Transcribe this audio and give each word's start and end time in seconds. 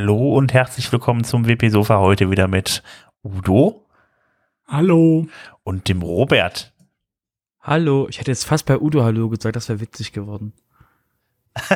Hallo 0.00 0.36
und 0.36 0.54
herzlich 0.54 0.92
willkommen 0.92 1.24
zum 1.24 1.48
WP 1.48 1.70
Sofa 1.70 1.98
heute 1.98 2.30
wieder 2.30 2.46
mit 2.46 2.84
Udo. 3.24 3.84
Hallo. 4.68 5.26
Und 5.64 5.88
dem 5.88 6.02
Robert. 6.02 6.72
Hallo. 7.60 8.06
Ich 8.08 8.20
hätte 8.20 8.30
jetzt 8.30 8.44
fast 8.44 8.64
bei 8.64 8.78
Udo 8.78 9.02
Hallo 9.02 9.28
gesagt, 9.28 9.56
das 9.56 9.68
wäre 9.68 9.80
witzig 9.80 10.12
geworden. 10.12 10.52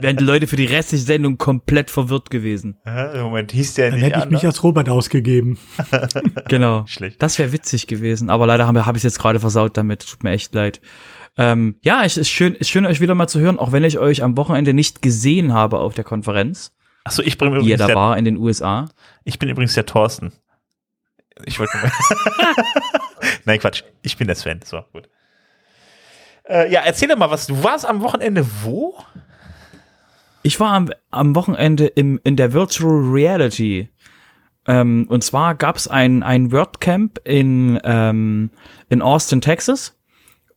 Wären 0.00 0.16
die 0.16 0.24
Leute 0.24 0.48
für 0.48 0.56
die 0.56 0.64
restliche 0.66 1.04
Sendung 1.04 1.38
komplett 1.38 1.88
verwirrt 1.88 2.30
gewesen. 2.30 2.80
Moment 3.14 3.52
hieß 3.52 3.74
der 3.74 3.90
Dann 3.90 4.00
nicht 4.00 4.06
hätte 4.06 4.18
ich 4.18 4.24
anders. 4.24 4.42
mich 4.42 4.46
als 4.46 4.64
Robert 4.64 4.88
ausgegeben. 4.88 5.56
Genau. 6.48 6.84
Schlecht. 6.88 7.22
Das 7.22 7.38
wäre 7.38 7.52
witzig 7.52 7.86
gewesen, 7.86 8.28
aber 8.28 8.48
leider 8.48 8.66
habe 8.66 8.86
hab 8.86 8.96
ich 8.96 9.00
es 9.04 9.04
jetzt 9.04 9.20
gerade 9.20 9.38
versaut 9.38 9.76
damit. 9.76 10.04
Tut 10.04 10.24
mir 10.24 10.32
echt 10.32 10.52
leid. 10.52 10.80
Ähm, 11.36 11.76
ja, 11.82 12.04
es 12.04 12.16
ist 12.16 12.28
schön, 12.28 12.54
ist 12.54 12.70
schön, 12.70 12.86
euch 12.86 13.00
wieder 13.00 13.14
mal 13.14 13.26
zu 13.26 13.40
hören, 13.40 13.58
auch 13.58 13.72
wenn 13.72 13.84
ich 13.84 13.98
euch 13.98 14.22
am 14.22 14.36
Wochenende 14.36 14.72
nicht 14.72 15.02
gesehen 15.02 15.52
habe 15.52 15.78
auf 15.80 15.94
der 15.94 16.04
Konferenz, 16.04 16.72
Achso, 17.04 17.22
ich 17.22 17.36
bin 17.36 17.50
die 17.50 17.54
ihr 17.54 17.60
übrigens 17.60 17.78
da 17.78 17.86
der, 17.86 17.96
war 17.96 18.16
in 18.16 18.24
den 18.24 18.38
USA. 18.38 18.88
ich 19.24 19.38
bin 19.38 19.50
übrigens 19.50 19.74
der 19.74 19.84
Thorsten. 19.84 20.32
Ich 21.44 21.58
wollte 21.58 21.76
mal. 21.76 21.92
Nein, 23.44 23.58
Quatsch. 23.58 23.82
Ich 24.02 24.16
bin 24.16 24.26
der 24.26 24.36
Sven. 24.36 24.60
So, 24.64 24.82
gut. 24.92 25.08
Äh, 26.48 26.70
ja, 26.72 26.80
erzähl 26.80 27.08
doch 27.08 27.16
mal 27.16 27.30
was. 27.30 27.46
Du 27.46 27.62
warst 27.62 27.86
am 27.86 28.00
Wochenende 28.00 28.46
wo? 28.62 28.96
Ich 30.42 30.60
war 30.60 30.72
am, 30.72 30.90
am 31.10 31.34
Wochenende 31.34 31.86
im, 31.86 32.20
in 32.24 32.36
der 32.36 32.52
Virtual 32.52 33.10
Reality. 33.10 33.88
Ähm, 34.66 35.06
und 35.08 35.24
zwar 35.24 35.54
gab 35.54 35.76
es 35.76 35.88
ein, 35.88 36.22
ein 36.22 36.52
WordCamp 36.52 37.20
in, 37.24 37.80
ähm, 37.84 38.50
in 38.88 39.02
Austin, 39.02 39.40
Texas. 39.40 39.98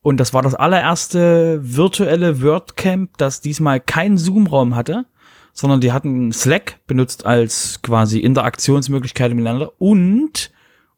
Und 0.07 0.21
das 0.21 0.33
war 0.33 0.41
das 0.41 0.55
allererste 0.55 1.59
virtuelle 1.61 2.41
WordCamp, 2.41 3.17
das 3.17 3.41
diesmal 3.41 3.81
keinen 3.81 4.17
Zoom-Raum 4.17 4.73
hatte, 4.73 5.05
sondern 5.51 5.81
die 5.81 5.91
hatten 5.91 6.31
Slack 6.31 6.79
benutzt 6.87 7.25
als 7.25 7.81
quasi 7.81 8.19
Interaktionsmöglichkeit 8.19 9.33
miteinander. 9.33 9.73
Und, 9.79 10.49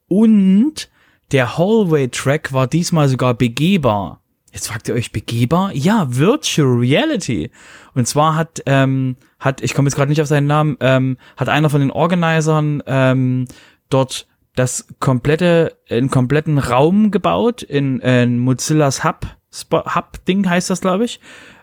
und 0.08 0.90
der 1.32 1.58
Hallway-Track 1.58 2.54
war 2.54 2.68
diesmal 2.68 3.10
sogar 3.10 3.34
begehbar. 3.34 4.22
Jetzt 4.52 4.68
fragt 4.68 4.88
ihr 4.88 4.94
euch, 4.94 5.12
begehbar? 5.12 5.72
Ja, 5.74 6.06
Virtual 6.08 6.68
Reality. 6.68 7.50
Und 7.96 8.08
zwar 8.08 8.36
hat, 8.36 8.62
ähm, 8.68 9.16
hat, 9.40 9.62
ich 9.62 9.74
komme 9.74 9.88
jetzt 9.88 9.96
gerade 9.96 10.10
nicht 10.10 10.22
auf 10.22 10.28
seinen 10.28 10.46
Namen, 10.46 10.78
ähm, 10.82 11.18
hat 11.36 11.50
einer 11.50 11.72
von 11.72 11.82
den 11.82 11.90
Organisern 11.90 12.84
ähm, 12.86 13.48
dort 13.90 14.28
das 14.55 14.88
komplette, 15.00 15.78
einen 15.89 16.09
kompletten 16.09 16.58
Raum 16.58 17.11
gebaut 17.11 17.61
in, 17.61 18.00
in 18.00 18.39
Mozillas 18.39 19.03
Hub, 19.03 19.25
Spo- 19.53 19.96
Hub-Ding 19.96 20.50
heißt 20.50 20.69
das, 20.69 20.81
glaube 20.81 21.06
ich. 21.06 21.19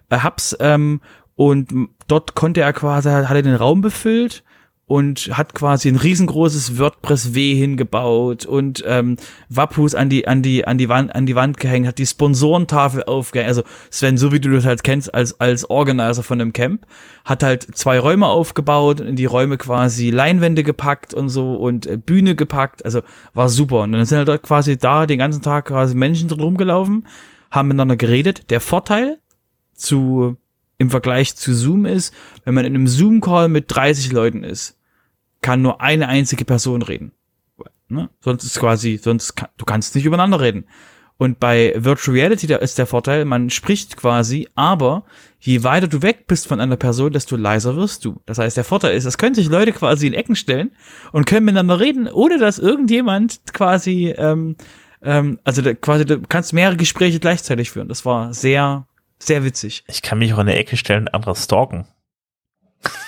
Äh, 0.08 0.22
Hubs, 0.22 0.56
ähm, 0.60 1.00
und 1.34 1.68
dort 2.08 2.34
konnte 2.34 2.62
er 2.62 2.72
quasi, 2.72 3.10
hat 3.10 3.30
er 3.30 3.42
den 3.42 3.54
Raum 3.54 3.80
befüllt 3.82 4.42
und 4.88 5.36
hat 5.36 5.54
quasi 5.54 5.88
ein 5.88 5.96
riesengroßes 5.96 6.78
WordPress 6.78 7.34
W 7.34 7.54
hingebaut 7.56 8.46
und 8.46 8.84
ähm, 8.86 9.16
Wappus 9.48 9.96
an 9.96 10.08
die 10.08 10.28
an 10.28 10.42
die 10.42 10.64
an 10.64 10.78
die 10.78 10.88
Wand 10.88 11.12
an 11.14 11.26
die 11.26 11.34
Wand 11.34 11.58
gehängt, 11.58 11.88
hat 11.88 11.98
die 11.98 12.06
Sponsorentafel 12.06 13.02
aufgehängt. 13.02 13.48
Also 13.48 13.62
Sven, 13.90 14.16
so 14.16 14.30
wie 14.30 14.38
du 14.38 14.50
das 14.50 14.64
halt 14.64 14.84
kennst 14.84 15.12
als 15.12 15.40
als 15.40 15.68
Organizer 15.68 16.22
von 16.22 16.40
einem 16.40 16.52
Camp, 16.52 16.86
hat 17.24 17.42
halt 17.42 17.76
zwei 17.76 17.98
Räume 17.98 18.26
aufgebaut, 18.26 19.00
in 19.00 19.16
die 19.16 19.24
Räume 19.24 19.58
quasi 19.58 20.10
Leinwände 20.10 20.62
gepackt 20.62 21.14
und 21.14 21.30
so 21.30 21.56
und 21.56 21.86
äh, 21.86 21.96
Bühne 21.96 22.36
gepackt. 22.36 22.84
Also 22.84 23.00
war 23.34 23.48
super. 23.48 23.82
Und 23.82 23.92
dann 23.92 24.04
sind 24.04 24.28
halt 24.28 24.42
quasi 24.44 24.78
da 24.78 25.06
den 25.06 25.18
ganzen 25.18 25.42
Tag 25.42 25.66
quasi 25.66 25.96
Menschen 25.96 26.28
drin 26.28 26.40
rumgelaufen, 26.40 27.08
haben 27.50 27.68
miteinander 27.68 27.96
geredet. 27.96 28.50
Der 28.50 28.60
Vorteil 28.60 29.18
zu 29.74 30.36
im 30.78 30.90
Vergleich 30.90 31.36
zu 31.36 31.54
Zoom 31.54 31.86
ist, 31.86 32.14
wenn 32.44 32.54
man 32.54 32.64
in 32.64 32.74
einem 32.74 32.86
Zoom-Call 32.86 33.48
mit 33.48 33.64
30 33.68 34.12
Leuten 34.12 34.44
ist, 34.44 34.78
kann 35.40 35.62
nur 35.62 35.80
eine 35.80 36.08
einzige 36.08 36.44
Person 36.44 36.82
reden. 36.82 37.12
Ne? 37.88 38.10
Sonst 38.20 38.44
ist 38.44 38.58
quasi, 38.58 38.98
sonst 39.02 39.36
kann, 39.36 39.48
du 39.56 39.64
kannst 39.64 39.94
nicht 39.94 40.04
übereinander 40.04 40.40
reden. 40.40 40.66
Und 41.18 41.40
bei 41.40 41.72
Virtual 41.76 42.14
Reality, 42.14 42.46
da 42.46 42.56
ist 42.56 42.76
der 42.76 42.86
Vorteil, 42.86 43.24
man 43.24 43.48
spricht 43.48 43.96
quasi, 43.96 44.48
aber 44.54 45.04
je 45.38 45.62
weiter 45.62 45.88
du 45.88 46.02
weg 46.02 46.26
bist 46.26 46.46
von 46.46 46.60
einer 46.60 46.76
Person, 46.76 47.12
desto 47.12 47.36
leiser 47.36 47.74
wirst 47.74 48.04
du. 48.04 48.20
Das 48.26 48.38
heißt, 48.38 48.56
der 48.56 48.64
Vorteil 48.64 48.94
ist, 48.94 49.06
es 49.06 49.16
können 49.16 49.34
sich 49.34 49.48
Leute 49.48 49.72
quasi 49.72 50.06
in 50.06 50.12
Ecken 50.12 50.36
stellen 50.36 50.72
und 51.12 51.24
können 51.26 51.46
miteinander 51.46 51.80
reden, 51.80 52.06
ohne 52.08 52.38
dass 52.38 52.58
irgendjemand 52.58 53.40
quasi, 53.54 54.14
ähm, 54.18 54.56
ähm, 55.00 55.38
also 55.42 55.62
da, 55.62 55.72
quasi, 55.72 56.04
du 56.04 56.20
kannst 56.20 56.52
mehrere 56.52 56.76
Gespräche 56.76 57.18
gleichzeitig 57.18 57.70
führen. 57.70 57.88
Das 57.88 58.04
war 58.04 58.34
sehr, 58.34 58.86
sehr 59.18 59.44
witzig. 59.44 59.84
Ich 59.88 60.02
kann 60.02 60.18
mich 60.18 60.34
auch 60.34 60.38
in 60.38 60.46
der 60.46 60.58
Ecke 60.58 60.76
stellen 60.76 61.02
und 61.02 61.14
andere 61.14 61.36
stalken. 61.36 61.86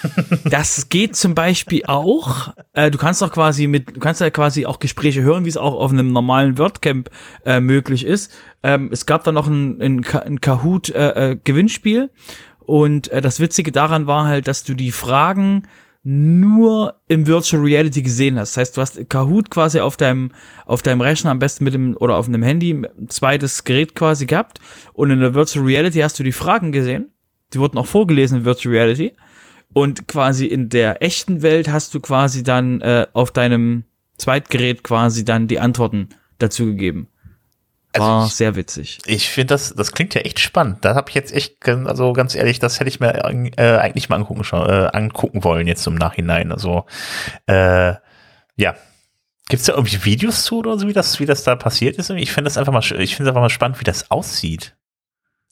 Das 0.45 0.89
geht 0.89 1.17
zum 1.17 1.35
Beispiel 1.35 1.85
auch. 1.87 2.55
Äh, 2.73 2.91
du 2.91 2.99
kannst 2.99 3.23
doch 3.23 3.33
quasi 3.33 3.67
mit, 3.67 3.97
du 3.97 4.01
kannst 4.01 4.21
ja 4.21 4.31
quasi 4.31 4.67
auch 4.67 4.79
Gespräche 4.79 5.23
hören, 5.23 5.45
wie 5.45 5.49
es 5.49 5.57
auch 5.57 5.75
auf 5.75 5.93
einem 5.93 6.13
normalen 6.13 6.59
WordCamp 6.59 7.11
äh, 7.45 7.61
möglich 7.61 8.05
ist. 8.05 8.33
Ähm, 8.63 8.91
es 8.93 9.07
gab 9.07 9.25
da 9.25 9.33
noch 9.33 9.47
ein, 9.47 9.81
ein, 9.81 10.05
ein 10.05 10.41
Kahoot 10.41 10.91
äh, 10.91 11.33
äh, 11.33 11.37
Gewinnspiel 11.43 12.11
und 12.61 13.09
äh, 13.09 13.21
das 13.21 13.41
Witzige 13.41 13.73
daran 13.73 14.07
war 14.07 14.27
halt, 14.27 14.49
dass 14.49 14.65
du 14.65 14.75
die 14.75 14.93
Fragen 14.93 15.65
nur 16.11 16.95
im 17.07 17.27
Virtual 17.27 17.63
Reality 17.63 18.01
gesehen 18.01 18.39
hast. 18.39 18.57
Das 18.57 18.57
heißt, 18.57 18.77
du 18.79 18.81
hast 18.81 19.11
Kahoot 19.11 19.51
quasi 19.51 19.81
auf 19.81 19.99
deinem 19.99 20.31
auf 20.65 20.81
deinem 20.81 21.03
Rechner 21.03 21.31
am 21.31 21.39
besten 21.39 21.65
mit 21.65 21.75
dem 21.75 21.99
oder 21.99 22.17
auf 22.17 22.29
einem 22.29 22.43
Handy 22.43 22.71
ein 22.71 23.11
zweites 23.11 23.65
Gerät 23.65 23.95
quasi 23.95 24.25
gehabt 24.25 24.59
und 24.95 25.11
in 25.11 25.21
der 25.21 25.35
Virtual 25.35 25.67
Reality 25.67 25.99
hast 25.99 26.19
du 26.19 26.23
die 26.23 26.33
Fragen 26.33 26.73
gesehen. 26.73 27.13
Die 27.53 27.59
wurden 27.59 27.77
auch 27.77 27.85
vorgelesen 27.85 28.39
in 28.39 28.45
Virtual 28.47 28.75
Reality. 28.75 29.13
Und 29.75 30.09
quasi 30.09 30.47
in 30.47 30.71
der 30.71 31.03
echten 31.03 31.43
Welt 31.43 31.69
hast 31.69 31.93
du 31.93 32.01
quasi 32.01 32.43
dann 32.43 32.81
äh, 32.81 33.07
auf 33.13 33.31
deinem 33.31 33.85
Zweitgerät 34.17 34.83
quasi 34.83 35.27
dann 35.27 35.47
die 35.47 35.61
Antworten 35.61 36.09
dazu 36.39 36.65
gegeben. 36.65 37.09
War 37.97 38.17
Also 38.21 38.27
ich- 38.29 38.35
sehr 38.35 38.55
witzig. 38.57 38.99
Ich 39.07 39.29
finde 39.29 39.55
das, 39.55 39.75
das 39.75 39.93
klingt 39.93 40.15
ja 40.15 40.21
echt 40.23 40.41
spannend. 40.41 40.85
Da 40.85 40.95
habe 40.95 41.09
ich 41.09 41.15
jetzt 41.15 41.33
echt, 41.33 41.67
also 41.69 42.13
ganz 42.13 42.35
ehrlich, 42.35 42.59
das 42.59 42.81
hätte 42.81 42.89
ich 42.89 43.01
mir 43.01 43.15
äh, 43.57 43.77
eigentlich 43.79 44.09
mal 44.09 44.17
angucken, 44.17 44.45
schon, 44.45 44.69
äh, 44.69 44.89
angucken 44.93 45.43
wollen 45.45 45.67
jetzt 45.67 45.87
im 45.87 45.95
Nachhinein. 45.95 46.53
Also 46.53 46.85
äh, 47.47 47.95
ja, 48.57 48.75
gibt's 49.49 49.65
da 49.67 49.75
irgendwie 49.75 50.05
Videos 50.05 50.45
zu 50.45 50.59
oder 50.59 50.79
so, 50.79 50.87
wie 50.87 50.93
das, 50.93 51.19
wie 51.21 51.27
das 51.27 51.45
da 51.45 51.57
passiert 51.57 51.97
ist? 51.97 52.11
Ich 52.11 52.33
finde 52.33 52.49
das 52.49 52.59
einfach 52.59 52.73
mal, 52.73 52.83
ich 53.01 53.17
finde 53.17 53.31
einfach 53.31 53.41
mal 53.41 53.49
spannend, 53.51 53.81
wie 53.81 53.85
das 53.85 54.11
aussieht. 54.11 54.75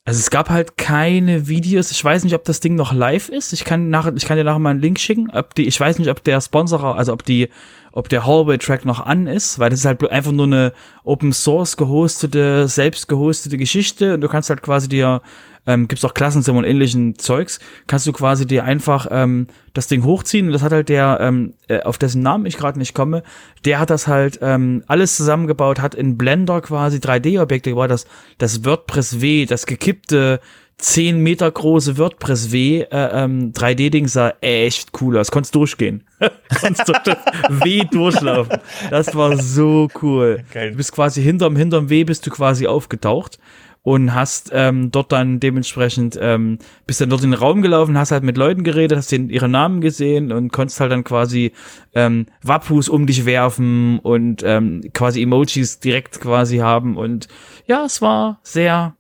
Also 0.05 0.21
es 0.21 0.31
gab 0.31 0.51
halt 0.51 0.77
keine 0.77 1.49
Videos. 1.49 1.91
Ich 1.91 2.05
weiß 2.05 2.23
nicht, 2.23 2.35
ob 2.35 2.45
das 2.45 2.61
Ding 2.61 2.77
noch 2.77 2.93
live 2.93 3.29
ist. 3.29 3.53
Ich 3.53 3.65
kann 3.65 3.89
nach, 3.89 4.07
ich 4.15 4.25
kann 4.25 4.37
dir 4.37 4.45
nachher 4.45 4.61
mal 4.61 4.71
einen 4.71 4.81
Link 4.81 5.01
schicken. 5.01 5.31
Ob 5.33 5.55
die, 5.57 5.67
ich 5.67 5.81
weiß 5.81 5.99
nicht, 5.99 6.11
ob 6.11 6.23
der 6.23 6.41
Sponsor, 6.41 6.97
also 6.97 7.13
ob 7.13 7.25
die, 7.25 7.49
ob 7.97 8.11
der 8.11 8.27
Hallway 8.27 8.59
Track 8.59 8.85
noch 8.85 9.01
an 9.01 9.27
ist, 9.27 9.59
weil 9.59 9.71
das 9.71 9.79
ist 9.79 9.87
halt 9.87 10.07
einfach 10.11 10.31
nur 10.31 10.45
eine 10.45 10.75
Open 11.03 11.33
Source 11.33 11.79
gehostete, 11.79 12.69
selbst 12.69 13.09
gehostete 13.09 13.57
Geschichte 13.57 14.13
und 14.15 14.21
du 14.21 14.29
kannst 14.29 14.51
halt 14.51 14.61
quasi 14.61 14.87
dir, 14.87 15.23
ähm, 15.67 15.89
gibt's 15.89 16.05
auch 16.05 16.13
Klassenzimmer 16.13 16.59
und 16.59 16.65
ähnlichen 16.65 17.19
Zeugs, 17.19 17.59
kannst 17.87 18.07
du 18.07 18.13
quasi 18.13 18.47
dir 18.47 18.65
einfach 18.65 19.07
ähm, 19.11 19.47
das 19.73 19.89
Ding 19.89 20.05
hochziehen 20.05 20.47
und 20.47 20.53
das 20.53 20.63
hat 20.63 20.73
halt 20.73 20.91
der, 20.91 21.21
ähm, 21.23 21.55
äh, 21.69 21.81
auf 21.85 21.97
dessen 21.97 22.21
Namen 22.21 22.45
ich 22.45 22.59
gerade 22.59 22.79
nicht 22.79 22.95
komme, 22.95 23.23
der 23.65 23.79
hat 23.79 23.89
das 23.89 24.07
halt 24.07 24.41
ähm, 24.43 24.85
alles 24.87 25.17
zusammengebaut, 25.17 25.81
hat 25.81 25.95
in 25.95 26.19
Blender 26.19 26.61
quasi 26.61 26.99
3D-Objekte 26.99 27.71
gebaut, 27.71 27.91
das, 27.91 28.07
das 28.37 28.63
WordPress 28.63 29.23
W, 29.23 29.47
das 29.47 29.65
gekippte 29.65 30.41
10 30.79 31.21
Meter 31.21 31.51
große 31.51 31.97
WordPress 31.97 32.53
W 32.53 32.81
äh, 32.83 32.87
ähm, 32.91 33.53
3D-Ding 33.53 34.09
sah 34.09 34.35
echt 34.43 34.91
cool 35.01 35.17
aus. 35.17 35.31
Konntest 35.31 35.55
durchgehen. 35.55 36.05
Konntest 36.61 36.89
durch 36.89 36.99
das 36.99 37.17
W 37.49 37.85
durchlaufen. 37.91 38.59
Das 38.91 39.15
war 39.15 39.39
so 39.39 39.89
cool. 40.03 40.45
Geil. 40.53 40.73
Du 40.73 40.77
bist 40.77 40.93
quasi 40.93 41.23
hinterm, 41.23 41.57
hinterm 41.57 41.89
W 41.89 42.05
bist 42.05 42.27
du 42.27 42.31
quasi 42.31 42.67
aufgetaucht 42.67 43.39
und 43.87 44.17
hast 44.17 44.51
ähm, 44.53 44.91
dort 44.91 45.13
dann 45.13 45.39
dementsprechend, 45.39 46.19
ähm, 46.21 46.59
bist 46.89 47.01
dann 47.01 47.09
dort 47.09 47.23
in 47.23 47.31
den 47.31 47.39
Raum 47.39 47.63
gelaufen, 47.63 47.97
hast 47.97 48.11
halt 48.11 48.25
mit 48.25 48.37
Leuten 48.37 48.65
geredet, 48.65 48.99
hast 48.99 49.13
den 49.13 49.31
ihre 49.31 49.49
Namen 49.49 49.81
gesehen 49.81 50.33
und 50.33 50.51
konntest 50.51 50.81
halt 50.81 50.91
dann 50.91 51.05
quasi 51.05 51.53
ähm, 51.95 52.27
Wappus 52.43 52.89
um 52.89 53.07
dich 53.07 53.27
werfen 53.27 54.01
und 54.01 54.43
ähm, 54.45 54.81
quasi 54.93 55.23
Emojis 55.23 55.79
direkt 55.79 56.21
quasi 56.21 56.57
haben 56.57 56.97
und 56.97 57.29
ja, 57.67 57.85
es 57.85 58.03
war 58.03 58.41
sehr, 58.43 58.96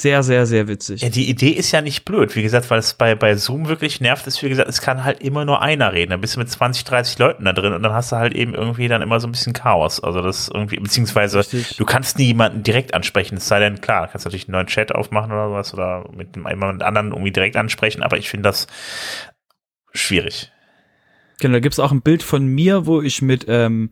sehr, 0.00 0.22
sehr, 0.22 0.46
sehr 0.46 0.68
witzig. 0.68 1.02
Ja, 1.02 1.08
die 1.08 1.28
Idee 1.28 1.50
ist 1.50 1.72
ja 1.72 1.80
nicht 1.80 2.04
blöd. 2.04 2.36
Wie 2.36 2.42
gesagt, 2.42 2.70
weil 2.70 2.78
es 2.78 2.94
bei, 2.94 3.14
bei 3.14 3.34
Zoom 3.34 3.68
wirklich 3.68 4.00
nervt 4.00 4.26
ist, 4.26 4.42
wie 4.42 4.48
gesagt, 4.48 4.68
es 4.68 4.80
kann 4.80 5.02
halt 5.02 5.20
immer 5.20 5.44
nur 5.44 5.60
einer 5.60 5.92
reden. 5.92 6.10
Dann 6.10 6.20
bist 6.20 6.36
du 6.36 6.38
mit 6.38 6.48
20, 6.48 6.84
30 6.84 7.18
Leuten 7.18 7.44
da 7.44 7.52
drin 7.52 7.72
und 7.72 7.82
dann 7.82 7.92
hast 7.92 8.12
du 8.12 8.16
halt 8.16 8.32
eben 8.34 8.54
irgendwie 8.54 8.86
dann 8.86 9.02
immer 9.02 9.18
so 9.18 9.26
ein 9.26 9.32
bisschen 9.32 9.54
Chaos. 9.54 10.00
Also 10.00 10.22
das 10.22 10.48
irgendwie, 10.52 10.76
beziehungsweise 10.76 11.40
Richtig. 11.40 11.76
du 11.76 11.84
kannst 11.84 12.18
nie 12.18 12.26
jemanden 12.26 12.62
direkt 12.62 12.94
ansprechen. 12.94 13.38
Es 13.38 13.48
sei 13.48 13.58
denn, 13.58 13.80
klar, 13.80 14.06
du 14.06 14.12
kannst 14.12 14.24
natürlich 14.24 14.46
einen 14.46 14.52
neuen 14.52 14.68
Chat 14.68 14.94
aufmachen 14.94 15.32
oder 15.32 15.48
sowas 15.48 15.74
oder 15.74 16.08
mit 16.14 16.36
jemand 16.36 16.82
anderen 16.82 17.10
irgendwie 17.10 17.32
direkt 17.32 17.56
ansprechen, 17.56 18.02
aber 18.02 18.18
ich 18.18 18.30
finde 18.30 18.48
das 18.48 18.68
schwierig. 19.92 20.52
Genau, 21.40 21.54
da 21.54 21.60
gibt's 21.60 21.80
auch 21.80 21.92
ein 21.92 22.02
Bild 22.02 22.22
von 22.22 22.46
mir, 22.46 22.86
wo 22.86 23.02
ich 23.02 23.20
mit 23.22 23.46
ähm, 23.48 23.90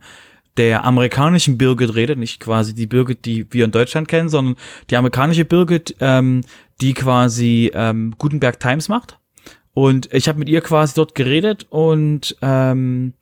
der 0.56 0.84
amerikanischen 0.84 1.58
Birgit 1.58 1.94
rede, 1.94 2.16
nicht 2.16 2.40
quasi 2.40 2.74
die 2.74 2.86
Birgit, 2.86 3.24
die 3.24 3.46
wir 3.52 3.64
in 3.64 3.70
Deutschland 3.70 4.08
kennen, 4.08 4.28
sondern 4.28 4.56
die 4.90 4.96
amerikanische 4.96 5.44
Birgit, 5.44 5.96
ähm, 6.00 6.42
die 6.80 6.94
quasi 6.94 7.70
ähm, 7.74 8.14
Gutenberg 8.18 8.60
Times 8.60 8.88
macht 8.88 9.18
Und 9.74 10.12
ich 10.12 10.28
habe 10.28 10.38
mit 10.38 10.48
ihr 10.48 10.60
quasi 10.60 10.94
dort 10.94 11.14
geredet 11.14 11.66
und 11.70 12.36
ähm, 12.42 13.14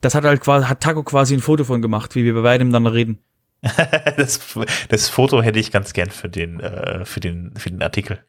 das 0.00 0.14
hat 0.14 0.24
halt 0.24 0.40
quasi, 0.40 0.66
hat 0.66 0.82
Taco 0.82 1.02
quasi 1.02 1.34
ein 1.34 1.40
Foto 1.40 1.64
von 1.64 1.82
gemacht, 1.82 2.14
wie 2.14 2.24
wir 2.24 2.34
bei 2.34 2.42
beiden 2.42 2.68
miteinander 2.68 2.92
reden. 2.92 3.18
das, 4.16 4.40
das 4.88 5.08
Foto 5.08 5.42
hätte 5.42 5.58
ich 5.58 5.72
ganz 5.72 5.92
gern 5.92 6.10
für 6.10 6.28
den, 6.28 6.60
äh, 6.60 7.04
für 7.04 7.20
den, 7.20 7.54
für 7.56 7.70
den 7.70 7.82
Artikel. 7.82 8.20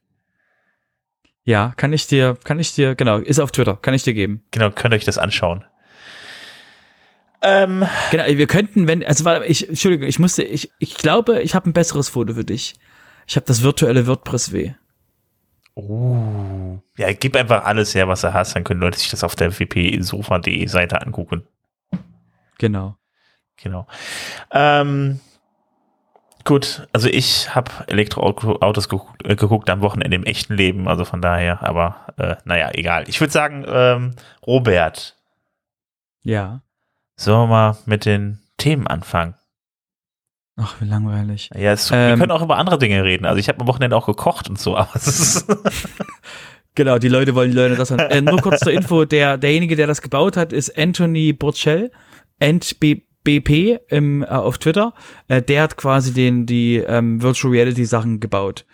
Ja, 1.44 1.73
kann 1.77 1.94
ich 1.94 2.07
dir, 2.07 2.38
kann 2.44 2.59
ich 2.59 2.73
dir, 2.73 2.95
genau, 2.95 3.19
ist 3.19 3.39
auf 3.39 3.51
Twitter, 3.51 3.77
kann 3.77 3.94
ich 3.94 4.03
dir 4.03 4.13
geben. 4.13 4.44
Genau, 4.51 4.69
könnt 4.69 4.94
ihr 4.94 4.97
euch 4.97 5.05
das 5.05 5.17
anschauen. 5.17 5.63
Ähm, 7.41 7.87
Genau, 8.11 8.25
wir 8.25 8.47
könnten, 8.47 8.87
wenn, 8.87 9.03
also 9.05 9.25
warte, 9.25 9.45
ich, 9.45 9.67
Entschuldigung, 9.69 10.07
ich 10.07 10.19
musste, 10.19 10.43
ich, 10.43 10.71
ich 10.79 10.95
glaube, 10.95 11.41
ich 11.41 11.55
habe 11.55 11.69
ein 11.69 11.73
besseres 11.73 12.09
Foto 12.09 12.33
für 12.33 12.43
dich. 12.43 12.75
Ich 13.27 13.35
habe 13.35 13.45
das 13.45 13.61
virtuelle 13.61 14.07
WordPress 14.07 14.51
W. 14.53 14.73
oh. 15.75 16.79
Ja, 16.97 17.11
gib 17.13 17.35
einfach 17.35 17.65
alles 17.65 17.93
her, 17.93 18.07
was 18.07 18.21
du 18.21 18.33
hast, 18.33 18.55
dann 18.55 18.63
können 18.63 18.79
Leute 18.79 18.97
sich 18.97 19.09
das 19.11 19.23
auf 19.23 19.35
der 19.35 19.51
wpsofa.de 19.51 20.65
Seite 20.67 21.01
angucken. 21.01 21.43
Genau. 22.57 22.97
Genau. 23.57 23.85
Ähm, 24.51 25.19
gut, 26.43 26.87
also 26.93 27.07
ich 27.07 27.53
habe 27.53 27.71
Elektroautos 27.87 28.89
geguckt, 28.89 29.27
äh, 29.27 29.35
geguckt 29.35 29.69
am 29.69 29.81
Wochenende 29.81 30.15
im 30.15 30.23
echten 30.23 30.55
Leben, 30.55 30.87
also 30.87 31.05
von 31.05 31.21
daher, 31.21 31.61
aber 31.61 32.07
äh, 32.17 32.35
naja, 32.45 32.71
egal. 32.73 33.07
Ich 33.07 33.19
würde 33.19 33.33
sagen, 33.33 33.63
ähm, 33.67 34.15
Robert, 34.45 35.15
Ja. 36.23 36.61
Sollen 37.17 37.41
wir 37.41 37.47
mal 37.47 37.77
mit 37.85 38.05
den 38.05 38.39
Themen 38.57 38.87
anfangen? 38.87 39.35
Ach, 40.59 40.75
wie 40.81 40.85
langweilig. 40.85 41.49
Ja, 41.55 41.73
es, 41.73 41.91
wir 41.91 41.97
Ähm, 41.97 42.19
können 42.19 42.31
auch 42.31 42.41
über 42.41 42.57
andere 42.57 42.79
Dinge 42.79 43.03
reden. 43.03 43.25
Also 43.25 43.39
ich 43.39 43.47
habe 43.47 43.61
am 43.61 43.67
Wochenende 43.67 43.95
auch 43.95 44.07
gekocht 44.07 44.49
und 44.49 44.57
so, 44.59 44.75
aber 44.75 44.89
es 44.95 45.07
ist 45.07 45.47
Genau, 46.77 46.99
die 46.99 47.09
Leute 47.09 47.33
wollen 47.33 47.49
die 47.49 47.57
Leute 47.57 47.75
das. 47.75 47.89
Äh, 47.89 48.21
nur 48.21 48.39
kurz 48.39 48.59
zur 48.59 48.71
Info, 48.71 49.03
der, 49.05 49.37
derjenige, 49.37 49.75
der 49.75 49.87
das 49.87 50.03
gebaut 50.03 50.37
hat, 50.37 50.53
ist 50.53 50.77
Anthony 50.77 51.33
Burchell, 51.33 51.91
NBP 52.39 53.79
im, 53.89 54.21
äh, 54.21 54.27
auf 54.27 54.59
Twitter. 54.59 54.93
Äh, 55.27 55.41
der 55.41 55.63
hat 55.63 55.77
quasi 55.77 56.13
den, 56.13 56.45
die 56.45 56.75
ähm, 56.77 57.21
Virtual 57.21 57.51
Reality 57.51 57.83
Sachen 57.85 58.19
gebaut. 58.19 58.65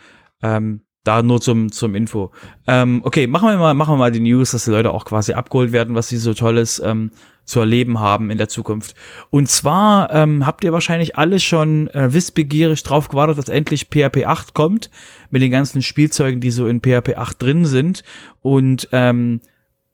Ähm, 0.42 0.81
da 1.06 1.24
nur 1.24 1.39
zum, 1.39 1.72
zum 1.72 1.96
Info. 1.96 2.31
Ähm, 2.68 3.01
okay, 3.06 3.25
machen 3.25 3.48
wir 3.48 3.57
mal, 3.57 3.74
machen 3.74 3.94
wir 3.94 3.98
mal 3.98 4.12
die 4.12 4.19
News, 4.19 4.51
dass 4.51 4.66
die 4.66 4.72
Leute 4.72 4.92
auch 4.92 5.06
quasi 5.06 5.34
abgeholt 5.34 5.72
werden, 5.72 5.96
was 5.96 6.10
sie 6.10 6.18
so 6.18 6.34
Tolles 6.34 6.81
ähm, 6.84 7.12
zu 7.45 7.60
erleben 7.60 8.00
haben 8.00 8.31
in 8.31 8.38
der 8.38 8.48
Zukunft. 8.48 8.95
Und 9.30 9.50
zwar 9.50 10.13
ähm, 10.13 10.45
habt 10.45 10.63
ihr 10.63 10.74
wahrscheinlich 10.74 11.18
alle 11.18 11.40
schon 11.40 11.88
äh, 11.90 12.13
wissbegierig 12.13 12.84
drauf 12.84 13.10
gewartet, 13.10 13.38
dass 13.38 13.50
endlich 13.50 13.88
PHP 13.90 14.25
8 14.25 14.54
kommt, 14.54 14.90
mit 15.30 15.42
den 15.42 15.51
ganzen 15.51 15.81
Spielzeugen, 15.81 16.40
die 16.40 16.51
so 16.51 16.68
in 16.68 16.80
PHP 16.80 17.16
8 17.18 17.42
drin 17.42 17.66
sind. 17.66 18.04
Und 18.42 18.88
ähm, 18.92 19.42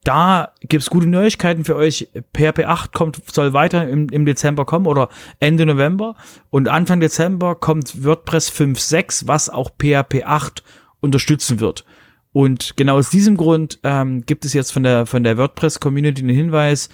da 0.04 0.54
gibt's 0.62 0.90
gute 0.90 1.08
Neuigkeiten 1.08 1.66
für 1.66 1.76
euch. 1.76 2.10
PHP 2.34 2.66
8 2.66 2.94
kommt, 2.94 3.22
soll 3.34 3.54
weiter 3.54 3.88
im, 3.88 4.10
im 4.10 4.26
Dezember 4.26 4.66
kommen 4.66 4.86
oder 4.86 5.10
Ende 5.40 5.66
November. 5.66 6.16
Und 6.50 6.68
Anfang 6.68 7.00
Dezember 7.00 7.56
kommt 7.56 8.04
WordPress 8.04 8.52
5.6, 8.52 9.28
was 9.28 9.50
auch 9.50 9.72
PHP 9.72 10.24
8 10.26 10.64
unterstützen 11.02 11.60
wird. 11.60 11.86
Und 12.32 12.78
genau 12.78 12.98
aus 12.98 13.10
diesem 13.10 13.38
Grund 13.38 13.80
ähm, 13.84 14.26
gibt 14.26 14.46
es 14.46 14.54
jetzt 14.54 14.72
von 14.72 14.84
der, 14.84 15.06
von 15.06 15.24
der 15.24 15.38
WordPress-Community 15.38 16.22
den 16.22 16.30
Hinweis, 16.30 16.90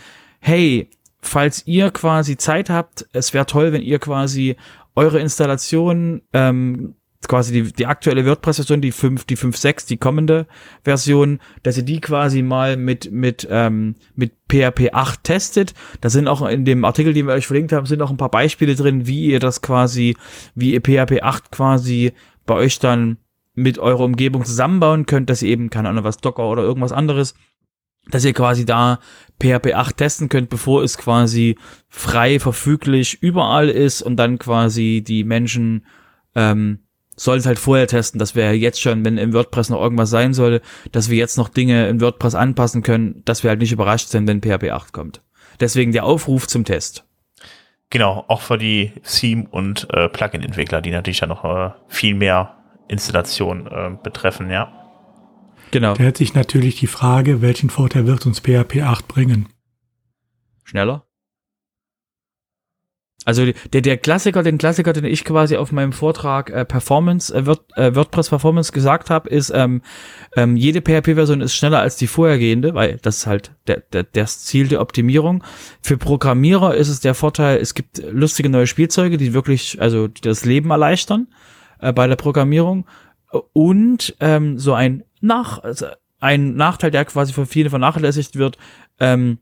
hey, 0.46 0.90
falls 1.22 1.66
ihr 1.66 1.90
quasi 1.90 2.38
Zeit 2.38 2.70
habt, 2.70 3.08
es 3.14 3.34
wäre 3.34 3.48
toll, 3.48 3.74
wenn 3.74 3.82
ihr 3.82 3.98
quasi 3.98 4.56
eure 4.96 5.20
Installation, 5.20 6.22
ähm, 6.34 6.94
quasi 7.28 7.52
die, 7.52 7.74
die 7.74 7.88
aktuelle 7.88 8.28
WordPress-Version, 8.28 8.80
die 8.80 8.92
5, 8.92 9.26
die 9.26 9.38
5.6, 9.38 9.88
die 9.88 9.98
kommende 9.98 10.46
Version, 10.84 11.40
dass 11.64 11.78
ihr 11.78 11.84
die 11.84 12.00
quasi 12.00 12.44
mal 12.44 12.78
mit, 12.78 13.12
mit, 13.12 13.48
ähm, 13.50 13.96
mit 14.14 14.34
PHP 14.48 14.94
8 14.94 15.24
testet. 15.24 15.74
Da 16.02 16.12
sind 16.12 16.28
auch 16.28 16.48
in 16.48 16.64
dem 16.64 16.86
Artikel, 16.86 17.14
den 17.14 17.26
wir 17.26 17.34
euch 17.34 17.48
verlinkt 17.48 17.74
haben, 17.74 17.88
sind 17.88 18.04
auch 18.04 18.12
ein 18.12 18.18
paar 18.18 18.30
Beispiele 18.30 18.76
drin, 18.76 19.08
wie 19.08 19.26
ihr 19.26 19.40
das 19.40 19.64
quasi, 19.64 20.16
wie 20.54 20.76
ihr 20.76 20.82
PHP 20.82 21.24
8 21.24 21.52
quasi 21.52 22.14
bei 22.46 22.54
euch 22.54 22.78
dann 22.78 23.18
mit 23.56 23.80
eurer 23.80 24.02
Umgebung 24.02 24.46
zusammenbauen 24.46 25.08
könnt, 25.08 25.32
dass 25.32 25.42
ihr 25.42 25.50
eben, 25.50 25.72
keine 25.72 25.90
Ahnung, 25.90 26.04
was 26.04 26.18
Docker 26.18 26.48
oder 26.48 26.62
irgendwas 26.62 26.92
anderes, 26.92 27.34
dass 28.10 28.26
ihr 28.26 28.34
quasi 28.34 28.66
da 28.66 29.00
PHP 29.42 29.74
8 29.74 29.98
testen 29.98 30.30
könnt, 30.30 30.50
bevor 30.50 30.84
es 30.84 30.98
quasi 30.98 31.58
frei 31.90 32.40
verfüglich 32.40 33.22
überall 33.22 33.70
ist 33.70 34.02
und 34.02 34.16
dann 34.18 34.38
quasi 34.40 35.04
die 35.06 35.24
Menschen 35.24 35.86
ähm, 36.36 36.80
sollen 37.16 37.40
es 37.40 37.46
halt 37.46 37.60
vorher 37.60 37.88
testen, 37.88 38.20
dass 38.20 38.36
wir 38.36 38.58
jetzt 38.58 38.82
schon, 38.82 39.06
wenn 39.06 39.18
im 39.18 39.34
WordPress 39.34 39.70
noch 39.70 39.82
irgendwas 39.82 40.10
sein 40.10 40.34
soll, 40.34 40.62
dass 40.92 41.10
wir 41.10 41.18
jetzt 41.18 41.38
noch 41.38 41.50
Dinge 41.50 41.88
in 41.88 42.02
WordPress 42.02 42.36
anpassen 42.36 42.84
können, 42.84 43.22
dass 43.26 43.44
wir 43.44 43.50
halt 43.50 43.60
nicht 43.60 43.72
überrascht 43.72 44.10
sind, 44.10 44.28
wenn 44.28 44.42
PHP 44.42 44.72
8 44.72 44.92
kommt. 44.94 45.22
Deswegen 45.60 45.94
der 45.94 46.04
Aufruf 46.04 46.48
zum 46.48 46.66
Test. 46.66 47.06
genau 47.90 48.26
auch 48.28 48.42
für 48.42 48.58
die 48.58 48.92
Theme- 49.04 49.48
und 49.50 49.88
äh, 49.94 50.10
Plugin-Entwickler, 50.10 50.82
die 50.82 50.92
natürlich 50.92 51.20
dann 51.20 51.30
noch 51.30 51.46
äh, 51.46 51.72
viel 51.88 52.16
mehr 52.16 52.58
Installation 52.88 53.68
äh, 53.68 53.92
betreffen, 54.04 54.50
ja. 54.50 54.85
Genau. 55.72 55.96
Stellt 55.96 56.18
sich 56.18 56.34
natürlich 56.34 56.80
die 56.80 56.88
Frage, 56.88 57.42
welchen 57.42 57.70
Vorteil 57.70 58.08
wird 58.08 58.26
uns 58.26 58.40
PHP 58.40 58.82
8 58.82 59.08
bringen? 59.08 59.50
Schneller? 60.64 61.06
Also 63.26 63.44
der, 63.74 63.82
der 63.82 63.98
Klassiker, 63.98 64.44
den 64.44 64.60
Klassiker, 64.60 64.94
den 64.94 65.04
ich 65.04 65.26
quasi 65.26 65.58
auf 65.58 65.72
meinem 65.72 65.94
Vortrag 65.94 66.52
äh, 66.52 66.64
Performance, 66.64 67.34
äh, 67.34 67.48
Word, 67.48 67.66
äh, 67.76 67.96
WordPress 67.96 68.30
Performance 68.30 68.72
gesagt 68.72 69.10
habe, 69.10 69.28
ist, 69.30 69.52
ähm, 69.54 69.82
ähm, 70.36 70.56
jede 70.56 70.82
PHP-Version 70.82 71.42
ist 71.42 71.56
schneller 71.56 71.80
als 71.80 71.98
die 71.98 72.06
vorhergehende, 72.06 72.76
weil 72.76 73.00
das 73.02 73.18
ist 73.18 73.28
halt 73.28 73.52
der, 73.66 73.82
der, 73.92 74.04
das 74.04 74.46
Ziel 74.46 74.68
der 74.68 74.80
Optimierung. 74.80 75.44
Für 75.82 75.98
Programmierer 75.98 76.76
ist 76.76 76.88
es 76.88 77.00
der 77.00 77.16
Vorteil, 77.16 77.58
es 77.58 77.74
gibt 77.74 77.98
lustige 77.98 78.50
neue 78.50 78.68
Spielzeuge, 78.68 79.18
die 79.18 79.34
wirklich, 79.34 79.82
also 79.82 80.08
die 80.08 80.22
das 80.22 80.46
Leben 80.46 80.70
erleichtern 80.70 81.28
äh, 81.80 81.92
bei 81.92 82.06
der 82.06 82.18
Programmierung. 82.18 82.86
Und 83.54 84.16
ähm, 84.20 84.58
so 84.60 84.74
ein 84.74 85.04
Nach, 85.22 85.64
also 85.64 85.88
ein 86.20 86.56
Nachteil, 86.56 86.92
der 86.92 87.06
quasi 87.06 87.34
für 87.34 87.46
viele 87.46 87.70
vernachlässigt 87.70 88.36
wird, 88.36 88.58
ähm, 89.00 89.40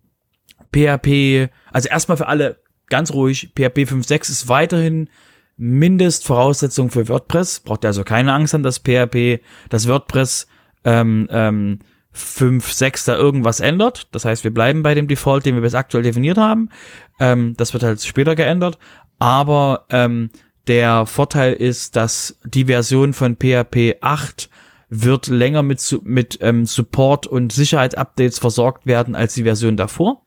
PHP, 0.73 1.49
also 1.71 1.89
erstmal 1.89 2.17
für 2.17 2.27
alle 2.27 2.57
ganz 2.87 3.13
ruhig, 3.13 3.51
PHP 3.55 3.89
5.6 3.89 4.29
ist 4.29 4.49
weiterhin 4.49 5.09
Mindestvoraussetzung 5.57 6.89
für 6.89 7.07
WordPress. 7.07 7.61
Braucht 7.61 7.85
ihr 7.85 7.89
also 7.89 8.03
keine 8.03 8.33
Angst 8.33 8.53
haben, 8.53 8.63
dass 8.63 8.79
PHP, 8.79 9.41
das 9.69 9.87
WordPress 9.87 10.47
ähm, 10.83 11.27
ähm, 11.31 11.79
5.6 12.15 13.05
da 13.05 13.15
irgendwas 13.15 13.59
ändert. 13.59 14.07
Das 14.11 14.25
heißt, 14.25 14.43
wir 14.43 14.53
bleiben 14.53 14.83
bei 14.83 14.93
dem 14.93 15.07
Default, 15.07 15.45
den 15.45 15.55
wir 15.55 15.61
bis 15.61 15.75
aktuell 15.75 16.03
definiert 16.03 16.37
haben. 16.37 16.69
Ähm, 17.19 17.53
das 17.57 17.73
wird 17.73 17.83
halt 17.83 18.01
später 18.01 18.35
geändert. 18.35 18.77
Aber 19.19 19.85
ähm, 19.89 20.29
der 20.67 21.05
Vorteil 21.05 21.53
ist, 21.53 21.95
dass 21.95 22.37
die 22.45 22.65
Version 22.65 23.13
von 23.13 23.35
PHP 23.35 23.97
8 24.01 24.49
wird 24.89 25.27
länger 25.27 25.63
mit, 25.63 25.99
mit 26.03 26.37
ähm, 26.41 26.65
Support 26.65 27.25
und 27.25 27.51
Sicherheitsupdates 27.51 28.39
versorgt 28.39 28.85
werden 28.85 29.15
als 29.15 29.33
die 29.33 29.43
Version 29.43 29.75
davor. 29.75 30.21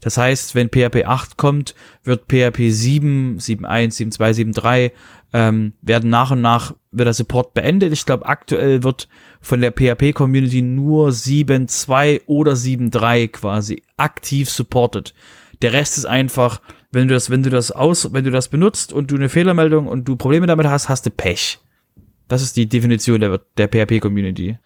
Das 0.00 0.18
heißt, 0.18 0.54
wenn 0.54 0.68
PHP 0.68 1.04
8 1.06 1.36
kommt, 1.36 1.74
wird 2.04 2.26
PHP 2.28 2.70
7, 2.70 3.38
7.1, 3.38 4.18
7.2, 4.18 4.54
7.3 4.54 4.92
ähm, 5.32 5.72
werden 5.82 6.10
nach 6.10 6.30
und 6.30 6.40
nach 6.40 6.74
wird 6.92 7.06
der 7.06 7.14
Support 7.14 7.54
beendet. 7.54 7.92
Ich 7.92 8.06
glaube, 8.06 8.26
aktuell 8.26 8.82
wird 8.82 9.08
von 9.40 9.60
der 9.60 9.72
PHP-Community 9.72 10.62
nur 10.62 11.08
7.2 11.08 12.22
oder 12.26 12.52
7.3 12.52 13.28
quasi 13.28 13.82
aktiv 13.96 14.50
supported. 14.50 15.14
Der 15.62 15.72
Rest 15.72 15.98
ist 15.98 16.06
einfach, 16.06 16.60
wenn 16.92 17.08
du 17.08 17.14
das, 17.14 17.30
wenn 17.30 17.42
du 17.42 17.50
das 17.50 17.70
aus, 17.72 18.12
wenn 18.12 18.24
du 18.24 18.30
das 18.30 18.48
benutzt 18.48 18.92
und 18.92 19.10
du 19.10 19.16
eine 19.16 19.28
Fehlermeldung 19.28 19.86
und 19.86 20.04
du 20.06 20.16
Probleme 20.16 20.46
damit 20.46 20.66
hast, 20.66 20.88
hast 20.88 21.06
du 21.06 21.10
Pech. 21.10 21.58
Das 22.28 22.42
ist 22.42 22.56
die 22.56 22.68
Definition 22.68 23.20
der, 23.20 23.40
der 23.56 23.68
PHP-Community. 23.68 24.58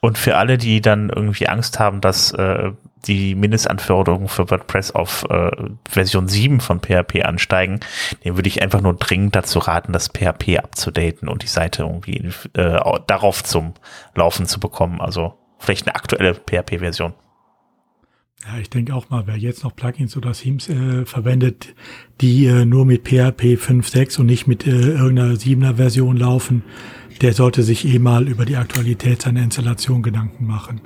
Und 0.00 0.18
für 0.18 0.36
alle, 0.36 0.58
die 0.58 0.82
dann 0.82 1.08
irgendwie 1.08 1.48
Angst 1.48 1.78
haben, 1.78 2.02
dass 2.02 2.30
äh, 2.32 2.72
die 3.06 3.34
Mindestanforderungen 3.34 4.28
für 4.28 4.50
WordPress 4.50 4.90
auf 4.90 5.24
äh, 5.30 5.50
Version 5.88 6.28
7 6.28 6.60
von 6.60 6.80
PHP 6.80 7.24
ansteigen, 7.24 7.80
den 8.22 8.36
würde 8.36 8.48
ich 8.48 8.60
einfach 8.60 8.82
nur 8.82 8.92
dringend 8.94 9.34
dazu 9.34 9.60
raten, 9.60 9.94
das 9.94 10.08
PHP 10.08 10.58
abzudaten 10.58 11.28
und 11.28 11.42
die 11.42 11.46
Seite 11.46 11.84
irgendwie 11.84 12.30
äh, 12.54 12.76
au- 12.76 12.98
darauf 12.98 13.42
zum 13.42 13.72
Laufen 14.14 14.44
zu 14.44 14.60
bekommen. 14.60 15.00
Also 15.00 15.38
vielleicht 15.58 15.86
eine 15.86 15.94
aktuelle 15.94 16.34
PHP-Version. 16.34 17.14
Ja, 18.44 18.58
ich 18.60 18.70
denke 18.70 18.94
auch 18.94 19.10
mal, 19.10 19.26
wer 19.26 19.36
jetzt 19.36 19.64
noch 19.64 19.74
Plugins 19.74 20.16
oder 20.16 20.32
Themes 20.32 20.68
äh, 20.68 21.04
verwendet, 21.04 21.74
die 22.20 22.46
äh, 22.46 22.64
nur 22.64 22.84
mit 22.84 23.02
PHP 23.08 23.56
5.6 23.56 24.20
und 24.20 24.26
nicht 24.26 24.46
mit 24.46 24.66
äh, 24.66 24.70
irgendeiner 24.70 25.34
7er 25.34 25.76
Version 25.76 26.16
laufen, 26.16 26.62
der 27.22 27.32
sollte 27.32 27.62
sich 27.62 27.86
eh 27.86 27.98
mal 27.98 28.28
über 28.28 28.44
die 28.44 28.56
Aktualität 28.56 29.22
seiner 29.22 29.42
Installation 29.42 30.02
Gedanken 30.02 30.46
machen. 30.46 30.80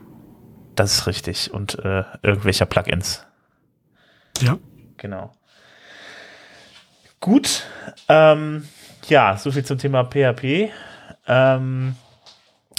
Das 0.76 0.94
ist 0.94 1.06
richtig. 1.06 1.52
Und 1.52 1.78
äh, 1.84 2.04
irgendwelcher 2.22 2.66
Plugins. 2.66 3.26
Ja, 4.40 4.58
Genau. 5.00 5.32
Gut. 7.20 7.64
Ähm, 8.08 8.64
ja, 9.08 9.36
so 9.38 9.50
viel 9.50 9.64
zum 9.64 9.78
Thema 9.78 10.04
PHP. 10.04 10.70
Ähm, 11.26 11.96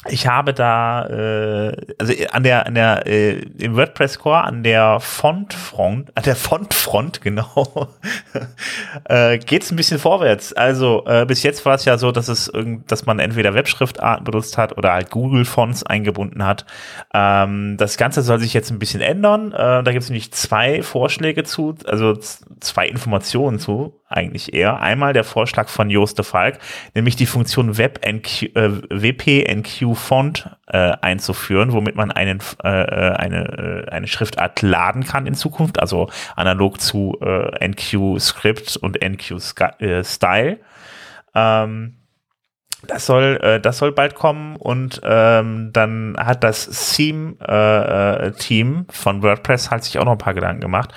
ich 0.07 0.25
habe 0.25 0.53
da, 0.53 1.05
äh, 1.05 1.77
also 1.99 2.13
an 2.31 2.41
der, 2.41 2.65
an 2.65 2.73
der, 2.73 3.05
äh, 3.05 3.33
im 3.59 3.75
WordPress 3.75 4.17
Core, 4.17 4.43
an 4.43 4.63
der 4.63 4.99
Fontfront, 4.99 6.11
an 6.17 6.23
der 6.23 6.35
Fontfront, 6.35 7.21
genau, 7.21 7.89
äh, 9.05 9.37
geht 9.37 9.61
es 9.61 9.71
ein 9.71 9.75
bisschen 9.75 9.99
vorwärts. 9.99 10.53
Also 10.53 11.03
äh, 11.05 11.25
bis 11.27 11.43
jetzt 11.43 11.63
war 11.65 11.75
es 11.75 11.85
ja 11.85 11.99
so, 11.99 12.11
dass 12.11 12.29
es 12.29 12.47
irgend, 12.47 12.91
dass 12.91 13.05
man 13.05 13.19
entweder 13.19 13.53
Webschriftarten 13.53 14.23
benutzt 14.23 14.57
hat 14.57 14.75
oder 14.75 14.91
halt 14.93 15.11
Google 15.11 15.45
Fonts 15.45 15.83
eingebunden 15.83 16.43
hat. 16.43 16.65
Ähm, 17.13 17.77
das 17.77 17.97
Ganze 17.97 18.23
soll 18.23 18.39
sich 18.39 18.55
jetzt 18.55 18.71
ein 18.71 18.79
bisschen 18.79 19.01
ändern. 19.01 19.51
Äh, 19.51 19.83
da 19.83 19.91
gibt 19.91 20.01
es 20.01 20.09
nämlich 20.09 20.31
zwei 20.33 20.81
Vorschläge 20.81 21.43
zu, 21.43 21.75
also 21.85 22.17
zwei 22.59 22.87
Informationen 22.87 23.59
zu, 23.59 24.00
eigentlich 24.11 24.53
eher. 24.53 24.79
Einmal 24.79 25.13
der 25.13 25.23
Vorschlag 25.23 25.69
von 25.69 25.89
Joost 25.89 26.17
de 26.17 26.25
Falk, 26.25 26.59
nämlich 26.93 27.15
die 27.15 27.25
Funktion 27.25 27.77
WebNQ, 27.77 28.55
äh, 28.55 28.71
WPNQ 28.89 29.95
Font 29.95 30.49
äh, 30.67 30.93
einzuführen, 31.01 31.73
womit 31.73 31.95
man 31.95 32.11
einen, 32.11 32.39
äh, 32.63 32.69
äh, 32.69 33.13
eine, 33.15 33.85
äh, 33.87 33.91
eine 33.91 34.07
Schriftart 34.07 34.61
laden 34.61 35.03
kann 35.03 35.27
in 35.27 35.35
Zukunft, 35.35 35.79
also 35.79 36.09
analog 36.35 36.79
zu 36.81 37.17
äh, 37.21 37.67
NQ 37.67 38.19
Script 38.19 38.77
und 38.77 39.01
NQ 39.01 39.39
Style. 40.03 40.59
Ähm, 41.33 41.97
das 42.87 43.05
soll, 43.05 43.39
äh, 43.43 43.59
das 43.59 43.77
soll 43.77 43.91
bald 43.91 44.15
kommen 44.15 44.55
und 44.55 45.01
ähm, 45.03 45.69
dann 45.71 46.15
hat 46.17 46.43
das 46.43 46.95
Theme-Team 46.95 48.85
äh, 48.89 48.91
von 48.91 49.21
WordPress 49.21 49.69
hat 49.69 49.83
sich 49.83 49.99
auch 49.99 50.05
noch 50.05 50.13
ein 50.13 50.17
paar 50.17 50.33
Gedanken 50.33 50.61
gemacht 50.61 50.91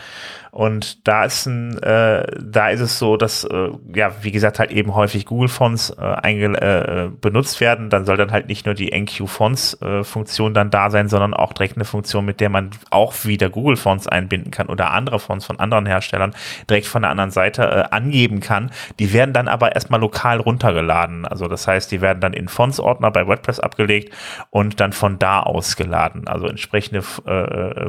und 0.54 1.08
da 1.08 1.24
ist 1.24 1.46
ein, 1.46 1.82
äh, 1.82 2.24
da 2.40 2.68
ist 2.68 2.78
es 2.78 3.00
so, 3.00 3.16
dass 3.16 3.42
äh, 3.42 3.70
ja, 3.92 4.12
wie 4.22 4.30
gesagt, 4.30 4.60
halt 4.60 4.70
eben 4.70 4.94
häufig 4.94 5.26
Google 5.26 5.48
Fonts 5.48 5.90
äh, 5.90 6.44
äh, 6.44 7.10
benutzt 7.20 7.60
werden. 7.60 7.90
Dann 7.90 8.06
soll 8.06 8.16
dann 8.16 8.30
halt 8.30 8.46
nicht 8.46 8.64
nur 8.64 8.76
die 8.76 8.92
NQ 8.92 9.26
Fonts 9.26 9.76
äh, 9.82 10.04
Funktion 10.04 10.54
dann 10.54 10.70
da 10.70 10.90
sein, 10.90 11.08
sondern 11.08 11.34
auch 11.34 11.54
direkt 11.54 11.74
eine 11.74 11.84
Funktion, 11.84 12.24
mit 12.24 12.38
der 12.38 12.50
man 12.50 12.70
auch 12.90 13.24
wieder 13.24 13.50
Google 13.50 13.74
Fonts 13.74 14.06
einbinden 14.06 14.52
kann 14.52 14.68
oder 14.68 14.92
andere 14.92 15.18
Fonts 15.18 15.44
von 15.44 15.58
anderen 15.58 15.86
Herstellern 15.86 16.36
direkt 16.70 16.86
von 16.86 17.02
der 17.02 17.10
anderen 17.10 17.32
Seite 17.32 17.62
äh, 17.64 17.84
angeben 17.92 18.38
kann. 18.38 18.70
Die 19.00 19.12
werden 19.12 19.32
dann 19.32 19.48
aber 19.48 19.74
erstmal 19.74 19.98
lokal 19.98 20.38
runtergeladen. 20.38 21.26
Also 21.26 21.48
das 21.48 21.66
heißt, 21.66 21.90
die 21.90 22.00
werden 22.00 22.20
dann 22.20 22.32
in 22.32 22.46
Fonts 22.46 22.78
Ordner 22.78 23.10
bei 23.10 23.26
WordPress 23.26 23.58
abgelegt 23.58 24.14
und 24.50 24.78
dann 24.78 24.92
von 24.92 25.18
da 25.18 25.40
aus 25.40 25.74
geladen. 25.74 26.28
Also 26.28 26.46
entsprechende 26.46 27.02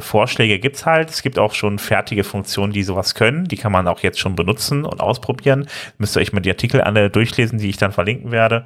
Vorschläge 0.00 0.58
gibt's 0.58 0.84
halt. 0.84 1.10
Es 1.10 1.22
gibt 1.22 1.38
auch 1.38 1.54
schon 1.54 1.78
fertige 1.78 2.24
Funktionen 2.24 2.55
Applikationen, 2.56 2.72
die 2.72 2.82
sowas 2.82 3.14
können. 3.14 3.44
Die 3.44 3.56
kann 3.56 3.72
man 3.72 3.86
auch 3.88 4.00
jetzt 4.00 4.18
schon 4.18 4.34
benutzen 4.34 4.84
und 4.84 5.00
ausprobieren. 5.00 5.66
Müsst 5.98 6.16
ihr 6.16 6.20
euch 6.20 6.32
mal 6.32 6.40
die 6.40 6.50
Artikel 6.50 6.80
alle 6.80 7.10
durchlesen, 7.10 7.58
die 7.58 7.68
ich 7.68 7.76
dann 7.76 7.92
verlinken 7.92 8.30
werde. 8.32 8.64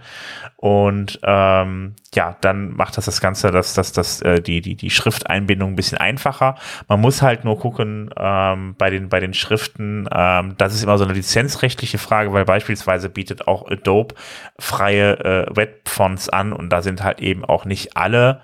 Und 0.56 1.18
ähm, 1.22 1.94
ja, 2.14 2.36
dann 2.40 2.72
macht 2.76 2.96
das 2.96 3.06
das 3.06 3.20
Ganze, 3.20 3.50
dass 3.50 3.74
das, 3.74 3.92
das, 3.92 4.22
äh, 4.22 4.40
die, 4.40 4.60
die, 4.60 4.76
die 4.76 4.90
Schrifteinbindung 4.90 5.72
ein 5.72 5.76
bisschen 5.76 5.98
einfacher. 5.98 6.56
Man 6.88 7.00
muss 7.00 7.22
halt 7.22 7.44
nur 7.44 7.58
gucken 7.58 8.10
ähm, 8.16 8.74
bei, 8.78 8.90
den, 8.90 9.08
bei 9.08 9.20
den 9.20 9.34
Schriften, 9.34 10.08
ähm, 10.12 10.54
das 10.56 10.74
ist 10.74 10.82
immer 10.82 10.98
so 10.98 11.04
eine 11.04 11.14
lizenzrechtliche 11.14 11.98
Frage, 11.98 12.32
weil 12.32 12.44
beispielsweise 12.44 13.08
bietet 13.08 13.48
auch 13.48 13.70
Adobe 13.70 14.14
freie 14.58 15.18
äh, 15.20 15.56
Webfonts 15.56 16.28
an 16.28 16.52
und 16.52 16.70
da 16.70 16.82
sind 16.82 17.02
halt 17.02 17.20
eben 17.20 17.44
auch 17.44 17.64
nicht 17.64 17.96
alle 17.96 18.40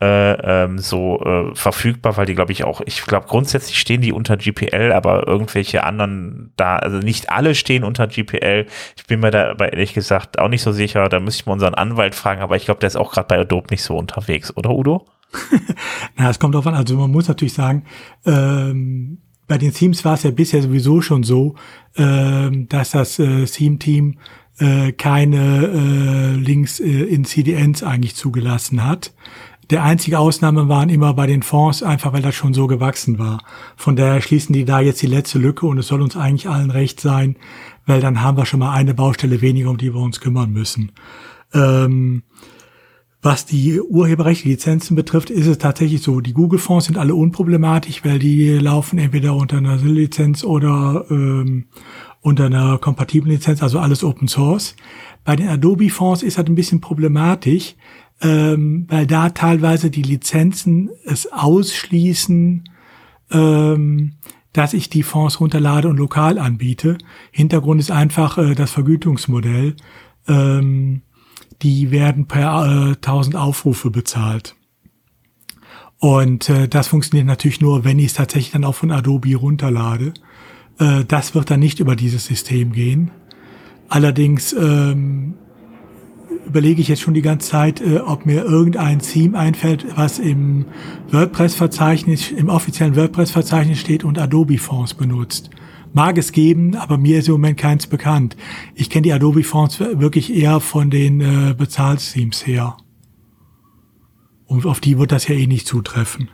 äh, 0.00 0.64
ähm, 0.64 0.78
so 0.78 1.20
äh, 1.20 1.54
verfügbar, 1.54 2.16
weil 2.16 2.26
die, 2.26 2.34
glaube 2.34 2.52
ich, 2.52 2.64
auch, 2.64 2.80
ich 2.84 3.02
glaube, 3.04 3.26
grundsätzlich 3.28 3.78
stehen 3.78 4.00
die 4.00 4.12
unter 4.12 4.36
GPL, 4.36 4.92
aber 4.92 5.26
irgendwelche 5.26 5.84
anderen 5.84 6.52
da, 6.56 6.76
also 6.76 6.98
nicht 6.98 7.30
alle 7.30 7.54
stehen 7.54 7.84
unter 7.84 8.06
GPL. 8.06 8.66
Ich 8.96 9.06
bin 9.06 9.20
mir 9.20 9.30
da 9.30 9.50
aber 9.50 9.72
ehrlich 9.72 9.94
gesagt 9.94 10.38
auch 10.38 10.48
nicht 10.48 10.62
so 10.62 10.72
sicher. 10.72 11.08
Da 11.08 11.20
müsste 11.20 11.42
ich 11.42 11.46
mal 11.46 11.52
unseren 11.54 11.74
Anwalt 11.74 12.14
fragen, 12.14 12.42
aber 12.42 12.56
ich 12.56 12.64
glaube, 12.64 12.80
der 12.80 12.88
ist 12.88 12.96
auch 12.96 13.12
gerade 13.12 13.28
bei 13.28 13.38
Adobe 13.38 13.68
nicht 13.70 13.82
so 13.82 13.96
unterwegs, 13.96 14.54
oder 14.56 14.70
Udo? 14.70 15.06
Na, 16.16 16.30
es 16.30 16.38
kommt 16.38 16.54
drauf 16.54 16.66
an. 16.66 16.74
Also 16.74 16.96
man 16.96 17.10
muss 17.10 17.28
natürlich 17.28 17.54
sagen, 17.54 17.84
ähm, 18.26 19.18
bei 19.46 19.58
den 19.58 19.72
Themes 19.72 20.04
war 20.04 20.14
es 20.14 20.22
ja 20.22 20.30
bisher 20.30 20.62
sowieso 20.62 21.00
schon 21.02 21.22
so, 21.22 21.54
ähm, 21.96 22.68
dass 22.68 22.92
das 22.92 23.18
äh, 23.18 23.44
Theme-Team 23.44 24.18
äh, 24.58 24.92
keine 24.92 25.66
äh, 25.66 26.36
Links 26.36 26.80
äh, 26.80 26.86
in 26.86 27.24
CDNs 27.24 27.82
eigentlich 27.82 28.14
zugelassen 28.14 28.84
hat. 28.84 29.12
Der 29.70 29.82
einzige 29.82 30.18
Ausnahme 30.18 30.68
waren 30.68 30.88
immer 30.90 31.14
bei 31.14 31.26
den 31.26 31.42
Fonds, 31.42 31.82
einfach 31.82 32.12
weil 32.12 32.22
das 32.22 32.34
schon 32.34 32.52
so 32.52 32.66
gewachsen 32.66 33.18
war. 33.18 33.42
Von 33.76 33.96
daher 33.96 34.20
schließen 34.20 34.52
die 34.52 34.64
da 34.64 34.80
jetzt 34.80 35.00
die 35.00 35.06
letzte 35.06 35.38
Lücke 35.38 35.66
und 35.66 35.78
es 35.78 35.86
soll 35.86 36.02
uns 36.02 36.16
eigentlich 36.16 36.48
allen 36.48 36.70
recht 36.70 37.00
sein, 37.00 37.36
weil 37.86 38.00
dann 38.00 38.20
haben 38.20 38.36
wir 38.36 38.46
schon 38.46 38.60
mal 38.60 38.74
eine 38.74 38.94
Baustelle 38.94 39.40
weniger, 39.40 39.70
um 39.70 39.78
die 39.78 39.94
wir 39.94 40.00
uns 40.00 40.20
kümmern 40.20 40.52
müssen. 40.52 40.92
Ähm, 41.52 42.24
was 43.22 43.46
die 43.46 43.80
urheberrechtlichen 43.80 44.50
Lizenzen 44.50 44.96
betrifft, 44.96 45.30
ist 45.30 45.46
es 45.46 45.56
tatsächlich 45.56 46.02
so, 46.02 46.20
die 46.20 46.34
Google-Fonds 46.34 46.84
sind 46.84 46.98
alle 46.98 47.14
unproblematisch, 47.14 48.04
weil 48.04 48.18
die 48.18 48.50
laufen 48.58 48.98
entweder 48.98 49.34
unter 49.34 49.56
einer 49.56 49.76
lizenz 49.76 50.44
oder 50.44 51.06
ähm, 51.08 51.64
unter 52.20 52.46
einer 52.46 52.76
kompatiblen 52.76 53.32
Lizenz, 53.32 53.62
also 53.62 53.78
alles 53.78 54.04
Open 54.04 54.28
Source. 54.28 54.76
Bei 55.24 55.36
den 55.36 55.48
Adobe-Fonds 55.48 56.22
ist 56.22 56.36
das 56.36 56.44
ein 56.44 56.54
bisschen 56.54 56.82
problematisch, 56.82 57.76
ähm, 58.20 58.86
weil 58.88 59.06
da 59.06 59.30
teilweise 59.30 59.90
die 59.90 60.02
Lizenzen 60.02 60.90
es 61.04 61.30
ausschließen, 61.32 62.64
ähm, 63.30 64.12
dass 64.52 64.72
ich 64.72 64.88
die 64.88 65.02
Fonds 65.02 65.40
runterlade 65.40 65.88
und 65.88 65.96
lokal 65.96 66.38
anbiete. 66.38 66.96
Hintergrund 67.32 67.80
ist 67.80 67.90
einfach 67.90 68.38
äh, 68.38 68.54
das 68.54 68.70
Vergütungsmodell. 68.70 69.76
Ähm, 70.28 71.02
die 71.62 71.90
werden 71.90 72.26
per 72.26 72.92
äh, 72.92 72.94
1000 72.94 73.36
Aufrufe 73.36 73.90
bezahlt. 73.90 74.54
Und 75.98 76.48
äh, 76.48 76.68
das 76.68 76.88
funktioniert 76.88 77.26
natürlich 77.26 77.60
nur, 77.60 77.84
wenn 77.84 77.98
ich 77.98 78.06
es 78.06 78.14
tatsächlich 78.14 78.52
dann 78.52 78.64
auch 78.64 78.74
von 78.74 78.90
Adobe 78.90 79.34
runterlade. 79.36 80.14
Äh, 80.78 81.04
das 81.06 81.34
wird 81.34 81.50
dann 81.50 81.60
nicht 81.60 81.80
über 81.80 81.96
dieses 81.96 82.26
System 82.26 82.72
gehen. 82.72 83.10
Allerdings 83.88 84.52
ähm, 84.52 85.34
überlege 86.54 86.80
ich 86.80 86.86
jetzt 86.86 87.02
schon 87.02 87.14
die 87.14 87.22
ganze 87.22 87.50
Zeit, 87.50 87.80
äh, 87.80 87.98
ob 87.98 88.26
mir 88.26 88.44
irgendein 88.44 89.00
Theme 89.00 89.36
einfällt, 89.36 89.84
was 89.96 90.20
im 90.20 90.66
WordPress-Verzeichnis, 91.10 92.30
im 92.30 92.48
offiziellen 92.48 92.94
WordPress-Verzeichnis 92.94 93.80
steht 93.80 94.04
und 94.04 94.20
Adobe-Fonds 94.20 94.94
benutzt. 94.94 95.50
Mag 95.92 96.16
es 96.16 96.30
geben, 96.30 96.76
aber 96.76 96.96
mir 96.96 97.18
ist 97.18 97.26
im 97.26 97.32
Moment 97.32 97.58
keins 97.58 97.88
bekannt. 97.88 98.36
Ich 98.76 98.88
kenne 98.88 99.02
die 99.02 99.12
Adobe-Fonds 99.12 99.80
wirklich 99.80 100.32
eher 100.32 100.60
von 100.60 100.90
den 100.90 101.20
äh, 101.20 101.54
Bezahlthemes 101.58 102.46
her. 102.46 102.76
Und 104.46 104.64
auf 104.64 104.78
die 104.78 104.96
wird 104.96 105.10
das 105.10 105.26
ja 105.26 105.34
eh 105.34 105.48
nicht 105.48 105.66
zutreffen. 105.66 106.28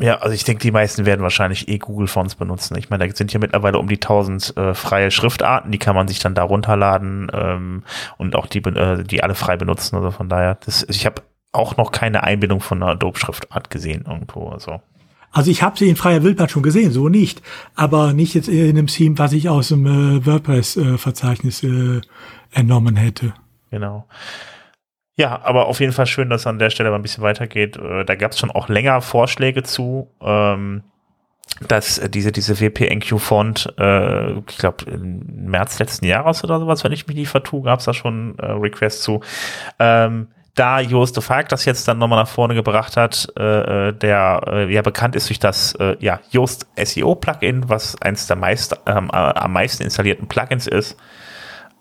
Ja, 0.00 0.16
also 0.20 0.34
ich 0.34 0.44
denke, 0.44 0.62
die 0.62 0.70
meisten 0.70 1.04
werden 1.04 1.20
wahrscheinlich 1.20 1.68
eh 1.68 1.76
Google 1.76 2.06
Fonts 2.06 2.34
benutzen. 2.34 2.76
Ich 2.78 2.88
meine, 2.88 3.06
da 3.06 3.14
sind 3.14 3.30
hier 3.30 3.40
mittlerweile 3.40 3.78
um 3.78 3.86
die 3.86 3.96
1000 3.96 4.56
äh, 4.56 4.74
freie 4.74 5.10
Schriftarten, 5.10 5.70
die 5.70 5.78
kann 5.78 5.94
man 5.94 6.08
sich 6.08 6.18
dann 6.20 6.34
da 6.34 6.42
runterladen 6.42 7.30
ähm, 7.34 7.82
und 8.16 8.34
auch 8.34 8.46
die, 8.46 8.60
äh, 8.60 9.04
die 9.04 9.22
alle 9.22 9.34
frei 9.34 9.58
benutzen. 9.58 9.96
Also 9.96 10.10
von 10.10 10.30
daher, 10.30 10.56
das, 10.64 10.86
ich 10.88 11.04
habe 11.04 11.22
auch 11.52 11.76
noch 11.76 11.92
keine 11.92 12.22
Einbindung 12.22 12.60
von 12.60 12.82
einer 12.82 12.92
Adobe-Schriftart 12.92 13.68
gesehen 13.68 14.06
irgendwo. 14.08 14.48
Also. 14.48 14.80
Also 15.32 15.50
ich 15.50 15.62
habe 15.62 15.78
sie 15.78 15.90
in 15.90 15.96
freier 15.96 16.22
Wildbahn 16.22 16.48
schon 16.48 16.62
gesehen, 16.62 16.92
so 16.92 17.10
nicht. 17.10 17.42
Aber 17.74 18.14
nicht 18.14 18.34
jetzt 18.34 18.48
in 18.48 18.70
einem 18.70 18.86
Theme, 18.86 19.18
was 19.18 19.34
ich 19.34 19.50
aus 19.50 19.68
dem 19.68 19.84
äh, 19.86 20.24
WordPress-Verzeichnis 20.24 21.62
äh, 21.62 22.00
entnommen 22.52 22.96
hätte. 22.96 23.34
Genau. 23.70 24.06
Ja, 25.20 25.38
aber 25.44 25.66
auf 25.66 25.80
jeden 25.80 25.92
Fall 25.92 26.06
schön, 26.06 26.30
dass 26.30 26.46
an 26.46 26.58
der 26.58 26.70
Stelle 26.70 26.88
mal 26.88 26.96
ein 26.96 27.02
bisschen 27.02 27.22
weitergeht. 27.22 27.76
Äh, 27.76 28.06
da 28.06 28.14
gab 28.14 28.32
es 28.32 28.38
schon 28.38 28.50
auch 28.50 28.70
länger 28.70 29.02
Vorschläge 29.02 29.62
zu, 29.62 30.08
ähm, 30.22 30.82
dass 31.68 32.00
diese, 32.08 32.32
diese 32.32 32.58
WPNQ-Font, 32.58 33.74
äh, 33.78 34.30
ich 34.38 34.56
glaube, 34.56 34.90
im 34.90 35.50
März 35.50 35.78
letzten 35.78 36.06
Jahres 36.06 36.42
oder 36.42 36.58
sowas, 36.58 36.84
wenn 36.84 36.92
ich 36.92 37.06
mich 37.06 37.16
nicht 37.18 37.28
vertue, 37.28 37.60
gab 37.60 37.80
es 37.80 37.84
da 37.84 37.92
schon 37.92 38.38
äh, 38.38 38.46
Requests 38.46 39.02
zu. 39.02 39.20
Ähm, 39.78 40.28
da 40.54 40.80
Joost 40.80 41.16
de 41.16 41.22
Falk 41.22 41.50
das 41.50 41.66
jetzt 41.66 41.86
dann 41.86 41.98
nochmal 41.98 42.22
nach 42.22 42.28
vorne 42.28 42.54
gebracht 42.54 42.96
hat, 42.96 43.28
äh, 43.36 43.92
der 43.92 44.40
äh, 44.46 44.72
ja 44.72 44.80
bekannt 44.80 45.16
ist 45.16 45.28
durch 45.28 45.38
das 45.38 45.74
äh, 45.74 45.96
ja, 46.00 46.20
Yoast 46.30 46.66
SEO 46.82 47.14
Plugin, 47.14 47.68
was 47.68 48.00
eins 48.00 48.26
der 48.26 48.36
meist, 48.36 48.74
ähm, 48.86 49.10
äh, 49.12 49.16
am 49.16 49.52
meisten 49.52 49.82
installierten 49.82 50.28
Plugins 50.28 50.66
ist, 50.66 50.96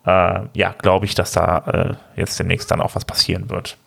äh, 0.06 0.42
ja, 0.54 0.76
glaube 0.82 1.06
ich, 1.06 1.16
dass 1.16 1.32
da 1.32 1.98
äh, 2.16 2.20
jetzt 2.20 2.40
demnächst 2.40 2.72
dann 2.72 2.82
auch 2.82 2.96
was 2.96 3.06
passieren 3.06 3.50
wird. 3.50 3.78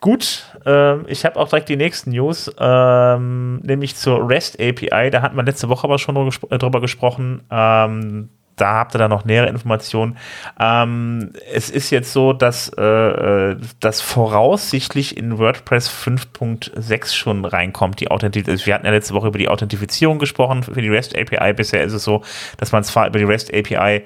Gut, 0.00 0.44
äh, 0.64 1.02
ich 1.10 1.24
habe 1.24 1.36
auch 1.36 1.48
direkt 1.48 1.68
die 1.68 1.76
nächsten 1.76 2.10
News, 2.10 2.54
ähm, 2.58 3.58
nämlich 3.62 3.96
zur 3.96 4.28
REST 4.28 4.60
API. 4.60 5.10
Da 5.10 5.22
hatten 5.22 5.36
wir 5.36 5.42
letzte 5.42 5.68
Woche 5.68 5.84
aber 5.84 5.98
schon 5.98 6.14
drüber 6.14 6.80
gesprochen. 6.80 7.42
Ähm, 7.50 8.28
da 8.56 8.74
habt 8.74 8.94
ihr 8.94 8.98
dann 8.98 9.10
noch 9.10 9.24
nähere 9.24 9.48
Informationen. 9.48 10.16
Ähm, 10.58 11.32
es 11.52 11.70
ist 11.70 11.90
jetzt 11.90 12.12
so, 12.12 12.32
dass 12.32 12.70
äh, 12.76 12.82
äh 12.82 13.56
das 13.80 14.00
voraussichtlich 14.00 15.16
in 15.16 15.38
WordPress 15.38 15.90
5.6 15.90 17.14
schon 17.14 17.44
reinkommt, 17.44 18.00
die 18.00 18.10
Authentifizierung. 18.10 18.66
Wir 18.66 18.74
hatten 18.74 18.86
ja 18.86 18.92
letzte 18.92 19.14
Woche 19.14 19.28
über 19.28 19.38
die 19.38 19.48
Authentifizierung 19.48 20.18
gesprochen 20.18 20.62
für 20.62 20.80
die 20.80 20.88
REST 20.88 21.16
API. 21.16 21.52
Bisher 21.52 21.84
ist 21.84 21.92
es 21.92 22.04
so, 22.04 22.22
dass 22.56 22.72
man 22.72 22.82
zwar 22.82 23.06
über 23.06 23.18
die 23.18 23.24
REST 23.24 23.52
API 23.54 24.04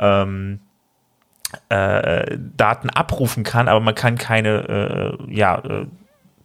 ähm, 0.00 0.60
äh, 1.68 2.36
Daten 2.56 2.90
abrufen 2.90 3.44
kann, 3.44 3.68
aber 3.68 3.80
man 3.80 3.94
kann 3.94 4.18
keine 4.18 5.18
äh, 5.28 5.32
ja, 5.32 5.58
äh, 5.58 5.86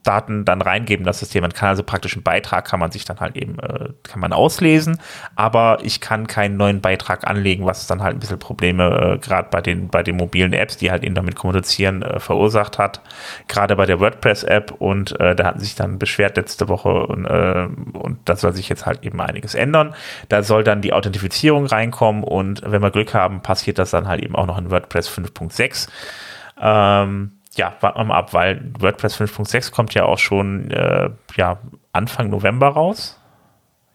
Daten 0.08 0.46
dann 0.46 0.62
reingeben, 0.62 1.06
das 1.06 1.20
System. 1.20 1.42
Man 1.42 1.54
kann 1.54 1.70
also 1.70 1.84
praktisch 1.84 2.16
einen 2.16 2.24
Beitrag, 2.24 2.66
kann 2.66 2.80
man 2.80 2.92
sich 2.92 3.06
dann 3.06 3.20
halt 3.20 3.36
eben, 3.36 3.60
äh, 3.60 3.90
kann 4.04 4.20
man 4.20 4.32
auslesen, 4.32 5.00
aber 5.36 5.80
ich 5.84 6.00
kann 6.00 6.28
keinen 6.28 6.58
neuen 6.58 6.82
Beitrag 6.82 7.28
anlegen, 7.28 7.66
was 7.66 7.88
dann 7.88 8.02
halt 8.02 8.16
ein 8.16 8.20
bisschen 8.20 8.40
Probleme 8.40 9.16
äh, 9.16 9.18
gerade 9.18 9.50
bei 9.52 9.62
den, 9.62 9.90
bei 9.90 10.04
den 10.04 10.16
mobilen 10.16 10.54
Apps, 10.54 10.78
die 10.78 10.92
halt 10.92 11.04
eben 11.04 11.16
damit 11.16 11.36
kommunizieren, 11.36 12.02
äh, 12.02 12.20
verursacht 12.20 12.78
hat. 12.78 13.02
Gerade 13.48 13.76
bei 13.76 13.86
der 13.86 14.00
WordPress-App 14.00 14.72
und 14.80 15.20
äh, 15.20 15.36
da 15.36 15.46
hatten 15.46 15.60
sich 15.60 15.76
dann 15.76 16.00
beschwert 16.00 16.38
letzte 16.38 16.70
Woche 16.70 16.90
und, 16.90 17.26
äh, 17.26 17.68
und 17.94 18.20
da 18.26 18.36
soll 18.36 18.54
sich 18.54 18.70
jetzt 18.70 18.86
halt 18.86 19.04
eben 19.04 19.20
einiges 19.20 19.56
ändern. 19.56 19.94
Da 20.30 20.44
soll 20.44 20.64
dann 20.64 20.82
die 20.82 20.94
Authentifizierung 20.94 21.66
reinkommen 21.66 22.24
und 22.24 22.62
wenn 22.66 22.82
wir 22.82 22.92
Glück 22.92 23.14
haben, 23.14 23.42
passiert 23.42 23.78
das 23.78 23.92
dann 23.92 24.08
halt 24.08 24.24
eben 24.24 24.36
auch 24.36 24.46
noch 24.46 24.58
in 24.58 24.72
WordPress 24.72 25.10
5.6. 25.10 25.90
Ähm, 26.60 27.37
ja, 27.58 27.76
warten 27.82 28.00
wir 28.00 28.06
mal 28.06 28.18
ab, 28.18 28.34
weil 28.34 28.72
WordPress 28.80 29.20
5.6 29.20 29.72
kommt 29.72 29.94
ja 29.94 30.06
auch 30.06 30.20
schon 30.20 30.72
äh, 30.72 31.10
ja, 31.36 31.60
Anfang 31.92 32.30
November 32.30 32.68
raus. 32.68 33.20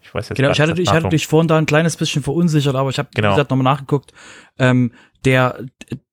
Ich 0.02 0.12
weiß 0.12 0.31
jetzt 0.31 0.37
genau, 0.37 0.50
ich 0.50 0.61
hatte, 0.61 0.81
ich 0.81 0.90
hatte 0.90 1.09
dich 1.09 1.26
vorhin 1.26 1.49
da 1.49 1.57
ein 1.57 1.66
kleines 1.66 1.97
bisschen 1.97 2.23
verunsichert, 2.23 2.75
aber 2.75 2.90
ich 2.90 2.99
habe 2.99 3.09
genau. 3.14 3.28
wie 3.28 3.33
gesagt 3.35 3.50
nochmal 3.50 3.73
nachgeguckt. 3.73 4.12
Ähm, 4.59 4.92
der, 5.25 5.64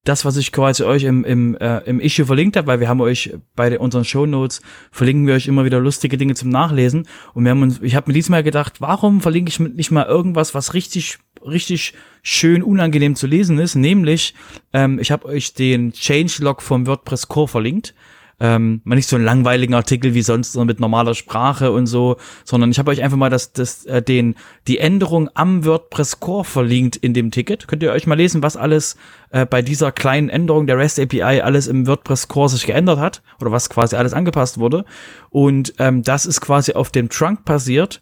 das, 0.03 0.25
was 0.25 0.37
ich 0.37 0.51
quasi 0.51 0.83
euch 0.83 1.03
im, 1.03 1.23
im, 1.23 1.57
äh, 1.57 1.79
im 1.79 1.99
Issue 1.99 2.25
verlinkt 2.25 2.55
habe, 2.55 2.67
weil 2.67 2.79
wir 2.79 2.87
haben 2.87 3.01
euch 3.01 3.33
bei 3.55 3.77
unseren 3.79 4.05
Show 4.05 4.25
Notes 4.25 4.61
verlinken 4.91 5.25
wir 5.25 5.33
euch 5.33 5.47
immer 5.47 5.65
wieder 5.65 5.79
lustige 5.79 6.17
Dinge 6.17 6.35
zum 6.35 6.49
Nachlesen. 6.49 7.07
Und 7.33 7.43
wir 7.43 7.51
haben 7.51 7.63
uns, 7.63 7.81
ich 7.81 7.95
habe 7.95 8.09
mir 8.09 8.13
diesmal 8.13 8.43
gedacht, 8.43 8.81
warum 8.81 9.21
verlinke 9.21 9.49
ich 9.49 9.59
nicht 9.59 9.91
mal 9.91 10.05
irgendwas, 10.05 10.53
was 10.53 10.73
richtig, 10.73 11.17
richtig 11.45 11.93
schön 12.21 12.63
unangenehm 12.63 13.15
zu 13.15 13.27
lesen 13.27 13.59
ist? 13.59 13.75
Nämlich, 13.75 14.33
ähm, 14.73 14.99
ich 14.99 15.11
habe 15.11 15.25
euch 15.25 15.53
den 15.53 15.93
Changelog 15.93 16.61
vom 16.61 16.87
WordPress 16.87 17.27
Core 17.27 17.47
verlinkt 17.47 17.93
ähm, 18.39 18.81
mal 18.83 18.95
nicht 18.95 19.07
so 19.07 19.15
einen 19.15 19.25
langweiligen 19.25 19.73
Artikel 19.73 20.13
wie 20.13 20.21
sonst 20.21 20.53
so 20.53 20.63
mit 20.63 20.79
normaler 20.79 21.13
Sprache 21.13 21.71
und 21.71 21.87
so, 21.87 22.17
sondern 22.45 22.71
ich 22.71 22.79
habe 22.79 22.91
euch 22.91 23.03
einfach 23.03 23.17
mal 23.17 23.29
das, 23.29 23.51
das, 23.51 23.85
äh, 23.85 24.01
den, 24.01 24.35
die 24.67 24.77
Änderung 24.77 25.29
am 25.33 25.65
WordPress 25.65 26.19
Core 26.19 26.45
verlinkt 26.45 26.95
in 26.95 27.13
dem 27.13 27.31
Ticket. 27.31 27.67
Könnt 27.67 27.83
ihr 27.83 27.91
euch 27.91 28.07
mal 28.07 28.15
lesen, 28.15 28.41
was 28.41 28.55
alles 28.55 28.95
äh, 29.31 29.45
bei 29.45 29.61
dieser 29.61 29.91
kleinen 29.91 30.29
Änderung 30.29 30.67
der 30.67 30.77
REST 30.77 30.99
API 30.99 31.41
alles 31.41 31.67
im 31.67 31.85
WordPress 31.85 32.27
Core 32.27 32.49
sich 32.49 32.65
geändert 32.65 32.99
hat 32.99 33.21
oder 33.41 33.51
was 33.51 33.69
quasi 33.69 33.95
alles 33.95 34.13
angepasst 34.13 34.57
wurde. 34.57 34.85
Und 35.29 35.73
ähm, 35.79 36.03
das 36.03 36.25
ist 36.25 36.39
quasi 36.41 36.73
auf 36.73 36.91
dem 36.91 37.09
Trunk 37.09 37.43
passiert. 37.43 38.01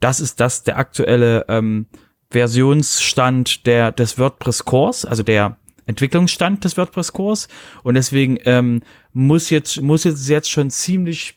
Das 0.00 0.20
ist 0.20 0.40
das 0.40 0.64
der 0.64 0.78
aktuelle 0.78 1.46
ähm, 1.48 1.86
Versionsstand 2.30 3.66
der 3.66 3.92
des 3.92 4.18
WordPress 4.18 4.64
Cores, 4.64 5.04
also 5.04 5.22
der 5.22 5.56
Entwicklungsstand 5.86 6.64
des 6.64 6.76
WordPress-Cores 6.76 7.48
und 7.84 7.94
deswegen 7.94 8.38
ähm, 8.44 8.82
muss 9.12 9.50
jetzt 9.50 9.80
muss 9.80 10.04
jetzt 10.04 10.28
jetzt 10.28 10.50
schon 10.50 10.70
ziemlich 10.70 11.34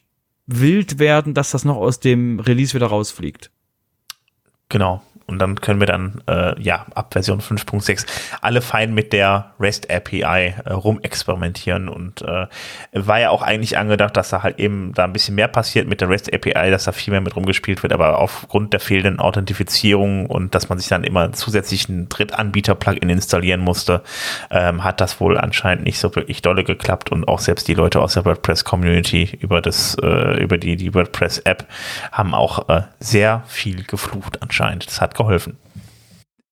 wild 0.47 0.97
werden, 0.97 1.35
dass 1.35 1.51
das 1.51 1.65
noch 1.65 1.77
aus 1.77 1.99
dem 1.99 2.39
Release 2.39 2.73
wieder 2.73 2.87
rausfliegt. 2.87 3.51
Genau. 4.69 5.03
Und 5.29 5.39
dann 5.39 5.61
können 5.61 5.79
wir 5.79 5.87
dann, 5.87 6.21
äh, 6.27 6.59
ja, 6.61 6.85
ab 6.95 7.13
Version 7.13 7.39
5.6 7.39 8.05
alle 8.41 8.61
fein 8.61 8.93
mit 8.93 9.13
der 9.13 9.51
REST 9.59 9.91
API 9.91 10.55
äh, 10.65 10.73
rumexperimentieren. 10.73 11.87
Und 11.87 12.21
äh, 12.23 12.47
war 12.93 13.19
ja 13.19 13.29
auch 13.29 13.41
eigentlich 13.41 13.77
angedacht, 13.77 14.17
dass 14.17 14.29
da 14.29 14.43
halt 14.43 14.59
eben 14.59 14.93
da 14.93 15.05
ein 15.05 15.13
bisschen 15.13 15.35
mehr 15.35 15.47
passiert 15.47 15.87
mit 15.87 16.01
der 16.01 16.09
REST 16.09 16.33
API, 16.33 16.71
dass 16.71 16.85
da 16.85 16.91
viel 16.91 17.11
mehr 17.11 17.21
mit 17.21 17.35
rumgespielt 17.35 17.83
wird. 17.83 17.93
Aber 17.93 18.19
aufgrund 18.19 18.73
der 18.73 18.79
fehlenden 18.79 19.19
Authentifizierung 19.19 20.25
und 20.25 20.55
dass 20.55 20.69
man 20.69 20.79
sich 20.79 20.87
dann 20.87 21.03
immer 21.03 21.31
zusätzlich 21.33 21.89
einen 21.89 22.09
Drittanbieter-Plugin 22.09 23.09
installieren 23.09 23.61
musste, 23.61 24.01
ähm, 24.49 24.83
hat 24.83 25.01
das 25.01 25.19
wohl 25.19 25.37
anscheinend 25.37 25.85
nicht 25.85 25.99
so 25.99 26.15
wirklich 26.15 26.41
dolle 26.41 26.63
geklappt. 26.63 27.11
Und 27.11 27.27
auch 27.27 27.39
selbst 27.39 27.67
die 27.67 27.75
Leute 27.75 28.01
aus 28.01 28.15
der 28.15 28.25
WordPress-Community 28.25 29.37
über 29.39 29.61
das, 29.61 29.95
äh, 30.01 30.41
über 30.41 30.57
die, 30.57 30.75
die 30.75 30.93
WordPress-App 30.93 31.65
haben 32.11 32.33
auch 32.33 32.69
äh, 32.69 32.81
sehr 32.99 33.43
viel 33.47 33.83
geflucht 33.83 34.41
anscheinend. 34.41 34.87
Das 34.87 35.01
hat 35.01 35.15
geholfen. 35.19 35.57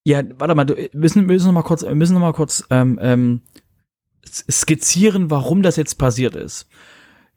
Ja, 0.03 0.21
warte 0.37 0.55
mal, 0.55 0.67
wir 0.67 0.89
müssen, 0.93 1.25
müssen 1.25 1.47
noch 1.47 1.53
mal 1.53 1.63
kurz, 1.63 1.83
müssen 1.83 2.13
noch 2.13 2.21
mal 2.21 2.33
kurz 2.33 2.63
ähm, 2.69 2.99
ähm, 3.01 3.41
skizzieren, 4.25 5.29
warum 5.31 5.63
das 5.63 5.75
jetzt 5.75 5.95
passiert 5.95 6.35
ist. 6.35 6.67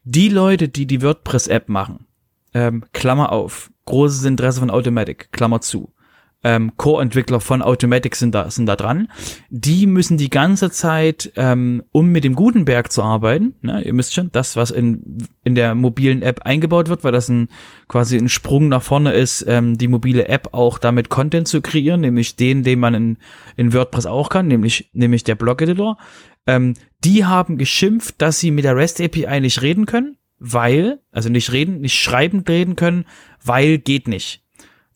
Die 0.04 0.28
Leute, 0.28 0.68
die 0.68 0.86
die 0.86 1.02
WordPress-App 1.02 1.68
machen, 1.68 2.06
ähm, 2.54 2.84
Klammer 2.92 3.32
auf, 3.32 3.70
großes 3.86 4.24
Interesse 4.24 4.60
von 4.60 4.70
Automatic, 4.70 5.32
Klammer 5.32 5.60
zu, 5.60 5.92
ähm, 6.42 6.72
Core-Entwickler 6.76 7.40
von 7.40 7.60
Automatic 7.60 8.16
sind 8.16 8.34
da, 8.34 8.50
sind 8.50 8.66
da 8.66 8.76
dran. 8.76 9.08
Die 9.50 9.86
müssen 9.86 10.16
die 10.16 10.30
ganze 10.30 10.70
Zeit, 10.70 11.32
ähm, 11.36 11.82
um 11.92 12.10
mit 12.10 12.24
dem 12.24 12.34
Gutenberg 12.34 12.90
zu 12.90 13.02
arbeiten, 13.02 13.54
ne, 13.60 13.82
ihr 13.82 13.92
müsst 13.92 14.14
schon, 14.14 14.32
das, 14.32 14.56
was 14.56 14.70
in, 14.70 15.28
in 15.44 15.54
der 15.54 15.74
mobilen 15.74 16.22
App 16.22 16.42
eingebaut 16.46 16.88
wird, 16.88 17.04
weil 17.04 17.12
das 17.12 17.28
ein 17.28 17.48
quasi 17.88 18.16
ein 18.16 18.28
Sprung 18.28 18.68
nach 18.68 18.82
vorne 18.82 19.12
ist, 19.12 19.44
ähm, 19.46 19.76
die 19.76 19.88
mobile 19.88 20.28
App 20.28 20.48
auch 20.52 20.78
damit 20.78 21.10
Content 21.10 21.46
zu 21.46 21.60
kreieren, 21.60 22.00
nämlich 22.00 22.36
den, 22.36 22.62
den 22.62 22.80
man 22.80 22.94
in, 22.94 23.18
in 23.56 23.74
WordPress 23.74 24.06
auch 24.06 24.30
kann, 24.30 24.48
nämlich, 24.48 24.90
nämlich 24.92 25.24
der 25.24 25.34
Blog-Editor. 25.34 25.98
Ähm, 26.46 26.74
die 27.04 27.26
haben 27.26 27.58
geschimpft, 27.58 28.14
dass 28.18 28.38
sie 28.38 28.50
mit 28.50 28.64
der 28.64 28.76
REST 28.76 29.02
API 29.02 29.40
nicht 29.40 29.60
reden 29.60 29.84
können, 29.84 30.16
weil, 30.38 31.00
also 31.12 31.28
nicht 31.28 31.52
reden, 31.52 31.80
nicht 31.80 31.98
schreibend 31.98 32.48
reden 32.48 32.76
können, 32.76 33.04
weil 33.44 33.78
geht 33.78 34.08
nicht. 34.08 34.42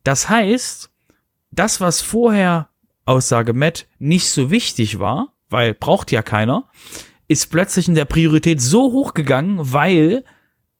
Das 0.04 0.28
heißt, 0.28 0.90
das, 1.54 1.80
was 1.80 2.00
vorher, 2.00 2.68
Aussage 3.04 3.52
Matt, 3.52 3.86
nicht 3.98 4.28
so 4.28 4.50
wichtig 4.50 4.98
war, 4.98 5.34
weil 5.48 5.74
braucht 5.74 6.12
ja 6.12 6.22
keiner, 6.22 6.68
ist 7.28 7.50
plötzlich 7.50 7.88
in 7.88 7.94
der 7.94 8.04
Priorität 8.04 8.60
so 8.60 8.92
hoch 8.92 9.14
gegangen, 9.14 9.58
weil 9.60 10.24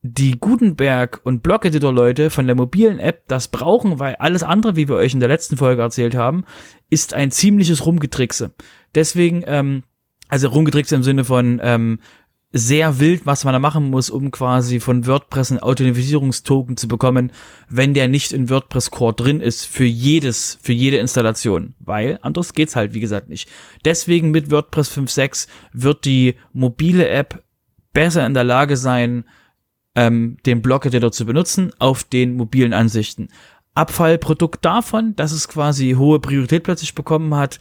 die 0.02 0.38
Gutenberg 0.38 1.20
und 1.24 1.42
Blog-Editor-Leute 1.42 2.28
von 2.28 2.46
der 2.46 2.54
mobilen 2.54 2.98
App 2.98 3.26
das 3.26 3.48
brauchen, 3.48 3.98
weil 3.98 4.16
alles 4.16 4.42
andere, 4.42 4.76
wie 4.76 4.86
wir 4.86 4.96
euch 4.96 5.14
in 5.14 5.20
der 5.20 5.30
letzten 5.30 5.56
Folge 5.56 5.80
erzählt 5.80 6.14
haben, 6.14 6.44
ist 6.90 7.14
ein 7.14 7.30
ziemliches 7.30 7.86
Rumgetrickse. 7.86 8.52
Deswegen, 8.94 9.44
ähm, 9.46 9.82
also 10.28 10.48
Rumgetrickse 10.48 10.94
im 10.94 11.02
Sinne 11.02 11.24
von, 11.24 11.58
ähm, 11.62 12.00
sehr 12.56 13.00
wild, 13.00 13.26
was 13.26 13.44
man 13.44 13.52
da 13.52 13.58
machen 13.58 13.90
muss, 13.90 14.10
um 14.10 14.30
quasi 14.30 14.78
von 14.78 15.08
WordPress 15.08 15.50
einen 15.50 15.60
Authentifizierungstoken 15.60 16.76
zu 16.76 16.86
bekommen, 16.86 17.32
wenn 17.68 17.94
der 17.94 18.06
nicht 18.06 18.32
in 18.32 18.48
WordPress 18.48 18.92
Core 18.92 19.12
drin 19.12 19.40
ist 19.40 19.64
für 19.64 19.84
jedes, 19.84 20.56
für 20.62 20.72
jede 20.72 20.98
Installation. 20.98 21.74
Weil 21.80 22.20
anders 22.22 22.52
geht's 22.52 22.76
halt, 22.76 22.94
wie 22.94 23.00
gesagt, 23.00 23.28
nicht. 23.28 23.50
Deswegen 23.84 24.30
mit 24.30 24.52
WordPress 24.52 24.96
5.6 24.96 25.48
wird 25.72 26.04
die 26.04 26.36
mobile 26.52 27.08
App 27.08 27.42
besser 27.92 28.24
in 28.24 28.34
der 28.34 28.44
Lage 28.44 28.76
sein, 28.76 29.24
ähm, 29.96 30.36
den 30.46 30.62
Blog-Editor 30.62 31.10
zu 31.10 31.26
benutzen 31.26 31.72
auf 31.80 32.04
den 32.04 32.36
mobilen 32.36 32.72
Ansichten. 32.72 33.30
Abfallprodukt 33.74 34.64
davon, 34.64 35.16
dass 35.16 35.32
es 35.32 35.48
quasi 35.48 35.96
hohe 35.98 36.20
Priorität 36.20 36.62
plötzlich 36.62 36.94
bekommen 36.94 37.34
hat, 37.34 37.58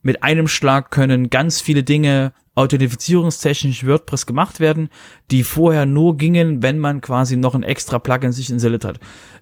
mit 0.00 0.22
einem 0.22 0.46
Schlag 0.46 0.92
können 0.92 1.28
ganz 1.28 1.60
viele 1.60 1.82
Dinge 1.82 2.32
authentifizierungstechnisch 2.58 3.86
WordPress 3.86 4.26
gemacht 4.26 4.60
werden, 4.60 4.90
die 5.30 5.44
vorher 5.44 5.86
nur 5.86 6.16
gingen, 6.16 6.62
wenn 6.62 6.78
man 6.78 7.00
quasi 7.00 7.36
noch 7.36 7.54
ein 7.54 7.62
extra 7.62 7.98
Plugin 7.98 8.32
sich 8.32 8.50
installiert 8.50 8.84
hat. 8.84 8.98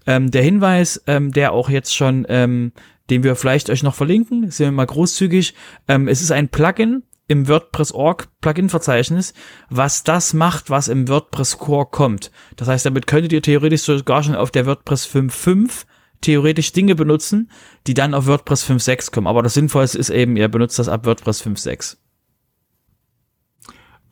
Ähm, 0.07 0.31
der 0.31 0.43
Hinweis, 0.43 1.03
ähm, 1.07 1.33
der 1.33 1.53
auch 1.53 1.71
jetzt 1.71 1.95
schon, 1.95 2.27
ähm, 2.29 2.73
den 3.09 3.23
wir 3.23 3.35
vielleicht 3.35 3.71
euch 3.71 3.83
noch 3.83 3.95
verlinken, 3.95 4.51
sind 4.51 4.67
wir 4.67 4.73
mal 4.73 4.87
großzügig, 4.87 5.55
ähm, 5.89 6.09
es 6.09 6.21
ist 6.21 6.31
ein 6.31 6.49
Plugin 6.49 7.03
im 7.27 7.49
WordPress.org 7.49 8.29
Plugin-Verzeichnis, 8.41 9.33
was 9.71 10.05
das 10.05 10.35
macht, 10.35 10.71
was 10.71 10.89
im 10.89 11.09
WordPress 11.09 11.59
Core 11.59 11.87
kommt. 11.87 12.31
Das 12.57 12.69
heißt, 12.69 12.87
damit 12.87 13.07
könntet 13.07 13.33
ihr 13.33 13.43
theoretisch 13.43 13.83
sogar 13.83 14.23
schon 14.23 14.37
auf 14.37 14.51
der 14.51 14.67
WordPress 14.67 15.07
5.5 15.07 15.87
theoretisch 16.21 16.73
Dinge 16.73 16.95
benutzen, 16.95 17.51
die 17.87 17.95
dann 17.95 18.15
auf 18.15 18.27
WordPress 18.27 18.69
5.6 18.69 19.11
kommen. 19.11 19.27
Aber 19.27 19.43
das 19.43 19.55
Sinnvollste 19.55 19.99
ist 19.99 20.11
eben, 20.11 20.37
ihr 20.37 20.49
benutzt 20.49 20.79
das 20.79 20.89
ab 20.89 21.05
WordPress 21.07 21.43
5.6. 21.43 21.97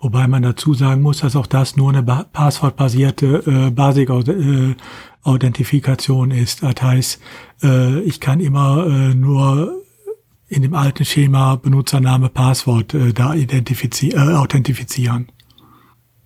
Wobei 0.05 0.29
man 0.29 0.43
dazu 0.43 0.75
sagen 0.75 1.01
muss, 1.01 1.21
dass 1.21 1.35
auch 1.35 1.47
das 1.47 1.79
nur 1.79 1.89
eine 1.89 2.03
ba 2.03 2.27
passwortbasierte 2.31 3.43
äh, 3.47 3.71
Basic-Authentifikation 3.71 6.31
ist. 6.31 6.63
Das 6.63 6.75
heißt, 6.83 7.23
äh, 7.63 8.01
ich 8.01 8.21
kann 8.21 8.41
immer 8.41 8.87
äh, 8.87 9.15
nur 9.15 9.83
in 10.47 10.61
dem 10.61 10.75
alten 10.75 11.07
Schema 11.07 11.57
Benutzername, 11.57 12.29
Passwort 12.29 12.93
äh, 12.93 13.15
da 13.15 13.33
identifizi 13.33 14.11
äh, 14.11 14.19
authentifizieren. 14.19 15.33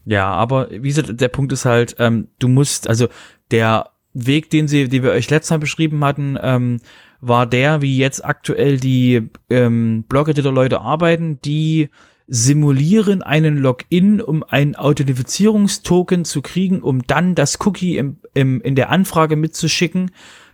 Ja, 0.05 0.27
aber 0.27 0.73
wie 0.73 0.89
gesagt, 0.89 1.21
der 1.21 1.29
Punkt 1.29 1.53
ist 1.53 1.65
halt, 1.65 1.95
ähm, 2.01 2.27
du 2.41 2.49
musst, 2.49 2.89
also 2.89 3.07
der 3.53 3.91
Weg, 4.13 4.51
den 4.51 4.67
sie, 4.67 4.89
den 4.89 5.05
wir 5.05 5.13
euch 5.13 5.31
letztes 5.31 5.53
Mal 5.53 5.59
beschrieben 5.59 6.05
hatten, 6.05 6.37
ähm, 6.43 6.81
war 7.21 7.47
der, 7.47 7.81
wie 7.81 7.97
jetzt 7.97 8.25
aktuell 8.25 8.79
die 8.79 9.31
ähm, 9.51 10.03
Blog-Editor-Leute 10.09 10.81
arbeiten, 10.81 11.39
die 11.45 11.91
simulieren 12.29 13.23
einen 13.23 13.57
Login, 13.57 14.21
um 14.21 14.45
einen 14.45 14.77
Authentifizierungstoken 14.77 16.27
zu 16.27 16.43
kriegen, 16.43 16.83
um 16.83 17.07
dann 17.07 17.35
das 17.35 17.59
Cookie 17.65 17.97
im, 17.97 18.19
im, 18.35 18.61
in 18.61 18.75
der 18.75 18.91
Anfrage 18.91 19.35
mitzuschicken, 19.35 20.11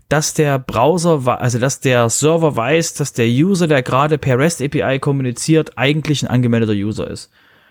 dass 0.09 0.35
der 0.35 0.61
Browser, 0.61 1.41
also 1.41 1.59
dass 1.59 1.81
der 1.81 2.09
Server 2.11 2.55
weiß, 2.55 2.95
dass 2.95 3.13
der 3.13 3.27
User, 3.27 3.67
der 3.67 3.83
gerade 3.83 4.19
per 4.19 4.39
REST 4.39 4.63
API 4.63 5.01
kommuniziert, 5.01 5.77
eigentlich 5.77 6.23
ein 6.23 6.29
angemeldeter 6.29 6.75
User 6.75 7.11
ist. 7.11 7.31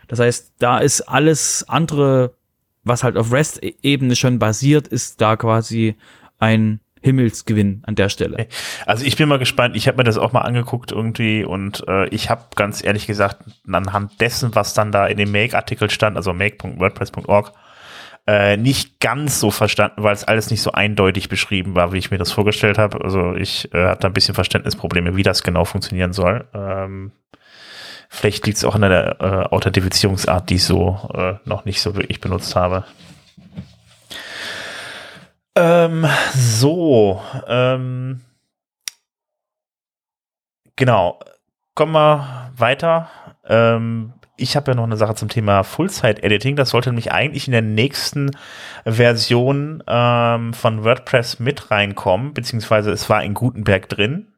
Das 0.10 0.20
heißt, 0.20 0.54
da 0.60 0.80
ist 0.80 1.02
alles 1.02 1.64
andere, 1.70 2.36
was 2.84 3.04
halt 3.04 3.16
auf 3.16 3.32
REST-Ebene 3.32 4.18
schon 4.18 4.38
basiert, 4.38 4.90
ist 4.90 5.22
da 5.22 5.38
quasi 5.38 5.96
ein 6.40 6.82
Himmelsgewinn 7.04 7.84
an 7.86 7.96
der 7.96 8.10
Stelle. 8.10 8.48
Also 8.86 9.06
ich 9.06 9.18
bin 9.18 9.28
mal 9.28 9.38
gespannt. 9.38 9.76
Ich 9.76 9.88
habe 9.88 9.98
mir 9.98 10.06
das 10.06 10.18
auch 10.18 10.32
mal 10.32 10.42
angeguckt 10.42 10.92
irgendwie 10.92 11.44
und 11.44 11.86
äh, 11.88 12.08
ich 12.08 12.30
habe 12.30 12.44
ganz 12.56 12.84
ehrlich 12.84 13.08
gesagt 13.08 13.44
anhand 13.70 14.22
dessen, 14.22 14.56
was 14.56 14.74
dann 14.74 14.92
da 14.92 15.06
in 15.08 15.18
dem 15.18 15.32
Make-Artikel 15.32 15.90
stand, 15.90 16.16
also 16.16 16.34
make.wordpress.org, 16.34 17.52
äh, 18.26 18.56
nicht 18.56 19.02
ganz 19.02 19.42
so 19.42 19.52
verstanden, 19.52 20.02
weil 20.02 20.14
es 20.14 20.24
alles 20.24 20.50
nicht 20.50 20.62
so 20.62 20.72
eindeutig 20.72 21.28
beschrieben 21.28 21.76
war, 21.76 21.92
wie 21.92 21.98
ich 21.98 22.10
mir 22.10 22.18
das 22.18 22.32
vorgestellt 22.32 22.78
habe. 22.78 23.04
Also 23.04 23.36
ich 23.36 23.66
äh, 23.74 23.98
da 24.00 24.08
ein 24.08 24.14
bisschen 24.14 24.34
Verständnisprobleme, 24.34 25.18
wie 25.18 25.24
das 25.24 25.44
genau 25.44 25.66
funktionieren 25.66 26.14
soll. 26.14 26.48
Ähm, 26.54 27.12
vielleicht 28.08 28.46
liegt 28.46 28.58
es 28.58 28.64
auch 28.64 28.76
an 28.76 28.82
der 28.82 29.18
äh, 29.20 29.54
Authentifizierungsart, 29.54 30.50
die 30.50 30.56
ich 30.56 30.64
so 30.64 31.10
äh, 31.14 31.34
noch 31.44 31.66
nicht 31.66 31.82
so 31.82 31.96
wirklich 31.96 32.22
benutzt 32.22 32.56
habe. 32.56 32.86
Ähm, 35.56 36.08
so, 36.34 37.22
ähm, 37.48 38.22
genau. 40.76 41.20
Kommen 41.76 41.94
wir 41.94 42.52
weiter. 42.56 43.10
Ähm, 43.46 44.14
ich 44.38 44.56
habe 44.56 44.72
ja 44.72 44.76
noch 44.76 44.84
eine 44.84 44.98
Sache 44.98 45.16
zum 45.16 45.30
Thema 45.30 45.64
Full-Site-Editing. 45.64 46.56
Das 46.56 46.70
sollte 46.70 46.90
nämlich 46.90 47.12
eigentlich 47.12 47.48
in 47.48 47.52
der 47.52 47.62
nächsten 47.62 48.32
Version 48.84 49.84
ähm, 49.88 50.54
von 50.54 50.84
WordPress 50.84 51.40
mit 51.40 51.72
reinkommen, 51.72 52.34
beziehungsweise 52.34 52.92
es 52.92 53.10
war 53.10 53.24
in 53.24 53.34
Gutenberg 53.34 53.90
drin 53.90 54.34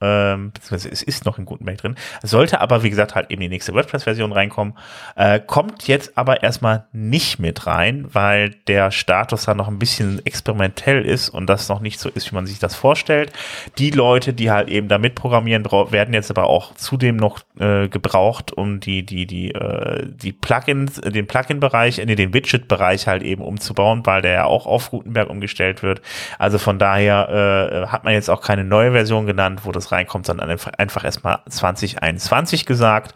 ähm, 0.00 0.52
beziehungsweise 0.52 0.90
es 0.90 1.02
ist 1.02 1.24
noch 1.24 1.38
in 1.38 1.44
Gutenberg 1.44 1.78
drin, 1.78 1.96
sollte 2.22 2.60
aber, 2.60 2.82
wie 2.82 2.90
gesagt, 2.90 3.14
halt 3.14 3.30
eben 3.30 3.40
die 3.40 3.48
nächste 3.48 3.74
WordPress-Version 3.74 4.32
reinkommen, 4.32 4.74
äh, 5.16 5.40
kommt 5.40 5.88
jetzt 5.88 6.16
aber 6.16 6.42
erstmal 6.42 6.86
nicht 6.92 7.38
mit 7.38 7.66
rein, 7.66 8.06
weil 8.12 8.50
der 8.66 8.90
Status 8.90 9.44
da 9.44 9.54
noch 9.54 9.68
ein 9.68 9.78
bisschen 9.78 10.24
experimentell 10.24 11.04
ist 11.04 11.28
und 11.28 11.46
das 11.48 11.68
noch 11.68 11.80
nicht 11.80 12.00
so 12.00 12.08
ist, 12.08 12.30
wie 12.30 12.34
man 12.34 12.46
sich 12.46 12.58
das 12.58 12.74
vorstellt. 12.74 13.32
Die 13.78 13.90
Leute, 13.90 14.32
die 14.32 14.50
halt 14.50 14.68
eben 14.68 14.88
da 14.88 14.98
mitprogrammieren, 14.98 15.64
werden 15.64 16.14
jetzt 16.14 16.30
aber 16.30 16.44
auch 16.44 16.74
zudem 16.74 17.16
noch 17.16 17.40
äh, 17.58 17.88
gebraucht, 17.88 18.52
um 18.52 18.80
die, 18.80 19.04
die, 19.04 19.26
die, 19.26 19.52
äh, 19.52 20.06
die 20.06 20.32
Plugins, 20.32 21.00
den 21.00 21.26
Plugin-Bereich, 21.26 21.98
äh, 21.98 22.06
den 22.06 22.32
Widget-Bereich 22.32 23.06
halt 23.06 23.22
eben 23.22 23.42
umzubauen, 23.42 24.06
weil 24.06 24.22
der 24.22 24.32
ja 24.32 24.44
auch 24.44 24.66
auf 24.66 24.90
Gutenberg 24.90 25.28
umgestellt 25.28 25.82
wird. 25.82 26.00
Also 26.38 26.58
von 26.58 26.78
daher 26.78 27.28
äh, 27.28 27.86
hat 27.88 28.04
man 28.04 28.14
jetzt 28.14 28.30
auch 28.30 28.40
keine 28.40 28.64
neue 28.64 28.92
Version 28.92 29.26
genannt, 29.26 29.60
wo 29.64 29.72
das 29.72 29.89
reinkommt, 29.92 30.26
sondern 30.26 30.50
einfach 30.50 31.04
erstmal 31.04 31.40
2021 31.48 32.66
gesagt. 32.66 33.14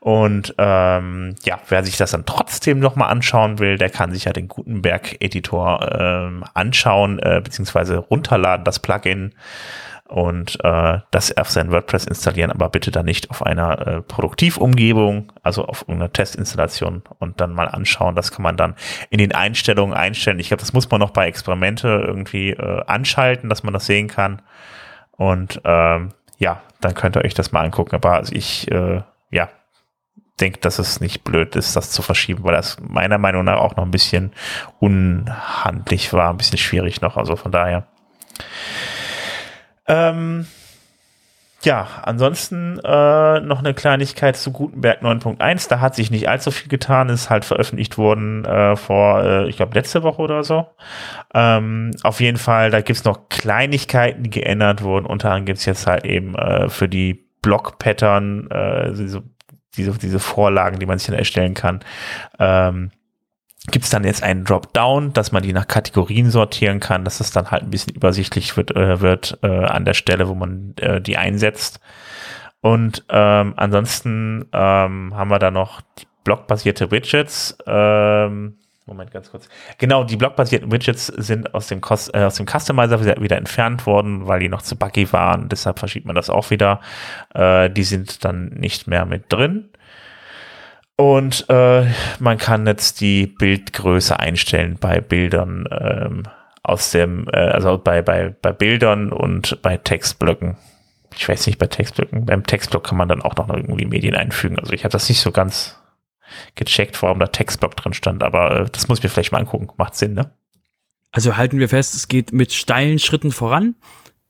Und 0.00 0.54
ähm, 0.58 1.34
ja, 1.44 1.58
wer 1.68 1.84
sich 1.84 1.96
das 1.96 2.12
dann 2.12 2.26
trotzdem 2.26 2.78
nochmal 2.78 3.10
anschauen 3.10 3.58
will, 3.58 3.78
der 3.78 3.90
kann 3.90 4.12
sich 4.12 4.24
ja 4.24 4.32
den 4.32 4.48
Gutenberg-Editor 4.48 5.98
ähm, 5.98 6.44
anschauen, 6.54 7.18
äh, 7.18 7.40
beziehungsweise 7.42 7.98
runterladen, 7.98 8.64
das 8.64 8.78
Plugin 8.78 9.32
und 10.06 10.58
äh, 10.62 10.98
das 11.10 11.36
auf 11.36 11.50
sein 11.50 11.70
WordPress 11.70 12.04
installieren, 12.04 12.50
aber 12.50 12.68
bitte 12.68 12.90
dann 12.90 13.06
nicht 13.06 13.30
auf 13.30 13.44
einer 13.44 13.86
äh, 13.86 14.02
Produktivumgebung, 14.02 15.32
also 15.42 15.64
auf 15.64 15.82
irgendeiner 15.82 16.12
Testinstallation 16.12 17.02
und 17.18 17.40
dann 17.40 17.52
mal 17.54 17.68
anschauen. 17.68 18.14
Das 18.14 18.30
kann 18.30 18.42
man 18.42 18.56
dann 18.56 18.74
in 19.08 19.18
den 19.18 19.34
Einstellungen 19.34 19.96
einstellen. 19.96 20.38
Ich 20.38 20.48
glaube, 20.48 20.60
das 20.60 20.74
muss 20.74 20.90
man 20.90 21.00
noch 21.00 21.10
bei 21.10 21.26
Experimente 21.26 21.88
irgendwie 22.06 22.50
äh, 22.50 22.84
anschalten, 22.86 23.48
dass 23.48 23.62
man 23.62 23.72
das 23.72 23.86
sehen 23.86 24.08
kann. 24.08 24.42
Und 25.16 25.60
ähm, 25.64 26.12
ja, 26.38 26.62
dann 26.80 26.94
könnt 26.94 27.16
ihr 27.16 27.24
euch 27.24 27.34
das 27.34 27.52
mal 27.52 27.64
angucken. 27.64 27.94
Aber 27.94 28.22
ich, 28.30 28.70
äh, 28.70 29.02
ja, 29.30 29.48
denke, 30.40 30.58
dass 30.60 30.78
es 30.78 31.00
nicht 31.00 31.24
blöd 31.24 31.54
ist, 31.56 31.76
das 31.76 31.90
zu 31.90 32.02
verschieben, 32.02 32.44
weil 32.44 32.54
das 32.54 32.78
meiner 32.80 33.18
Meinung 33.18 33.44
nach 33.44 33.58
auch 33.58 33.76
noch 33.76 33.84
ein 33.84 33.90
bisschen 33.90 34.32
unhandlich 34.80 36.12
war, 36.12 36.30
ein 36.30 36.36
bisschen 36.36 36.58
schwierig 36.58 37.00
noch. 37.00 37.16
Also 37.16 37.36
von 37.36 37.52
daher. 37.52 37.86
Ähm, 39.86 40.46
ja, 41.64 41.86
ansonsten 42.02 42.78
äh, 42.84 43.40
noch 43.40 43.58
eine 43.58 43.74
Kleinigkeit 43.74 44.36
zu 44.36 44.52
Gutenberg 44.52 45.02
9.1. 45.02 45.68
Da 45.68 45.80
hat 45.80 45.94
sich 45.94 46.10
nicht 46.10 46.28
allzu 46.28 46.50
viel 46.50 46.68
getan, 46.68 47.08
ist 47.08 47.30
halt 47.30 47.44
veröffentlicht 47.44 47.98
worden 47.98 48.44
äh, 48.44 48.76
vor, 48.76 49.22
äh, 49.22 49.48
ich 49.48 49.56
glaube, 49.56 49.74
letzte 49.74 50.02
Woche 50.02 50.22
oder 50.22 50.44
so. 50.44 50.66
Ähm, 51.34 51.90
auf 52.02 52.20
jeden 52.20 52.38
Fall, 52.38 52.70
da 52.70 52.80
gibt's 52.80 53.04
noch 53.04 53.28
Kleinigkeiten, 53.28 54.22
die 54.22 54.30
geändert 54.30 54.82
wurden. 54.82 55.06
Unter 55.06 55.28
anderem 55.28 55.46
gibt's 55.46 55.64
jetzt 55.64 55.86
halt 55.86 56.04
eben 56.04 56.34
äh, 56.34 56.68
für 56.68 56.88
die 56.88 57.28
Block-Pattern, 57.42 58.50
äh, 58.50 58.92
diese, 58.92 59.22
diese, 59.76 59.92
diese 59.98 60.18
Vorlagen, 60.18 60.78
die 60.78 60.86
man 60.86 60.98
sich 60.98 61.08
dann 61.08 61.18
erstellen 61.18 61.54
kann. 61.54 61.80
Ähm, 62.38 62.90
gibt 63.70 63.84
es 63.84 63.90
dann 63.90 64.04
jetzt 64.04 64.22
einen 64.22 64.44
Dropdown, 64.44 65.12
dass 65.12 65.32
man 65.32 65.42
die 65.42 65.52
nach 65.52 65.66
Kategorien 65.66 66.30
sortieren 66.30 66.80
kann, 66.80 67.04
dass 67.04 67.20
es 67.20 67.30
dann 67.30 67.50
halt 67.50 67.62
ein 67.62 67.70
bisschen 67.70 67.94
übersichtlich 67.94 68.56
wird, 68.56 68.76
äh, 68.76 69.00
wird 69.00 69.38
äh, 69.42 69.46
an 69.46 69.84
der 69.84 69.94
Stelle, 69.94 70.28
wo 70.28 70.34
man 70.34 70.74
äh, 70.76 71.00
die 71.00 71.16
einsetzt. 71.16 71.80
Und 72.60 73.04
ähm, 73.10 73.54
ansonsten 73.56 74.46
ähm, 74.52 75.14
haben 75.14 75.30
wir 75.30 75.38
da 75.38 75.50
noch 75.50 75.80
die 75.98 76.06
blockbasierte 76.24 76.90
Widgets. 76.90 77.56
Ähm, 77.66 78.56
Moment, 78.86 79.10
ganz 79.12 79.30
kurz. 79.30 79.48
Genau, 79.78 80.04
die 80.04 80.16
blockbasierten 80.16 80.70
Widgets 80.70 81.06
sind 81.06 81.54
aus 81.54 81.68
dem, 81.68 81.80
Cos 81.80 82.08
äh, 82.12 82.24
aus 82.24 82.34
dem 82.34 82.46
Customizer 82.46 83.00
wieder, 83.20 83.36
entfernt 83.36 83.86
worden, 83.86 84.26
weil 84.26 84.40
die 84.40 84.50
noch 84.50 84.60
zu 84.60 84.76
buggy 84.76 85.10
waren. 85.12 85.48
Deshalb 85.48 85.78
verschiebt 85.78 86.06
man 86.06 86.14
das 86.14 86.28
auch 86.28 86.50
wieder. 86.50 86.80
Äh, 87.34 87.70
die 87.70 87.84
sind 87.84 88.24
dann 88.26 88.48
nicht 88.48 88.86
mehr 88.86 89.06
mit 89.06 89.32
drin. 89.32 89.70
Und 90.96 91.46
äh, 91.48 91.86
man 92.20 92.38
kann 92.38 92.66
jetzt 92.66 93.00
die 93.00 93.26
Bildgröße 93.26 94.18
einstellen 94.18 94.76
bei 94.78 95.00
Bildern 95.00 95.66
ähm, 95.70 96.22
aus 96.62 96.90
dem, 96.92 97.28
äh, 97.32 97.36
also 97.36 97.78
bei, 97.78 98.00
bei, 98.00 98.34
bei 98.40 98.52
Bildern 98.52 99.12
und 99.12 99.60
bei 99.62 99.76
Textblöcken. 99.76 100.56
Ich 101.16 101.28
weiß 101.28 101.46
nicht, 101.46 101.58
bei 101.58 101.66
Textblöcken, 101.66 102.26
beim 102.26 102.44
Textblock 102.44 102.84
kann 102.84 102.98
man 102.98 103.08
dann 103.08 103.22
auch 103.22 103.34
noch 103.36 103.48
irgendwie 103.48 103.86
Medien 103.86 104.14
einfügen. 104.14 104.58
Also 104.58 104.72
ich 104.72 104.84
habe 104.84 104.92
das 104.92 105.08
nicht 105.08 105.20
so 105.20 105.32
ganz 105.32 105.78
gecheckt, 106.54 107.00
warum 107.02 107.18
da 107.18 107.26
Textblock 107.26 107.76
drin 107.76 107.92
stand, 107.92 108.22
aber 108.22 108.60
äh, 108.60 108.70
das 108.70 108.88
muss 108.88 108.98
ich 108.98 109.04
mir 109.04 109.10
vielleicht 109.10 109.32
mal 109.32 109.38
angucken. 109.38 109.68
Macht 109.76 109.96
Sinn, 109.96 110.14
ne? 110.14 110.32
Also 111.10 111.36
halten 111.36 111.58
wir 111.58 111.68
fest, 111.68 111.94
es 111.94 112.08
geht 112.08 112.32
mit 112.32 112.52
steilen 112.52 112.98
Schritten 112.98 113.30
voran. 113.30 113.76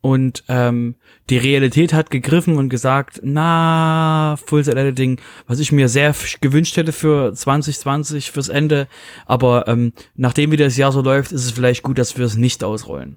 Und 0.04 0.44
ähm, 0.48 0.96
die 1.30 1.38
Realität 1.38 1.94
hat 1.94 2.10
gegriffen 2.10 2.58
und 2.58 2.68
gesagt, 2.68 3.22
na, 3.24 4.36
Full-Set 4.44 4.76
Editing, 4.76 5.18
was 5.46 5.60
ich 5.60 5.72
mir 5.72 5.88
sehr 5.88 6.14
gewünscht 6.42 6.76
hätte 6.76 6.92
für 6.92 7.32
2020, 7.32 8.30
fürs 8.30 8.50
Ende. 8.50 8.86
Aber 9.24 9.66
ähm, 9.66 9.94
nachdem 10.14 10.52
wie 10.52 10.58
das 10.58 10.76
Jahr 10.76 10.92
so 10.92 11.00
läuft, 11.00 11.32
ist 11.32 11.46
es 11.46 11.52
vielleicht 11.52 11.82
gut, 11.82 11.96
dass 11.96 12.18
wir 12.18 12.26
es 12.26 12.36
nicht 12.36 12.62
ausrollen 12.62 13.16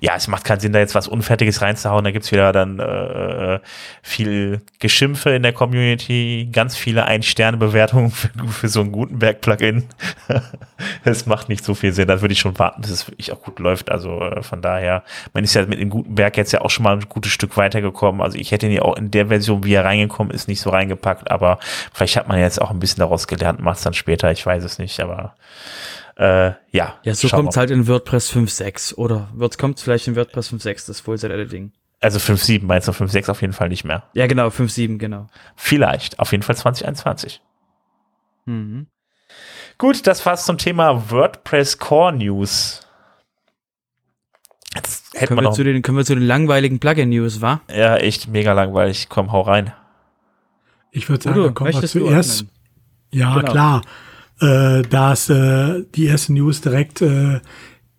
ja, 0.00 0.14
es 0.16 0.28
macht 0.28 0.44
keinen 0.44 0.60
Sinn, 0.60 0.72
da 0.72 0.78
jetzt 0.78 0.94
was 0.94 1.08
Unfertiges 1.08 1.62
reinzuhauen. 1.62 2.04
Da 2.04 2.10
gibt's 2.10 2.32
wieder 2.32 2.52
dann 2.52 2.78
äh, 2.78 3.60
viel 4.02 4.60
Geschimpfe 4.78 5.30
in 5.30 5.42
der 5.42 5.52
Community, 5.52 6.48
ganz 6.52 6.76
viele 6.76 7.04
Ein-Sterne-Bewertungen 7.04 8.10
für, 8.10 8.28
für, 8.48 8.68
so 8.68 8.80
ein 8.80 8.92
Gutenberg-Plugin. 8.92 9.84
Es 11.04 11.24
macht 11.24 11.48
nicht 11.48 11.64
so 11.64 11.74
viel 11.74 11.92
Sinn. 11.92 12.08
Da 12.08 12.20
würde 12.20 12.32
ich 12.32 12.40
schon 12.40 12.58
warten, 12.58 12.82
bis 12.82 12.90
es 12.90 13.08
wirklich 13.08 13.32
auch 13.32 13.40
gut 13.40 13.58
läuft. 13.58 13.90
Also 13.90 14.20
äh, 14.20 14.42
von 14.42 14.60
daher, 14.60 15.04
man 15.32 15.44
ist 15.44 15.54
ja 15.54 15.64
mit 15.64 15.80
dem 15.80 15.88
Gutenberg 15.88 16.36
jetzt 16.36 16.52
ja 16.52 16.60
auch 16.60 16.70
schon 16.70 16.82
mal 16.82 16.96
ein 16.96 17.08
gutes 17.08 17.32
Stück 17.32 17.56
weitergekommen. 17.56 18.20
Also 18.20 18.38
ich 18.38 18.52
hätte 18.52 18.66
ihn 18.66 18.72
ja 18.72 18.82
auch 18.82 18.96
in 18.96 19.10
der 19.10 19.28
Version, 19.28 19.64
wie 19.64 19.72
er 19.72 19.84
reingekommen 19.84 20.32
ist, 20.32 20.48
nicht 20.48 20.60
so 20.60 20.70
reingepackt. 20.70 21.30
Aber 21.30 21.58
vielleicht 21.92 22.16
hat 22.16 22.28
man 22.28 22.38
jetzt 22.38 22.60
auch 22.60 22.70
ein 22.70 22.78
bisschen 22.78 23.00
daraus 23.00 23.26
gelernt, 23.26 23.60
macht 23.60 23.78
es 23.78 23.84
dann 23.84 23.94
später. 23.94 24.30
Ich 24.30 24.44
weiß 24.44 24.64
es 24.64 24.78
nicht, 24.78 25.00
aber 25.00 25.34
äh, 26.16 26.52
ja. 26.70 26.98
Ja, 27.02 27.14
so 27.14 27.28
kommt 27.28 27.50
es 27.50 27.56
halt 27.56 27.70
in 27.70 27.86
WordPress 27.86 28.32
5.6 28.32 28.94
oder 28.94 29.28
wird 29.34 29.58
kommt 29.58 29.80
vielleicht 29.80 30.08
in 30.08 30.16
WordPress 30.16 30.52
5.6 30.52 30.86
das 30.86 31.00
Full-Set 31.00 31.30
Editing. 31.30 31.72
Also 32.00 32.18
5.7 32.18 32.64
meinst 32.64 32.88
du 32.88 32.92
5.6 32.92 33.30
auf 33.30 33.40
jeden 33.42 33.52
Fall 33.52 33.68
nicht 33.68 33.84
mehr. 33.84 34.04
Ja, 34.14 34.26
genau, 34.26 34.48
5.7, 34.48 34.98
genau. 34.98 35.28
Vielleicht, 35.56 36.18
auf 36.18 36.32
jeden 36.32 36.42
Fall 36.42 36.56
2021. 36.56 37.42
Mhm. 38.46 38.86
Gut, 39.78 40.06
das 40.06 40.24
war's 40.24 40.46
zum 40.46 40.56
Thema 40.56 41.10
WordPress 41.10 41.78
Core 41.78 42.14
News. 42.14 42.86
Jetzt 44.74 45.14
hätten 45.14 45.26
können, 45.28 45.38
wir, 45.38 45.42
noch, 45.42 45.54
zu 45.54 45.64
den, 45.64 45.82
können 45.82 45.98
wir 45.98 46.04
zu 46.04 46.14
den 46.14 46.26
langweiligen 46.26 46.80
Plugin-News, 46.80 47.40
wa? 47.42 47.60
Ja, 47.70 47.96
echt 47.96 48.28
mega 48.28 48.52
langweilig. 48.52 49.08
Komm, 49.08 49.32
hau 49.32 49.42
rein. 49.42 49.72
Ich 50.92 51.08
würde 51.10 51.24
sagen, 51.24 51.40
Udo, 51.40 51.52
kommen 51.52 51.74
wir 51.74 51.82
zuerst. 51.82 52.46
Ja, 53.10 53.34
genau. 53.34 53.52
klar 53.52 53.82
äh, 54.40 54.82
da 54.82 55.12
es 55.12 55.30
äh, 55.30 55.84
die 55.94 56.06
erste 56.06 56.32
News 56.32 56.60
direkt 56.60 57.02
äh, 57.02 57.40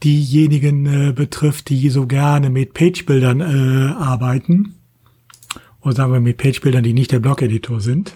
diejenigen 0.04 0.86
äh, 0.86 1.14
betrifft, 1.14 1.70
die 1.70 1.90
so 1.90 2.06
gerne 2.06 2.50
mit 2.50 2.74
Page-Bildern 2.74 3.42
äh, 3.42 3.94
arbeiten. 3.94 4.76
Oder 5.82 5.96
sagen 5.96 6.14
wir 6.14 6.20
mit 6.20 6.38
Page-Bildern, 6.38 6.84
die 6.84 6.94
nicht 6.94 7.12
der 7.12 7.20
Blog-Editor 7.20 7.82
sind. 7.82 8.16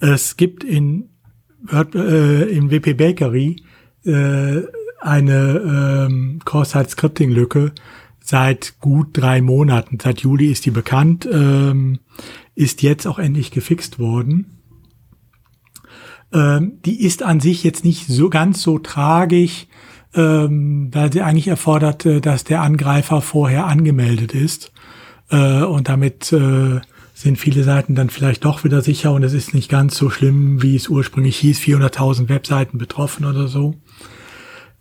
Es 0.00 0.36
gibt 0.36 0.64
in, 0.64 1.10
äh, 1.70 2.50
in 2.50 2.70
WP 2.70 2.94
Bakery 2.94 3.62
äh, 4.04 4.62
eine 5.00 6.06
ähm, 6.08 6.40
Cross-Site-Scripting-Lücke 6.44 7.72
seit 8.20 8.80
gut 8.80 9.08
drei 9.12 9.42
Monaten. 9.42 9.98
Seit 10.02 10.20
Juli 10.20 10.50
ist 10.50 10.64
die 10.64 10.70
bekannt, 10.70 11.28
ähm, 11.30 12.00
ist 12.54 12.82
jetzt 12.82 13.06
auch 13.06 13.18
endlich 13.18 13.50
gefixt 13.50 13.98
worden. 13.98 14.63
Ähm, 16.34 16.80
die 16.84 17.00
ist 17.02 17.22
an 17.22 17.38
sich 17.40 17.62
jetzt 17.62 17.84
nicht 17.84 18.08
so 18.08 18.28
ganz 18.28 18.60
so 18.60 18.80
tragisch, 18.80 19.68
ähm, 20.14 20.90
weil 20.92 21.12
sie 21.12 21.22
eigentlich 21.22 21.48
erfordert, 21.48 22.04
äh, 22.04 22.20
dass 22.20 22.44
der 22.44 22.60
Angreifer 22.62 23.20
vorher 23.20 23.66
angemeldet 23.66 24.34
ist. 24.34 24.72
Äh, 25.30 25.62
und 25.62 25.88
damit 25.88 26.32
äh, 26.32 26.80
sind 27.14 27.38
viele 27.38 27.62
Seiten 27.62 27.94
dann 27.94 28.10
vielleicht 28.10 28.44
doch 28.44 28.64
wieder 28.64 28.82
sicher 28.82 29.12
und 29.12 29.22
es 29.22 29.32
ist 29.32 29.54
nicht 29.54 29.70
ganz 29.70 29.96
so 29.96 30.10
schlimm, 30.10 30.60
wie 30.60 30.74
es 30.74 30.88
ursprünglich 30.88 31.36
hieß, 31.36 31.60
400.000 31.60 32.28
Webseiten 32.28 32.78
betroffen 32.78 33.24
oder 33.24 33.46
so. 33.46 33.76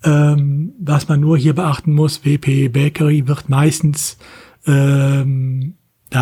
Ähm, 0.03 0.73
was 0.79 1.07
man 1.07 1.19
nur 1.19 1.37
hier 1.37 1.53
beachten 1.53 1.93
muss, 1.93 2.25
WP 2.25 2.69
Bakery 2.69 3.27
wird 3.27 3.47
meistens, 3.49 4.17
da 4.65 5.25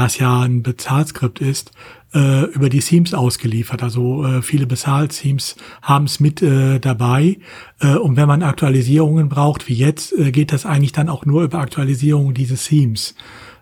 es 0.08 0.18
ja 0.18 0.42
ein 0.42 0.64
Bezahlskript 0.64 1.42
ist, 1.42 1.74
äh, 2.14 2.46
über 2.46 2.70
die 2.70 2.80
Themes 2.80 3.14
ausgeliefert. 3.14 3.84
Also 3.84 4.26
äh, 4.26 4.42
viele 4.42 4.68
Bezahl-Themes 4.68 5.56
haben 5.82 6.06
es 6.06 6.20
mit 6.20 6.42
äh, 6.42 6.80
dabei. 6.80 7.38
Äh, 7.80 7.96
und 7.96 8.18
wenn 8.18 8.28
man 8.28 8.44
Aktualisierungen 8.44 9.30
braucht, 9.30 9.68
wie 9.68 9.76
jetzt, 9.76 10.14
äh, 10.18 10.32
geht 10.32 10.52
das 10.52 10.66
eigentlich 10.66 10.92
dann 10.92 11.10
auch 11.10 11.26
nur 11.26 11.44
über 11.44 11.60
Aktualisierung 11.60 12.34
dieses 12.34 12.66
Themes. 12.66 13.16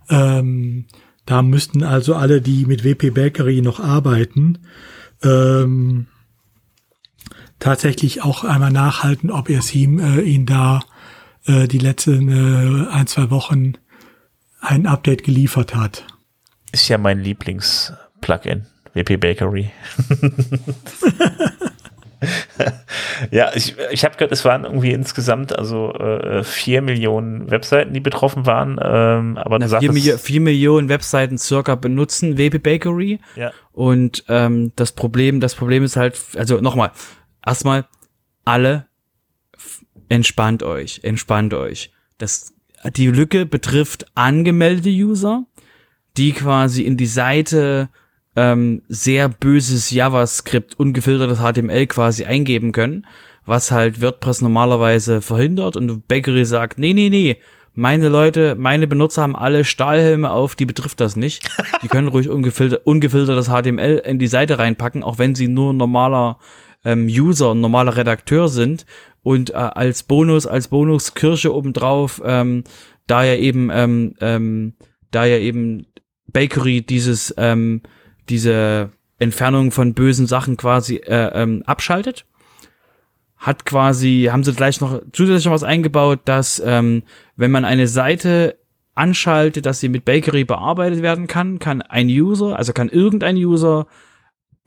Ähm, 0.09 0.85
da 1.25 1.41
müssten 1.43 1.83
also 1.83 2.15
alle, 2.15 2.41
die 2.41 2.65
mit 2.65 2.83
WP 2.83 3.11
Bakery 3.11 3.61
noch 3.61 3.79
arbeiten, 3.79 4.59
ähm, 5.21 6.07
tatsächlich 7.59 8.23
auch 8.23 8.43
einmal 8.43 8.71
nachhalten, 8.71 9.29
ob 9.29 9.49
ihr 9.49 9.59
Theme 9.59 10.21
äh, 10.21 10.21
ihn 10.21 10.45
da 10.45 10.79
äh, 11.45 11.67
die 11.67 11.77
letzten 11.77 12.29
äh, 12.29 12.89
ein, 12.89 13.05
zwei 13.05 13.29
Wochen 13.29 13.73
ein 14.59 14.87
Update 14.87 15.23
geliefert 15.23 15.75
hat. 15.75 16.05
Ist 16.71 16.87
ja 16.87 16.97
mein 16.97 17.19
Lieblings-Plugin, 18.21 18.65
WP 18.93 19.17
Bakery. 19.17 19.71
ja, 23.31 23.51
ich, 23.53 23.75
ich 23.91 24.03
habe 24.03 24.15
gehört, 24.15 24.31
es 24.31 24.45
waren 24.45 24.65
irgendwie 24.65 24.91
insgesamt 24.91 25.57
also 25.57 25.93
äh, 25.93 26.43
vier 26.43 26.81
Millionen 26.81 27.49
Webseiten, 27.49 27.93
die 27.93 27.99
betroffen 27.99 28.45
waren. 28.45 28.79
Ähm, 28.81 29.37
aber 29.37 29.59
Na, 29.59 29.65
du 29.65 29.69
vier, 29.69 29.69
sagtest, 29.69 29.93
Milli 29.93 30.17
vier 30.17 30.41
Millionen 30.41 30.89
Webseiten 30.89 31.37
circa 31.37 31.75
benutzen 31.75 32.37
WP 32.37 32.59
Bakery. 32.61 33.19
Ja. 33.35 33.51
Und 33.71 34.23
ähm, 34.27 34.71
das 34.75 34.91
Problem, 34.91 35.39
das 35.39 35.55
Problem 35.55 35.83
ist 35.83 35.95
halt, 35.95 36.19
also 36.35 36.59
nochmal, 36.59 36.91
erstmal 37.45 37.85
alle 38.45 38.87
entspannt 40.09 40.63
euch, 40.63 41.01
entspannt 41.03 41.53
euch. 41.53 41.91
Das, 42.17 42.53
die 42.95 43.07
Lücke 43.07 43.45
betrifft 43.45 44.07
angemeldete 44.15 44.89
User, 44.89 45.45
die 46.17 46.33
quasi 46.33 46.81
in 46.81 46.97
die 46.97 47.05
Seite 47.05 47.89
ähm, 48.35 48.81
sehr 48.87 49.29
böses 49.29 49.91
JavaScript, 49.91 50.79
ungefiltertes 50.79 51.39
HTML 51.39 51.87
quasi 51.87 52.25
eingeben 52.25 52.71
können, 52.71 53.05
was 53.45 53.71
halt 53.71 54.01
WordPress 54.01 54.41
normalerweise 54.41 55.21
verhindert 55.21 55.75
und 55.75 56.07
Bakery 56.07 56.45
sagt, 56.45 56.77
nee, 56.79 56.93
nee, 56.93 57.09
nee, 57.09 57.37
meine 57.73 58.09
Leute, 58.09 58.55
meine 58.55 58.87
Benutzer 58.87 59.21
haben 59.21 59.35
alle 59.35 59.63
Stahlhelme 59.63 60.31
auf, 60.31 60.55
die 60.55 60.65
betrifft 60.65 60.99
das 60.99 61.15
nicht. 61.15 61.49
Die 61.81 61.87
können 61.87 62.09
ruhig 62.09 62.27
ungefilter, 62.27 62.81
ungefiltertes 62.83 63.47
HTML 63.47 64.01
in 64.05 64.19
die 64.19 64.27
Seite 64.27 64.59
reinpacken, 64.59 65.03
auch 65.03 65.17
wenn 65.17 65.33
sie 65.33 65.47
nur 65.47 65.73
normaler 65.73 66.39
ähm, 66.83 67.07
User, 67.07 67.55
normaler 67.55 67.95
Redakteur 67.95 68.49
sind 68.49 68.85
und 69.23 69.51
äh, 69.51 69.53
als 69.53 70.03
Bonus, 70.03 70.45
als 70.45 70.67
Bonuskirsche 70.67 71.53
obendrauf, 71.53 72.21
ähm, 72.25 72.63
da 73.07 73.23
ja 73.23 73.35
eben, 73.35 73.69
ähm, 73.71 74.13
ähm, 74.19 74.73
da 75.11 75.25
ja 75.25 75.37
eben 75.37 75.87
Bakery 76.27 76.81
dieses, 76.81 77.33
ähm, 77.37 77.81
diese 78.29 78.91
Entfernung 79.17 79.71
von 79.71 79.93
bösen 79.93 80.27
Sachen 80.27 80.57
quasi 80.57 80.95
äh, 80.95 81.31
ähm, 81.33 81.63
abschaltet. 81.65 82.25
Hat 83.37 83.65
quasi, 83.65 84.29
haben 84.31 84.43
sie 84.43 84.53
gleich 84.53 84.81
noch 84.81 85.01
zusätzlich 85.13 85.45
noch 85.45 85.53
was 85.53 85.63
eingebaut, 85.63 86.21
dass 86.25 86.61
ähm, 86.65 87.03
wenn 87.35 87.51
man 87.51 87.65
eine 87.65 87.87
Seite 87.87 88.57
anschaltet, 88.95 89.65
dass 89.65 89.79
sie 89.79 89.89
mit 89.89 90.03
Bakery 90.03 90.43
bearbeitet 90.43 91.01
werden 91.01 91.27
kann, 91.27 91.59
kann 91.59 91.81
ein 91.81 92.07
User, 92.07 92.57
also 92.57 92.73
kann 92.73 92.89
irgendein 92.89 93.37
User, 93.37 93.87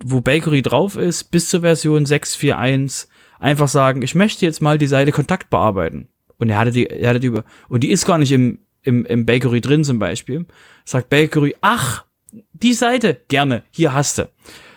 wo 0.02 0.20
Bakery 0.20 0.62
drauf 0.62 0.96
ist, 0.96 1.24
bis 1.24 1.50
zur 1.50 1.60
Version 1.60 2.04
6.4.1 2.04 3.08
einfach 3.38 3.68
sagen, 3.68 4.02
ich 4.02 4.14
möchte 4.14 4.46
jetzt 4.46 4.62
mal 4.62 4.78
die 4.78 4.86
Seite 4.86 5.12
Kontakt 5.12 5.50
bearbeiten. 5.50 6.08
Und 6.38 6.48
er 6.48 6.58
hatte 6.58 6.72
die, 6.72 6.86
er 6.88 7.10
hatte 7.10 7.20
die 7.20 7.26
über, 7.28 7.44
und 7.68 7.82
die 7.82 7.90
ist 7.90 8.06
gar 8.06 8.18
nicht 8.18 8.32
im, 8.32 8.58
im, 8.82 9.04
im 9.04 9.26
Bakery 9.26 9.60
drin 9.60 9.84
zum 9.84 9.98
Beispiel. 9.98 10.46
Sagt 10.84 11.10
Bakery, 11.10 11.54
ach, 11.60 12.04
die 12.52 12.72
Seite, 12.72 13.20
gerne, 13.28 13.62
hier 13.70 13.92
hast 13.92 14.18
du. 14.18 14.28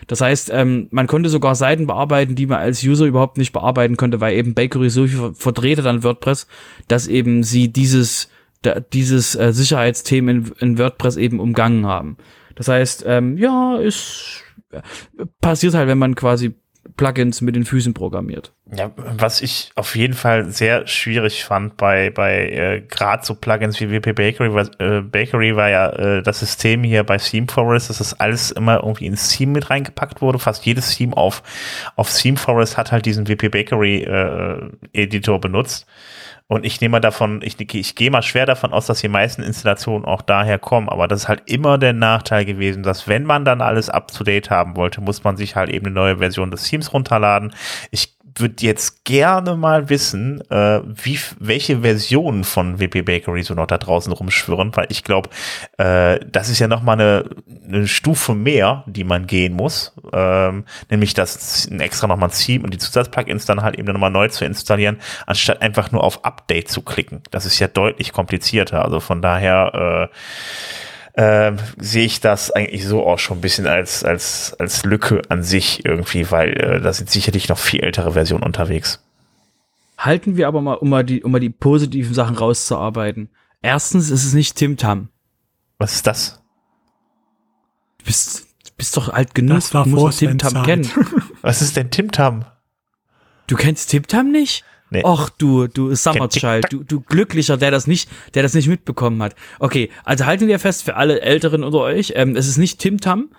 Das 0.07 0.21
heißt, 0.21 0.51
ähm, 0.53 0.87
man 0.91 1.07
konnte 1.07 1.29
sogar 1.29 1.55
Seiten 1.55 1.87
bearbeiten, 1.87 2.35
die 2.35 2.45
man 2.45 2.59
als 2.59 2.83
User 2.83 3.05
überhaupt 3.05 3.37
nicht 3.37 3.53
bearbeiten 3.53 3.97
konnte, 3.97 4.21
weil 4.21 4.37
eben 4.37 4.53
Bakery 4.53 4.89
so 4.89 5.07
viel 5.07 5.33
vertretet 5.33 5.85
an 5.85 6.03
WordPress, 6.03 6.47
dass 6.87 7.07
eben 7.07 7.43
sie 7.43 7.71
dieses, 7.71 8.29
da, 8.61 8.79
dieses 8.79 9.35
äh, 9.35 9.51
Sicherheitsthema 9.51 10.31
in, 10.31 10.51
in 10.59 10.77
WordPress 10.77 11.17
eben 11.17 11.39
umgangen 11.39 11.87
haben. 11.87 12.17
Das 12.55 12.67
heißt, 12.67 13.03
ähm, 13.07 13.37
ja, 13.37 13.77
ist 13.77 14.43
äh, 14.71 14.81
passiert 15.41 15.73
halt, 15.73 15.87
wenn 15.87 15.97
man 15.97 16.15
quasi 16.15 16.53
Plugins 16.97 17.41
mit 17.41 17.55
den 17.55 17.65
Füßen 17.65 17.93
programmiert. 17.93 18.53
Ja, 18.75 18.91
was 18.95 19.41
ich 19.41 19.71
auf 19.75 19.95
jeden 19.95 20.13
Fall 20.13 20.51
sehr 20.51 20.87
schwierig 20.87 21.43
fand 21.43 21.77
bei, 21.77 22.09
bei 22.09 22.49
äh, 22.49 22.81
gerade 22.81 23.25
so 23.25 23.35
Plugins 23.35 23.79
wie 23.79 23.91
WP 23.91 24.13
Bakery, 24.13 24.53
war, 24.53 24.69
äh, 24.79 25.01
Bakery 25.01 25.55
war 25.55 25.69
ja 25.69 25.89
äh, 25.89 26.23
das 26.23 26.39
System 26.39 26.83
hier 26.83 27.03
bei 27.03 27.17
Theme 27.17 27.47
Forest, 27.47 27.89
dass 27.89 27.97
das 27.97 28.19
alles 28.19 28.51
immer 28.51 28.77
irgendwie 28.83 29.07
ins 29.07 29.29
Theme 29.29 29.53
mit 29.53 29.69
reingepackt 29.69 30.21
wurde. 30.21 30.39
Fast 30.39 30.65
jedes 30.65 30.95
Theme 30.95 31.15
auf, 31.17 31.43
auf 31.95 32.11
Theme 32.13 32.37
Forest 32.37 32.77
hat 32.77 32.91
halt 32.91 33.05
diesen 33.05 33.27
WP 33.27 33.49
Bakery 33.49 34.03
äh, 34.03 34.69
Editor 34.93 35.39
benutzt. 35.39 35.85
Und 36.47 36.63
ich 36.63 36.79
nehme 36.79 37.01
davon, 37.01 37.41
ich, 37.41 37.59
ich 37.59 37.95
gehe 37.95 38.11
mal 38.11 38.21
schwer 38.21 38.45
davon 38.45 38.71
aus, 38.71 38.85
dass 38.85 39.01
die 39.01 39.07
meisten 39.07 39.41
Installationen 39.41 40.05
auch 40.05 40.21
daher 40.21 40.59
kommen. 40.59 40.89
Aber 40.89 41.07
das 41.07 41.23
ist 41.23 41.27
halt 41.27 41.43
immer 41.47 41.79
der 41.79 41.93
Nachteil 41.93 42.45
gewesen, 42.45 42.83
dass 42.83 43.07
wenn 43.07 43.23
man 43.23 43.45
dann 43.45 43.61
alles 43.61 43.89
up 43.89 44.11
to 44.11 44.23
date 44.23 44.51
haben 44.51 44.75
wollte, 44.75 45.01
muss 45.01 45.23
man 45.23 45.37
sich 45.37 45.55
halt 45.55 45.71
eben 45.71 45.87
eine 45.87 45.95
neue 45.95 46.17
Version 46.17 46.51
des 46.51 46.63
Themes 46.63 46.93
runterladen. 46.93 47.53
Ich 47.89 48.14
würde 48.35 48.65
jetzt 48.65 49.05
gerne 49.05 49.55
mal 49.55 49.89
wissen, 49.89 50.41
äh, 50.49 50.81
wie, 50.85 51.19
welche 51.39 51.81
Versionen 51.81 52.43
von 52.43 52.79
WP 52.79 53.03
Bakery 53.03 53.43
so 53.43 53.53
noch 53.53 53.67
da 53.67 53.77
draußen 53.77 54.11
rumschwirren, 54.11 54.75
weil 54.75 54.87
ich 54.89 55.03
glaube, 55.03 55.29
äh, 55.77 56.19
das 56.25 56.49
ist 56.49 56.59
ja 56.59 56.67
noch 56.67 56.81
mal 56.81 56.93
eine, 56.93 57.29
eine 57.65 57.87
Stufe 57.87 58.35
mehr, 58.35 58.83
die 58.87 59.03
man 59.03 59.27
gehen 59.27 59.53
muss, 59.53 59.93
ähm, 60.13 60.65
nämlich 60.89 61.13
das 61.13 61.67
extra 61.67 62.07
noch 62.07 62.17
mal 62.17 62.27
ein 62.27 62.31
Theme 62.31 62.65
und 62.65 62.73
die 62.73 62.77
Zusatzplugins 62.77 63.45
dann 63.45 63.61
halt 63.61 63.77
eben 63.77 63.87
noch 63.87 63.99
mal 63.99 64.09
neu 64.09 64.27
zu 64.27 64.45
installieren, 64.45 64.97
anstatt 65.25 65.61
einfach 65.61 65.91
nur 65.91 66.03
auf 66.03 66.25
Update 66.25 66.69
zu 66.69 66.81
klicken. 66.81 67.21
Das 67.31 67.45
ist 67.45 67.59
ja 67.59 67.67
deutlich 67.67 68.11
komplizierter. 68.11 68.83
Also 68.83 68.99
von 68.99 69.21
daher 69.21 70.09
äh, 70.11 70.15
ähm, 71.17 71.57
sehe 71.77 72.05
ich 72.05 72.19
das 72.19 72.51
eigentlich 72.51 72.85
so 72.85 73.05
auch 73.05 73.19
schon 73.19 73.37
ein 73.37 73.41
bisschen 73.41 73.67
als, 73.67 74.03
als, 74.03 74.53
als 74.59 74.83
Lücke 74.83 75.21
an 75.29 75.43
sich 75.43 75.85
irgendwie, 75.85 76.29
weil 76.29 76.49
äh, 76.49 76.81
da 76.81 76.91
sind 76.91 77.09
sicherlich 77.09 77.47
noch 77.47 77.57
viel 77.57 77.81
ältere 77.81 78.11
Versionen 78.13 78.43
unterwegs. 78.43 79.01
Halten 79.97 80.35
wir 80.35 80.47
aber 80.47 80.61
mal, 80.61 80.73
um 80.73 80.89
mal 80.89 81.05
die, 81.05 81.23
um 81.23 81.31
mal 81.31 81.39
die 81.39 81.49
positiven 81.49 82.13
Sachen 82.13 82.35
rauszuarbeiten. 82.35 83.29
Erstens 83.61 84.09
ist 84.09 84.25
es 84.25 84.33
nicht 84.33 84.57
Tim 84.57 84.75
Tam. 84.75 85.07
Was 85.77 85.95
ist 85.95 86.07
das? 86.07 86.41
Du 87.99 88.05
bist, 88.05 88.47
du 88.65 88.71
bist 88.75 88.97
doch 88.97 89.09
alt 89.09 89.33
genug, 89.33 89.55
Das 89.57 89.73
war 89.73 89.85
du 89.85 89.91
musst 89.91 90.19
Tim 90.19 90.37
Tam 90.37 90.63
kennen. 90.63 90.89
Was 91.41 91.61
ist 91.61 91.77
denn 91.77 91.91
Tim 91.91 92.11
Tam? 92.11 92.45
Du 93.47 93.55
kennst 93.55 93.89
Tim 93.89 94.05
Tam 94.05 94.31
nicht? 94.31 94.65
Nee. 94.89 95.03
Och, 95.03 95.29
du, 95.29 95.67
du 95.67 95.95
Summer 95.95 96.29
Child, 96.29 96.67
du, 96.69 96.83
du 96.83 97.01
Glücklicher, 97.01 97.57
der 97.57 97.71
das 97.71 97.87
nicht, 97.87 98.09
der 98.33 98.43
das 98.43 98.53
nicht 98.53 98.67
mitbekommen 98.67 99.21
hat. 99.23 99.35
Okay, 99.59 99.89
also 100.03 100.25
halten 100.25 100.47
wir 100.47 100.59
fest 100.59 100.83
für 100.83 100.95
alle 100.95 101.21
Älteren 101.21 101.63
unter 101.63 101.79
euch, 101.79 102.13
ähm, 102.15 102.35
es 102.35 102.47
ist 102.47 102.57
nicht 102.57 102.79
Tim 102.79 103.01
Tam. 103.01 103.29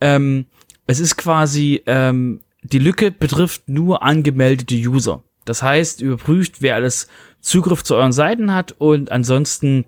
Ähm, 0.00 0.46
es 0.86 1.00
ist 1.00 1.16
quasi, 1.16 1.82
ähm, 1.86 2.40
die 2.62 2.78
Lücke 2.78 3.10
betrifft 3.10 3.68
nur 3.68 4.02
angemeldete 4.02 4.74
User. 4.74 5.22
Das 5.44 5.62
heißt, 5.62 6.00
überprüft, 6.00 6.62
wer 6.62 6.76
alles 6.76 7.08
Zugriff 7.40 7.82
zu 7.82 7.96
euren 7.96 8.12
Seiten 8.12 8.54
hat 8.54 8.74
und 8.78 9.12
ansonsten 9.12 9.84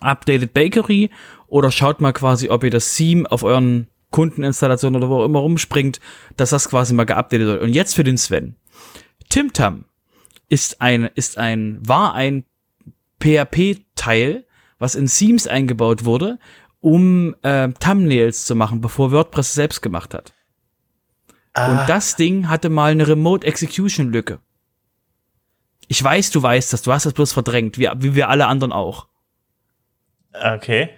updated 0.00 0.52
Bakery 0.52 1.10
oder 1.48 1.70
schaut 1.70 2.00
mal 2.00 2.12
quasi, 2.12 2.48
ob 2.48 2.64
ihr 2.64 2.70
das 2.70 2.94
Theme 2.94 3.30
auf 3.30 3.42
euren 3.42 3.88
Kundeninstallationen 4.10 5.02
oder 5.02 5.10
wo 5.10 5.22
auch 5.22 5.24
immer 5.24 5.40
rumspringt, 5.40 6.00
dass 6.36 6.50
das 6.50 6.68
quasi 6.68 6.94
mal 6.94 7.04
geupdatet 7.04 7.46
wird. 7.46 7.62
Und 7.62 7.70
jetzt 7.70 7.94
für 7.94 8.04
den 8.04 8.18
Sven. 8.18 8.56
TimTam 9.28 9.86
ist 10.52 10.82
ein, 10.82 11.08
ist 11.14 11.38
ein, 11.38 11.78
war 11.80 12.12
ein 12.12 12.44
PHP-Teil, 13.22 14.44
was 14.78 14.94
in 14.94 15.06
Themes 15.06 15.46
eingebaut 15.46 16.04
wurde, 16.04 16.38
um 16.80 17.34
äh, 17.40 17.68
Thumbnails 17.68 18.44
zu 18.44 18.54
machen, 18.54 18.82
bevor 18.82 19.12
WordPress 19.12 19.48
es 19.48 19.54
selbst 19.54 19.80
gemacht 19.80 20.12
hat. 20.12 20.34
Ah, 21.54 21.70
Und 21.70 21.88
das 21.88 22.16
Ding 22.16 22.50
hatte 22.50 22.68
mal 22.68 22.92
eine 22.92 23.08
Remote 23.08 23.46
Execution 23.46 24.12
Lücke. 24.12 24.40
Ich 25.88 26.04
weiß, 26.04 26.30
du 26.32 26.42
weißt 26.42 26.70
das, 26.74 26.82
du 26.82 26.92
hast 26.92 27.06
das 27.06 27.14
bloß 27.14 27.32
verdrängt, 27.32 27.78
wie, 27.78 27.88
wie 27.96 28.14
wir 28.14 28.28
alle 28.28 28.46
anderen 28.46 28.72
auch. 28.72 29.08
Okay. 30.34 30.90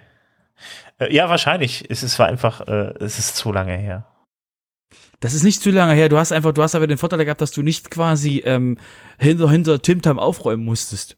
Äh, 0.99 1.15
ja, 1.15 1.29
wahrscheinlich. 1.29 1.89
Es 1.89 2.03
ist 2.03 2.19
war 2.19 2.27
einfach, 2.27 2.67
äh, 2.67 2.93
es 2.99 3.19
ist 3.19 3.37
zu 3.37 3.53
lange 3.53 3.77
her. 3.77 4.05
Das 5.25 5.33
ist 5.33 5.41
nicht 5.41 5.59
zu 5.59 5.71
lange 5.71 5.95
her. 5.95 6.07
Du 6.07 6.19
hast 6.19 6.31
einfach, 6.31 6.51
du 6.51 6.61
hast 6.61 6.75
aber 6.75 6.85
den 6.85 6.99
Vorteil 6.99 7.25
gehabt, 7.25 7.41
dass 7.41 7.49
du 7.49 7.63
nicht 7.63 7.89
quasi 7.89 8.43
ähm, 8.45 8.77
hinter, 9.17 9.49
hinter 9.49 9.81
Tim 9.81 10.03
Tam 10.03 10.19
aufräumen 10.19 10.63
musstest. 10.63 11.17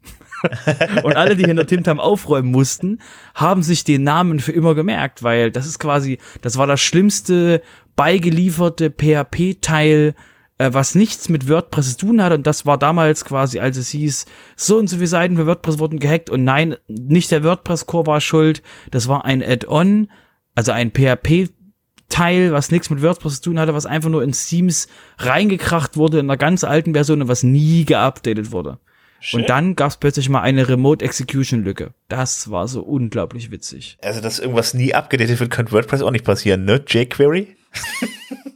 und 1.04 1.17
alle, 1.17 1.36
die 1.36 1.43
hinter 1.43 1.67
Tim 1.67 1.84
Tam 1.84 2.00
aufräumen 2.00 2.50
mussten, 2.50 3.00
haben 3.36 3.63
sich 3.63 3.84
den 3.84 4.04
Namen 4.04 4.39
für 4.39 4.54
immer 4.54 4.76
gemerkt, 4.76 5.24
weil 5.24 5.52
das 5.52 5.67
ist 5.67 5.78
quasi, 5.80 6.20
das 6.41 6.58
war 6.58 6.67
das 6.67 6.80
schlimmste 6.80 7.62
beigelieferte 7.98 8.91
PHP-Teil, 8.91 10.15
äh, 10.58 10.70
was 10.72 10.96
nichts 10.96 11.28
mit 11.28 11.50
WordPress 11.50 11.98
zu 11.98 12.06
tun 12.06 12.24
hat. 12.24 12.32
Und 12.32 12.48
das 12.48 12.65
war 12.65 12.78
damals 12.78 13.26
quasi, 13.26 13.60
als 13.60 13.76
es 13.76 13.89
hieß, 13.89 14.26
so 14.56 14.78
und 14.78 14.88
so 14.88 14.96
viele 14.96 15.08
Seiten 15.08 15.36
für 15.36 15.48
WordPress 15.48 15.80
wurden 15.80 16.00
gehackt. 16.00 16.30
Und 16.30 16.46
nein, 16.46 16.78
nicht 16.88 17.30
der 17.30 17.43
WordPress-Core 17.43 18.08
war 18.08 18.22
schuld. 18.22 18.62
Das 18.89 19.10
war 19.10 19.26
ein 19.26 19.43
Add-on, 19.43 20.08
also 20.56 20.72
ein 20.72 20.91
PHP 20.91 21.50
Teil, 22.10 22.52
was 22.52 22.72
nichts 22.72 22.89
mit 22.89 23.02
WordPress 23.02 23.41
zu 23.41 23.50
tun 23.50 23.60
hatte, 23.60 23.74
was 23.74 23.86
einfach 23.86 24.10
nur 24.10 24.24
in 24.24 24.32
Themes 24.32 24.88
reingekracht 25.17 25.98
wurde 25.98 26.20
in 26.20 26.26
einer 26.28 26.38
ganz 26.38 26.63
alten 26.63 26.93
Version 26.93 27.22
und 27.22 27.28
was 27.28 27.43
nie 27.43 27.86
geupdatet 27.86 28.52
wurde. 28.52 28.80
Schön. 29.20 29.41
Und 29.41 29.50
dann 29.50 29.76
gab 29.76 29.89
es 29.89 29.98
plötzlich 29.98 30.30
mal 30.30 30.41
eine 30.41 30.70
Remote 30.70 31.04
Execution 31.04 31.63
Lücke. 31.63 31.93
Das 32.08 32.52
war 32.52 32.67
so 32.67 32.82
unglaublich 32.82 33.52
witzig. 33.52 33.98
Also, 34.02 34.22
dass 34.22 34.39
irgendwas 34.39 34.74
nie 34.74 34.93
abgedatet 34.93 35.39
wird, 35.39 35.50
könnte 35.50 35.72
WordPress 35.72 36.02
auch 36.02 36.12
nicht 36.12 36.26
passieren, 36.26 36.65
ne? 36.65 36.84
jQuery? 36.88 37.56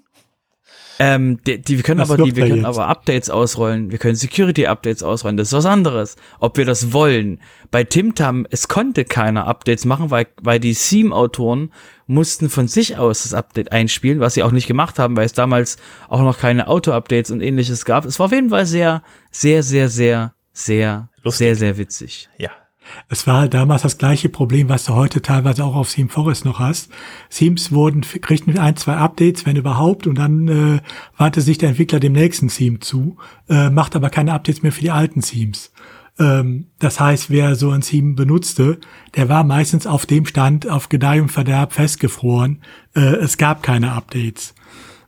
Ähm, 1.03 1.39
die, 1.47 1.59
die, 1.59 1.77
wir 1.77 1.83
können 1.83 1.99
aber 1.99 2.15
die, 2.15 2.35
wir 2.35 2.47
können 2.47 2.63
aber 2.63 2.87
Updates 2.87 3.31
ausrollen. 3.31 3.89
Wir 3.89 3.97
können 3.97 4.13
Security 4.13 4.67
Updates 4.67 5.01
ausrollen. 5.01 5.35
Das 5.35 5.47
ist 5.47 5.53
was 5.53 5.65
anderes. 5.65 6.15
Ob 6.39 6.57
wir 6.57 6.65
das 6.65 6.93
wollen. 6.93 7.39
Bei 7.71 7.83
TimTam, 7.83 8.45
es 8.51 8.67
konnte 8.67 9.03
keiner 9.03 9.47
Updates 9.47 9.85
machen, 9.85 10.11
weil, 10.11 10.27
weil 10.43 10.59
die 10.59 10.75
Theme-Autoren 10.75 11.73
mussten 12.11 12.49
von 12.49 12.67
sich 12.67 12.97
aus 12.97 13.23
das 13.23 13.33
Update 13.33 13.71
einspielen, 13.71 14.19
was 14.19 14.33
sie 14.33 14.43
auch 14.43 14.51
nicht 14.51 14.67
gemacht 14.67 14.99
haben, 14.99 15.15
weil 15.15 15.25
es 15.25 15.33
damals 15.33 15.77
auch 16.09 16.21
noch 16.21 16.37
keine 16.37 16.67
Auto-Updates 16.67 17.31
und 17.31 17.41
ähnliches 17.41 17.85
gab. 17.85 18.05
Es 18.05 18.19
war 18.19 18.27
auf 18.27 18.31
jeden 18.31 18.49
Fall 18.49 18.65
sehr, 18.65 19.01
sehr, 19.31 19.63
sehr, 19.63 19.89
sehr, 19.89 20.33
sehr, 20.53 21.09
Lustig. 21.23 21.37
sehr, 21.37 21.55
sehr 21.55 21.77
witzig. 21.77 22.29
Ja. 22.37 22.51
Es 23.07 23.27
war 23.27 23.47
damals 23.47 23.83
das 23.83 23.97
gleiche 23.97 24.27
Problem, 24.27 24.67
was 24.67 24.85
du 24.85 24.95
heute 24.95 25.21
teilweise 25.21 25.63
auch 25.63 25.75
auf 25.75 25.91
Theme 25.93 26.09
Forest 26.09 26.45
noch 26.45 26.59
hast. 26.59 26.91
Themes 27.29 27.71
wurden, 27.71 28.01
kriegten 28.01 28.57
ein, 28.57 28.75
zwei 28.75 28.95
Updates, 28.95 29.45
wenn 29.45 29.55
überhaupt, 29.55 30.07
und 30.07 30.15
dann 30.15 30.47
äh, 30.47 30.81
wandte 31.17 31.41
sich 31.41 31.57
der 31.57 31.69
Entwickler 31.69 31.99
dem 31.99 32.13
nächsten 32.13 32.49
Theme 32.49 32.79
zu, 32.79 33.17
äh, 33.49 33.69
macht 33.69 33.95
aber 33.95 34.09
keine 34.09 34.33
Updates 34.33 34.63
mehr 34.63 34.71
für 34.71 34.81
die 34.81 34.91
alten 34.91 35.21
Themes. 35.21 35.70
Ähm, 36.21 36.67
das 36.77 36.99
heißt, 36.99 37.31
wer 37.31 37.55
so 37.55 37.71
ein 37.71 37.81
Theme 37.81 38.13
benutzte, 38.13 38.79
der 39.15 39.27
war 39.27 39.43
meistens 39.43 39.87
auf 39.87 40.05
dem 40.05 40.27
Stand 40.27 40.69
auf 40.69 40.87
Gedeih 40.87 41.21
und 41.21 41.29
Verderb 41.29 41.73
festgefroren. 41.73 42.61
Äh, 42.95 43.15
es 43.15 43.37
gab 43.37 43.63
keine 43.63 43.93
Updates. 43.93 44.53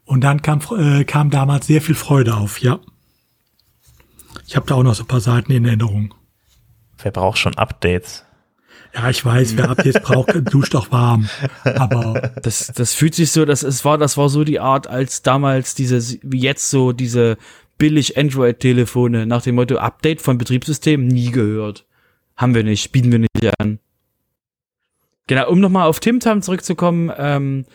Und 0.06 0.21
dann 0.21 0.41
kam, 0.41 0.60
äh, 0.78 1.04
kam 1.04 1.30
damals 1.30 1.67
sehr 1.67 1.82
viel 1.82 1.95
Freude 1.95 2.36
auf, 2.36 2.60
ja. 2.60 2.80
Ich 4.47 4.56
habe 4.56 4.65
da 4.65 4.76
auch 4.76 4.84
noch 4.84 4.95
so 4.95 5.04
ein 5.04 5.08
paar 5.08 5.21
Seiten 5.21 5.52
in 5.52 5.65
Erinnerung. 5.65 6.15
Wer 7.02 7.12
braucht 7.12 7.38
schon 7.38 7.56
Updates? 7.56 8.26
Ja, 8.95 9.10
ich 9.10 9.23
weiß, 9.23 9.58
wer 9.58 9.69
Updates 9.69 10.02
braucht, 10.02 10.32
duscht 10.54 10.76
auch 10.76 10.91
warm. 10.91 11.30
Aber 11.63 12.32
das, 12.41 12.71
das 12.76 12.93
fühlt 12.93 13.15
sich 13.15 13.32
so, 13.32 13.45
das 13.45 13.63
es 13.63 13.86
war, 13.86 13.97
das 13.97 14.17
war 14.17 14.30
so 14.30 14.43
die 14.43 14.60
Art, 14.60 14.88
als 14.88 15.21
damals 15.21 15.76
diese, 15.76 16.19
wie 16.23 16.39
jetzt 16.39 16.69
so 16.69 16.91
diese 16.91 17.38
billig 17.77 18.17
Android-Telefone 18.17 19.25
nach 19.25 19.41
dem 19.41 19.55
Motto 19.55 19.77
Update 19.77 20.21
von 20.21 20.38
Betriebssystemen 20.38 21.07
nie 21.07 21.31
gehört. 21.31 21.86
Haben 22.36 22.55
wir 22.55 22.63
nicht, 22.63 22.91
bieten 22.91 23.12
wir 23.12 23.19
nicht 23.19 23.59
an. 23.59 23.79
Genau, 25.27 25.49
um 25.49 25.59
nochmal 25.59 25.88
auf 25.88 25.99
TimTam 25.99 26.41
zurückzukommen, 26.41 27.12
ähm, 27.17 27.65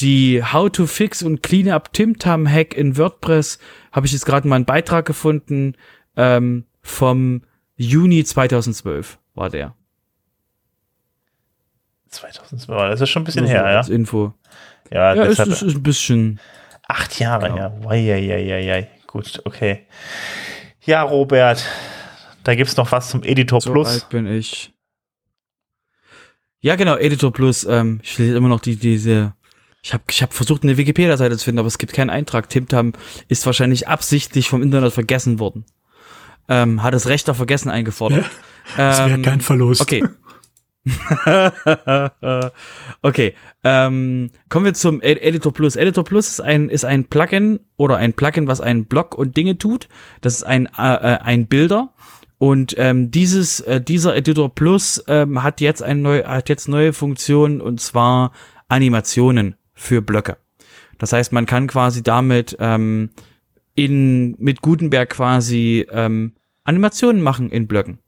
die 0.00 0.42
How 0.42 0.70
to 0.70 0.86
Fix 0.86 1.22
und 1.22 1.42
Clean 1.42 1.68
Up 1.68 1.92
TimTam 1.92 2.48
Hack 2.48 2.74
in 2.74 2.96
WordPress 2.96 3.58
habe 3.92 4.06
ich 4.06 4.12
jetzt 4.12 4.26
gerade 4.26 4.46
mal 4.46 4.56
einen 4.56 4.64
Beitrag 4.64 5.06
gefunden 5.06 5.74
ähm, 6.16 6.64
vom 6.82 7.42
Juni 7.76 8.24
2012 8.24 9.18
war 9.34 9.50
der. 9.50 9.74
2012, 12.10 12.90
das 12.90 13.00
ist 13.00 13.10
schon 13.10 13.22
ein 13.22 13.24
bisschen 13.24 13.46
her, 13.46 13.70
ja. 13.70 13.94
Info. 13.94 14.34
Ja, 14.90 15.14
ja 15.14 15.24
ist, 15.24 15.38
ist, 15.38 15.62
ist 15.62 15.76
ein 15.76 15.82
bisschen. 15.82 16.40
Acht 16.86 17.18
Jahre, 17.18 17.48
genau. 17.48 17.58
ja. 17.58 17.84
Weieieiei. 17.84 18.88
Gut, 19.08 19.42
okay. 19.44 19.86
Ja, 20.84 21.02
Robert, 21.02 21.64
da 22.44 22.54
gibt's 22.54 22.76
noch 22.76 22.92
was 22.92 23.10
zum 23.10 23.24
Editor 23.24 23.60
so 23.60 23.72
Plus. 23.72 23.88
Alt 23.88 24.08
bin 24.10 24.26
ich. 24.28 24.72
Ja, 26.60 26.76
genau, 26.76 26.96
Editor 26.96 27.32
Plus. 27.32 27.64
Ähm, 27.64 27.98
ich 28.04 28.16
lese 28.18 28.36
immer 28.36 28.48
noch 28.48 28.60
die, 28.60 28.76
diese. 28.76 29.34
Ich 29.82 29.92
habe 29.92 30.04
ich 30.08 30.22
hab 30.22 30.32
versucht, 30.32 30.62
eine 30.62 30.76
Wikipedia-Seite 30.76 31.36
zu 31.36 31.44
finden, 31.44 31.58
aber 31.58 31.68
es 31.68 31.78
gibt 31.78 31.92
keinen 31.92 32.10
Eintrag. 32.10 32.48
TimTam 32.48 32.92
ist 33.26 33.44
wahrscheinlich 33.46 33.88
absichtlich 33.88 34.48
vom 34.48 34.62
Internet 34.62 34.92
vergessen 34.92 35.40
worden 35.40 35.64
ähm, 36.48 36.82
hat 36.82 36.94
das 36.94 37.06
Recht 37.06 37.28
auf 37.30 37.36
Vergessen 37.36 37.70
eingefordert. 37.70 38.24
Ja, 38.24 38.30
das 38.88 38.98
wäre 38.98 39.10
ähm, 39.10 39.22
kein 39.22 39.40
Verlust. 39.40 39.80
Okay. 39.80 40.04
okay, 43.02 43.34
ähm, 43.64 44.30
kommen 44.48 44.64
wir 44.64 44.74
zum 44.74 45.00
Editor 45.02 45.52
Plus. 45.52 45.76
Editor 45.76 46.04
Plus 46.04 46.28
ist 46.28 46.40
ein, 46.40 46.68
ist 46.68 46.84
ein 46.84 47.04
Plugin 47.04 47.60
oder 47.76 47.96
ein 47.96 48.12
Plugin, 48.14 48.46
was 48.46 48.60
einen 48.60 48.86
Blog 48.86 49.16
und 49.16 49.36
Dinge 49.36 49.58
tut. 49.58 49.88
Das 50.20 50.34
ist 50.34 50.44
ein, 50.44 50.66
äh, 50.78 50.94
äh, 50.94 51.18
ein 51.18 51.46
Bilder. 51.46 51.92
Und 52.38 52.74
ähm, 52.78 53.10
dieses, 53.10 53.60
äh, 53.60 53.80
dieser 53.80 54.16
Editor 54.16 54.54
Plus 54.54 55.02
ähm, 55.08 55.42
hat 55.42 55.60
jetzt 55.60 55.82
ein 55.82 56.02
neu, 56.02 56.22
hat 56.24 56.48
jetzt 56.48 56.68
neue 56.68 56.92
Funktionen 56.92 57.60
und 57.60 57.80
zwar 57.80 58.32
Animationen 58.68 59.56
für 59.74 60.02
Blöcke. 60.02 60.36
Das 60.98 61.12
heißt, 61.12 61.32
man 61.32 61.46
kann 61.46 61.66
quasi 61.66 62.02
damit 62.02 62.56
ähm, 62.60 63.10
in 63.74 64.36
mit 64.38 64.62
Gutenberg 64.62 65.10
quasi 65.10 65.86
ähm, 65.90 66.32
Animationen 66.68 67.22
machen 67.22 67.50
in 67.50 67.66
Blöcken. 67.66 67.98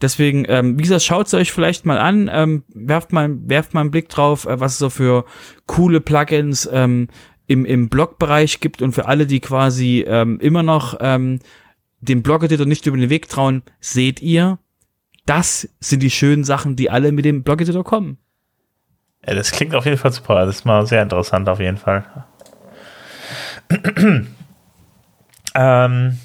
Deswegen, 0.00 0.44
ähm, 0.48 0.78
wie 0.78 0.82
gesagt, 0.82 1.02
schaut 1.02 1.26
es 1.26 1.34
euch 1.34 1.52
vielleicht 1.52 1.84
mal 1.84 1.98
an, 1.98 2.30
ähm, 2.32 2.64
werft 2.68 3.12
mal, 3.12 3.28
werft 3.48 3.74
mal 3.74 3.80
einen 3.80 3.90
Blick 3.90 4.08
drauf, 4.08 4.46
äh, 4.46 4.60
was 4.60 4.72
es 4.72 4.78
so 4.78 4.90
für 4.90 5.24
coole 5.66 6.00
Plugins 6.00 6.68
ähm, 6.72 7.08
im, 7.46 7.64
im 7.64 7.88
Blog-Bereich 7.88 8.60
gibt 8.60 8.82
und 8.82 8.92
für 8.92 9.06
alle, 9.06 9.26
die 9.26 9.40
quasi 9.40 10.04
ähm, 10.06 10.38
immer 10.40 10.62
noch 10.62 10.96
ähm, 11.00 11.40
dem 12.00 12.22
Blog-Editor 12.22 12.66
nicht 12.66 12.86
über 12.86 12.96
den 12.96 13.10
Weg 13.10 13.28
trauen, 13.28 13.62
seht 13.80 14.22
ihr, 14.22 14.58
das 15.26 15.68
sind 15.80 16.02
die 16.02 16.10
schönen 16.10 16.44
Sachen, 16.44 16.76
die 16.76 16.90
alle 16.90 17.12
mit 17.12 17.24
dem 17.24 17.42
Blog-Editor 17.42 17.84
kommen. 17.84 18.18
Ja, 19.26 19.34
das 19.34 19.50
klingt 19.52 19.74
auf 19.74 19.86
jeden 19.86 19.96
Fall 19.96 20.12
super. 20.12 20.44
Das 20.44 20.56
ist 20.56 20.64
mal 20.64 20.86
sehr 20.86 21.02
interessant 21.02 21.48
auf 21.48 21.60
jeden 21.60 21.78
Fall. 21.78 22.04
ähm, 25.54 26.18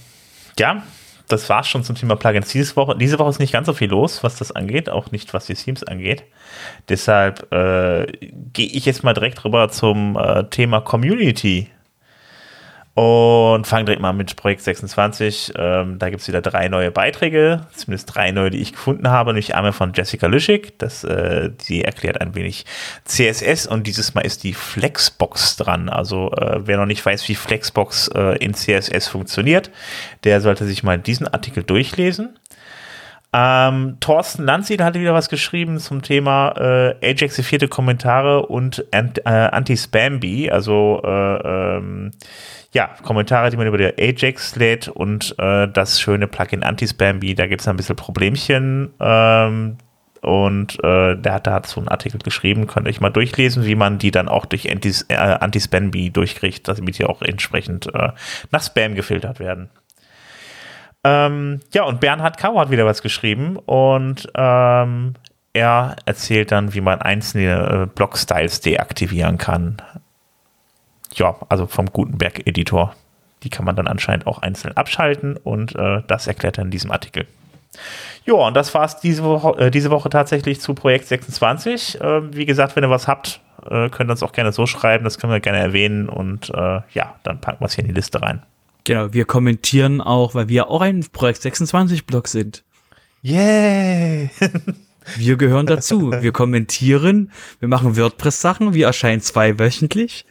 ja, 0.58 0.84
das 1.30 1.48
war's 1.48 1.68
schon 1.68 1.84
zum 1.84 1.96
Thema 1.96 2.16
Plugins. 2.16 2.50
Diese 2.50 2.76
Woche, 2.76 2.98
diese 2.98 3.18
Woche 3.20 3.30
ist 3.30 3.40
nicht 3.40 3.54
ganz 3.54 3.68
so 3.68 3.74
viel 3.74 3.90
los, 3.90 4.24
was 4.24 4.38
das 4.38 4.52
angeht, 4.52 4.90
auch 4.90 5.12
nicht 5.12 5.34
was 5.34 5.46
die 5.46 5.54
Themes 5.54 5.84
angeht. 5.84 6.24
Deshalb 6.90 7.52
äh, 7.54 8.08
gehe 8.54 8.68
ich 8.68 8.86
jetzt 8.86 9.04
mal 9.04 9.14
direkt 9.14 9.46
rüber 9.46 9.70
zum 9.70 10.18
äh, 10.18 10.44
Thema 10.50 10.82
Community. 10.82 11.70
Und 13.00 13.66
fangen 13.66 13.86
direkt 13.86 14.02
mal 14.02 14.12
mit 14.12 14.36
Projekt 14.36 14.62
26. 14.62 15.54
Ähm, 15.56 16.00
da 16.00 16.10
gibt 16.10 16.22
es 16.22 16.28
wieder 16.28 16.42
drei 16.42 16.68
neue 16.68 16.92
Beiträge, 16.92 17.66
zumindest 17.74 18.14
drei 18.14 18.32
neue, 18.32 18.50
die 18.50 18.58
ich 18.58 18.74
gefunden 18.74 19.08
habe. 19.10 19.30
Nämlich 19.30 19.56
einmal 19.56 19.72
von 19.72 19.94
Jessica 19.94 20.28
Lüschig, 20.28 20.78
das, 20.80 21.06
äh, 21.06 21.50
die 21.70 21.86
erklärt 21.86 22.20
ein 22.20 22.36
wenig 22.36 22.66
CSS 23.06 23.68
und 23.68 23.88
dieses 23.88 24.16
Mal 24.16 24.26
ist 24.26 24.44
die 24.44 24.54
Flexbox 24.54 25.56
dran. 25.56 25.88
Also 25.88 26.34
äh, 26.34 26.60
wer 26.68 26.76
noch 26.76 26.88
nicht 26.88 27.06
weiß, 27.06 27.30
wie 27.30 27.36
Flexbox 27.36 28.10
äh, 28.10 28.38
in 28.44 28.54
CSS 28.54 29.08
funktioniert, 29.08 29.72
der 30.26 30.42
sollte 30.42 30.66
sich 30.66 30.84
mal 30.84 31.00
diesen 31.00 31.26
Artikel 31.26 31.64
durchlesen. 31.64 32.38
Ähm, 33.32 33.98
Thorsten 34.00 34.44
Landsiedel 34.44 34.86
hatte 34.86 35.00
wieder 35.00 35.14
was 35.14 35.30
geschrieben 35.30 35.78
zum 35.78 36.02
Thema 36.02 36.54
äh, 36.58 37.12
Ajax 37.12 37.40
vierte 37.42 37.68
Kommentare 37.68 38.48
und 38.48 38.86
Ant, 38.92 39.20
äh, 39.20 39.30
Anti-Spamby, 39.30 40.50
also 40.50 41.02
äh, 41.04 41.78
ähm, 41.78 42.12
ja, 42.72 42.90
Kommentare, 43.04 43.52
die 43.52 43.58
man 43.58 43.68
über 43.68 43.78
der 43.78 43.96
Ajax 44.00 44.56
lädt 44.56 44.88
und 44.88 45.36
äh, 45.38 45.68
das 45.68 46.02
schöne 46.02 46.28
Plugin 46.28 46.64
Anti-Spamby, 46.64 47.36
da 47.36 47.46
gibt 47.46 47.62
es 47.62 47.68
ein 47.68 47.78
bisschen 47.78 47.96
Problemchen. 47.96 48.94
Ähm, 49.00 49.78
und 50.22 50.84
äh, 50.84 51.16
der 51.16 51.34
hat 51.34 51.48
dazu 51.48 51.80
einen 51.80 51.88
Artikel 51.88 52.20
geschrieben, 52.20 52.68
könnt 52.68 52.88
ihr 52.88 52.90
euch 52.90 53.00
mal 53.00 53.10
durchlesen, 53.10 53.66
wie 53.66 53.76
man 53.76 54.00
die 54.00 54.12
dann 54.12 54.28
auch 54.28 54.46
durch 54.46 54.66
äh, 54.66 55.14
Anti-Spamby 55.14 56.10
durchkriegt, 56.10 56.68
damit 56.68 56.98
die 56.98 57.06
auch 57.06 57.22
entsprechend 57.22 57.88
äh, 57.94 58.10
nach 58.52 58.64
Spam 58.64 58.96
gefiltert 58.96 59.40
werden. 59.40 59.70
Ähm, 61.04 61.62
ja, 61.74 61.84
und 61.84 62.02
Bernhard 62.02 62.38
Kau 62.38 62.60
hat 62.60 62.72
wieder 62.72 62.86
was 62.86 63.02
geschrieben 63.02 63.58
und 63.58 64.30
ähm, 64.36 65.14
er 65.54 65.96
erzählt 66.06 66.52
dann, 66.52 66.74
wie 66.74 66.82
man 66.82 67.02
einzelne 67.02 67.84
äh, 67.84 67.86
Block-Styles 67.88 68.62
deaktivieren 68.62 69.38
kann 69.38 69.82
ja, 71.16 71.36
also 71.50 71.68
vom 71.68 71.88
Gutenberg-Editor. 71.88 72.96
Die 73.44 73.50
kann 73.50 73.66
man 73.66 73.76
dann 73.76 73.88
anscheinend 73.88 74.28
auch 74.28 74.40
einzeln 74.40 74.76
abschalten 74.76 75.38
und 75.38 75.76
äh, 75.76 76.02
das 76.08 76.28
erklärt 76.28 76.58
er 76.58 76.66
in 76.66 76.72
diesem 76.72 76.92
Artikel. 76.92 77.26
Ja, 78.26 78.34
und 78.34 78.54
das 78.56 78.74
war 78.74 78.84
es 78.84 78.98
diese 78.98 79.24
Woche, 79.24 79.58
äh, 79.60 79.72
diese 79.72 79.92
Woche 79.92 80.10
tatsächlich 80.10 80.60
zu 80.60 80.74
Projekt 80.74 81.08
26. 81.08 82.02
Äh, 82.02 82.36
wie 82.36 82.46
gesagt, 82.46 82.76
wenn 82.76 82.84
ihr 82.84 82.90
was 82.90 83.08
habt, 83.08 83.40
äh, 83.66 83.90
könnt 83.90 84.10
ihr 84.10 84.12
uns 84.12 84.24
auch 84.24 84.34
gerne 84.34 84.52
so 84.52 84.66
schreiben, 84.66 85.04
das 85.04 85.20
können 85.20 85.32
wir 85.32 85.40
gerne 85.40 85.60
erwähnen 85.60 86.10
und 86.10 86.50
äh, 86.50 86.82
ja, 86.94 87.16
dann 87.24 87.40
packen 87.40 87.62
wir 87.62 87.68
es 87.68 87.76
hier 87.76 87.84
in 87.84 87.90
die 87.90 87.96
Liste 87.96 88.22
rein. 88.22 88.44
Genau, 88.90 89.14
wir 89.14 89.26
kommentieren 89.26 90.02
auch, 90.02 90.34
weil 90.34 90.50
wir 90.50 90.72
auch 90.72 90.82
ein 90.82 91.06
Projekt 91.12 91.44
26 91.44 92.08
Blog 92.08 92.28
sind. 92.28 92.64
Yay! 93.22 94.32
Wir 95.16 95.38
gehören 95.38 95.68
dazu. 95.68 96.12
Wir 96.12 96.32
kommentieren, 96.32 97.32
wir 97.60 97.68
machen 97.68 97.98
WordPress-Sachen, 97.98 98.76
wir 98.76 98.86
erscheinen 98.88 99.22
zweiwöchentlich. 99.22 100.26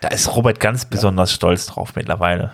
Da 0.00 0.08
ist 0.08 0.34
Robert 0.36 0.60
ganz 0.60 0.84
besonders 0.86 1.32
stolz 1.32 1.66
drauf 1.66 1.94
mittlerweile. 1.96 2.52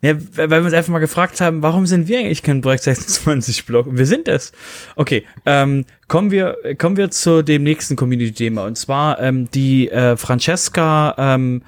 Ja, 0.00 0.14
weil 0.36 0.50
wir 0.50 0.64
uns 0.64 0.72
einfach 0.74 0.92
mal 0.92 0.98
gefragt 0.98 1.40
haben, 1.40 1.62
warum 1.62 1.86
sind 1.86 2.08
wir 2.08 2.18
eigentlich 2.18 2.42
kein 2.42 2.60
Projekt 2.60 2.84
26 2.84 3.66
Blog? 3.66 3.86
Wir 3.90 4.06
sind 4.06 4.28
es. 4.28 4.52
Okay, 4.96 5.24
ähm, 5.46 5.84
kommen 6.08 6.30
wir 6.30 6.56
kommen 6.78 6.98
wir 6.98 7.10
zu 7.10 7.42
dem 7.42 7.62
nächsten 7.62 7.96
Community-Thema 7.96 8.64
und 8.64 8.76
zwar 8.76 9.18
ähm, 9.20 9.50
die 9.50 9.90
äh, 9.90 10.16
Francesca 10.18 11.14
ähm, 11.18 11.62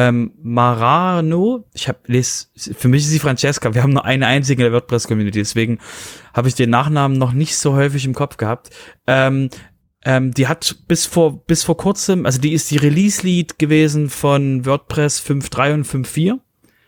ähm, 0.00 0.32
Marano. 0.42 1.64
Ich 1.74 1.88
habe 1.88 1.98
les 2.06 2.50
für 2.54 2.88
mich 2.88 3.02
ist 3.02 3.10
sie 3.10 3.18
Francesca. 3.18 3.74
Wir 3.74 3.82
haben 3.82 3.92
nur 3.92 4.04
eine 4.04 4.26
einzige 4.26 4.62
in 4.62 4.70
der 4.70 4.72
WordPress-Community, 4.72 5.38
deswegen 5.38 5.78
habe 6.32 6.48
ich 6.48 6.54
den 6.54 6.70
Nachnamen 6.70 7.18
noch 7.18 7.32
nicht 7.32 7.56
so 7.56 7.74
häufig 7.74 8.06
im 8.06 8.14
Kopf 8.14 8.38
gehabt. 8.38 8.70
Ähm, 9.06 9.50
ähm, 10.04 10.32
die 10.32 10.48
hat 10.48 10.76
bis 10.88 11.04
vor 11.04 11.44
bis 11.44 11.64
vor 11.64 11.76
kurzem, 11.76 12.24
also 12.24 12.40
die 12.40 12.54
ist 12.54 12.70
die 12.70 12.78
Release-Lead 12.78 13.58
gewesen 13.58 14.08
von 14.08 14.64
WordPress 14.64 15.20
5.3 15.20 15.74
und 15.74 15.86
5.4 15.86 16.38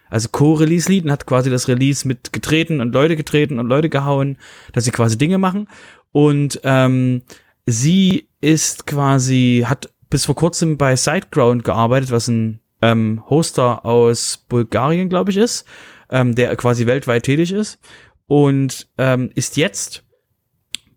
also 0.08 0.28
Co-Release-Lied 0.30 1.04
und 1.04 1.10
hat 1.10 1.26
quasi 1.26 1.48
das 1.48 1.68
Release 1.68 2.06
mit 2.06 2.34
getreten 2.34 2.82
und 2.82 2.92
Leute 2.92 3.16
getreten 3.16 3.58
und 3.58 3.66
Leute 3.66 3.88
gehauen, 3.88 4.36
dass 4.74 4.84
sie 4.84 4.90
quasi 4.90 5.16
Dinge 5.16 5.38
machen. 5.38 5.68
Und 6.12 6.60
ähm, 6.64 7.22
sie 7.64 8.28
ist 8.42 8.86
quasi, 8.86 9.64
hat 9.66 9.88
bis 10.10 10.26
vor 10.26 10.34
kurzem 10.34 10.76
bei 10.76 10.96
SiteGround 10.96 11.64
gearbeitet, 11.64 12.10
was 12.10 12.28
ein 12.28 12.61
ähm, 12.82 13.22
Hoster 13.30 13.86
aus 13.86 14.44
Bulgarien, 14.48 15.08
glaube 15.08 15.30
ich, 15.30 15.36
ist, 15.36 15.64
ähm, 16.10 16.34
der 16.34 16.54
quasi 16.56 16.86
weltweit 16.86 17.22
tätig 17.22 17.52
ist. 17.52 17.78
Und 18.26 18.88
ähm, 18.98 19.30
ist 19.34 19.56
jetzt 19.56 20.04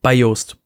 bei 0.02 0.14
Yoast. 0.14 0.58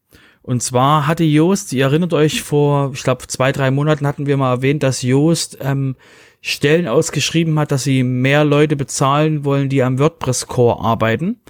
Und 0.42 0.64
zwar 0.64 1.06
hatte 1.06 1.24
Yoast, 1.24 1.74
ihr 1.74 1.86
erinnert 1.86 2.14
euch, 2.14 2.42
vor, 2.42 2.92
ich 2.94 3.04
glaube, 3.04 3.28
zwei, 3.28 3.52
drei 3.52 3.72
Monaten 3.72 4.08
hatten 4.08 4.26
wir 4.26 4.38
mal 4.38 4.52
erwähnt, 4.52 4.82
dass 4.84 5.04
Yoast 5.04 5.60
ähm, 5.62 5.96
Stellen 6.42 6.88
ausgeschrieben 6.88 7.60
hat, 7.60 7.72
dass 7.72 7.84
sie 7.84 8.04
mehr 8.04 8.46
Leute 8.46 8.76
bezahlen 8.76 9.44
wollen, 9.44 9.70
die 9.70 9.84
am 9.84 10.00
WordPress-Core 10.00 10.82
arbeiten. 10.82 11.42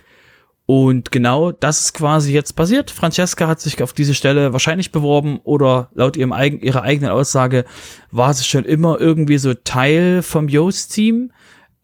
Und 0.69 1.11
genau 1.11 1.51
das 1.51 1.79
ist 1.79 1.93
quasi 1.95 2.31
jetzt 2.31 2.55
passiert. 2.55 2.91
Francesca 2.91 3.47
hat 3.47 3.59
sich 3.59 3.81
auf 3.81 3.91
diese 3.91 4.13
Stelle 4.13 4.53
wahrscheinlich 4.53 4.91
beworben 4.91 5.39
oder 5.43 5.89
laut 5.95 6.15
ihrem 6.15 6.31
eigen, 6.31 6.59
ihrer 6.61 6.83
eigenen 6.83 7.09
Aussage 7.09 7.65
war 8.11 8.35
sie 8.35 8.43
schon 8.43 8.65
immer 8.65 9.01
irgendwie 9.01 9.39
so 9.39 9.55
Teil 9.55 10.21
vom 10.21 10.47
Yoast-Team, 10.47 11.31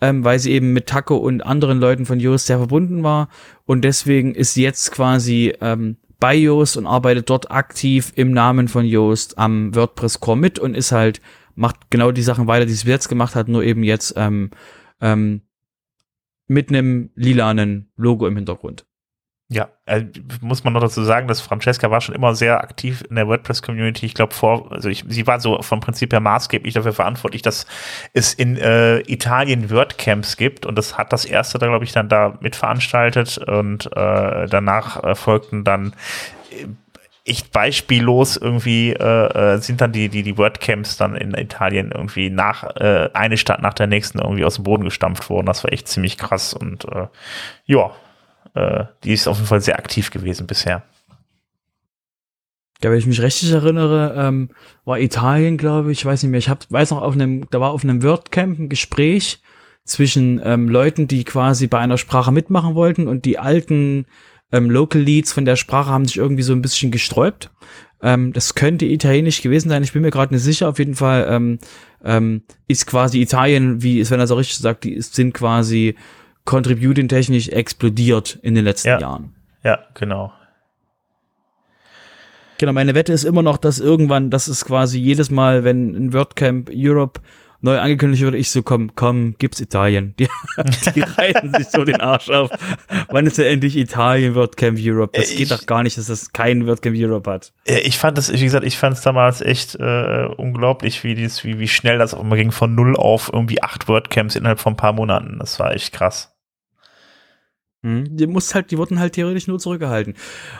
ähm, 0.02 0.24
weil 0.24 0.38
sie 0.38 0.52
eben 0.52 0.72
mit 0.72 0.86
Taco 0.86 1.16
und 1.16 1.42
anderen 1.42 1.80
Leuten 1.80 2.06
von 2.06 2.20
Yoast 2.20 2.46
sehr 2.46 2.60
verbunden 2.60 3.02
war. 3.02 3.30
Und 3.66 3.82
deswegen 3.82 4.36
ist 4.36 4.54
sie 4.54 4.62
jetzt 4.62 4.92
quasi 4.92 5.56
ähm, 5.62 5.98
bei 6.20 6.36
Yoast 6.36 6.78
und 6.78 6.86
arbeitet 6.86 7.28
dort 7.32 7.50
aktiv 7.50 8.14
im 8.14 8.34
Namen 8.34 8.68
von 8.68 8.86
Yoast 8.86 9.40
am 9.40 9.74
WordPress 9.74 10.20
Core 10.20 10.38
mit 10.38 10.60
und 10.60 10.76
ist 10.76 10.92
halt 10.92 11.22
macht 11.56 11.90
genau 11.90 12.12
die 12.12 12.22
Sachen 12.22 12.46
weiter, 12.46 12.68
die 12.68 12.74
es 12.74 12.84
jetzt 12.84 13.10
gemacht 13.10 13.34
hat, 13.34 13.48
nur 13.48 13.64
eben 13.64 13.82
jetzt 13.82 14.14
ähm, 14.16 14.52
ähm, 15.02 15.42
mit 16.48 16.70
einem 16.70 17.12
lilanen 17.16 17.92
Logo 17.96 18.28
im 18.28 18.36
Hintergrund. 18.36 18.86
Ja, 19.48 19.70
äh, 19.86 20.06
muss 20.42 20.64
man 20.64 20.74
noch 20.74 20.82
dazu 20.82 21.04
sagen, 21.04 21.28
dass 21.28 21.40
Francesca 21.40 21.92
war 21.92 22.02
schon 22.02 22.16
immer 22.16 22.34
sehr 22.34 22.62
aktiv 22.62 23.04
in 23.08 23.16
der 23.16 23.28
WordPress-Community. 23.28 24.08
Ich 24.08 24.16
glaube 24.16 24.34
vor, 24.34 24.72
also 24.72 24.90
ich, 24.90 25.06
sie 25.08 25.28
war 25.28 25.40
so 25.40 25.62
vom 25.62 25.82
Prinzip 25.82 26.14
her 26.14 26.20
maßgeblich 26.20 26.74
dafür 26.74 26.94
verantwortlich, 26.94 27.44
dass 27.44 27.68
es 28.14 28.34
in 28.34 28.58
äh, 28.58 29.02
Italien 29.02 29.70
WordCamps 29.70 30.38
gibt 30.38 30.66
und 30.66 30.76
das 30.76 30.98
hat 30.98 31.14
das 31.14 31.26
erste 31.26 31.60
da 31.60 31.68
glaube 31.68 31.86
ich 31.86 31.92
dann 31.92 32.10
da 32.10 32.40
mitveranstaltet 32.42 33.38
und 33.38 33.86
äh, 33.96 34.48
danach 34.48 35.04
äh, 35.04 35.14
folgten 35.14 35.64
dann 35.64 35.94
äh, 36.50 36.66
echt 37.26 37.52
beispiellos 37.52 38.38
irgendwie 38.38 38.94
äh, 38.94 39.56
äh, 39.56 39.58
sind 39.58 39.82
dann 39.82 39.92
die 39.92 40.10
die 40.10 40.22
die 40.22 40.38
WordCamps 40.38 40.96
dann 40.98 41.16
in 41.16 41.34
Italien 41.34 41.92
irgendwie 41.92 42.30
nach 42.30 42.64
äh, 42.76 43.10
eine 43.14 43.38
Stadt 43.38 43.62
nach 43.62 43.74
der 43.74 43.88
nächsten 43.88 44.20
irgendwie 44.20 44.46
aus 44.46 44.56
dem 44.56 44.64
Boden 44.64 44.84
gestampft 44.84 45.30
worden. 45.30 45.48
Das 45.48 45.64
war 45.64 45.74
echt 45.74 45.88
ziemlich 45.88 46.18
krass 46.18 46.54
und 46.54 46.86
äh, 46.86 47.08
ja, 47.66 47.92
äh, 48.54 48.86
die 49.04 49.14
ist 49.14 49.28
auf 49.28 49.38
jeden 49.38 49.48
Fall 49.48 49.62
sehr 49.62 49.80
aktiv 49.80 50.12
gewesen 50.12 50.46
bisher. 50.46 50.84
Ja, 52.84 52.92
wenn 52.92 53.00
ich 53.00 53.08
mich 53.08 53.22
richtig 53.22 53.52
erinnere, 53.52 54.14
ähm, 54.18 54.50
war 54.84 55.00
Italien, 55.00 55.58
glaube 55.58 55.92
ich, 55.92 56.00
ich 56.00 56.06
weiß 56.06 56.22
nicht 56.22 56.32
mehr. 56.32 56.38
Ich 56.38 56.50
hab, 56.50 56.70
weiß 56.70 56.92
noch, 56.92 57.02
auf 57.02 57.14
einem, 57.14 57.50
da 57.50 57.60
war 57.60 57.72
auf 57.72 57.84
einem 57.84 58.04
WordCamp 58.04 58.60
ein 58.60 58.70
Gespräch 58.70 59.42
zwischen 59.86 60.42
ähm, 60.44 60.68
Leuten, 60.68 61.08
die 61.08 61.24
quasi 61.24 61.68
bei 61.68 61.80
einer 61.80 61.98
Sprache 61.98 62.32
mitmachen 62.32 62.76
wollten 62.76 63.08
und 63.08 63.26
die 63.26 63.40
alten 63.40 64.06
ähm, 64.56 64.70
Local 64.70 65.02
Leads 65.02 65.34
von 65.34 65.46
der 65.46 65.56
Sprache 65.56 65.90
haben 65.90 66.06
sich 66.06 66.18
irgendwie 66.18 66.44
so 66.44 66.54
ein 66.54 66.62
bisschen 66.62 66.92
gesträubt. 66.92 67.52
Ähm, 68.02 68.34
das 68.34 68.56
könnte 68.56 68.86
italienisch 68.86 69.42
gewesen 69.42 69.70
sein, 69.70 69.84
ich 69.84 69.94
bin 69.94 70.02
mir 70.02 70.12
gerade 70.12 70.34
nicht 70.34 70.44
sicher. 70.44 70.70
Auf 70.70 70.80
jeden 70.80 70.96
Fall 70.96 71.28
ähm, 71.30 71.60
ähm, 72.04 72.44
ist 72.68 72.86
quasi 72.86 73.22
Italien, 73.22 73.82
wie 73.82 74.04
Sven 74.04 74.20
das 74.20 74.32
auch 74.32 74.38
richtig 74.38 74.58
sagt, 74.58 74.84
die 74.84 75.02
sind 75.02 75.34
quasi 75.34 75.96
contributing 76.46 77.08
technisch 77.08 77.50
explodiert 77.50 78.40
in 78.44 78.56
den 78.56 78.64
letzten 78.64 78.90
ja. 78.90 79.00
Jahren. 79.00 79.34
Ja, 79.64 79.80
genau. 79.96 80.32
Genau, 82.58 82.72
meine 82.72 82.96
Wette 82.96 83.12
ist 83.12 83.26
immer 83.26 83.42
noch, 83.42 83.58
dass 83.58 83.80
irgendwann, 83.80 84.30
das 84.30 84.48
ist 84.48 84.64
quasi 84.66 84.98
jedes 84.98 85.30
Mal, 85.30 85.64
wenn 85.64 85.94
ein 85.94 86.14
WordCamp 86.14 86.70
Europe 86.74 87.20
neu 87.66 87.78
angekündigt 87.80 88.24
wurde, 88.24 88.38
ich 88.38 88.50
so, 88.50 88.64
komm, 88.64 88.96
komm, 88.96 89.36
gibt's 89.38 89.60
Italien. 89.60 90.14
Die, 90.18 90.30
die 90.96 91.02
reißen 91.02 91.54
sich 91.56 91.68
so 91.68 91.84
den 91.84 92.00
Arsch 92.00 92.30
auf. 92.30 92.50
Wann 93.10 93.26
ist 93.28 93.38
ja 93.38 93.44
endlich 93.46 93.76
Italien 93.76 94.36
WordCamp 94.36 94.78
Europe? 94.82 95.18
Das 95.18 95.30
Äh, 95.32 95.34
geht 95.36 95.42
ich- 95.44 95.50
doch 95.50 95.66
gar 95.66 95.84
nicht, 95.84 95.98
dass 95.98 96.06
das 96.08 96.32
kein 96.32 96.66
WordCamp 96.68 96.96
Europe 96.98 97.30
hat. 97.30 97.52
Äh, 97.66 97.80
Ich 97.80 97.98
fand 97.98 98.18
das, 98.18 98.32
wie 98.32 98.44
gesagt, 98.44 98.66
ich 98.66 98.78
fand 98.78 98.96
es 98.96 99.02
damals 99.04 99.42
echt 99.42 99.76
äh, 99.76 100.26
unglaublich, 100.38 101.04
wie, 101.04 101.16
dies, 101.16 101.44
wie, 101.44 101.60
wie 101.60 101.68
schnell 101.68 101.98
das 101.98 102.14
auch 102.14 102.22
immer 102.22 102.36
ging 102.38 102.52
von 102.52 102.74
null 102.76 102.96
auf 102.96 103.30
irgendwie 103.34 103.62
acht 103.62 103.88
WordCamps 103.88 104.36
innerhalb 104.36 104.60
von 104.60 104.74
ein 104.74 104.78
paar 104.78 104.94
Monaten. 104.94 105.38
Das 105.40 105.60
war 105.60 105.74
echt 105.74 105.92
krass. 105.94 106.35
Hm, 107.86 108.18
Die 108.18 108.26
muss 108.26 108.56
halt, 108.56 108.72
die 108.72 108.80
wurden 108.80 108.98
halt 109.00 109.14
theoretisch 109.14 109.48
nur 109.48 109.60
zurückgehalten. 109.60 110.16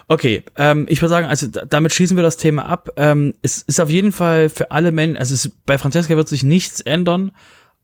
Okay, 0.08 0.44
ähm, 0.58 0.86
ich 0.88 1.02
würde 1.02 1.10
sagen, 1.10 1.26
also 1.26 1.48
da- 1.48 1.66
damit 1.66 1.92
schließen 1.92 2.16
wir 2.18 2.22
das 2.24 2.38
Thema 2.38 2.68
ab. 2.68 2.90
Ähm, 2.98 3.34
es 3.42 3.64
ist 3.64 3.80
auf 3.82 3.90
jeden 3.90 4.12
Fall 4.12 4.48
für 4.50 4.70
alle 4.70 4.92
Menschen, 4.92 5.18
also 5.18 5.34
es, 5.34 5.50
bei 5.66 5.80
Francesca 5.80 6.16
wird 6.16 6.28
sich 6.28 6.44
nichts 6.44 6.82
ändern, 6.82 7.32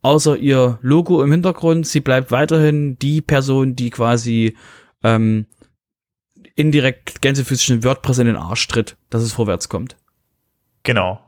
außer 0.04 0.38
ihr 0.38 0.78
Logo 0.84 1.24
im 1.24 1.32
Hintergrund. 1.32 1.88
Sie 1.88 2.02
bleibt 2.02 2.30
weiterhin 2.32 3.00
die 3.00 3.22
Person, 3.22 3.76
die 3.76 3.90
quasi 3.90 4.56
ähm, 5.04 5.48
indirekt 6.56 7.24
gänsefüßischen 7.24 7.84
WordPress 7.84 8.20
in 8.20 8.28
den 8.28 8.36
Arsch 8.36 8.68
tritt, 8.68 8.96
dass 9.10 9.24
es 9.24 9.34
vorwärts 9.34 9.70
kommt. 9.70 9.98
Genau. 10.84 11.20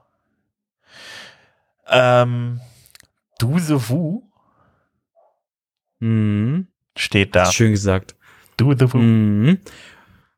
Ähm, 1.87 2.59
Du 3.39 3.57
the 3.57 3.89
Who 3.89 4.23
Mhm. 5.99 6.67
Steht 6.95 7.35
da. 7.35 7.51
Schön 7.51 7.71
gesagt. 7.71 8.15
Do 8.57 8.73
the. 8.77 8.85
Mhm. 8.97 9.59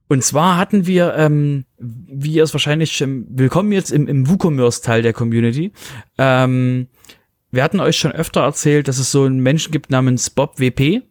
Und 0.08 0.24
zwar 0.24 0.58
hatten 0.58 0.86
wir, 0.86 1.16
ähm, 1.16 1.66
wie 1.78 2.34
ihr 2.34 2.44
es 2.44 2.54
wahrscheinlich, 2.54 3.02
ähm, 3.02 3.26
willkommen 3.30 3.72
jetzt 3.72 3.92
im, 3.92 4.08
im 4.08 4.30
WooCommerce-Teil 4.30 5.02
der 5.02 5.14
Community. 5.14 5.72
Ähm, 6.18 6.88
wir 7.52 7.64
hatten 7.64 7.80
euch 7.80 7.98
schon 7.98 8.12
öfter 8.12 8.42
erzählt, 8.42 8.88
dass 8.88 9.00
es 9.00 9.12
so 9.12 9.24
einen 9.24 9.40
Menschen 9.40 9.72
gibt 9.72 9.90
namens 9.90 10.30
Bob 10.30 10.60
WP 10.60 11.02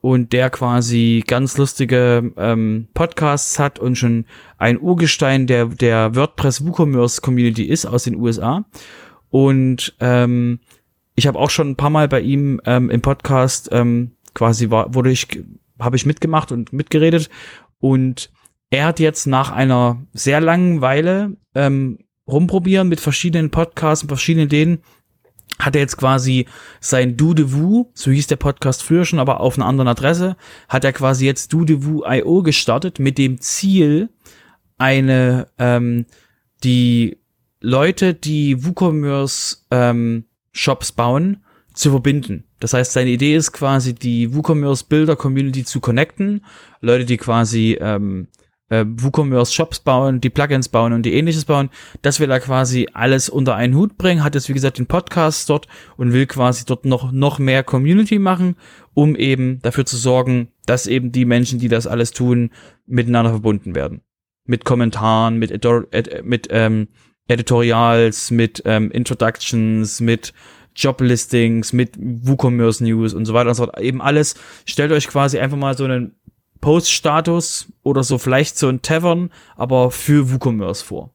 und 0.00 0.32
der 0.32 0.50
quasi 0.50 1.22
ganz 1.26 1.56
lustige 1.58 2.32
ähm, 2.36 2.88
Podcasts 2.94 3.58
hat 3.58 3.78
und 3.78 3.96
schon 3.96 4.24
ein 4.56 4.80
Urgestein 4.80 5.46
der, 5.46 5.66
der 5.66 6.16
WordPress 6.16 6.64
WooCommerce 6.64 7.20
Community 7.20 7.64
ist 7.64 7.86
aus 7.86 8.04
den 8.04 8.16
USA. 8.16 8.64
Und 9.30 9.94
ähm, 10.00 10.60
ich 11.14 11.26
habe 11.26 11.38
auch 11.38 11.50
schon 11.50 11.70
ein 11.70 11.76
paar 11.76 11.90
Mal 11.90 12.08
bei 12.08 12.20
ihm 12.20 12.60
ähm, 12.64 12.90
im 12.90 13.00
Podcast 13.00 13.68
ähm, 13.72 14.12
quasi 14.38 14.70
war, 14.70 14.94
wurde 14.94 15.10
ich, 15.10 15.26
habe 15.80 15.96
ich 15.96 16.06
mitgemacht 16.06 16.52
und 16.52 16.72
mitgeredet. 16.72 17.28
Und 17.80 18.30
er 18.70 18.86
hat 18.86 19.00
jetzt 19.00 19.26
nach 19.26 19.50
einer 19.50 20.00
sehr 20.12 20.40
langen 20.40 20.80
Weile 20.80 21.36
ähm, 21.54 21.98
rumprobieren 22.26 22.88
mit 22.88 23.00
verschiedenen 23.00 23.50
Podcasts 23.50 24.04
und 24.04 24.08
verschiedenen 24.08 24.46
Ideen, 24.46 24.78
hat 25.58 25.74
er 25.74 25.80
jetzt 25.80 25.96
quasi 25.96 26.46
sein 26.78 27.16
Do 27.16 27.34
de 27.34 27.52
Woo, 27.52 27.90
so 27.94 28.12
hieß 28.12 28.28
der 28.28 28.36
Podcast 28.36 28.82
früher 28.82 29.04
schon, 29.04 29.18
aber 29.18 29.40
auf 29.40 29.56
einer 29.56 29.66
anderen 29.66 29.88
Adresse, 29.88 30.36
hat 30.68 30.84
er 30.84 30.92
quasi 30.92 31.26
jetzt 31.26 31.52
Do 31.52 31.64
de 31.64 31.84
Woo.io 31.84 32.42
gestartet 32.42 33.00
mit 33.00 33.18
dem 33.18 33.40
Ziel, 33.40 34.10
eine, 34.76 35.48
ähm, 35.58 36.06
die 36.62 37.18
Leute, 37.60 38.14
die 38.14 38.64
WooCommerce 38.64 39.66
ähm, 39.72 40.26
Shops 40.52 40.92
bauen, 40.92 41.42
zu 41.78 41.90
verbinden. 41.90 42.44
Das 42.60 42.74
heißt, 42.74 42.92
seine 42.92 43.10
Idee 43.10 43.36
ist 43.36 43.52
quasi, 43.52 43.94
die 43.94 44.34
WooCommerce-Builder-Community 44.34 45.64
zu 45.64 45.80
connecten. 45.80 46.44
Leute, 46.80 47.04
die 47.04 47.16
quasi 47.16 47.78
ähm, 47.80 48.28
äh, 48.68 48.84
WooCommerce-Shops 48.84 49.80
bauen, 49.80 50.20
die 50.20 50.30
Plugins 50.30 50.68
bauen 50.68 50.92
und 50.92 51.04
die 51.04 51.14
ähnliches 51.14 51.44
bauen. 51.44 51.70
Das 52.02 52.18
will 52.18 52.30
er 52.30 52.40
quasi 52.40 52.88
alles 52.92 53.28
unter 53.28 53.54
einen 53.54 53.76
Hut 53.76 53.96
bringen, 53.96 54.24
hat 54.24 54.34
jetzt, 54.34 54.48
wie 54.48 54.54
gesagt, 54.54 54.78
den 54.78 54.86
Podcast 54.86 55.48
dort 55.48 55.68
und 55.96 56.12
will 56.12 56.26
quasi 56.26 56.64
dort 56.64 56.84
noch, 56.84 57.12
noch 57.12 57.38
mehr 57.38 57.62
Community 57.62 58.18
machen, 58.18 58.56
um 58.94 59.14
eben 59.14 59.60
dafür 59.62 59.86
zu 59.86 59.96
sorgen, 59.96 60.48
dass 60.66 60.88
eben 60.88 61.12
die 61.12 61.24
Menschen, 61.24 61.60
die 61.60 61.68
das 61.68 61.86
alles 61.86 62.10
tun, 62.10 62.50
miteinander 62.86 63.30
verbunden 63.30 63.76
werden. 63.76 64.02
Mit 64.44 64.64
Kommentaren, 64.64 65.38
mit, 65.38 65.50
Editor 65.52 65.86
ed 65.92 66.24
mit 66.24 66.48
ähm, 66.50 66.88
Editorials, 67.28 68.30
mit 68.30 68.62
ähm, 68.64 68.90
Introductions, 68.90 70.00
mit 70.00 70.32
Joblistings, 70.78 71.72
mit 71.72 71.96
WooCommerce 71.98 72.84
News 72.84 73.12
und 73.12 73.24
so 73.24 73.34
weiter 73.34 73.48
und 73.50 73.54
so 73.56 73.64
fort. 73.64 73.80
Eben 73.80 74.00
alles. 74.00 74.36
Stellt 74.64 74.92
euch 74.92 75.08
quasi 75.08 75.38
einfach 75.38 75.56
mal 75.56 75.76
so 75.76 75.84
einen 75.84 76.14
Post-Status 76.60 77.72
oder 77.82 78.04
so 78.04 78.18
vielleicht 78.18 78.56
so 78.58 78.68
ein 78.68 78.82
Tavern, 78.82 79.30
aber 79.56 79.90
für 79.90 80.32
WooCommerce 80.32 80.82
vor. 80.82 81.10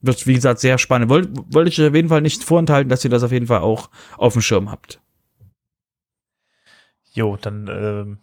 Wird, 0.00 0.26
wie 0.26 0.34
gesagt, 0.34 0.60
sehr 0.60 0.78
spannend. 0.78 1.08
Wollte 1.10 1.30
wollt 1.50 1.68
ich 1.68 1.82
auf 1.82 1.94
jeden 1.94 2.08
Fall 2.08 2.20
nicht 2.20 2.44
vorenthalten, 2.44 2.88
dass 2.88 3.04
ihr 3.04 3.10
das 3.10 3.22
auf 3.22 3.32
jeden 3.32 3.46
Fall 3.46 3.60
auch 3.60 3.90
auf 4.16 4.34
dem 4.34 4.42
Schirm 4.42 4.70
habt. 4.70 5.00
Jo, 7.12 7.36
dann 7.40 7.68
ähm, 7.68 8.18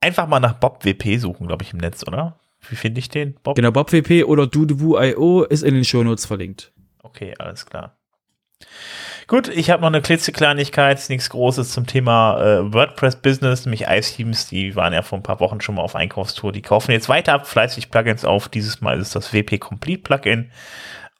einfach 0.00 0.28
mal 0.28 0.40
nach 0.40 0.54
Bob 0.54 0.84
WP 0.84 1.18
suchen, 1.18 1.46
glaube 1.46 1.64
ich, 1.64 1.72
im 1.72 1.78
Netz, 1.78 2.06
oder? 2.06 2.38
Wie 2.68 2.76
finde 2.76 3.00
ich 3.00 3.08
den? 3.08 3.34
Bob? 3.42 3.56
Genau, 3.56 3.70
Bob 3.70 3.92
WP 3.92 4.24
oder 4.24 4.46
DudeWoo.io 4.46 5.44
ist 5.44 5.62
in 5.62 5.74
den 5.74 5.84
Shownotes 5.84 6.26
verlinkt. 6.26 6.72
Okay, 7.02 7.34
alles 7.38 7.66
klar. 7.66 7.96
Gut, 9.28 9.48
ich 9.48 9.68
habe 9.68 9.82
noch 9.82 9.88
eine 9.88 10.00
klitzekleinigkeit, 10.00 11.04
nichts 11.10 11.28
Großes 11.28 11.70
zum 11.70 11.86
Thema 11.86 12.40
äh, 12.40 12.72
WordPress-Business, 12.72 13.66
nämlich 13.66 13.82
iThemes, 13.86 14.46
die 14.46 14.74
waren 14.74 14.94
ja 14.94 15.02
vor 15.02 15.18
ein 15.18 15.22
paar 15.22 15.38
Wochen 15.40 15.60
schon 15.60 15.74
mal 15.74 15.82
auf 15.82 15.94
Einkaufstour, 15.94 16.50
die 16.50 16.62
kaufen 16.62 16.92
jetzt 16.92 17.10
weiter 17.10 17.38
fleißig 17.40 17.90
Plugins 17.90 18.24
auf. 18.24 18.48
Dieses 18.48 18.80
Mal 18.80 18.98
ist 18.98 19.14
das 19.14 19.34
WP 19.34 19.58
Complete 19.58 20.00
Plugin. 20.00 20.50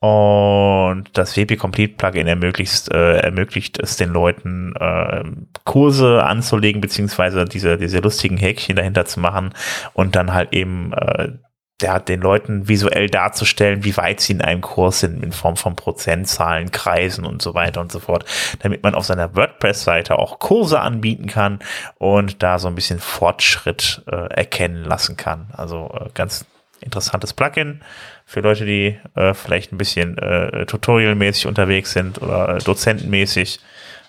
Und 0.01 1.05
das 1.13 1.37
WP 1.37 1.57
Complete 1.57 1.97
Plugin 1.97 2.27
ermöglicht, 2.29 2.91
äh, 2.91 3.19
ermöglicht 3.19 3.79
es 3.79 3.97
den 3.97 4.09
Leuten, 4.11 4.75
äh, 4.81 5.25
Kurse 5.65 6.25
anzulegen, 6.25 6.81
beziehungsweise 6.81 7.45
diese, 7.45 7.77
diese 7.77 7.99
lustigen 7.99 8.39
Häkchen 8.39 8.77
dahinter 8.77 9.05
zu 9.05 9.21
machen 9.21 9.53
und 9.93 10.17
dann 10.17 10.33
halt 10.33 10.55
eben 10.55 10.95
äh, 10.95 11.33
ja, 11.81 11.99
den 12.01 12.21
Leuten 12.21 12.69
visuell 12.69 13.09
darzustellen, 13.09 13.85
wie 13.85 13.97
weit 13.97 14.21
sie 14.21 14.33
in 14.33 14.41
einem 14.41 14.61
Kurs 14.63 15.01
sind, 15.01 15.23
in 15.23 15.33
Form 15.33 15.57
von 15.57 15.77
Prozentzahlen, 15.77 16.73
Kreisen 16.73 17.25
und 17.25 17.41
so 17.41 17.55
weiter 17.55 17.81
und 17.81 17.93
so 17.93 18.01
fort, 18.01 18.25
damit 18.61 18.83
man 18.83 18.95
auf 18.95 19.07
seiner 19.07 19.37
WordPress-Seite 19.37 20.19
auch 20.19 20.41
Kurse 20.41 20.81
anbieten 20.81 21.27
kann 21.29 21.61
und 21.99 22.43
da 22.43 22.59
so 22.59 22.67
ein 22.67 22.75
bisschen 22.75 22.99
Fortschritt 22.99 24.03
äh, 24.11 24.17
erkennen 24.35 24.85
lassen 24.85 25.17
kann. 25.17 25.49
Also 25.53 25.91
äh, 25.95 26.09
ganz 26.15 26.47
interessantes 26.81 27.33
Plugin 27.33 27.81
für 28.25 28.41
Leute, 28.41 28.65
die 28.65 28.99
äh, 29.15 29.35
vielleicht 29.35 29.73
ein 29.73 29.79
bisschen 29.79 30.19
äh, 30.19 30.67
tutorialmäßig 30.67 31.47
unterwegs 31.47 31.93
sind 31.93 32.21
oder 32.21 32.57
äh, 32.57 32.59
dozentenmäßig. 32.59 33.61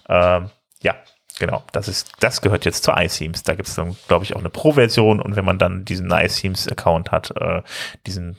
Ähm, 0.08 0.50
ja, 0.82 0.96
Genau, 1.40 1.64
das 1.72 1.88
ist, 1.88 2.12
das 2.20 2.42
gehört 2.42 2.66
jetzt 2.66 2.84
zu 2.84 2.92
iThemes. 2.92 3.44
Da 3.44 3.56
gibt 3.56 3.70
es 3.70 3.76
dann, 3.76 3.96
glaube 4.08 4.26
ich, 4.26 4.36
auch 4.36 4.40
eine 4.40 4.50
Pro-Version 4.50 5.22
und 5.22 5.36
wenn 5.36 5.46
man 5.46 5.58
dann 5.58 5.86
diesen 5.86 6.12
iThemes-Account 6.12 7.12
hat, 7.12 7.32
äh, 7.40 7.62
diesen 8.06 8.36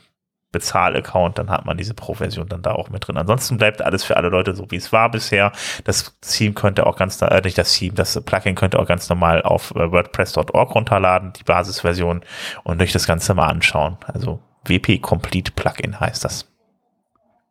Bezahl-Account, 0.51 1.39
dann 1.39 1.49
hat 1.49 1.65
man 1.65 1.77
diese 1.77 1.93
Pro-Version 1.93 2.47
dann 2.47 2.61
da 2.61 2.73
auch 2.73 2.89
mit 2.89 3.07
drin. 3.07 3.17
Ansonsten 3.17 3.57
bleibt 3.57 3.81
alles 3.81 4.03
für 4.03 4.17
alle 4.17 4.29
Leute 4.29 4.53
so, 4.53 4.69
wie 4.69 4.75
es 4.75 4.91
war 4.91 5.09
bisher. 5.09 5.51
Das 5.83 6.15
Theme 6.21 6.53
könnte 6.53 6.85
auch 6.85 6.97
ganz, 6.97 7.21
äh, 7.21 7.41
nicht 7.43 7.57
das 7.57 7.73
Theme, 7.73 7.95
das 7.95 8.19
Plugin 8.21 8.55
könnte 8.55 8.77
auch 8.77 8.87
ganz 8.87 9.09
normal 9.09 9.41
auf 9.41 9.71
äh, 9.71 9.91
WordPress.org 9.91 10.75
runterladen, 10.75 11.33
die 11.33 11.43
Basisversion, 11.43 12.21
und 12.63 12.81
euch 12.81 12.91
das 12.91 13.07
Ganze 13.07 13.33
mal 13.33 13.47
anschauen. 13.47 13.97
Also 14.05 14.41
WP 14.65 14.99
Complete 14.99 15.51
Plugin 15.53 15.99
heißt 15.99 16.23
das 16.23 16.47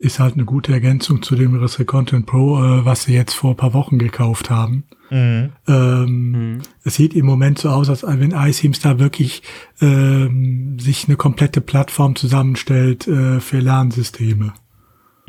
ist 0.01 0.19
halt 0.19 0.35
eine 0.35 0.47
gute 0.47 0.73
Ergänzung 0.73 1.23
zu 1.23 1.37
dem 1.37 1.55
Risse 1.61 1.85
Content 1.85 2.25
Pro, 2.25 2.59
äh, 2.59 2.85
was 2.87 3.05
sie 3.05 3.15
jetzt 3.15 3.35
vor 3.35 3.51
ein 3.51 3.57
paar 3.57 3.75
Wochen 3.75 3.99
gekauft 3.99 4.49
haben. 4.49 4.85
Mhm. 5.11 5.51
Ähm, 5.67 6.31
mhm. 6.31 6.59
Es 6.85 6.95
sieht 6.95 7.15
im 7.15 7.27
Moment 7.27 7.59
so 7.59 7.69
aus, 7.69 7.91
als 7.91 8.05
wenn 8.05 8.31
iSeams 8.31 8.81
da 8.81 8.99
wirklich 8.99 9.43
ähm, 9.81 10.79
sich 10.79 11.07
eine 11.07 11.17
komplette 11.17 11.61
Plattform 11.61 12.17
zusammenstellt 12.17 13.07
äh, 13.09 13.41
für 13.41 13.59
Lernsysteme. 13.59 14.53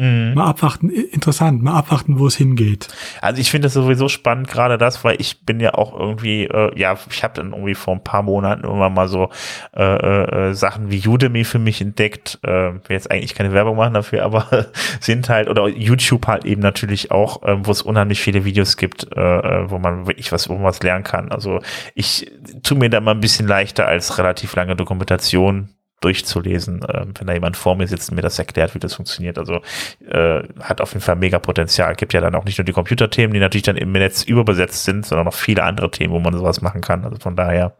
Mhm. 0.01 0.33
Mal 0.33 0.47
abwarten, 0.47 0.89
interessant, 0.89 1.61
mal 1.61 1.75
abwarten, 1.75 2.17
wo 2.17 2.25
es 2.25 2.35
hingeht. 2.35 2.87
Also 3.21 3.39
ich 3.39 3.51
finde 3.51 3.67
das 3.67 3.73
sowieso 3.73 4.09
spannend, 4.09 4.47
gerade 4.47 4.79
das, 4.79 5.03
weil 5.03 5.21
ich 5.21 5.45
bin 5.45 5.59
ja 5.59 5.75
auch 5.75 5.97
irgendwie, 5.97 6.45
äh, 6.45 6.71
ja, 6.75 6.97
ich 7.11 7.23
habe 7.23 7.35
dann 7.35 7.51
irgendwie 7.51 7.75
vor 7.75 7.93
ein 7.93 8.03
paar 8.03 8.23
Monaten 8.23 8.63
irgendwann 8.63 8.95
mal 8.95 9.07
so 9.07 9.29
äh, 9.75 9.83
äh, 9.83 10.53
Sachen 10.53 10.89
wie 10.89 11.07
Udemy 11.07 11.43
für 11.43 11.59
mich 11.59 11.81
entdeckt. 11.81 12.39
Äh, 12.41 12.49
will 12.49 12.81
jetzt 12.89 13.11
eigentlich 13.11 13.35
keine 13.35 13.53
Werbung 13.53 13.77
machen 13.77 13.93
dafür, 13.93 14.23
aber 14.25 14.71
sind 14.99 15.29
halt, 15.29 15.47
oder 15.47 15.67
YouTube 15.67 16.25
halt 16.25 16.45
eben 16.45 16.63
natürlich 16.63 17.11
auch, 17.11 17.43
äh, 17.43 17.63
wo 17.63 17.69
es 17.69 17.83
unheimlich 17.83 18.21
viele 18.21 18.43
Videos 18.43 18.77
gibt, 18.77 19.07
äh, 19.15 19.19
äh, 19.19 19.69
wo 19.69 19.77
man 19.77 20.07
wirklich 20.07 20.31
was, 20.31 20.49
wo 20.49 20.55
man 20.55 20.63
was 20.63 20.81
lernen 20.81 21.03
kann. 21.03 21.31
Also 21.31 21.59
ich 21.93 22.31
tue 22.63 22.75
mir 22.75 22.89
da 22.89 23.01
mal 23.01 23.11
ein 23.11 23.21
bisschen 23.21 23.47
leichter 23.47 23.85
als 23.85 24.17
relativ 24.17 24.55
lange 24.55 24.75
Dokumentation 24.75 25.69
durchzulesen, 26.01 26.83
äh, 26.83 27.05
wenn 27.17 27.27
da 27.27 27.33
jemand 27.33 27.55
vor 27.55 27.75
mir 27.75 27.87
sitzt 27.87 28.09
und 28.09 28.15
mir 28.15 28.21
das 28.21 28.37
erklärt, 28.37 28.75
wie 28.75 28.79
das 28.79 28.95
funktioniert. 28.95 29.37
Also 29.37 29.61
äh, 30.07 30.43
hat 30.59 30.81
auf 30.81 30.93
jeden 30.93 31.03
Fall 31.03 31.15
mega 31.15 31.39
Potenzial. 31.39 31.95
Gibt 31.95 32.13
ja 32.13 32.21
dann 32.21 32.35
auch 32.35 32.43
nicht 32.43 32.57
nur 32.57 32.65
die 32.65 32.73
Computerthemen, 32.73 33.33
die 33.33 33.39
natürlich 33.39 33.63
dann 33.63 33.77
im 33.77 33.91
Netz 33.91 34.23
überbesetzt 34.23 34.83
sind, 34.83 35.05
sondern 35.05 35.25
noch 35.25 35.33
viele 35.33 35.63
andere 35.63 35.89
Themen, 35.89 36.13
wo 36.13 36.19
man 36.19 36.33
sowas 36.33 36.61
machen 36.61 36.81
kann. 36.81 37.05
Also 37.05 37.17
von 37.19 37.35
daher, 37.35 37.75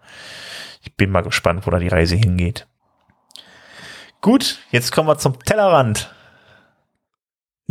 ich 0.84 0.96
bin 0.96 1.12
mal 1.12 1.22
gespannt, 1.22 1.66
wo 1.66 1.72
da 1.72 1.80
die 1.80 1.88
Reise 1.88 2.16
hingeht. 2.16 2.68
Gut, 4.22 4.60
jetzt 4.70 4.92
kommen 4.92 5.10
wir 5.10 5.18
zum 5.18 5.40
Tellerrand. 5.40 6.14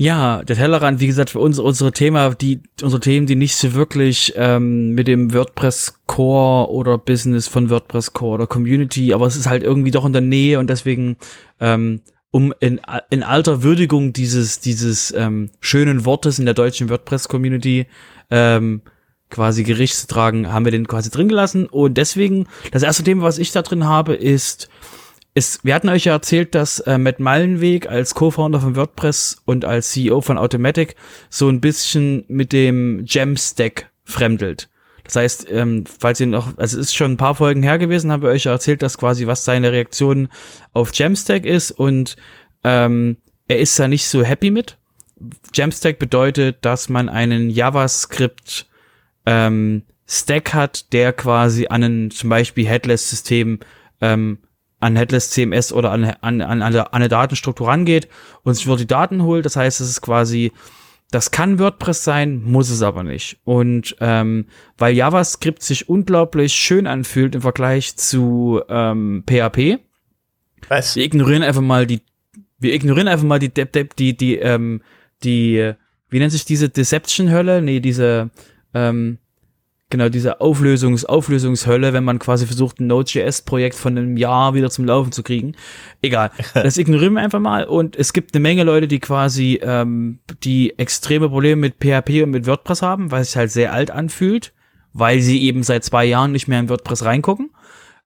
Ja, 0.00 0.42
der 0.44 0.56
Tellerrand, 0.56 0.98
wie 1.00 1.08
gesagt, 1.08 1.28
für 1.28 1.40
uns 1.40 1.58
unsere 1.58 1.92
Thema, 1.92 2.30
die 2.30 2.62
unsere 2.80 3.00
Themen, 3.00 3.26
die 3.26 3.36
nicht 3.36 3.54
so 3.54 3.74
wirklich 3.74 4.32
ähm, 4.34 4.92
mit 4.92 5.06
dem 5.08 5.34
WordPress 5.34 6.00
Core 6.06 6.70
oder 6.70 6.96
Business 6.96 7.48
von 7.48 7.68
WordPress 7.68 8.14
Core 8.14 8.36
oder 8.36 8.46
Community, 8.46 9.12
aber 9.12 9.26
es 9.26 9.36
ist 9.36 9.46
halt 9.46 9.62
irgendwie 9.62 9.90
doch 9.90 10.06
in 10.06 10.14
der 10.14 10.22
Nähe 10.22 10.58
und 10.58 10.70
deswegen 10.70 11.18
ähm, 11.60 12.00
um 12.30 12.54
in, 12.60 12.80
in 13.10 13.22
alter 13.22 13.62
Würdigung 13.62 14.14
dieses 14.14 14.60
dieses 14.60 15.12
ähm, 15.12 15.50
schönen 15.60 16.06
Wortes 16.06 16.38
in 16.38 16.46
der 16.46 16.54
deutschen 16.54 16.88
WordPress 16.88 17.28
Community 17.28 17.86
ähm, 18.30 18.80
quasi 19.28 19.64
Gericht 19.64 19.96
zu 19.96 20.06
tragen, 20.06 20.50
haben 20.50 20.64
wir 20.64 20.72
den 20.72 20.88
quasi 20.88 21.10
drin 21.10 21.28
gelassen. 21.28 21.66
Und 21.66 21.98
deswegen 21.98 22.46
das 22.72 22.82
erste 22.82 23.02
Thema, 23.02 23.24
was 23.24 23.36
ich 23.36 23.52
da 23.52 23.60
drin 23.60 23.84
habe, 23.84 24.14
ist 24.14 24.70
ist, 25.34 25.64
wir 25.64 25.74
hatten 25.74 25.88
euch 25.88 26.04
ja 26.04 26.12
erzählt, 26.12 26.54
dass 26.54 26.80
äh, 26.80 26.98
Matt 26.98 27.20
Mallenweg 27.20 27.88
als 27.88 28.14
Co-Founder 28.14 28.60
von 28.60 28.76
WordPress 28.76 29.42
und 29.44 29.64
als 29.64 29.92
CEO 29.92 30.20
von 30.20 30.38
Automatic 30.38 30.96
so 31.28 31.48
ein 31.48 31.60
bisschen 31.60 32.24
mit 32.28 32.52
dem 32.52 33.04
Jamstack 33.06 33.90
fremdelt. 34.04 34.68
Das 35.04 35.16
heißt, 35.16 35.46
ähm, 35.50 35.84
falls 35.98 36.20
ihr 36.20 36.26
noch, 36.26 36.56
also 36.58 36.78
es 36.78 36.86
ist 36.86 36.94
schon 36.94 37.12
ein 37.12 37.16
paar 37.16 37.34
Folgen 37.34 37.62
her 37.62 37.78
gewesen, 37.78 38.12
haben 38.12 38.22
wir 38.22 38.30
euch 38.30 38.44
ja 38.44 38.52
erzählt, 38.52 38.82
dass 38.82 38.98
quasi 38.98 39.26
was 39.26 39.44
seine 39.44 39.72
Reaktion 39.72 40.28
auf 40.72 40.90
Jamstack 40.94 41.44
ist 41.46 41.70
und 41.70 42.16
ähm, 42.64 43.16
er 43.48 43.58
ist 43.58 43.78
da 43.78 43.88
nicht 43.88 44.06
so 44.06 44.22
happy 44.22 44.50
mit. 44.50 44.78
Jamstack 45.54 45.98
bedeutet, 45.98 46.58
dass 46.62 46.88
man 46.88 47.08
einen 47.08 47.50
JavaScript 47.50 48.66
ähm, 49.26 49.82
Stack 50.06 50.54
hat, 50.54 50.92
der 50.92 51.12
quasi 51.12 51.66
an 51.68 51.82
ein 51.82 52.10
zum 52.10 52.30
Beispiel 52.30 52.66
Headless-System 52.66 53.60
ähm, 54.00 54.38
an 54.80 54.96
Headless 54.96 55.30
CMS 55.30 55.72
oder 55.72 55.92
an, 55.92 56.04
an, 56.04 56.40
an, 56.40 56.62
an 56.62 56.74
eine 56.76 57.08
Datenstruktur 57.08 57.68
rangeht 57.68 58.08
und 58.42 58.54
sich 58.54 58.64
dort 58.64 58.80
die 58.80 58.86
Daten 58.86 59.22
holt. 59.22 59.44
Das 59.44 59.56
heißt, 59.56 59.80
es 59.80 59.88
ist 59.88 60.00
quasi, 60.00 60.52
das 61.10 61.30
kann 61.30 61.58
WordPress 61.58 62.02
sein, 62.02 62.42
muss 62.42 62.70
es 62.70 62.82
aber 62.82 63.02
nicht. 63.02 63.38
Und 63.44 63.96
ähm, 64.00 64.46
weil 64.78 64.94
JavaScript 64.94 65.62
sich 65.62 65.88
unglaublich 65.88 66.54
schön 66.54 66.86
anfühlt 66.86 67.34
im 67.34 67.42
Vergleich 67.42 67.96
zu 67.96 68.62
ähm, 68.68 69.22
PHP, 69.28 69.78
Was? 70.68 70.96
wir 70.96 71.04
ignorieren 71.04 71.42
einfach 71.42 71.62
mal 71.62 71.86
die, 71.86 72.00
wir 72.58 72.74
ignorieren 72.74 73.08
einfach 73.08 73.26
mal 73.26 73.38
die, 73.38 73.52
die, 73.52 73.88
die, 73.98 74.16
die, 74.16 74.36
ähm, 74.36 74.82
die, 75.22 75.74
wie 76.08 76.18
nennt 76.18 76.32
sich 76.32 76.46
diese 76.46 76.70
Deception-Hölle? 76.70 77.60
Nee, 77.60 77.80
diese, 77.80 78.30
ähm, 78.72 79.18
genau 79.90 80.08
diese 80.08 80.40
Auflösungs 80.40 81.04
Auflösungshölle, 81.04 81.92
wenn 81.92 82.04
man 82.04 82.18
quasi 82.18 82.46
versucht, 82.46 82.80
ein 82.80 82.86
Node.js-Projekt 82.86 83.74
von 83.74 83.98
einem 83.98 84.16
Jahr 84.16 84.54
wieder 84.54 84.70
zum 84.70 84.84
Laufen 84.84 85.12
zu 85.12 85.22
kriegen. 85.22 85.54
Egal, 86.00 86.30
das 86.54 86.78
ignorieren 86.78 87.14
wir 87.14 87.20
einfach 87.20 87.40
mal. 87.40 87.64
Und 87.64 87.96
es 87.96 88.12
gibt 88.12 88.34
eine 88.34 88.40
Menge 88.40 88.64
Leute, 88.64 88.88
die 88.88 89.00
quasi 89.00 89.60
ähm, 89.62 90.20
die 90.44 90.78
extreme 90.78 91.28
Probleme 91.28 91.60
mit 91.60 91.74
PHP 91.80 92.22
und 92.22 92.30
mit 92.30 92.46
WordPress 92.46 92.82
haben, 92.82 93.10
weil 93.10 93.22
es 93.22 93.28
sich 93.28 93.36
halt 93.36 93.50
sehr 93.50 93.72
alt 93.72 93.90
anfühlt, 93.90 94.52
weil 94.92 95.20
sie 95.20 95.42
eben 95.42 95.62
seit 95.62 95.84
zwei 95.84 96.04
Jahren 96.04 96.32
nicht 96.32 96.48
mehr 96.48 96.60
in 96.60 96.68
WordPress 96.68 97.04
reingucken 97.04 97.50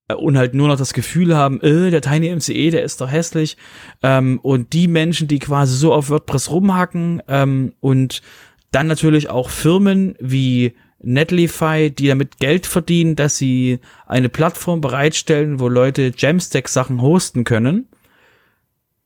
äh, 0.08 0.14
und 0.14 0.38
halt 0.38 0.54
nur 0.54 0.68
noch 0.68 0.78
das 0.78 0.94
Gefühl 0.94 1.36
haben, 1.36 1.60
äh, 1.60 1.90
der 1.90 2.00
Tiny 2.00 2.34
MCE, 2.34 2.70
der 2.70 2.82
ist 2.82 3.00
doch 3.00 3.10
hässlich. 3.10 3.58
Ähm, 4.02 4.40
und 4.42 4.72
die 4.72 4.88
Menschen, 4.88 5.28
die 5.28 5.38
quasi 5.38 5.76
so 5.76 5.92
auf 5.92 6.08
WordPress 6.08 6.50
rumhacken 6.50 7.22
ähm, 7.28 7.74
und 7.80 8.22
dann 8.70 8.86
natürlich 8.88 9.30
auch 9.30 9.50
Firmen 9.50 10.16
wie 10.18 10.74
Netlify, 11.04 11.90
die 11.90 12.08
damit 12.08 12.38
Geld 12.38 12.66
verdienen, 12.66 13.16
dass 13.16 13.36
sie 13.36 13.80
eine 14.06 14.28
Plattform 14.28 14.80
bereitstellen, 14.80 15.60
wo 15.60 15.68
Leute 15.68 16.12
Jamstack-Sachen 16.16 17.00
hosten 17.02 17.44
können. 17.44 17.88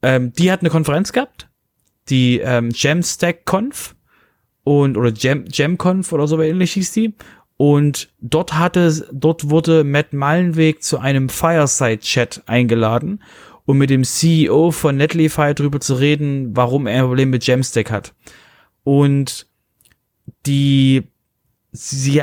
Ähm, 0.02 0.32
die 0.32 0.50
hat 0.50 0.60
eine 0.60 0.70
Konferenz 0.70 1.12
gehabt, 1.12 1.48
die 2.08 2.38
ähm, 2.38 2.70
Jamstack-Conf 2.72 3.96
und 4.64 4.96
oder 4.96 5.12
Jam, 5.12 5.44
Jamconf 5.50 6.12
oder 6.12 6.26
so 6.26 6.40
ähnlich 6.40 6.72
hieß 6.72 6.92
die. 6.92 7.14
Und 7.56 8.10
dort 8.20 8.54
hatte, 8.54 9.08
dort 9.12 9.50
wurde 9.50 9.82
Matt 9.82 10.12
Mallenweg 10.12 10.82
zu 10.82 10.98
einem 10.98 11.28
Fireside-Chat 11.28 12.42
eingeladen, 12.46 13.22
um 13.66 13.78
mit 13.78 13.90
dem 13.90 14.04
CEO 14.04 14.70
von 14.70 14.96
Netlify 14.96 15.54
darüber 15.54 15.80
zu 15.80 15.94
reden, 15.94 16.56
warum 16.56 16.86
er 16.86 17.02
ein 17.02 17.08
Problem 17.08 17.30
mit 17.30 17.46
Jamstack 17.46 17.90
hat. 17.90 18.14
Und 18.84 19.48
die, 20.46 21.08
sie, 21.72 22.22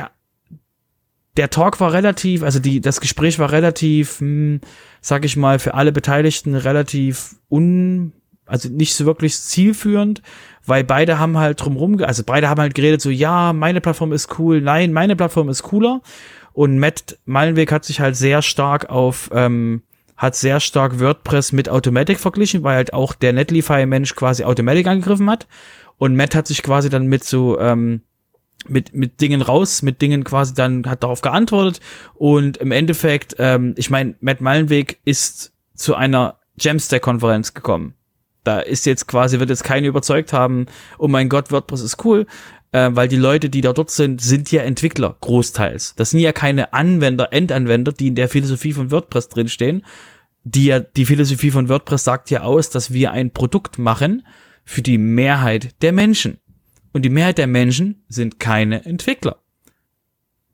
der 1.36 1.50
Talk 1.50 1.80
war 1.80 1.92
relativ, 1.92 2.42
also 2.42 2.58
die, 2.58 2.80
das 2.80 3.00
Gespräch 3.00 3.38
war 3.38 3.52
relativ, 3.52 4.20
hm, 4.20 4.60
sag 5.00 5.24
ich 5.24 5.36
mal, 5.36 5.58
für 5.58 5.74
alle 5.74 5.92
Beteiligten 5.92 6.54
relativ 6.54 7.36
un, 7.48 8.12
also 8.46 8.68
nicht 8.68 8.94
so 8.94 9.06
wirklich 9.06 9.38
zielführend, 9.38 10.22
weil 10.64 10.84
beide 10.84 11.18
haben 11.18 11.38
halt 11.38 11.60
drumrum, 11.60 12.02
also 12.02 12.22
beide 12.24 12.48
haben 12.48 12.60
halt 12.60 12.74
geredet 12.74 13.00
so, 13.00 13.10
ja, 13.10 13.52
meine 13.52 13.80
Plattform 13.80 14.12
ist 14.12 14.38
cool, 14.38 14.60
nein, 14.60 14.92
meine 14.92 15.16
Plattform 15.16 15.48
ist 15.48 15.62
cooler. 15.62 16.00
Und 16.52 16.78
Matt 16.78 17.18
Mallenweg 17.26 17.70
hat 17.70 17.84
sich 17.84 18.00
halt 18.00 18.16
sehr 18.16 18.40
stark 18.40 18.88
auf, 18.88 19.30
ähm, 19.34 19.82
hat 20.16 20.34
sehr 20.34 20.58
stark 20.60 20.98
WordPress 20.98 21.52
mit 21.52 21.68
Automatic 21.68 22.18
verglichen, 22.18 22.62
weil 22.62 22.76
halt 22.76 22.94
auch 22.94 23.12
der 23.12 23.34
Netlify-Mensch 23.34 24.14
quasi 24.14 24.44
Automatic 24.44 24.86
angegriffen 24.86 25.28
hat. 25.28 25.46
Und 25.98 26.16
Matt 26.16 26.34
hat 26.34 26.46
sich 26.46 26.62
quasi 26.62 26.88
dann 26.88 27.08
mit 27.08 27.24
so, 27.24 27.60
ähm, 27.60 28.00
mit, 28.68 28.94
mit 28.94 29.20
Dingen 29.20 29.42
raus, 29.42 29.82
mit 29.82 30.02
Dingen 30.02 30.24
quasi 30.24 30.54
dann 30.54 30.86
hat 30.86 31.02
darauf 31.02 31.20
geantwortet. 31.20 31.80
Und 32.14 32.56
im 32.58 32.72
Endeffekt, 32.72 33.36
ähm, 33.38 33.74
ich 33.76 33.90
meine, 33.90 34.14
Matt 34.20 34.40
Mallenweg 34.40 34.98
ist 35.04 35.52
zu 35.74 35.94
einer 35.94 36.38
Jamstack-Konferenz 36.58 37.54
gekommen. 37.54 37.94
Da 38.44 38.60
ist 38.60 38.86
jetzt 38.86 39.08
quasi, 39.08 39.40
wird 39.40 39.50
jetzt 39.50 39.64
keiner 39.64 39.88
überzeugt 39.88 40.32
haben, 40.32 40.66
oh 40.98 41.08
mein 41.08 41.28
Gott, 41.28 41.50
WordPress 41.50 41.80
ist 41.80 42.04
cool, 42.04 42.26
äh, 42.72 42.90
weil 42.92 43.08
die 43.08 43.16
Leute, 43.16 43.50
die 43.50 43.60
da 43.60 43.72
dort 43.72 43.90
sind, 43.90 44.20
sind 44.20 44.52
ja 44.52 44.62
Entwickler, 44.62 45.16
großteils. 45.20 45.94
Das 45.96 46.10
sind 46.10 46.20
ja 46.20 46.32
keine 46.32 46.72
Anwender, 46.72 47.32
Endanwender, 47.32 47.92
die 47.92 48.08
in 48.08 48.14
der 48.14 48.28
Philosophie 48.28 48.72
von 48.72 48.90
WordPress 48.90 49.28
drinstehen. 49.28 49.84
Die 50.44 50.66
ja, 50.66 50.78
die 50.78 51.06
Philosophie 51.06 51.50
von 51.50 51.68
WordPress 51.68 52.04
sagt 52.04 52.30
ja 52.30 52.42
aus, 52.42 52.70
dass 52.70 52.92
wir 52.92 53.10
ein 53.10 53.32
Produkt 53.32 53.78
machen 53.78 54.24
für 54.64 54.82
die 54.82 54.98
Mehrheit 54.98 55.74
der 55.82 55.92
Menschen. 55.92 56.38
Und 56.96 57.02
die 57.02 57.10
Mehrheit 57.10 57.36
der 57.36 57.46
Menschen 57.46 58.02
sind 58.08 58.40
keine 58.40 58.86
Entwickler, 58.86 59.36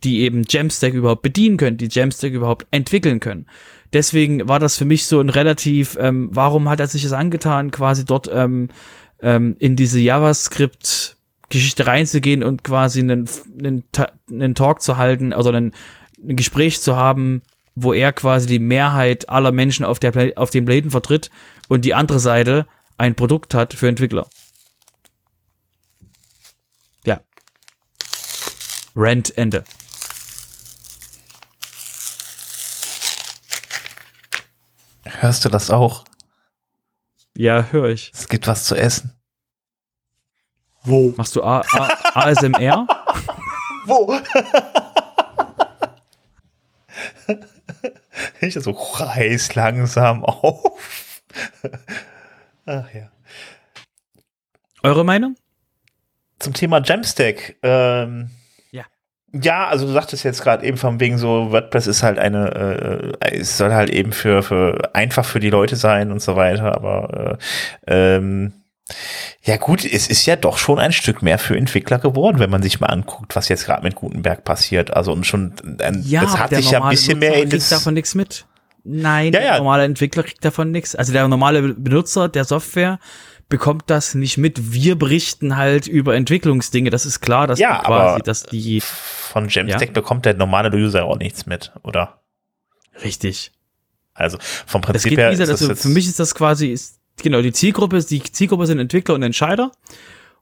die 0.02 0.22
eben 0.22 0.42
Jamstack 0.48 0.92
überhaupt 0.92 1.22
bedienen 1.22 1.56
können, 1.56 1.76
die 1.76 1.86
Jamstack 1.88 2.32
überhaupt 2.32 2.66
entwickeln 2.72 3.20
können. 3.20 3.46
Deswegen 3.92 4.48
war 4.48 4.58
das 4.58 4.76
für 4.76 4.84
mich 4.84 5.06
so 5.06 5.20
ein 5.20 5.28
relativ, 5.28 5.96
ähm, 6.00 6.30
warum 6.32 6.68
hat 6.68 6.80
er 6.80 6.88
sich 6.88 7.04
das 7.04 7.12
angetan, 7.12 7.70
quasi 7.70 8.04
dort 8.04 8.28
ähm, 8.34 8.70
ähm, 9.20 9.54
in 9.60 9.76
diese 9.76 10.00
JavaScript 10.00 11.16
Geschichte 11.48 11.86
reinzugehen 11.86 12.42
und 12.42 12.64
quasi 12.64 12.98
einen, 12.98 13.28
einen, 13.60 13.84
einen 14.28 14.56
Talk 14.56 14.82
zu 14.82 14.96
halten, 14.96 15.32
also 15.32 15.50
einen, 15.50 15.70
ein 16.28 16.34
Gespräch 16.34 16.80
zu 16.80 16.96
haben, 16.96 17.42
wo 17.76 17.92
er 17.92 18.12
quasi 18.12 18.48
die 18.48 18.58
Mehrheit 18.58 19.28
aller 19.28 19.52
Menschen 19.52 19.84
auf, 19.84 20.00
der, 20.00 20.32
auf 20.34 20.50
dem 20.50 20.64
Planeten 20.64 20.90
vertritt 20.90 21.30
und 21.68 21.84
die 21.84 21.94
andere 21.94 22.18
Seite 22.18 22.66
ein 22.98 23.14
Produkt 23.14 23.54
hat 23.54 23.74
für 23.74 23.86
Entwickler. 23.86 24.26
Rent 28.94 29.36
Ende. 29.36 29.64
Hörst 35.04 35.44
du 35.44 35.48
das 35.48 35.70
auch? 35.70 36.04
Ja, 37.36 37.64
höre 37.70 37.90
ich. 37.90 38.10
Es 38.14 38.28
gibt 38.28 38.46
was 38.46 38.64
zu 38.64 38.74
essen. 38.74 39.16
Wo? 40.84 41.14
Machst 41.16 41.36
du 41.36 41.42
A 41.42 41.60
A 41.60 41.88
ASMR? 42.14 42.86
Wo? 43.86 44.20
ich 48.40 48.54
so 48.54 48.70
reiß 48.72 49.54
langsam 49.54 50.24
auf. 50.24 51.22
Ach 52.66 52.92
ja. 52.92 53.10
Eure 54.82 55.04
Meinung? 55.04 55.36
Zum 56.38 56.52
Thema 56.52 56.82
Jamstack. 56.82 57.56
Ähm, 57.62 58.30
ja. 59.32 59.68
Also 59.68 59.86
du 59.86 59.92
sagtest 59.92 60.24
jetzt 60.24 60.42
gerade 60.42 60.64
eben 60.64 60.76
von 60.76 61.00
wegen 61.00 61.18
so, 61.18 61.50
WordPress 61.50 61.86
ist 61.86 62.02
halt 62.02 62.18
eine, 62.18 63.14
äh, 63.20 63.38
es 63.38 63.58
soll 63.58 63.72
halt 63.72 63.90
eben 63.90 64.12
für, 64.12 64.42
für 64.42 64.94
einfach 64.94 65.24
für 65.24 65.40
die 65.40 65.50
Leute 65.50 65.76
sein 65.76 66.12
und 66.12 66.22
so 66.22 66.36
weiter, 66.36 66.74
aber 66.74 67.38
äh, 67.86 68.16
ähm, 68.16 68.52
ja 69.42 69.56
gut, 69.56 69.84
es 69.84 70.08
ist 70.08 70.26
ja 70.26 70.36
doch 70.36 70.58
schon 70.58 70.78
ein 70.78 70.92
Stück 70.92 71.22
mehr 71.22 71.38
für 71.38 71.56
Entwickler 71.56 71.98
geworden, 71.98 72.38
wenn 72.38 72.50
man 72.50 72.62
sich 72.62 72.80
mal 72.80 72.88
anguckt, 72.88 73.34
was 73.34 73.48
jetzt 73.48 73.64
gerade 73.64 73.82
mit 73.82 73.94
Gutenberg 73.94 74.44
passiert. 74.44 74.94
Also 74.94 75.12
und 75.12 75.26
schon, 75.26 75.54
ein, 75.80 76.02
ja, 76.04 76.22
das 76.22 76.38
hat 76.38 76.50
sich 76.50 76.70
ja 76.70 76.82
ein 76.82 76.90
bisschen 76.90 77.18
mehr 77.18 77.42
in 77.42 77.50
das 77.50 77.68
davon 77.68 77.94
nichts 77.94 78.14
mit. 78.14 78.46
Nein, 78.84 79.26
ja, 79.26 79.40
der 79.40 79.44
ja. 79.44 79.58
normale 79.58 79.84
Entwickler 79.84 80.24
kriegt 80.24 80.44
davon 80.44 80.70
nichts. 80.70 80.94
Also 80.94 81.12
der 81.12 81.26
normale 81.28 81.74
Benutzer 81.74 82.28
der 82.28 82.44
Software 82.44 82.98
bekommt 83.52 83.82
das 83.88 84.14
nicht 84.14 84.38
mit. 84.38 84.72
Wir 84.72 84.98
berichten 84.98 85.58
halt 85.58 85.86
über 85.86 86.16
Entwicklungsdinge. 86.16 86.88
Das 86.88 87.04
ist 87.04 87.20
klar, 87.20 87.46
dass 87.46 87.58
ja, 87.58 87.82
quasi, 87.82 88.22
dass 88.22 88.44
die 88.44 88.80
von 88.80 89.50
Jamstack 89.50 89.88
ja? 89.88 89.92
bekommt 89.92 90.24
der 90.24 90.32
normale 90.32 90.74
User 90.74 91.04
auch 91.04 91.18
nichts 91.18 91.44
mit, 91.44 91.70
oder? 91.82 92.22
Richtig. 93.04 93.52
Also 94.14 94.38
vom 94.40 94.80
Prinzip 94.80 95.18
her. 95.18 95.28
Dieser, 95.32 95.48
also 95.48 95.74
für 95.74 95.88
mich 95.88 96.06
ist 96.06 96.18
das 96.18 96.34
quasi 96.34 96.68
ist, 96.68 96.98
genau 97.22 97.42
die 97.42 97.52
Zielgruppe. 97.52 98.02
Die 98.02 98.22
Zielgruppe 98.22 98.66
sind 98.66 98.78
Entwickler 98.78 99.16
und 99.16 99.22
Entscheider. 99.22 99.70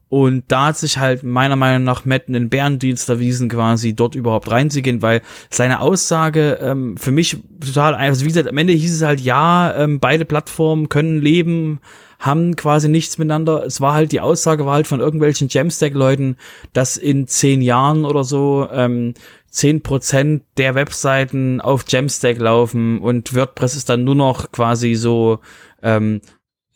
Und 0.07 0.45
da 0.47 0.67
hat 0.67 0.77
sich 0.77 0.97
halt 0.97 1.23
meiner 1.23 1.57
Meinung 1.57 1.83
nach 1.83 2.05
Matt 2.05 2.29
einen 2.29 2.49
Bärendienst 2.49 3.09
erwiesen, 3.09 3.49
quasi 3.49 3.93
dort 3.93 4.15
überhaupt 4.15 4.49
reinzugehen, 4.49 5.01
weil 5.01 5.21
seine 5.49 5.81
Aussage 5.81 6.59
ähm, 6.61 6.95
für 6.95 7.11
mich 7.11 7.37
total 7.59 7.95
einfach, 7.95 8.07
also 8.07 8.23
wie 8.23 8.29
gesagt, 8.29 8.47
am 8.47 8.57
Ende 8.57 8.71
hieß 8.73 8.95
es 8.95 9.01
halt, 9.01 9.19
ja, 9.19 9.73
ähm, 9.75 9.99
beide 9.99 10.23
Plattformen 10.23 10.87
können 10.87 11.21
leben, 11.21 11.81
haben 12.21 12.55
quasi 12.55 12.87
nichts 12.87 13.17
miteinander. 13.17 13.65
Es 13.65 13.81
war 13.81 13.93
halt, 13.93 14.11
die 14.11 14.21
Aussage 14.21 14.65
war 14.65 14.75
halt 14.75 14.87
von 14.87 14.99
irgendwelchen 14.99 15.47
Jamstack-Leuten, 15.49 16.37
dass 16.71 16.95
in 16.95 17.27
zehn 17.27 17.61
Jahren 17.61 18.05
oder 18.05 18.23
so 18.23 18.69
ähm, 18.71 19.15
zehn 19.49 19.81
Prozent 19.81 20.43
der 20.57 20.75
Webseiten 20.75 21.59
auf 21.59 21.83
Jamstack 21.87 22.37
laufen 22.37 22.99
und 22.99 23.35
WordPress 23.35 23.75
ist 23.75 23.89
dann 23.89 24.03
nur 24.03 24.15
noch 24.15 24.51
quasi 24.51 24.93
so 24.93 25.39
ähm, 25.81 26.21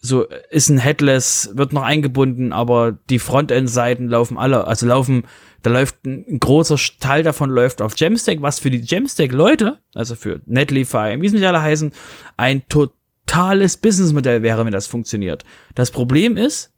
so 0.02 0.26
ist 0.50 0.70
ein 0.70 0.78
Headless, 0.78 1.52
wird 1.54 1.74
noch 1.74 1.82
eingebunden, 1.82 2.54
aber 2.54 2.98
die 3.10 3.20
Frontend-Seiten 3.20 4.08
laufen 4.08 4.38
alle, 4.38 4.68
also 4.68 4.86
laufen, 4.86 5.24
da 5.64 5.72
läuft 5.72 6.06
ein, 6.06 6.26
ein, 6.30 6.39
großer 6.39 6.78
Teil 7.00 7.24
davon 7.24 7.50
läuft 7.50 7.82
auf 7.82 7.98
Jamstack, 7.98 8.41
was 8.41 8.60
für 8.60 8.70
die 8.70 8.82
Jamstack-Leute, 8.82 9.80
also 9.93 10.16
für 10.16 10.41
Netlify, 10.46 11.20
wie 11.20 11.26
es 11.26 11.34
nicht 11.34 11.46
alle 11.46 11.62
heißen, 11.62 11.91
ein 12.38 12.68
totales 13.26 13.78
Businessmodell 13.78 14.43
wäre, 14.43 14.65
wenn 14.65 14.71
das 14.71 14.88
funktioniert. 14.88 15.43
Das 15.73 15.91
Problem 15.91 16.38
ist, 16.38 16.71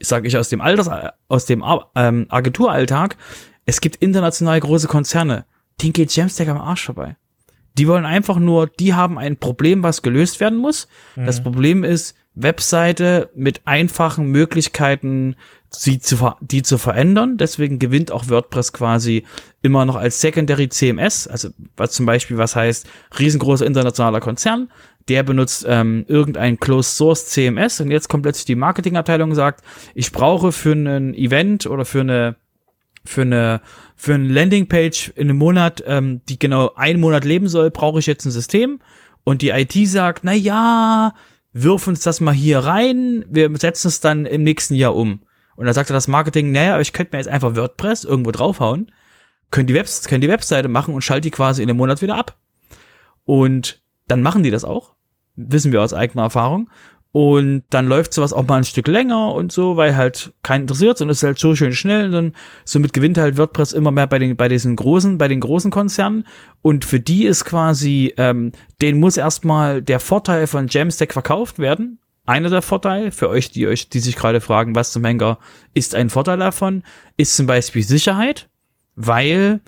sage 0.00 0.28
ich 0.28 0.36
aus 0.36 0.48
dem 0.48 0.60
Alters, 0.60 0.90
aus 1.28 1.46
dem 1.46 1.64
ähm, 1.94 2.26
Agenturalltag, 2.28 3.16
es 3.64 3.80
gibt 3.80 3.96
international 3.96 4.58
große 4.60 4.88
Konzerne, 4.88 5.44
denen 5.80 5.92
geht 5.92 6.14
Jamstack 6.14 6.48
am 6.48 6.58
Arsch 6.58 6.84
vorbei. 6.84 7.16
Die 7.78 7.88
wollen 7.88 8.04
einfach 8.04 8.38
nur, 8.38 8.66
die 8.66 8.94
haben 8.94 9.18
ein 9.18 9.38
Problem, 9.38 9.82
was 9.82 10.02
gelöst 10.02 10.40
werden 10.40 10.58
muss. 10.58 10.88
Mhm. 11.16 11.26
Das 11.26 11.42
Problem 11.42 11.84
ist, 11.84 12.14
Webseite 12.34 13.30
mit 13.34 13.62
einfachen 13.66 14.26
Möglichkeiten, 14.26 15.36
sie 15.70 15.98
zu, 15.98 16.32
die 16.40 16.62
zu 16.62 16.78
verändern. 16.78 17.36
Deswegen 17.36 17.78
gewinnt 17.78 18.10
auch 18.10 18.28
WordPress 18.28 18.72
quasi 18.72 19.24
immer 19.62 19.84
noch 19.84 19.96
als 19.96 20.20
Secondary 20.20 20.68
CMS, 20.68 21.26
also 21.26 21.50
was 21.76 21.92
zum 21.92 22.06
Beispiel 22.06 22.38
was 22.38 22.56
heißt, 22.56 22.86
riesengroßer 23.18 23.66
internationaler 23.66 24.20
Konzern, 24.20 24.70
der 25.08 25.22
benutzt 25.22 25.64
ähm, 25.68 26.04
irgendein 26.08 26.58
Closed 26.58 26.96
Source 26.96 27.26
CMS 27.26 27.80
und 27.80 27.90
jetzt 27.90 28.08
kommt 28.08 28.22
plötzlich 28.22 28.44
die 28.44 28.54
Marketingabteilung 28.54 29.30
und 29.30 29.36
sagt, 29.36 29.62
ich 29.94 30.12
brauche 30.12 30.52
für 30.52 30.72
ein 30.72 31.14
Event 31.14 31.66
oder 31.66 31.84
für 31.84 32.00
eine 32.00 32.36
für 33.04 33.22
eine 33.22 33.60
für 33.96 34.14
eine 34.14 34.28
Landingpage 34.28 35.12
in 35.16 35.28
einem 35.28 35.38
Monat, 35.38 35.82
ähm, 35.86 36.20
die 36.28 36.38
genau 36.38 36.72
einen 36.74 37.00
Monat 37.00 37.24
leben 37.24 37.48
soll, 37.48 37.70
brauche 37.70 37.98
ich 37.98 38.06
jetzt 38.06 38.24
ein 38.24 38.30
System 38.30 38.80
und 39.24 39.42
die 39.42 39.50
IT 39.50 39.72
sagt, 39.88 40.24
na 40.24 40.32
ja, 40.32 41.14
wirf 41.52 41.86
uns 41.86 42.00
das 42.00 42.20
mal 42.20 42.34
hier 42.34 42.60
rein, 42.60 43.24
wir 43.28 43.50
setzen 43.56 43.88
es 43.88 44.00
dann 44.00 44.26
im 44.26 44.42
nächsten 44.42 44.74
Jahr 44.74 44.94
um. 44.94 45.20
Und 45.54 45.66
dann 45.66 45.74
sagte 45.74 45.92
das 45.92 46.08
Marketing, 46.08 46.50
naja, 46.50 46.80
ich 46.80 46.92
könnte 46.92 47.14
mir 47.14 47.18
jetzt 47.18 47.28
einfach 47.28 47.56
WordPress 47.56 48.04
irgendwo 48.04 48.30
draufhauen, 48.30 48.90
können 49.50 49.66
die, 49.66 49.74
Webs 49.74 50.04
können 50.08 50.22
die 50.22 50.28
Webseite 50.28 50.68
machen 50.68 50.94
und 50.94 51.02
schalte 51.02 51.22
die 51.22 51.30
quasi 51.30 51.62
in 51.62 51.68
einem 51.68 51.76
Monat 51.76 52.02
wieder 52.02 52.16
ab. 52.16 52.38
Und 53.24 53.81
dann 54.12 54.22
machen 54.22 54.42
die 54.42 54.50
das 54.50 54.64
auch, 54.64 54.92
wissen 55.36 55.72
wir 55.72 55.80
aus 55.80 55.94
eigener 55.94 56.24
Erfahrung. 56.24 56.68
Und 57.12 57.64
dann 57.70 57.86
läuft 57.86 58.12
sowas 58.12 58.32
auch 58.32 58.46
mal 58.46 58.56
ein 58.56 58.64
Stück 58.64 58.88
länger 58.88 59.34
und 59.34 59.52
so, 59.52 59.76
weil 59.76 59.96
halt 59.96 60.32
keinen 60.42 60.62
interessiert 60.62 61.00
und 61.00 61.10
es 61.10 61.18
ist 61.18 61.24
halt 61.24 61.38
so 61.38 61.54
schön 61.54 61.72
schnell. 61.72 62.06
Und 62.06 62.12
dann 62.12 62.32
somit 62.64 62.92
gewinnt 62.92 63.18
halt 63.18 63.38
WordPress 63.38 63.72
immer 63.72 63.90
mehr 63.90 64.06
bei 64.06 64.18
den, 64.18 64.36
bei 64.36 64.48
diesen 64.48 64.76
großen, 64.76 65.16
bei 65.16 65.28
den 65.28 65.40
großen 65.40 65.70
Konzernen. 65.70 66.26
Und 66.60 66.84
für 66.84 67.00
die 67.00 67.24
ist 67.24 67.46
quasi, 67.46 68.12
ähm, 68.18 68.52
den 68.82 69.00
muss 69.00 69.16
erstmal 69.16 69.82
der 69.82 70.00
Vorteil 70.00 70.46
von 70.46 70.68
Jamstack 70.68 71.12
verkauft 71.12 71.58
werden. 71.58 71.98
Einer 72.24 72.50
der 72.50 72.62
Vorteile 72.62 73.12
für 73.12 73.28
euch, 73.30 73.50
die 73.50 73.66
euch, 73.66 73.88
die 73.88 74.00
sich 74.00 74.16
gerade 74.16 74.40
fragen, 74.40 74.74
was 74.74 74.92
zum 74.92 75.04
Henker 75.04 75.38
ist 75.74 75.94
ein 75.94 76.08
Vorteil 76.08 76.38
davon, 76.38 76.82
ist 77.16 77.36
zum 77.36 77.46
Beispiel 77.46 77.82
Sicherheit, 77.82 78.48
weil 78.94 79.60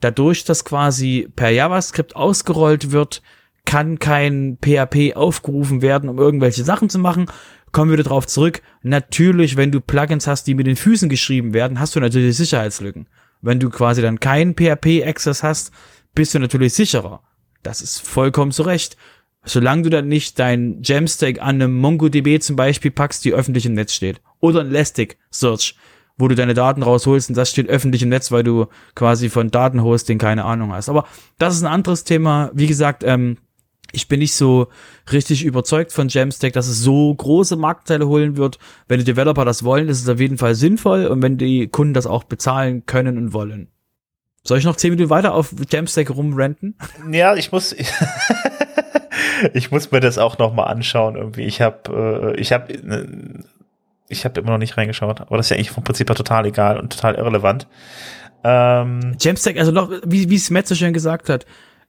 dadurch, 0.00 0.44
dass 0.44 0.64
quasi 0.64 1.28
per 1.34 1.50
JavaScript 1.50 2.14
ausgerollt 2.14 2.92
wird, 2.92 3.22
kann 3.64 3.98
kein 3.98 4.58
PHP 4.62 5.14
aufgerufen 5.14 5.82
werden, 5.82 6.08
um 6.08 6.18
irgendwelche 6.18 6.64
Sachen 6.64 6.90
zu 6.90 6.98
machen. 6.98 7.26
Kommen 7.70 7.90
wir 7.90 8.02
darauf 8.02 8.26
zurück. 8.26 8.60
Natürlich, 8.82 9.56
wenn 9.56 9.72
du 9.72 9.80
Plugins 9.80 10.26
hast, 10.26 10.46
die 10.46 10.54
mit 10.54 10.66
den 10.66 10.76
Füßen 10.76 11.08
geschrieben 11.08 11.54
werden, 11.54 11.80
hast 11.80 11.96
du 11.96 12.00
natürlich 12.00 12.36
Sicherheitslücken. 12.36 13.06
Wenn 13.40 13.60
du 13.60 13.70
quasi 13.70 14.02
dann 14.02 14.20
keinen 14.20 14.54
PHP-Access 14.54 15.42
hast, 15.42 15.72
bist 16.14 16.34
du 16.34 16.38
natürlich 16.38 16.74
sicherer. 16.74 17.22
Das 17.62 17.80
ist 17.80 18.00
vollkommen 18.00 18.52
zu 18.52 18.62
Recht. 18.62 18.96
Solange 19.44 19.82
du 19.82 19.90
dann 19.90 20.06
nicht 20.06 20.38
dein 20.38 20.82
Jamstack 20.82 21.40
an 21.40 21.56
einem 21.56 21.74
MongoDB 21.78 22.40
zum 22.40 22.54
Beispiel 22.56 22.90
packst, 22.90 23.24
die 23.24 23.32
öffentlich 23.32 23.66
im 23.66 23.74
Netz 23.74 23.92
steht. 23.92 24.20
Oder 24.38 24.60
ein 24.60 24.68
Elasticsearch, 24.68 25.76
wo 26.16 26.28
du 26.28 26.36
deine 26.36 26.54
Daten 26.54 26.82
rausholst 26.82 27.30
und 27.30 27.36
das 27.36 27.50
steht 27.50 27.68
öffentlich 27.68 28.02
im 28.02 28.08
Netz, 28.08 28.30
weil 28.30 28.44
du 28.44 28.66
quasi 28.94 29.28
von 29.28 29.50
Datenhosting 29.50 30.18
keine 30.18 30.44
Ahnung 30.44 30.72
hast. 30.72 30.88
Aber 30.88 31.06
das 31.38 31.56
ist 31.56 31.62
ein 31.62 31.72
anderes 31.72 32.04
Thema. 32.04 32.50
Wie 32.54 32.68
gesagt, 32.68 33.02
ähm, 33.04 33.38
ich 33.92 34.08
bin 34.08 34.20
nicht 34.20 34.34
so 34.34 34.68
richtig 35.12 35.44
überzeugt 35.44 35.92
von 35.92 36.08
Jamstack, 36.08 36.54
dass 36.54 36.66
es 36.66 36.80
so 36.80 37.14
große 37.14 37.56
Marktteile 37.56 38.08
holen 38.08 38.36
wird. 38.36 38.58
Wenn 38.88 38.98
die 38.98 39.04
Developer 39.04 39.44
das 39.44 39.64
wollen, 39.64 39.88
ist 39.88 40.02
es 40.02 40.08
auf 40.08 40.18
jeden 40.18 40.38
Fall 40.38 40.54
sinnvoll 40.54 41.06
und 41.06 41.22
wenn 41.22 41.38
die 41.38 41.68
Kunden 41.68 41.94
das 41.94 42.06
auch 42.06 42.24
bezahlen 42.24 42.86
können 42.86 43.18
und 43.18 43.32
wollen. 43.32 43.68
Soll 44.44 44.58
ich 44.58 44.64
noch 44.64 44.76
zehn 44.76 44.90
Minuten 44.90 45.10
weiter 45.10 45.34
auf 45.34 45.54
Jamstack 45.70 46.10
rumrenten? 46.10 46.76
Ja, 47.12 47.36
ich 47.36 47.52
muss, 47.52 47.76
ich 49.52 49.70
muss 49.70 49.92
mir 49.92 50.00
das 50.00 50.18
auch 50.18 50.38
noch 50.38 50.52
mal 50.52 50.64
anschauen 50.64 51.16
irgendwie. 51.16 51.44
Ich 51.44 51.60
habe, 51.60 52.32
äh, 52.34 52.40
ich 52.40 52.52
habe, 52.52 52.72
äh, 52.72 53.06
ich 54.08 54.24
habe 54.24 54.40
immer 54.40 54.50
noch 54.50 54.58
nicht 54.58 54.76
reingeschaut, 54.76 55.20
aber 55.20 55.36
das 55.36 55.46
ist 55.46 55.50
ja 55.50 55.56
eigentlich 55.56 55.70
vom 55.70 55.84
Prinzip 55.84 56.08
her 56.08 56.16
total 56.16 56.46
egal 56.46 56.78
und 56.78 56.92
total 56.92 57.14
irrelevant. 57.14 57.68
Ähm, 58.42 59.16
Jamstack, 59.20 59.56
also 59.58 59.70
noch, 59.70 59.90
wie, 60.04 60.28
wie 60.28 60.34
es 60.34 60.50
Matt 60.50 60.66
so 60.66 60.74
schön 60.74 60.92
gesagt 60.92 61.28
hat, 61.28 61.46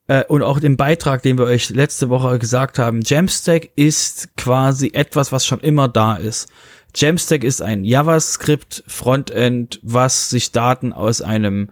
äh, 0.08 0.24
und 0.26 0.44
auch 0.44 0.60
den 0.60 0.78
Beitrag, 0.78 1.22
den 1.22 1.38
wir 1.38 1.46
euch 1.46 1.70
letzte 1.70 2.10
Woche 2.10 2.40
gesagt 2.40 2.80
haben, 2.80 3.02
Jamstack 3.02 3.70
ist 3.76 4.36
quasi 4.38 4.92
etwas, 4.94 5.32
was 5.32 5.46
schon 5.46 5.60
immer 5.60 5.88
da 5.88 6.16
ist. 6.16 6.50
Jamstack 6.96 7.44
ist 7.44 7.62
ein 7.62 7.84
JavaScript 7.84 8.84
Frontend, 8.88 9.80
was 9.82 10.30
sich 10.30 10.52
Daten 10.52 10.94
aus 10.94 11.22
einem 11.22 11.70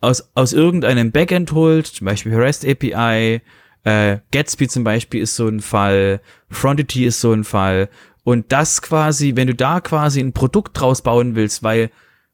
aus, 0.00 0.30
aus 0.34 0.52
irgendeinem 0.52 1.12
Backend 1.12 1.52
holt, 1.52 1.86
zum 1.86 2.06
Beispiel 2.06 2.34
REST 2.34 2.66
API, 2.66 3.40
äh, 3.84 4.18
Gatsby 4.32 4.68
zum 4.68 4.84
Beispiel 4.84 5.22
ist 5.22 5.36
so 5.36 5.48
ein 5.48 5.60
Fall, 5.60 6.20
Frontity 6.50 7.06
ist 7.06 7.20
so 7.20 7.32
ein 7.32 7.44
Fall. 7.44 7.88
Und 8.24 8.52
das 8.52 8.82
quasi, 8.82 9.36
wenn 9.36 9.46
du 9.46 9.54
da 9.54 9.80
quasi 9.80 10.20
ein 10.20 10.32
Produkt 10.32 10.78
draus 10.78 11.02
bauen 11.02 11.34
willst, 11.34 11.62
weil 11.62 11.90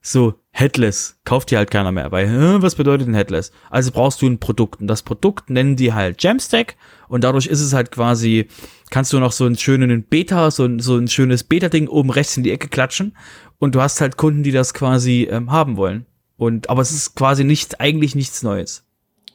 so 0.07 0.35
Headless 0.53 1.19
kauft 1.25 1.51
dir 1.51 1.59
halt 1.59 1.71
keiner 1.71 1.91
mehr, 1.91 2.13
weil 2.13 2.63
was 2.63 2.77
bedeutet 2.77 3.09
ein 3.09 3.15
Headless? 3.15 3.51
Also 3.71 3.91
brauchst 3.91 4.23
du 4.23 4.27
ein 4.27 4.39
Produkt 4.39 4.81
und 4.81 4.87
das 4.87 5.03
Produkt 5.03 5.51
nennen 5.51 5.75
die 5.75 5.93
halt 5.93 6.23
Jamstack 6.23 6.77
und 7.09 7.25
dadurch 7.25 7.47
ist 7.47 7.61
es 7.61 7.73
halt 7.73 7.91
quasi, 7.91 8.49
kannst 8.91 9.13
du 9.13 9.19
noch 9.19 9.33
so 9.33 9.45
einen 9.45 9.59
schönen 9.59 10.05
Beta, 10.05 10.51
so 10.53 10.65
ein, 10.65 10.79
so 10.79 10.97
ein 10.97 11.09
schönes 11.09 11.43
Beta-Ding 11.43 11.89
oben 11.89 12.11
rechts 12.11 12.37
in 12.37 12.45
die 12.45 12.53
Ecke 12.53 12.69
klatschen 12.69 13.17
und 13.59 13.75
du 13.75 13.83
hast 13.83 14.01
halt 14.01 14.17
Kunden, 14.17 14.45
die 14.45 14.53
das 14.53 14.75
quasi 14.75 15.29
ähm, 15.29 15.51
haben 15.51 15.77
wollen. 15.77 16.07
Und 16.37 16.71
aber 16.71 16.83
es 16.83 16.93
ist 16.93 17.17
quasi 17.17 17.43
nicht 17.43 17.81
eigentlich 17.81 18.15
nichts 18.15 18.43
Neues. 18.45 18.87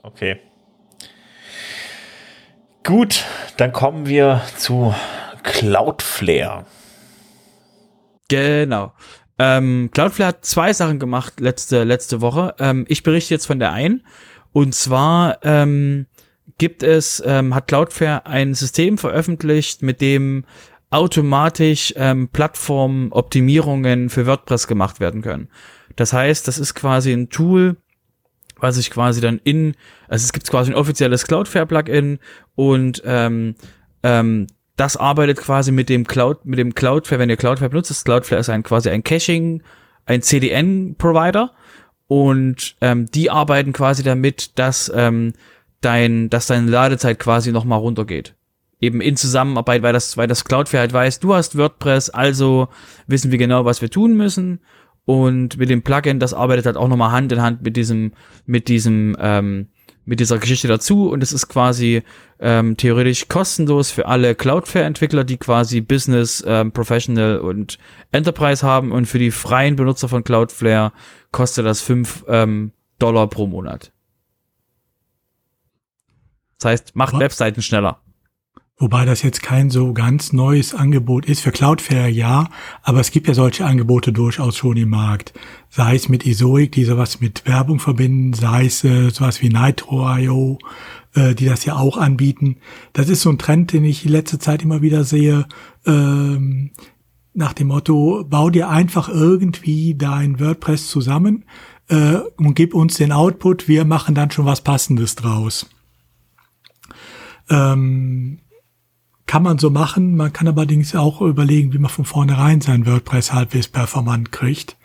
Okay. 0.04 0.40
Gut, 2.84 3.26
dann 3.58 3.74
kommen 3.74 4.06
wir 4.06 4.42
zu 4.58 4.96
Cloudflare. 5.44 6.66
Genau. 8.30 8.94
Ähm, 9.44 9.90
Cloudflare 9.92 10.28
hat 10.28 10.46
zwei 10.46 10.72
Sachen 10.72 11.00
gemacht 11.00 11.40
letzte, 11.40 11.84
letzte 11.84 12.22
Woche. 12.22 12.54
Ähm, 12.60 12.86
ich 12.88 13.02
berichte 13.02 13.34
jetzt 13.34 13.48
von 13.48 13.58
der 13.58 13.72
einen. 13.72 14.06
Und 14.54 14.76
zwar 14.76 15.40
ähm, 15.42 16.06
gibt 16.60 16.84
es, 16.84 17.24
ähm, 17.26 17.56
hat 17.56 17.68
Cloudflare 17.68 18.28
ein 18.28 18.54
System 18.54 19.00
veröffentlicht, 19.00 19.82
mit 19.82 20.00
dem 20.00 20.46
automatisch 20.92 21.92
ähm, 21.98 22.30
Plattformoptimierungen 22.30 24.12
für 24.12 24.28
WordPress 24.28 24.68
gemacht 24.68 25.00
werden 25.00 25.24
können. 25.24 25.50
Das 25.96 26.14
heißt, 26.14 26.48
das 26.48 26.60
ist 26.60 26.76
quasi 26.76 27.12
ein 27.12 27.30
Tool, 27.30 27.78
was 28.60 28.78
ich 28.78 28.92
quasi 28.92 29.22
dann 29.22 29.42
in, 29.44 29.74
also 30.08 30.24
es 30.24 30.34
gibt 30.34 30.48
quasi 30.52 30.70
ein 30.70 30.78
offizielles 30.78 31.26
Cloudflare-Plugin 31.26 32.20
und 32.54 33.02
ähm, 33.06 33.56
ähm, 34.04 34.46
das 34.82 34.98
arbeitet 34.98 35.38
quasi 35.38 35.72
mit 35.72 35.90
dem 35.90 36.08
Cloud, 36.08 36.44
mit 36.44 36.58
dem 36.58 36.74
Cloudflare, 36.74 37.20
wenn 37.20 37.30
ihr 37.30 37.38
Cloudflare 37.38 37.70
benutzt, 37.70 37.92
ist 37.92 38.04
Cloudflare 38.04 38.40
ist 38.40 38.50
ein 38.50 38.64
quasi 38.64 38.90
ein 38.90 39.04
Caching, 39.04 39.62
ein 40.08 40.24
CDN-Provider 40.24 41.52
und 42.08 42.76
ähm, 42.82 43.06
die 43.06 43.30
arbeiten 43.30 43.74
quasi 43.74 44.02
damit, 44.02 44.58
dass 44.58 44.92
ähm, 44.96 45.34
dein, 45.82 46.32
dass 46.32 46.48
deine 46.48 46.68
Ladezeit 46.68 47.20
quasi 47.20 47.52
nochmal 47.52 47.78
runtergeht. 47.78 48.34
Eben 48.80 49.02
in 49.02 49.18
Zusammenarbeit, 49.18 49.84
weil 49.84 49.94
das, 49.94 50.18
weil 50.18 50.28
das 50.28 50.46
Cloudflare 50.46 50.82
halt 50.82 50.94
weiß, 50.94 51.20
du 51.20 51.36
hast 51.36 51.56
WordPress, 51.60 52.10
also 52.10 52.68
wissen 53.06 53.30
wir 53.30 53.38
genau, 53.38 53.66
was 53.66 53.84
wir 53.84 53.92
tun 53.92 54.18
müssen 54.18 54.62
und 55.06 55.60
mit 55.60 55.70
dem 55.70 55.84
Plugin, 55.84 56.20
das 56.20 56.34
arbeitet 56.34 56.66
halt 56.66 56.78
auch 56.78 56.88
nochmal 56.88 57.12
Hand 57.12 57.32
in 57.32 57.44
Hand 57.44 57.62
mit 57.62 57.78
diesem, 57.78 58.14
mit 58.48 58.68
diesem, 58.68 59.16
ähm, 59.20 59.68
mit 60.06 60.20
dieser 60.20 60.40
Geschichte 60.40 60.68
dazu 60.68 61.10
und 61.10 61.22
es 61.22 61.32
ist 61.32 61.48
quasi 61.48 62.04
ähm, 62.40 62.76
theoretisch 62.76 63.28
kostenlos 63.28 63.92
für 63.92 64.08
alle 64.08 64.36
Cloudflare-Entwickler, 64.36 65.24
die 65.24 65.38
quasi 65.38 65.82
Business, 65.82 66.44
ähm, 66.46 66.72
Professional 66.72 67.40
und 67.40 67.78
Enterprise 68.12 68.66
haben 68.66 68.92
und 68.92 69.06
für 69.06 69.20
die 69.20 69.32
freien 69.32 69.76
Benutzer 69.76 70.10
von 70.10 70.24
Cloudflare 70.24 70.92
kostet 71.32 71.66
das 71.66 71.82
fünf 71.82 72.26
ähm, 72.28 72.72
Dollar 73.00 73.28
pro 73.28 73.48
Monat. 73.48 73.92
Das 76.60 76.72
heißt, 76.72 76.96
macht 76.96 77.18
Webseiten 77.18 77.62
schneller. 77.62 78.02
Wobei 78.82 79.06
das 79.06 79.22
jetzt 79.22 79.44
kein 79.44 79.70
so 79.70 79.94
ganz 79.94 80.34
neues 80.34 80.74
Angebot 80.74 81.28
ist. 81.28 81.42
Für 81.42 81.52
Cloudflare 81.52 82.10
ja, 82.10 82.50
aber 82.82 83.00
es 83.00 83.12
gibt 83.12 83.28
ja 83.28 83.36
solche 83.36 83.64
Angebote 83.64 84.12
durchaus 84.12 84.58
schon 84.58 84.76
im 84.76 84.90
Markt. 84.90 85.34
Sei 85.70 85.94
es 85.94 86.10
mit 86.10 86.26
Isoic, 86.26 86.72
die 86.72 86.86
sowas 86.86 87.22
mit 87.22 87.46
Werbung 87.46 87.78
verbinden, 87.78 88.34
sei 88.34 88.66
es 88.66 88.84
äh, 88.84 89.12
sowas 89.12 89.40
wie 89.44 89.50
Nitro.io, 89.50 90.58
äh, 91.14 91.36
die 91.36 91.46
das 91.46 91.64
ja 91.64 91.76
auch 91.76 91.96
anbieten. 91.96 92.56
Das 92.92 93.08
ist 93.08 93.22
so 93.22 93.30
ein 93.30 93.38
Trend, 93.38 93.72
den 93.72 93.86
ich 93.86 94.02
die 94.02 94.08
letzte 94.08 94.40
Zeit 94.40 94.64
immer 94.64 94.82
wieder 94.82 95.04
sehe. 95.04 95.46
Ähm, 95.86 96.72
nach 97.36 97.54
dem 97.54 97.68
Motto, 97.68 98.26
bau 98.28 98.50
dir 98.50 98.68
einfach 98.70 99.10
irgendwie 99.10 99.94
dein 99.94 100.40
WordPress 100.40 100.88
zusammen 100.88 101.46
äh, 101.88 102.16
und 102.38 102.56
gib 102.56 102.74
uns 102.74 102.96
den 102.96 103.12
Output, 103.12 103.68
wir 103.68 103.86
machen 103.86 104.16
dann 104.16 104.32
schon 104.32 104.46
was 104.46 104.62
Passendes 104.62 105.14
draus. 105.14 105.70
Ähm, 107.48 108.40
kann 109.32 109.44
man 109.44 109.60
so 109.60 109.70
machen. 109.70 110.18
Man 110.18 110.34
kann 110.34 110.50
allerdings 110.50 110.94
auch 110.94 111.22
überlegen, 111.22 111.72
wie 111.72 111.78
man 111.78 111.90
von 111.90 112.04
vornherein 112.04 112.60
sein 112.60 112.86
WordPress 112.86 113.32
halbwegs 113.32 113.70
performant 113.70 114.34
kriegt. 114.34 114.76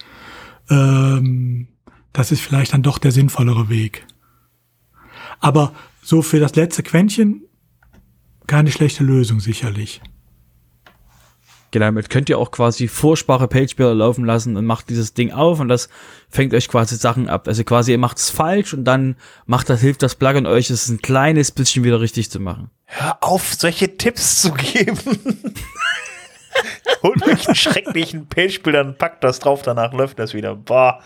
Ähm, 0.71 1.67
das 2.13 2.31
ist 2.31 2.43
vielleicht 2.43 2.73
dann 2.73 2.85
doch 2.85 2.99
der 2.99 3.11
sinnvollere 3.11 3.69
Weg. 3.69 4.07
Aber 5.41 5.73
so 6.01 6.23
für 6.23 6.39
das 6.39 6.55
letzte 6.55 6.85
Quäntchen 6.85 7.43
keine 8.47 8.71
schlechte 8.71 9.03
Lösung 9.03 9.41
sicherlich. 9.41 10.01
Genau, 11.71 11.87
damit 11.87 12.11
könnt 12.11 12.29
ihr 12.29 12.39
auch 12.39 12.51
quasi 12.51 12.89
Vorsprache 12.89 13.49
Pagebuilder 13.49 13.95
laufen 13.95 14.25
lassen 14.25 14.57
und 14.57 14.65
macht 14.65 14.89
dieses 14.89 15.15
Ding 15.15 15.33
auf 15.33 15.61
und 15.61 15.69
das 15.69 15.89
fängt 16.29 16.55
euch 16.55 16.69
quasi 16.69 16.97
Sachen 16.97 17.29
ab. 17.29 17.49
Also 17.49 17.65
quasi 17.65 17.93
ihr 17.93 17.99
macht 17.99 18.19
es 18.19 18.31
falsch 18.31 18.73
und 18.73 18.85
dann 18.85 19.17
macht 19.47 19.69
das, 19.69 19.81
hilft 19.81 20.03
das 20.03 20.15
Plugin 20.15 20.47
euch, 20.47 20.71
es 20.71 20.89
ein 20.89 21.03
kleines 21.03 21.51
bisschen 21.51 21.85
wieder 21.85 22.01
richtig 22.01 22.31
zu 22.31 22.41
machen. 22.41 22.71
Hör 22.85 23.19
auf, 23.21 23.55
solche 23.55 23.97
Tipps 23.97 24.43
zu 24.43 24.53
geben. 24.53 24.99
Holt 27.03 27.23
euch 27.27 27.47
einen 27.47 27.57
schrecklichen 27.57 28.27
Pagebuilder 28.27 28.83
und 28.83 28.99
packt 28.99 29.25
das 29.25 29.41
drauf, 29.41 29.63
danach 29.63 29.93
läuft 29.93 30.19
das 30.19 30.35
wieder. 30.35 30.55
Boah. 30.55 31.01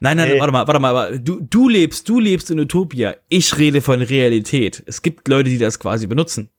Nein, 0.00 0.16
nein, 0.16 0.28
hey. 0.28 0.40
warte 0.40 0.52
mal, 0.52 0.66
warte 0.66 0.80
mal, 0.80 1.18
du, 1.18 1.40
du 1.40 1.68
lebst, 1.68 2.08
du 2.08 2.18
lebst 2.18 2.50
in 2.50 2.58
Utopia. 2.58 3.14
Ich 3.28 3.56
rede 3.56 3.80
von 3.80 4.02
Realität. 4.02 4.82
Es 4.86 5.00
gibt 5.00 5.28
Leute, 5.28 5.48
die 5.48 5.58
das 5.58 5.78
quasi 5.78 6.06
benutzen. 6.06 6.50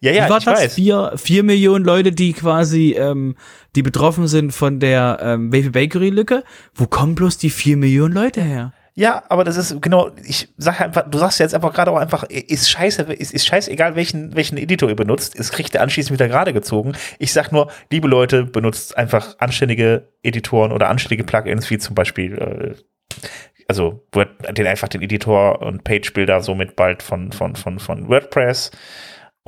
Ja, 0.00 0.12
ja, 0.12 0.26
Wie 0.26 0.30
war 0.30 0.38
ich 0.38 0.44
das? 0.44 0.60
weiß. 0.60 0.74
Vier, 0.74 1.12
vier 1.16 1.42
Millionen 1.42 1.84
Leute, 1.84 2.12
die 2.12 2.32
quasi, 2.32 2.92
ähm, 2.98 3.36
die 3.76 3.82
betroffen 3.82 4.26
sind 4.26 4.52
von 4.52 4.80
der 4.80 5.18
ähm, 5.22 5.52
Wavy 5.52 5.70
Bakery 5.70 6.10
Lücke. 6.10 6.44
Wo 6.74 6.86
kommen 6.86 7.14
bloß 7.14 7.38
die 7.38 7.50
vier 7.50 7.76
Millionen 7.76 8.14
Leute 8.14 8.40
her? 8.42 8.72
Ja, 8.98 9.22
aber 9.28 9.44
das 9.44 9.56
ist 9.56 9.80
genau, 9.80 10.10
ich 10.24 10.48
sag 10.56 10.80
einfach, 10.80 11.08
du 11.08 11.18
sagst 11.18 11.38
jetzt 11.38 11.54
einfach 11.54 11.72
gerade 11.72 11.92
auch 11.92 11.98
einfach, 11.98 12.24
ist 12.24 12.68
scheiße, 12.68 13.02
ist, 13.02 13.32
ist 13.32 13.46
scheißegal, 13.46 13.94
welchen, 13.94 14.34
welchen 14.34 14.58
Editor 14.58 14.88
ihr 14.88 14.96
benutzt, 14.96 15.38
es 15.38 15.52
kriegt 15.52 15.72
der 15.72 15.82
anschließend 15.82 16.18
wieder 16.18 16.26
gerade 16.26 16.52
gezogen. 16.52 16.94
Ich 17.20 17.32
sag 17.32 17.52
nur, 17.52 17.70
liebe 17.92 18.08
Leute, 18.08 18.42
benutzt 18.42 18.98
einfach 18.98 19.36
anständige 19.38 20.08
Editoren 20.24 20.72
oder 20.72 20.88
anständige 20.88 21.22
Plugins, 21.22 21.70
wie 21.70 21.78
zum 21.78 21.94
Beispiel, 21.94 22.38
äh, 22.38 22.74
also 23.68 24.04
den 24.50 24.66
einfach 24.66 24.88
den 24.88 25.02
Editor 25.02 25.62
und 25.62 25.84
Page 25.84 26.12
Builder 26.12 26.40
somit 26.40 26.74
bald 26.74 27.04
von, 27.04 27.30
von, 27.30 27.54
von, 27.54 27.78
von 27.78 28.08
WordPress 28.08 28.72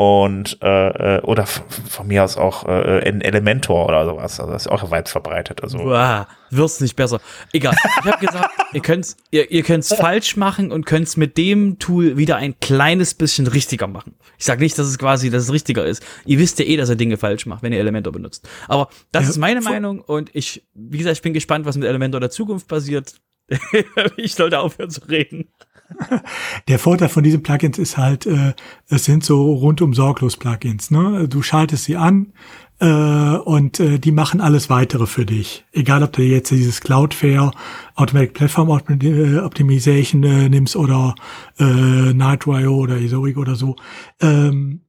und 0.00 0.56
äh, 0.62 1.16
äh 1.18 1.20
oder 1.24 1.44
von 1.44 2.06
mir 2.06 2.24
aus 2.24 2.38
auch 2.38 2.64
äh, 2.66 3.06
ein 3.06 3.20
Elementor 3.20 3.84
oder 3.84 4.06
sowas. 4.06 4.40
Also 4.40 4.50
das 4.50 4.62
ist 4.64 4.72
auch 4.72 4.90
weit 4.90 5.10
verbreitet. 5.10 5.62
Also 5.62 5.76
Boah, 5.76 6.26
wird's 6.48 6.80
nicht 6.80 6.96
besser. 6.96 7.20
Egal. 7.52 7.74
Ich 7.84 8.10
habe 8.10 8.26
gesagt, 8.26 8.48
ihr 8.72 8.80
könnt's, 8.80 9.18
ihr, 9.30 9.50
ihr 9.50 9.62
könnt's 9.62 9.94
falsch 9.94 10.38
machen 10.38 10.72
und 10.72 10.86
könnt's 10.86 11.18
mit 11.18 11.36
dem 11.36 11.78
Tool 11.78 12.16
wieder 12.16 12.36
ein 12.36 12.58
kleines 12.60 13.12
bisschen 13.12 13.46
richtiger 13.46 13.88
machen. 13.88 14.14
Ich 14.38 14.46
sage 14.46 14.62
nicht, 14.62 14.78
dass 14.78 14.86
es 14.86 14.98
quasi, 14.98 15.28
dass 15.28 15.42
es 15.42 15.52
richtiger 15.52 15.84
ist. 15.84 16.02
Ihr 16.24 16.38
wisst 16.38 16.58
ja 16.58 16.64
eh, 16.64 16.78
dass 16.78 16.88
ihr 16.88 16.96
Dinge 16.96 17.18
falsch 17.18 17.44
macht, 17.44 17.62
wenn 17.62 17.74
ihr 17.74 17.78
Elementor 17.78 18.14
benutzt. 18.14 18.48
Aber 18.68 18.88
das 19.12 19.24
ja, 19.24 19.30
ist 19.30 19.36
meine 19.36 19.60
Meinung 19.60 20.00
und 20.00 20.34
ich, 20.34 20.66
wie 20.72 20.96
gesagt, 20.96 21.18
ich 21.18 21.22
bin 21.22 21.34
gespannt, 21.34 21.66
was 21.66 21.76
mit 21.76 21.86
Elementor 21.86 22.20
der 22.20 22.30
Zukunft 22.30 22.68
passiert. 22.68 23.16
ich 24.16 24.34
sollte 24.34 24.60
aufhören 24.60 24.88
zu 24.88 25.02
reden. 25.02 25.50
Der 26.68 26.78
Vorteil 26.78 27.08
von 27.08 27.22
diesen 27.22 27.42
Plugins 27.42 27.78
ist 27.78 27.96
halt, 27.96 28.26
äh, 28.26 28.54
es 28.88 29.04
sind 29.04 29.24
so 29.24 29.52
rundum 29.52 29.94
sorglos 29.94 30.36
Plugins. 30.36 30.90
Ne? 30.90 31.28
Du 31.28 31.42
schaltest 31.42 31.84
sie 31.84 31.96
an 31.96 32.32
äh, 32.80 32.86
und 32.86 33.80
äh, 33.80 33.98
die 33.98 34.12
machen 34.12 34.40
alles 34.40 34.70
weitere 34.70 35.06
für 35.06 35.26
dich. 35.26 35.64
Egal, 35.72 36.02
ob 36.02 36.12
du 36.12 36.22
jetzt 36.22 36.50
dieses 36.50 36.80
Cloudflare, 36.80 37.52
Automatic 37.94 38.34
Platform 38.34 38.70
äh, 39.00 39.38
Optimization 39.38 40.22
äh, 40.24 40.48
nimmst 40.48 40.76
oder 40.76 41.14
äh, 41.58 41.64
Nitro.io 42.12 42.74
oder 42.74 42.96
Ezoic 42.96 43.36
oder 43.36 43.54
so. 43.54 43.76
Ähm, 44.20 44.82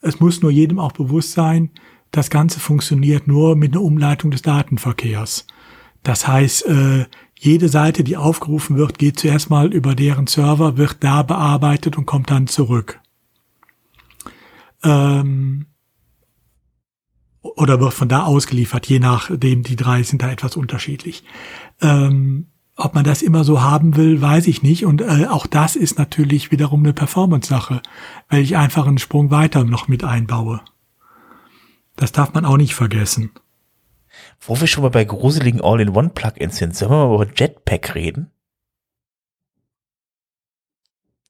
es 0.00 0.20
muss 0.20 0.40
nur 0.40 0.50
jedem 0.50 0.78
auch 0.78 0.92
bewusst 0.92 1.32
sein, 1.32 1.70
das 2.10 2.30
Ganze 2.30 2.58
funktioniert 2.58 3.28
nur 3.28 3.54
mit 3.54 3.72
einer 3.72 3.82
Umleitung 3.82 4.30
des 4.30 4.42
Datenverkehrs. 4.42 5.46
Das 6.02 6.26
heißt, 6.26 6.66
äh, 6.66 7.04
jede 7.42 7.70
Seite, 7.70 8.04
die 8.04 8.18
aufgerufen 8.18 8.76
wird, 8.76 8.98
geht 8.98 9.18
zuerst 9.18 9.48
mal 9.48 9.72
über 9.72 9.94
deren 9.94 10.26
Server, 10.26 10.76
wird 10.76 10.98
da 11.00 11.22
bearbeitet 11.22 11.96
und 11.96 12.04
kommt 12.04 12.30
dann 12.30 12.46
zurück. 12.46 13.00
Ähm, 14.82 15.64
oder 17.40 17.80
wird 17.80 17.94
von 17.94 18.10
da 18.10 18.24
ausgeliefert, 18.24 18.86
je 18.86 18.98
nachdem, 18.98 19.62
die 19.62 19.76
drei 19.76 20.02
sind 20.02 20.20
da 20.20 20.30
etwas 20.30 20.54
unterschiedlich. 20.54 21.24
Ähm, 21.80 22.48
ob 22.76 22.94
man 22.94 23.04
das 23.04 23.22
immer 23.22 23.42
so 23.42 23.62
haben 23.62 23.96
will, 23.96 24.20
weiß 24.20 24.46
ich 24.46 24.62
nicht. 24.62 24.84
Und 24.84 25.00
äh, 25.00 25.26
auch 25.26 25.46
das 25.46 25.76
ist 25.76 25.96
natürlich 25.96 26.50
wiederum 26.50 26.80
eine 26.80 26.92
Performance-Sache, 26.92 27.80
weil 28.28 28.42
ich 28.42 28.58
einfach 28.58 28.86
einen 28.86 28.98
Sprung 28.98 29.30
weiter 29.30 29.64
noch 29.64 29.88
mit 29.88 30.04
einbaue. 30.04 30.60
Das 31.96 32.12
darf 32.12 32.34
man 32.34 32.44
auch 32.44 32.58
nicht 32.58 32.74
vergessen. 32.74 33.30
Wo 34.40 34.58
wir 34.58 34.66
schon 34.66 34.82
mal 34.82 34.90
bei 34.90 35.04
gruseligen 35.04 35.60
All-in-One-Plugins 35.60 36.56
sind, 36.56 36.74
sollen 36.74 36.90
wir 36.90 37.06
mal 37.06 37.14
über 37.22 37.32
Jetpack 37.34 37.94
reden? 37.94 38.30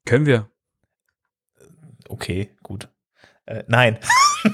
Können 0.05 0.27
wir. 0.27 0.49
Okay, 2.09 2.51
gut. 2.63 2.89
Äh, 3.47 3.65
nein. 3.67 3.99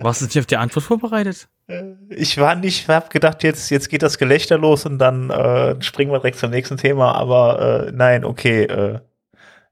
Warst 0.00 0.20
du 0.20 0.26
nicht 0.26 0.38
auf 0.38 0.46
die 0.46 0.56
Antwort 0.56 0.84
vorbereitet? 0.84 1.48
Äh, 1.66 1.94
ich 2.10 2.38
war 2.38 2.54
nicht, 2.54 2.88
hab 2.88 3.10
gedacht, 3.10 3.42
jetzt, 3.42 3.70
jetzt 3.70 3.88
geht 3.88 4.02
das 4.02 4.18
Gelächter 4.18 4.58
los 4.58 4.86
und 4.86 4.98
dann 4.98 5.30
äh, 5.30 5.80
springen 5.82 6.12
wir 6.12 6.18
direkt 6.18 6.38
zum 6.38 6.50
nächsten 6.50 6.76
Thema, 6.76 7.14
aber 7.14 7.86
äh, 7.88 7.92
nein, 7.92 8.24
okay, 8.24 8.64
äh, 8.64 9.00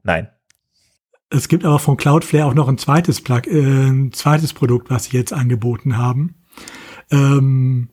nein. 0.02 0.30
Es 1.30 1.48
gibt 1.48 1.64
aber 1.64 1.78
von 1.78 1.96
Cloudflare 1.96 2.46
auch 2.46 2.54
noch 2.54 2.68
ein 2.68 2.78
zweites 2.78 3.20
Plug, 3.20 3.42
äh, 3.46 3.88
ein 3.88 4.12
zweites 4.12 4.52
Produkt, 4.52 4.90
was 4.90 5.04
sie 5.04 5.16
jetzt 5.16 5.32
angeboten 5.32 5.96
haben. 5.96 6.34
Ähm, 7.10 7.88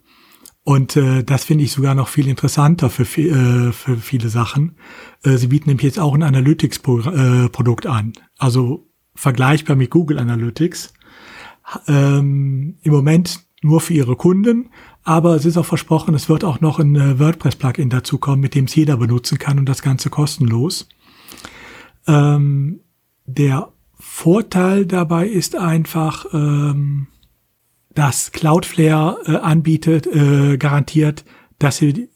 und 0.63 0.97
äh, 0.97 1.23
das 1.23 1.45
finde 1.45 1.63
ich 1.63 1.71
sogar 1.71 1.95
noch 1.95 2.09
viel 2.09 2.27
interessanter 2.27 2.89
für, 2.89 3.03
äh, 3.03 3.71
für 3.71 3.95
viele 3.97 4.29
Sachen. 4.29 4.75
Äh, 5.23 5.37
sie 5.37 5.47
bieten 5.47 5.69
nämlich 5.69 5.85
jetzt 5.85 5.99
auch 5.99 6.13
ein 6.13 6.23
Analytics-Produkt 6.23 7.85
äh, 7.85 7.89
an. 7.89 8.13
Also 8.37 8.89
vergleichbar 9.15 9.75
mit 9.75 9.91
Google 9.91 10.19
Analytics. 10.19 10.93
Ähm, 11.87 12.77
Im 12.81 12.91
Moment 12.91 13.45
nur 13.61 13.81
für 13.81 13.93
ihre 13.93 14.15
Kunden, 14.15 14.69
aber 15.03 15.35
es 15.35 15.45
ist 15.45 15.57
auch 15.57 15.65
versprochen, 15.65 16.13
es 16.15 16.29
wird 16.29 16.43
auch 16.43 16.59
noch 16.59 16.79
ein 16.79 16.95
äh, 16.95 17.19
WordPress-Plugin 17.19 17.89
dazu 17.89 18.17
kommen, 18.17 18.41
mit 18.41 18.55
dem 18.55 18.65
es 18.65 18.75
jeder 18.75 18.97
benutzen 18.97 19.37
kann 19.37 19.59
und 19.59 19.67
das 19.67 19.81
Ganze 19.81 20.09
kostenlos. 20.09 20.89
Ähm, 22.07 22.81
der 23.27 23.71
Vorteil 23.99 24.85
dabei 24.85 25.27
ist 25.27 25.55
einfach, 25.55 26.25
ähm, 26.33 27.07
dass 27.93 28.31
Cloudflare 28.31 29.17
äh, 29.25 29.35
anbietet, 29.37 30.07
äh, 30.07 30.57
garantiert, 30.57 31.25
dass 31.59 31.77
sie 31.77 32.09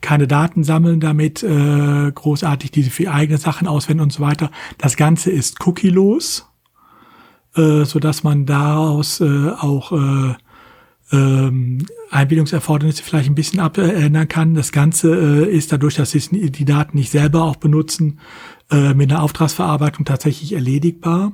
keine 0.00 0.26
Daten 0.26 0.64
sammeln 0.64 0.98
damit, 0.98 1.42
äh, 1.42 2.10
großartig 2.12 2.70
diese 2.70 2.90
für 2.90 3.12
eigene 3.12 3.38
Sachen 3.38 3.68
auswenden 3.68 4.02
und 4.02 4.12
so 4.12 4.22
weiter. 4.22 4.50
Das 4.78 4.96
Ganze 4.96 5.30
ist 5.30 5.66
cookie-los, 5.66 6.46
äh, 7.54 7.84
so 7.84 7.98
dass 7.98 8.24
man 8.24 8.46
daraus 8.46 9.20
äh, 9.20 9.50
auch 9.50 9.92
äh, 9.92 10.34
ähm, 11.12 11.86
Einbildungserfordernisse 12.10 13.02
vielleicht 13.02 13.28
ein 13.28 13.34
bisschen 13.34 13.60
abändern 13.60 14.28
kann. 14.28 14.54
Das 14.54 14.72
Ganze 14.72 15.44
äh, 15.44 15.54
ist 15.54 15.70
dadurch, 15.72 15.96
dass 15.96 16.12
sie 16.12 16.50
die 16.50 16.64
Daten 16.64 16.96
nicht 16.96 17.10
selber 17.10 17.44
auch 17.44 17.56
benutzen, 17.56 18.20
äh, 18.70 18.94
mit 18.94 19.10
einer 19.10 19.22
Auftragsverarbeitung 19.22 20.04
tatsächlich 20.04 20.52
erledigbar. 20.52 21.32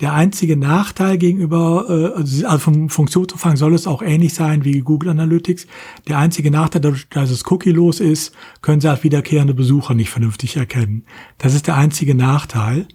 Der 0.00 0.12
einzige 0.14 0.56
Nachteil 0.56 1.18
gegenüber, 1.18 1.86
äh, 1.88 2.18
also, 2.18 2.46
also 2.46 2.58
vom 2.58 2.88
Funktionsumfang 2.88 3.56
soll 3.56 3.74
es 3.74 3.86
auch 3.86 4.02
ähnlich 4.02 4.32
sein 4.32 4.64
wie 4.64 4.80
Google 4.80 5.10
Analytics. 5.10 5.66
Der 6.06 6.18
einzige 6.18 6.50
Nachteil, 6.50 6.80
dass 7.10 7.30
es 7.30 7.50
cookie-los 7.50 8.00
ist, 8.00 8.32
können 8.62 8.80
sie 8.80 8.88
als 8.88 9.02
wiederkehrende 9.02 9.54
Besucher 9.54 9.94
nicht 9.94 10.10
vernünftig 10.10 10.56
erkennen. 10.56 11.04
Das 11.38 11.54
ist 11.54 11.66
der 11.66 11.76
einzige 11.76 12.14
Nachteil. 12.14 12.86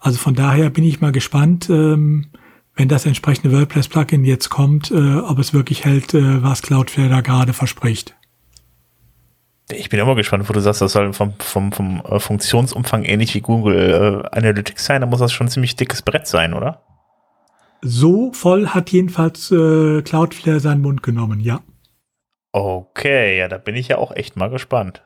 Also 0.00 0.18
von 0.18 0.34
daher 0.34 0.70
bin 0.70 0.84
ich 0.84 1.00
mal 1.00 1.12
gespannt, 1.12 1.68
ähm, 1.70 2.26
wenn 2.74 2.88
das 2.88 3.06
entsprechende 3.06 3.56
WordPress-Plugin 3.56 4.24
jetzt 4.24 4.50
kommt, 4.50 4.90
äh, 4.90 5.16
ob 5.16 5.38
es 5.38 5.52
wirklich 5.52 5.84
hält, 5.84 6.14
äh, 6.14 6.42
was 6.42 6.62
Cloudflare 6.62 7.08
da 7.08 7.20
gerade 7.20 7.52
verspricht. 7.52 8.17
Ich 9.70 9.90
bin 9.90 10.00
immer 10.00 10.14
gespannt, 10.14 10.48
wo 10.48 10.52
du 10.52 10.60
sagst, 10.60 10.80
das 10.80 10.92
soll 10.92 11.12
vom, 11.12 11.34
vom, 11.38 11.72
vom 11.72 12.02
äh, 12.06 12.18
Funktionsumfang 12.18 13.04
ähnlich 13.04 13.34
wie 13.34 13.40
Google 13.40 14.24
äh, 14.32 14.36
Analytics 14.36 14.84
sein. 14.84 15.02
Da 15.02 15.06
muss 15.06 15.20
das 15.20 15.32
schon 15.32 15.46
ein 15.46 15.50
ziemlich 15.50 15.76
dickes 15.76 16.02
Brett 16.02 16.26
sein, 16.26 16.54
oder? 16.54 16.82
So 17.82 18.32
voll 18.32 18.68
hat 18.68 18.90
jedenfalls 18.90 19.50
äh, 19.50 20.02
Cloudflare 20.02 20.60
seinen 20.60 20.80
Mund 20.80 21.02
genommen, 21.02 21.40
ja. 21.40 21.60
Okay, 22.52 23.38
ja, 23.38 23.46
da 23.48 23.58
bin 23.58 23.76
ich 23.76 23.88
ja 23.88 23.98
auch 23.98 24.10
echt 24.10 24.36
mal 24.36 24.48
gespannt. 24.48 25.02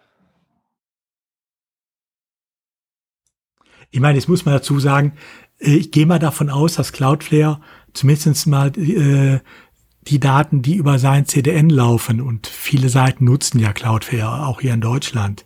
Ich 3.90 4.00
meine, 4.00 4.16
jetzt 4.16 4.28
muss 4.28 4.44
man 4.44 4.54
dazu 4.54 4.78
sagen, 4.78 5.12
äh, 5.58 5.74
ich 5.74 5.90
gehe 5.90 6.06
mal 6.06 6.20
davon 6.20 6.50
aus, 6.50 6.74
dass 6.74 6.92
Cloudflare 6.92 7.60
zumindest 7.92 8.46
mal 8.46 8.72
äh, 8.78 9.40
die 10.08 10.20
Daten, 10.20 10.62
die 10.62 10.74
über 10.74 10.98
sein 10.98 11.26
CDN 11.26 11.70
laufen, 11.70 12.20
und 12.20 12.46
viele 12.46 12.88
Seiten 12.88 13.24
nutzen 13.24 13.58
ja 13.58 13.72
Cloudflare, 13.72 14.46
auch 14.46 14.60
hier 14.60 14.74
in 14.74 14.80
Deutschland, 14.80 15.44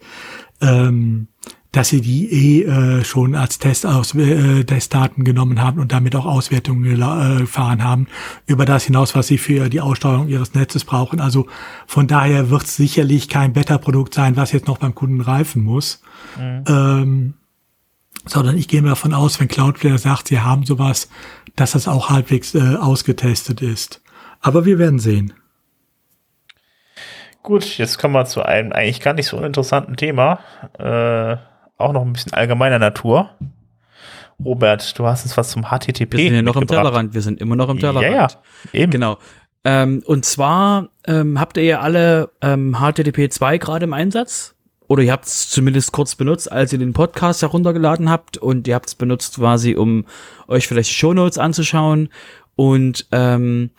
ähm, 0.60 1.28
dass 1.72 1.90
sie 1.90 2.00
die 2.00 2.32
eh 2.32 2.62
äh, 2.62 3.04
schon 3.04 3.34
als 3.34 3.58
Test 3.58 3.84
aus, 3.84 4.14
äh, 4.14 4.64
Testdaten 4.64 5.24
genommen 5.24 5.60
haben 5.60 5.78
und 5.78 5.92
damit 5.92 6.16
auch 6.16 6.24
Auswertungen 6.24 6.86
äh, 6.86 7.40
gefahren 7.40 7.84
haben, 7.84 8.06
über 8.46 8.64
das 8.64 8.84
hinaus, 8.84 9.14
was 9.14 9.26
sie 9.26 9.36
für 9.36 9.68
die 9.68 9.82
Aussteuerung 9.82 10.28
ihres 10.28 10.54
Netzes 10.54 10.84
brauchen. 10.84 11.20
Also 11.20 11.46
von 11.86 12.06
daher 12.06 12.48
wird 12.48 12.64
es 12.64 12.76
sicherlich 12.76 13.28
kein 13.28 13.52
Beta-Produkt 13.52 14.14
sein, 14.14 14.36
was 14.36 14.52
jetzt 14.52 14.68
noch 14.68 14.78
beim 14.78 14.94
Kunden 14.94 15.20
reifen 15.20 15.62
muss. 15.62 16.00
Mhm. 16.38 16.64
Ähm, 16.66 17.34
sondern 18.24 18.56
ich 18.56 18.68
gehe 18.68 18.80
mir 18.80 18.88
davon 18.88 19.12
aus, 19.12 19.38
wenn 19.38 19.48
Cloudflare 19.48 19.98
sagt, 19.98 20.28
sie 20.28 20.40
haben 20.40 20.64
sowas, 20.64 21.10
dass 21.56 21.72
das 21.72 21.88
auch 21.88 22.08
halbwegs 22.08 22.54
äh, 22.54 22.76
ausgetestet 22.76 23.60
ist. 23.60 24.00
Aber 24.46 24.64
wir 24.64 24.78
werden 24.78 25.00
sehen. 25.00 25.32
Gut, 27.42 27.64
jetzt 27.78 27.98
kommen 27.98 28.14
wir 28.14 28.26
zu 28.26 28.44
einem 28.44 28.72
eigentlich 28.72 29.00
gar 29.00 29.12
nicht 29.12 29.26
so 29.26 29.36
uninteressanten 29.36 29.96
Thema. 29.96 30.38
Äh, 30.78 31.36
auch 31.76 31.92
noch 31.92 32.02
ein 32.02 32.12
bisschen 32.12 32.32
allgemeiner 32.32 32.78
Natur. 32.78 33.30
Robert, 34.44 34.96
du 34.96 35.04
hast 35.04 35.24
uns 35.24 35.36
was 35.36 35.50
zum 35.50 35.64
HTTP. 35.64 36.12
Wir 36.12 36.24
sind 36.26 36.34
ja 36.36 36.42
noch 36.42 36.54
im 36.54 36.68
Tellerrand, 36.68 37.12
wir 37.12 37.22
sind 37.22 37.40
immer 37.40 37.56
noch 37.56 37.68
im 37.70 37.80
Tellerrand. 37.80 38.04
Ja, 38.04 38.12
ja, 38.12 38.28
eben. 38.72 38.92
Genau. 38.92 39.18
Ähm, 39.64 40.04
und 40.06 40.24
zwar 40.24 40.90
ähm, 41.08 41.40
habt 41.40 41.56
ihr 41.56 41.64
ja 41.64 41.80
alle 41.80 42.30
ähm, 42.40 42.76
HTTP 42.78 43.32
2 43.32 43.58
gerade 43.58 43.82
im 43.82 43.94
Einsatz. 43.94 44.54
Oder 44.86 45.02
ihr 45.02 45.10
habt 45.10 45.24
es 45.24 45.50
zumindest 45.50 45.90
kurz 45.90 46.14
benutzt, 46.14 46.52
als 46.52 46.72
ihr 46.72 46.78
den 46.78 46.92
Podcast 46.92 47.42
heruntergeladen 47.42 48.08
habt 48.08 48.38
und 48.38 48.68
ihr 48.68 48.76
habt 48.76 48.86
es 48.86 48.94
benutzt 48.94 49.38
quasi, 49.38 49.74
um 49.74 50.04
euch 50.46 50.68
vielleicht 50.68 50.92
Shownotes 50.92 51.38
anzuschauen. 51.38 52.10
Und 52.54 53.08
ähm, 53.10 53.70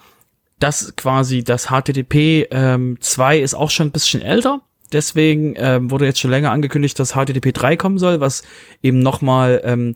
das 0.60 0.96
quasi, 0.96 1.44
das 1.44 1.68
HTTP 1.68 2.48
ähm, 2.52 2.98
2 3.00 3.40
ist 3.40 3.54
auch 3.54 3.70
schon 3.70 3.88
ein 3.88 3.92
bisschen 3.92 4.22
älter. 4.22 4.62
Deswegen 4.92 5.54
ähm, 5.58 5.92
wurde 5.92 6.06
jetzt 6.06 6.20
schon 6.20 6.32
länger 6.32 6.52
angekündigt, 6.52 6.98
dass 7.00 7.14
HTTP 7.14 7.54
3 7.54 7.76
kommen 7.76 7.98
soll, 7.98 8.20
was 8.22 8.44
eben 8.82 9.00
nochmal 9.00 9.62
ähm, 9.64 9.96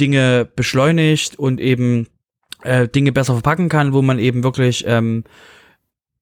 Dinge 0.00 0.48
beschleunigt 0.56 1.38
und 1.38 1.60
eben 1.60 2.08
äh, 2.62 2.88
Dinge 2.88 3.12
besser 3.12 3.34
verpacken 3.34 3.68
kann, 3.68 3.92
wo 3.92 4.02
man 4.02 4.18
eben 4.18 4.42
wirklich 4.42 4.84
ähm, 4.86 5.24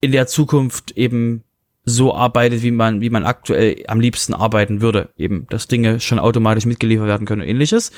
in 0.01 0.13
der 0.13 0.27
Zukunft 0.27 0.93
eben 0.93 1.45
so 1.85 2.15
arbeitet, 2.15 2.63
wie 2.63 2.71
man, 2.71 3.01
wie 3.01 3.11
man 3.11 3.25
aktuell 3.25 3.83
am 3.89 4.01
liebsten 4.01 4.35
arbeiten 4.35 4.81
würde. 4.81 5.11
Eben, 5.17 5.47
dass 5.49 5.67
Dinge 5.67 5.99
schon 6.01 6.19
automatisch 6.19 6.67
mitgeliefert 6.67 7.07
werden 7.07 7.27
können 7.27 7.43
und 7.43 7.49
ähnliches. 7.49 7.91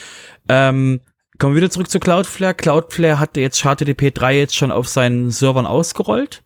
Ähm, 0.48 1.00
kommen 1.42 1.56
wir 1.56 1.62
wieder 1.62 1.72
zurück 1.72 1.90
zu 1.90 1.98
Cloudflare. 1.98 2.54
Cloudflare 2.54 3.18
hatte 3.18 3.40
jetzt 3.40 3.64
HTTP 3.64 4.14
3 4.14 4.38
jetzt 4.38 4.54
schon 4.54 4.70
auf 4.70 4.86
seinen 4.86 5.32
Servern 5.32 5.66
ausgerollt. 5.66 6.44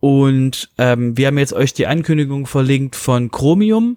Und 0.00 0.70
ähm, 0.78 1.18
wir 1.18 1.26
haben 1.26 1.36
jetzt 1.36 1.52
euch 1.52 1.74
die 1.74 1.86
Ankündigung 1.86 2.46
verlinkt 2.46 2.96
von 2.96 3.30
Chromium, 3.30 3.96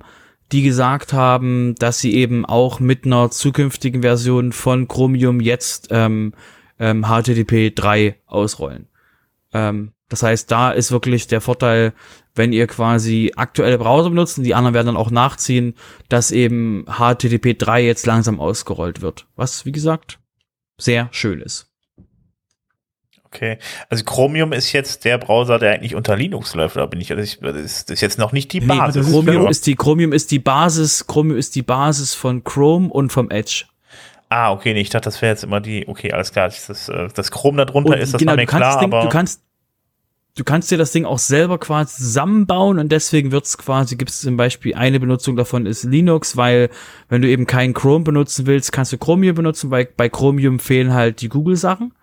die 0.51 0.61
gesagt 0.61 1.13
haben, 1.13 1.75
dass 1.75 1.99
sie 1.99 2.15
eben 2.15 2.45
auch 2.45 2.81
mit 2.81 3.05
einer 3.05 3.31
zukünftigen 3.31 4.01
Version 4.01 4.51
von 4.51 4.89
Chromium 4.89 5.39
jetzt 5.39 5.87
ähm, 5.91 6.33
ähm, 6.79 7.05
HTTP 7.05 7.73
3 7.73 8.17
ausrollen. 8.25 8.89
Ähm, 9.53 9.93
das 10.09 10.21
heißt, 10.21 10.51
da 10.51 10.71
ist 10.71 10.91
wirklich 10.91 11.27
der 11.27 11.39
Vorteil, 11.39 11.93
wenn 12.33 12.51
ihr 12.51 12.67
quasi 12.67 13.31
aktuelle 13.37 13.77
Browser 13.77 14.09
benutzt, 14.09 14.37
und 14.37 14.43
die 14.43 14.53
anderen 14.53 14.73
werden 14.73 14.87
dann 14.87 14.97
auch 14.97 15.11
nachziehen, 15.11 15.75
dass 16.09 16.31
eben 16.31 16.83
HTTP 16.89 17.57
3 17.57 17.85
jetzt 17.85 18.05
langsam 18.05 18.41
ausgerollt 18.41 19.01
wird. 19.01 19.27
Was, 19.37 19.65
wie 19.65 19.71
gesagt, 19.71 20.19
sehr 20.77 21.07
schön 21.11 21.41
ist. 21.41 21.67
Okay. 23.25 23.57
Also 23.89 24.05
Chromium 24.05 24.53
ist 24.53 24.71
jetzt 24.71 25.03
der 25.03 25.17
Browser, 25.17 25.59
der 25.59 25.73
eigentlich 25.73 25.95
unter 25.95 26.15
Linux 26.15 26.55
läuft, 26.55 26.77
oder 26.77 26.87
bin 26.87 27.01
ich, 27.01 27.09
das 27.09 27.19
ist, 27.19 27.43
das 27.43 27.89
ist 27.89 28.01
jetzt 28.01 28.17
noch 28.17 28.31
nicht 28.31 28.53
die 28.53 28.61
Nee, 28.61 28.67
Basis. 28.67 29.07
Chromium 29.09 29.47
ist 29.47 29.65
die, 29.67 29.75
Chromium 29.75 30.13
ist 30.13 30.31
die 30.31 30.39
Basis, 30.39 31.05
Chromium 31.05 31.37
ist 31.37 31.55
die 31.55 31.61
Basis 31.61 32.13
von 32.13 32.43
Chrome 32.45 32.89
und 32.89 33.11
vom 33.11 33.29
Edge. 33.29 33.65
ah, 34.29 34.51
okay, 34.51 34.73
nee, 34.73 34.81
ich 34.81 34.89
dachte, 34.89 35.05
das 35.05 35.21
wäre 35.21 35.31
jetzt 35.33 35.43
immer 35.43 35.59
die, 35.59 35.87
okay, 35.87 36.11
alles 36.13 36.31
klar, 36.31 36.47
das, 36.47 36.67
das, 36.67 36.87
äh, 36.89 37.09
das 37.13 37.29
Chrome 37.31 37.57
da 37.57 37.65
drunter 37.65 37.93
Und 37.93 37.99
ist, 37.99 38.13
das 38.13 38.19
genau, 38.19 38.31
war 38.31 38.35
mir 38.37 38.45
du 38.45 38.51
kannst 38.51 38.79
klar, 38.79 38.83
aber 38.83 39.01
du 39.01 39.09
kannst, 39.09 39.41
du 40.35 40.43
kannst 40.43 40.69
dir 40.69 40.77
das 40.77 40.91
Ding 40.91 41.05
auch 41.05 41.17
selber 41.17 41.57
quasi 41.57 41.97
zusammenbauen 41.97 42.77
und 42.77 42.91
deswegen 42.91 43.31
wird's 43.31 43.57
quasi, 43.57 43.95
gibt 43.95 44.11
es 44.11 44.21
zum 44.21 44.37
Beispiel 44.37 44.75
eine 44.75 44.99
Benutzung 44.99 45.35
davon 45.35 45.65
ist 45.65 45.83
Linux, 45.83 46.37
weil 46.37 46.69
wenn 47.09 47.21
du 47.21 47.29
eben 47.29 47.47
kein 47.47 47.73
Chrome 47.73 48.03
benutzen 48.03 48.45
willst, 48.45 48.71
kannst 48.71 48.93
du 48.93 48.97
Chromium 48.97 49.35
benutzen, 49.35 49.71
weil 49.71 49.85
bei 49.85 50.09
Chromium 50.09 50.59
fehlen 50.59 50.93
halt 50.93 51.21
die 51.21 51.29
Google-Sachen, 51.29 51.93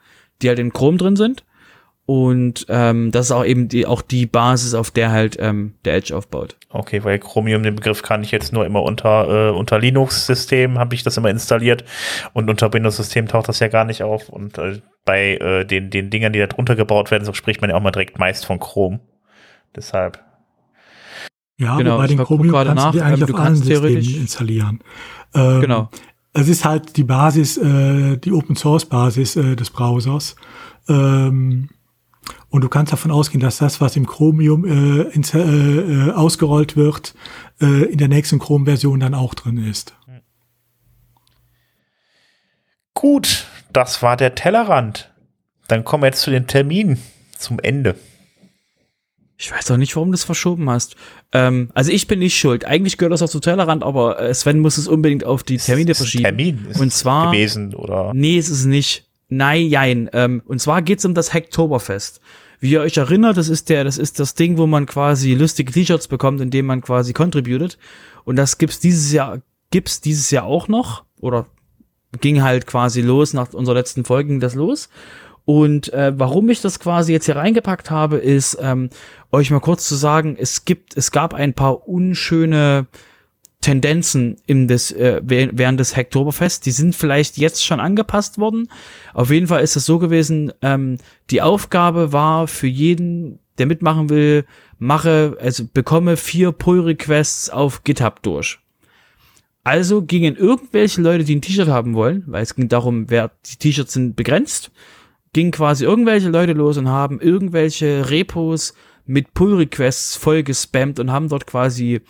die 0.41 0.49
halt 0.49 0.59
in 0.59 0.73
Chrome 0.73 0.97
drin 0.97 1.17
sind. 1.17 1.45
Und 2.05 2.67
ähm, 2.69 3.13
das 3.13 3.27
ist 3.27 3.33
auch 3.33 3.45
eben 3.45 3.69
die, 3.69 3.87
auch 3.87 4.03
die 4.03 4.27
Basis, 4.27 4.75
auf 4.75 4.91
der 4.91 5.13
halt 5.13 5.37
ähm, 5.39 5.75
der 5.85 5.95
Edge 5.95 6.17
aufbaut. 6.17 6.57
Okay, 6.69 7.05
weil 7.05 7.21
Chromium, 7.21 7.63
den 7.63 7.77
Begriff 7.77 8.03
kann 8.03 8.25
ich 8.25 8.33
jetzt 8.33 8.53
nur 8.53 8.67
immer 8.67 8.83
unter, 8.83 9.51
äh, 9.51 9.53
unter 9.53 9.79
Linux-System, 9.79 10.79
habe 10.79 10.97
ich 10.97 11.05
das 11.05 11.17
immer 11.17 11.31
installiert 11.31 11.85
und 12.33 12.51
unter 12.51 12.73
Windows-System 12.73 13.29
taucht 13.29 13.49
das 13.49 13.61
ja 13.61 13.69
gar 13.69 13.85
nicht 13.85 14.03
auf 14.03 14.29
und 14.29 14.59
äh, 14.59 14.81
bei 15.05 15.37
äh, 15.37 15.65
den, 15.65 15.91
den 15.91 16.11
Dingern, 16.11 16.33
die 16.33 16.39
da 16.39 16.47
drunter 16.47 16.77
gebaut 16.77 17.11
werden, 17.11 17.25
so 17.25 17.33
spricht 17.33 17.61
man 17.61 17.71
ja 17.71 17.77
auch 17.77 17.83
mal 17.83 17.91
direkt 17.91 18.19
meist 18.19 18.47
von 18.47 18.59
Chrome. 18.61 19.01
Deshalb. 19.75 20.23
Ja, 21.59 21.77
Genau, 21.77 22.03
ich 22.03 22.09
den 22.09 22.19
Chromium 22.19 22.55
kannst 22.55 22.75
nach, 22.75 22.93
du 22.93 22.99
dir 22.99 23.05
eigentlich 23.05 23.21
ähm, 23.21 23.27
du 23.27 23.35
auf 23.35 23.41
allen 23.41 23.57
Systemen 23.57 24.21
installieren. 24.21 24.81
Ähm, 25.35 25.61
Genau. 25.61 25.91
Es 26.35 26.49
ist 26.49 26.65
halt 26.65 26.97
die 26.97 27.05
Basis, 27.05 27.59
äh, 27.59 28.17
die 28.17 28.33
Open 28.33 28.57
Source 28.57 28.87
Basis 28.87 29.37
äh, 29.37 29.55
des 29.55 29.71
Browsers. 29.71 30.35
Ähm, 30.89 31.69
und 32.49 32.63
du 32.63 32.69
kannst 32.69 32.93
davon 32.93 33.11
ausgehen, 33.11 33.41
dass 33.41 33.59
das, 33.59 33.81
was 33.81 33.97
im 33.97 34.07
Chromium 34.07 34.65
äh, 34.65 35.03
ins, 35.15 35.35
äh, 35.35 35.41
äh, 35.41 36.11
ausgerollt 36.13 36.77
wird, 36.77 37.15
äh, 37.61 37.85
in 37.85 37.99
der 37.99 38.09
nächsten 38.09 38.39
Chrome-Version 38.39 39.01
dann 39.01 39.15
auch 39.15 39.35
drin 39.35 39.59
ist. 39.59 39.95
Gut, 42.95 43.47
das 43.73 44.03
war 44.03 44.17
der 44.17 44.35
Tellerrand. 44.35 45.11
Dann 45.69 45.85
kommen 45.85 46.03
wir 46.03 46.09
jetzt 46.09 46.23
zu 46.23 46.31
den 46.31 46.47
Terminen 46.47 46.99
zum 47.39 47.59
Ende. 47.61 47.95
Ich 49.39 49.51
weiß 49.51 49.71
auch 49.73 49.77
nicht, 49.77 49.97
warum 49.97 50.09
du 50.11 50.13
das 50.13 50.25
verschoben 50.25 50.71
hast. 50.71 50.95
Ähm, 51.33 51.71
also 51.75 51.91
ich 51.91 52.07
bin 52.07 52.21
nicht 52.21 52.39
schuld. 52.39 52.65
Eigentlich 52.65 52.97
gehört 52.97 53.13
das 53.13 53.23
auch 53.23 53.29
zu 53.29 53.41
Tellerrand, 53.41 53.83
aber 53.83 54.21
äh, 54.21 54.33
Sven 54.35 54.61
muss 54.61 54.79
es 54.79 54.87
unbedingt 54.87 55.25
auf 55.25 55.43
die 55.43 55.57
Termine 55.57 55.91
es 55.93 55.99
verschieben. 55.99 56.25
Termin 56.25 56.67
ist 56.71 56.81
Und 56.81 56.89
es 56.89 56.99
zwar- 56.99 57.33
gewesen 57.33 57.75
oder 57.75 58.13
Nee, 58.15 58.39
es 58.39 58.49
ist 58.49 58.67
nicht. 58.67 59.09
Nein, 59.29 59.67
jein. 59.67 60.11
Ähm, 60.13 60.43
und 60.45 60.61
zwar 60.61 60.83
geht's 60.83 61.05
um 61.05 61.15
das 61.15 61.33
Hacktoberfest. 61.35 62.21
Wie 62.61 62.71
ihr 62.71 62.83
euch 62.83 62.97
erinnert, 62.97 63.37
das 63.37 63.49
ist 63.49 63.69
der, 63.71 63.83
das 63.83 63.99
ist 63.99 64.21
das 64.21 64.35
Ding, 64.35 64.59
wo 64.59 64.69
man 64.69 64.87
quasi 64.87 65.35
lustige 65.35 65.73
T-Shirts 65.73 66.07
bekommt, 66.07 66.41
indem 66.41 66.67
man 66.67 66.81
quasi 66.81 67.13
contributed. 67.13 67.79
Und 68.25 68.37
das 68.37 68.59
gibt's 68.59 68.79
dieses 68.79 69.11
Jahr, 69.11 69.41
gibt's 69.73 70.01
dieses 70.01 70.31
Jahr 70.31 70.45
auch 70.45 70.69
noch. 70.69 71.03
Oder 71.19 71.47
ging 72.21 72.43
halt 72.43 72.67
quasi 72.67 73.01
los, 73.01 73.33
nach 73.33 73.53
unserer 73.53 73.77
letzten 73.77 74.05
Folge 74.05 74.29
ging 74.29 74.41
das 74.41 74.55
los. 74.55 74.89
Und 75.45 75.93
äh, 75.93 76.13
warum 76.17 76.49
ich 76.51 76.61
das 76.61 76.79
quasi 76.79 77.13
jetzt 77.13 77.27
hier 77.27 77.37
reingepackt 77.37 77.91
habe, 77.91 78.19
ist, 78.19 78.59
ähm, 78.61 78.91
euch 79.33 79.51
mal 79.51 79.61
kurz 79.61 79.89
zu 79.89 79.97
sagen, 79.97 80.37
es 80.39 80.65
gibt, 80.65 80.97
es 80.97 81.11
gab 81.11 81.35
ein 81.35 81.55
paar 81.55 81.89
unschöne 81.89 82.87
Tendenzen 83.61 84.37
im 84.47 84.69
des, 84.69 84.93
äh, 84.93 85.21
während 85.25 85.81
des 85.81 85.97
Hacktoberfest. 85.97 86.67
Die 86.67 86.71
sind 86.71 86.95
vielleicht 86.95 87.39
jetzt 87.39 87.65
schon 87.65 87.81
angepasst 87.81 88.39
worden. 88.39 88.69
Auf 89.15 89.31
jeden 89.31 89.47
Fall 89.47 89.63
ist 89.63 89.77
es 89.77 89.87
so 89.87 89.99
gewesen, 89.99 90.53
ähm, 90.63 90.99
die 91.31 91.43
Aufgabe 91.43 92.13
war 92.13 92.47
für 92.47 92.67
jeden, 92.67 93.39
der 93.59 93.67
mitmachen 93.67 94.11
will, 94.11 94.45
mache, 94.79 95.37
also 95.41 95.65
bekomme 95.73 96.17
vier 96.17 96.53
Pull-Requests 96.53 97.51
auf 97.51 97.85
GitHub 97.85 98.23
durch. 98.23 98.62
Also 99.65 100.03
gingen 100.03 100.37
irgendwelche 100.37 101.01
Leute, 101.01 101.25
die 101.25 101.37
ein 101.37 101.43
T-Shirt 101.43 101.69
haben 101.69 101.95
wollen, 101.95 102.25
weil 102.27 102.43
es 102.43 102.55
ging 102.57 102.69
darum, 102.69 103.11
wer 103.11 103.31
die 103.47 103.57
T-Shirts 103.57 103.93
sind 103.93 104.17
begrenzt, 104.17 104.73
gingen 105.33 105.53
quasi 105.53 105.85
irgendwelche 105.85 106.29
Leute 106.31 106.53
los 106.53 106.77
und 106.79 106.89
haben 106.89 107.21
irgendwelche 107.21 108.11
Repos 108.11 108.75
mit 109.07 109.35
Pull-Requests 109.35 110.17
voll 110.17 110.43
gespammt 110.43 110.99
und 110.99 111.13
haben 111.13 111.29
dort 111.29 111.47
quasi 111.47 112.01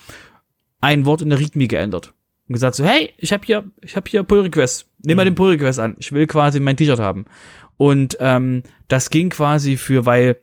ein 0.80 1.05
Wort 1.05 1.22
in 1.22 1.30
der 1.30 1.38
README 1.38 1.68
geändert. 1.68 2.14
Und 2.48 2.55
gesagt 2.55 2.74
so, 2.74 2.84
hey, 2.84 3.12
ich 3.18 3.32
habe 3.32 3.44
hier, 3.46 3.64
ich 3.82 3.96
habe 3.96 4.11
hier 4.11 4.22
Pull-Request. 4.22 4.88
Nimm 5.05 5.16
mal 5.16 5.24
den 5.24 5.34
Pull-Request 5.34 5.78
an. 5.78 5.96
Ich 5.98 6.12
will 6.12 6.26
quasi 6.26 6.59
mein 6.59 6.76
T-Shirt 6.76 6.98
haben. 6.98 7.26
Und 7.76 8.16
ähm, 8.20 8.62
das 8.88 9.11
ging 9.11 9.30
quasi 9.30 9.76
für, 9.76 10.07
weil 10.07 10.36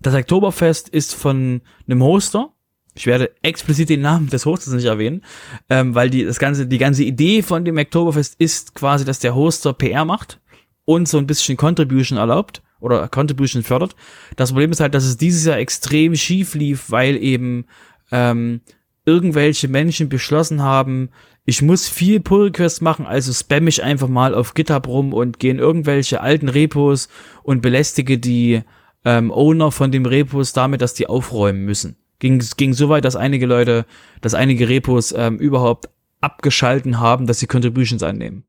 das 0.00 0.14
Oktoberfest 0.14 0.88
ist 0.88 1.14
von 1.14 1.60
einem 1.86 2.02
Hoster. 2.02 2.52
Ich 2.94 3.06
werde 3.06 3.30
explizit 3.42 3.88
den 3.88 4.00
Namen 4.00 4.28
des 4.28 4.46
Hosters 4.46 4.74
nicht 4.74 4.84
erwähnen, 4.84 5.22
ähm, 5.68 5.94
weil 5.94 6.10
die 6.10 6.24
das 6.24 6.38
ganze, 6.38 6.66
die 6.66 6.78
ganze 6.78 7.04
Idee 7.04 7.42
von 7.42 7.64
dem 7.64 7.78
Oktoberfest 7.78 8.34
ist 8.38 8.74
quasi, 8.74 9.04
dass 9.04 9.20
der 9.20 9.34
Hoster 9.34 9.72
PR 9.72 10.04
macht 10.04 10.40
und 10.84 11.08
so 11.08 11.18
ein 11.18 11.26
bisschen 11.26 11.56
Contribution 11.56 12.18
erlaubt 12.18 12.62
oder 12.80 13.08
Contribution 13.08 13.62
fördert. 13.62 13.94
Das 14.36 14.50
Problem 14.50 14.72
ist 14.72 14.80
halt, 14.80 14.94
dass 14.94 15.04
es 15.04 15.16
dieses 15.16 15.44
Jahr 15.44 15.58
extrem 15.58 16.16
schief 16.16 16.54
lief, 16.54 16.90
weil 16.90 17.16
eben 17.16 17.66
ähm, 18.10 18.60
irgendwelche 19.04 19.68
Menschen 19.68 20.08
beschlossen 20.08 20.62
haben, 20.62 21.10
ich 21.44 21.62
muss 21.62 21.88
viel 21.88 22.20
Pull-Requests 22.20 22.80
machen, 22.80 23.06
also 23.06 23.32
spam 23.32 23.66
ich 23.66 23.82
einfach 23.82 24.08
mal 24.08 24.34
auf 24.34 24.54
GitHub 24.54 24.86
rum 24.86 25.12
und 25.12 25.38
gehe 25.38 25.50
in 25.50 25.58
irgendwelche 25.58 26.20
alten 26.20 26.48
Repos 26.48 27.08
und 27.42 27.62
belästige 27.62 28.18
die 28.18 28.62
ähm, 29.04 29.32
Owner 29.32 29.72
von 29.72 29.90
dem 29.90 30.06
Repos 30.06 30.52
damit, 30.52 30.82
dass 30.82 30.94
die 30.94 31.06
aufräumen 31.06 31.64
müssen. 31.64 31.96
Ging, 32.20 32.38
ging 32.56 32.72
so 32.72 32.88
weit, 32.88 33.04
dass 33.04 33.16
einige 33.16 33.46
Leute, 33.46 33.84
dass 34.20 34.34
einige 34.34 34.68
Repos 34.68 35.12
ähm, 35.16 35.38
überhaupt 35.38 35.88
abgeschalten 36.20 37.00
haben, 37.00 37.26
dass 37.26 37.40
sie 37.40 37.46
Contributions 37.46 38.02
annehmen. 38.02 38.44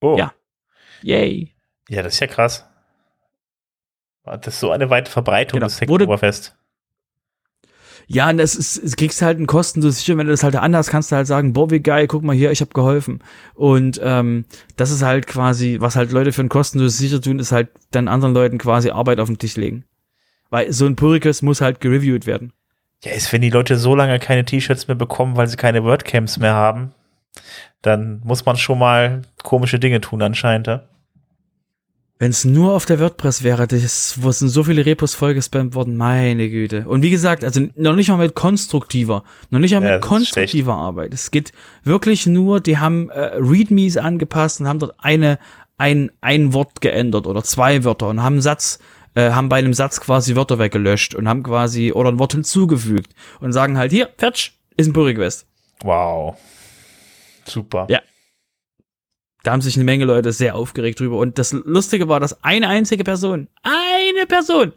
Oh. 0.00 0.16
Ja. 0.16 0.32
Yay. 1.02 1.54
Ja, 1.88 2.02
das 2.02 2.14
ist 2.14 2.20
ja 2.20 2.26
krass. 2.26 2.66
Das 4.24 4.46
ist 4.54 4.60
so 4.60 4.70
eine 4.70 4.90
weite 4.90 5.10
Verbreitung 5.10 5.58
Genau. 5.58 5.66
des 5.66 5.80
Hacktoberfest. 5.80 6.56
Ja, 8.06 8.28
und 8.28 8.38
das 8.38 8.56
ist, 8.56 8.76
es 8.76 8.96
kriegst 8.96 9.22
halt 9.22 9.38
einen 9.38 9.46
kostenlos 9.46 9.98
sicher, 9.98 10.18
wenn 10.18 10.26
du 10.26 10.32
das 10.32 10.42
halt 10.42 10.56
anders 10.56 10.88
kannst 10.88 11.12
du 11.12 11.16
halt 11.16 11.28
sagen, 11.28 11.52
boah, 11.52 11.70
wie 11.70 11.78
geil, 11.80 12.08
guck 12.08 12.24
mal 12.24 12.34
hier, 12.34 12.50
ich 12.50 12.60
habe 12.60 12.72
geholfen. 12.72 13.22
Und 13.54 14.00
ähm, 14.02 14.46
das 14.76 14.90
ist 14.90 15.02
halt 15.02 15.26
quasi, 15.28 15.76
was 15.80 15.94
halt 15.94 16.10
Leute 16.10 16.32
für 16.32 16.42
ein 16.42 16.48
kostenloses 16.48 16.98
sicher 16.98 17.20
tun, 17.22 17.38
ist 17.38 17.52
halt 17.52 17.68
dann 17.92 18.08
anderen 18.08 18.34
Leuten 18.34 18.58
quasi 18.58 18.90
Arbeit 18.90 19.20
auf 19.20 19.28
den 19.28 19.38
Tisch 19.38 19.56
legen. 19.56 19.84
Weil 20.50 20.72
so 20.72 20.86
ein 20.86 20.96
Pull-Request 20.96 21.42
muss 21.42 21.60
halt 21.60 21.80
gereviewt 21.80 22.26
werden. 22.26 22.52
Ja, 23.04 23.12
ist, 23.12 23.32
wenn 23.32 23.40
die 23.40 23.50
Leute 23.50 23.76
so 23.76 23.94
lange 23.94 24.18
keine 24.18 24.44
T-Shirts 24.44 24.88
mehr 24.88 24.96
bekommen, 24.96 25.36
weil 25.36 25.48
sie 25.48 25.56
keine 25.56 25.84
WordCamps 25.84 26.38
mehr 26.38 26.54
haben, 26.54 26.92
dann 27.82 28.20
muss 28.24 28.44
man 28.44 28.56
schon 28.56 28.78
mal 28.78 29.22
komische 29.42 29.78
Dinge 29.78 30.00
tun 30.00 30.20
anscheinend. 30.20 30.66
Ja? 30.66 30.82
Wenn 32.18 32.30
es 32.30 32.44
nur 32.44 32.74
auf 32.74 32.84
der 32.84 33.00
WordPress 33.00 33.42
wäre, 33.42 33.66
das, 33.66 34.18
wo 34.20 34.30
sind 34.30 34.50
so 34.50 34.64
viele 34.64 34.84
Repos 34.84 35.14
vollgespammt 35.14 35.74
worden, 35.74 35.96
meine 35.96 36.50
Güte. 36.50 36.86
Und 36.86 37.02
wie 37.02 37.08
gesagt, 37.08 37.42
also 37.42 37.66
noch 37.76 37.96
nicht 37.96 38.08
mal 38.10 38.18
mit 38.18 38.34
konstruktiver, 38.34 39.24
noch 39.48 39.58
nicht 39.58 39.72
mal 39.72 39.82
Ja, 39.82 39.94
mit 39.94 40.04
ist 40.04 40.08
konstruktiver 40.08 40.74
Arbeit. 40.74 41.14
Es 41.14 41.30
geht 41.30 41.52
wirklich 41.82 42.26
nur, 42.26 42.60
die 42.60 42.76
haben 42.76 43.08
äh, 43.08 43.36
Readmes 43.36 43.96
angepasst 43.96 44.60
und 44.60 44.68
haben 44.68 44.80
dort 44.80 44.96
eine, 44.98 45.38
ein, 45.78 46.10
ein 46.20 46.52
Wort 46.52 46.82
geändert 46.82 47.26
oder 47.26 47.42
zwei 47.42 47.84
Wörter 47.84 48.08
und 48.08 48.22
haben 48.22 48.34
einen 48.34 48.42
Satz 48.42 48.80
äh, 49.14 49.30
haben 49.30 49.48
bei 49.48 49.56
einem 49.56 49.74
Satz 49.74 50.00
quasi 50.00 50.36
Wörter 50.36 50.58
weggelöscht 50.58 51.14
und 51.14 51.28
haben 51.28 51.42
quasi 51.42 51.92
oder 51.92 52.10
ein 52.10 52.18
Wort 52.18 52.32
hinzugefügt 52.32 53.12
und 53.40 53.52
sagen 53.52 53.78
halt, 53.78 53.92
hier, 53.92 54.08
fertig, 54.16 54.52
ist 54.76 54.86
ein 54.86 54.92
Pull-Request. 54.92 55.46
Wow. 55.82 56.36
Super. 57.44 57.86
Ja. 57.88 58.00
Da 59.42 59.52
haben 59.52 59.62
sich 59.62 59.76
eine 59.76 59.84
Menge 59.84 60.04
Leute 60.04 60.32
sehr 60.32 60.54
aufgeregt 60.54 61.00
drüber. 61.00 61.16
Und 61.16 61.38
das 61.38 61.52
Lustige 61.52 62.08
war, 62.08 62.20
dass 62.20 62.44
eine 62.44 62.68
einzige 62.68 63.04
Person, 63.04 63.48
eine 63.62 64.26
Person, 64.26 64.72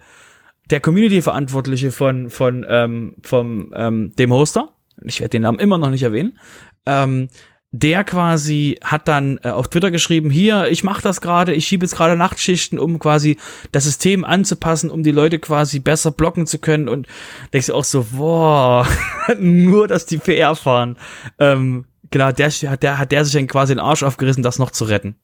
der 0.69 0.79
Community-Verantwortliche 0.79 1.91
von, 1.91 2.29
von 2.29 2.65
ähm, 2.67 3.15
vom, 3.23 3.73
ähm, 3.75 4.13
dem 4.17 4.31
Hoster, 4.31 4.69
ich 5.03 5.19
werde 5.19 5.31
den 5.31 5.41
Namen 5.41 5.59
immer 5.59 5.77
noch 5.77 5.89
nicht 5.89 6.03
erwähnen, 6.03 6.39
ähm, 6.85 7.27
der 7.75 8.03
quasi 8.03 8.77
hat 8.83 9.07
dann 9.07 9.39
äh, 9.43 9.49
auf 9.49 9.67
Twitter 9.67 9.89
geschrieben, 9.89 10.29
hier, 10.29 10.67
ich 10.69 10.83
mache 10.83 11.01
das 11.01 11.21
gerade, 11.21 11.55
ich 11.55 11.65
schiebe 11.65 11.83
jetzt 11.83 11.95
gerade 11.95 12.15
Nachtschichten, 12.15 12.77
um 12.77 12.99
quasi 12.99 13.37
das 13.71 13.85
System 13.85 14.23
anzupassen, 14.23 14.91
um 14.91 15.01
die 15.01 15.11
Leute 15.11 15.39
quasi 15.39 15.79
besser 15.79 16.11
blocken 16.11 16.45
zu 16.45 16.59
können 16.59 16.87
und 16.87 17.07
denkst 17.51 17.67
du 17.67 17.73
auch 17.73 17.83
so, 17.83 18.05
boah, 18.11 18.87
nur, 19.39 19.87
dass 19.87 20.05
die 20.05 20.19
PR 20.19 20.55
fahren. 20.55 20.97
Ähm, 21.39 21.85
genau, 22.11 22.31
der, 22.31 22.51
der 22.77 22.99
hat 22.99 23.11
der 23.11 23.25
sich 23.25 23.33
dann 23.33 23.47
quasi 23.47 23.73
den 23.73 23.79
Arsch 23.79 24.03
aufgerissen, 24.03 24.43
das 24.43 24.59
noch 24.59 24.69
zu 24.69 24.85
retten. 24.85 25.15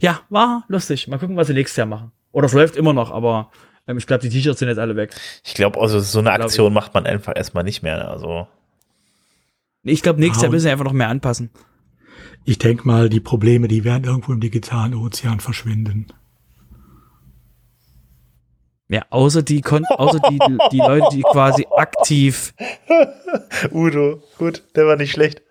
Ja, 0.00 0.20
war 0.28 0.64
lustig. 0.68 1.08
Mal 1.08 1.18
gucken, 1.18 1.36
was 1.36 1.46
sie 1.46 1.54
nächstes 1.54 1.78
Jahr 1.78 1.86
machen. 1.86 2.12
Oder 2.32 2.44
es 2.44 2.52
läuft 2.52 2.76
immer 2.76 2.92
noch, 2.92 3.10
aber 3.10 3.50
ähm, 3.88 3.96
ich 3.96 4.06
glaube, 4.06 4.20
die 4.20 4.28
T-Shirts 4.28 4.58
sind 4.58 4.68
jetzt 4.68 4.78
alle 4.78 4.96
weg. 4.96 5.14
Ich 5.44 5.54
glaube, 5.54 5.80
also 5.80 5.98
so 5.98 6.18
eine 6.18 6.32
Aktion 6.32 6.74
macht 6.74 6.92
man 6.92 7.06
einfach 7.06 7.32
erstmal 7.34 7.64
nicht 7.64 7.82
mehr. 7.82 8.06
Also. 8.10 8.46
Ich 9.82 10.02
glaube, 10.02 10.20
nächstes 10.20 10.42
Jahr 10.42 10.50
müssen 10.50 10.64
sie 10.64 10.70
einfach 10.70 10.84
noch 10.84 10.92
mehr 10.92 11.08
anpassen. 11.08 11.48
Ich 12.44 12.58
denke 12.58 12.86
mal, 12.86 13.08
die 13.08 13.20
Probleme, 13.20 13.68
die 13.68 13.84
werden 13.84 14.04
irgendwo 14.04 14.32
im 14.32 14.40
digitalen 14.40 14.94
Ozean 14.94 15.40
verschwinden. 15.40 16.06
Ja, 18.88 19.06
außer 19.10 19.42
die, 19.42 19.60
Kon 19.60 19.84
außer 19.84 20.18
die, 20.30 20.38
die 20.72 20.78
Leute, 20.78 21.06
die 21.12 21.22
quasi 21.22 21.64
aktiv. 21.70 22.52
Udo, 23.70 24.20
gut, 24.36 24.64
der 24.74 24.86
war 24.86 24.96
nicht 24.96 25.12
schlecht. 25.12 25.42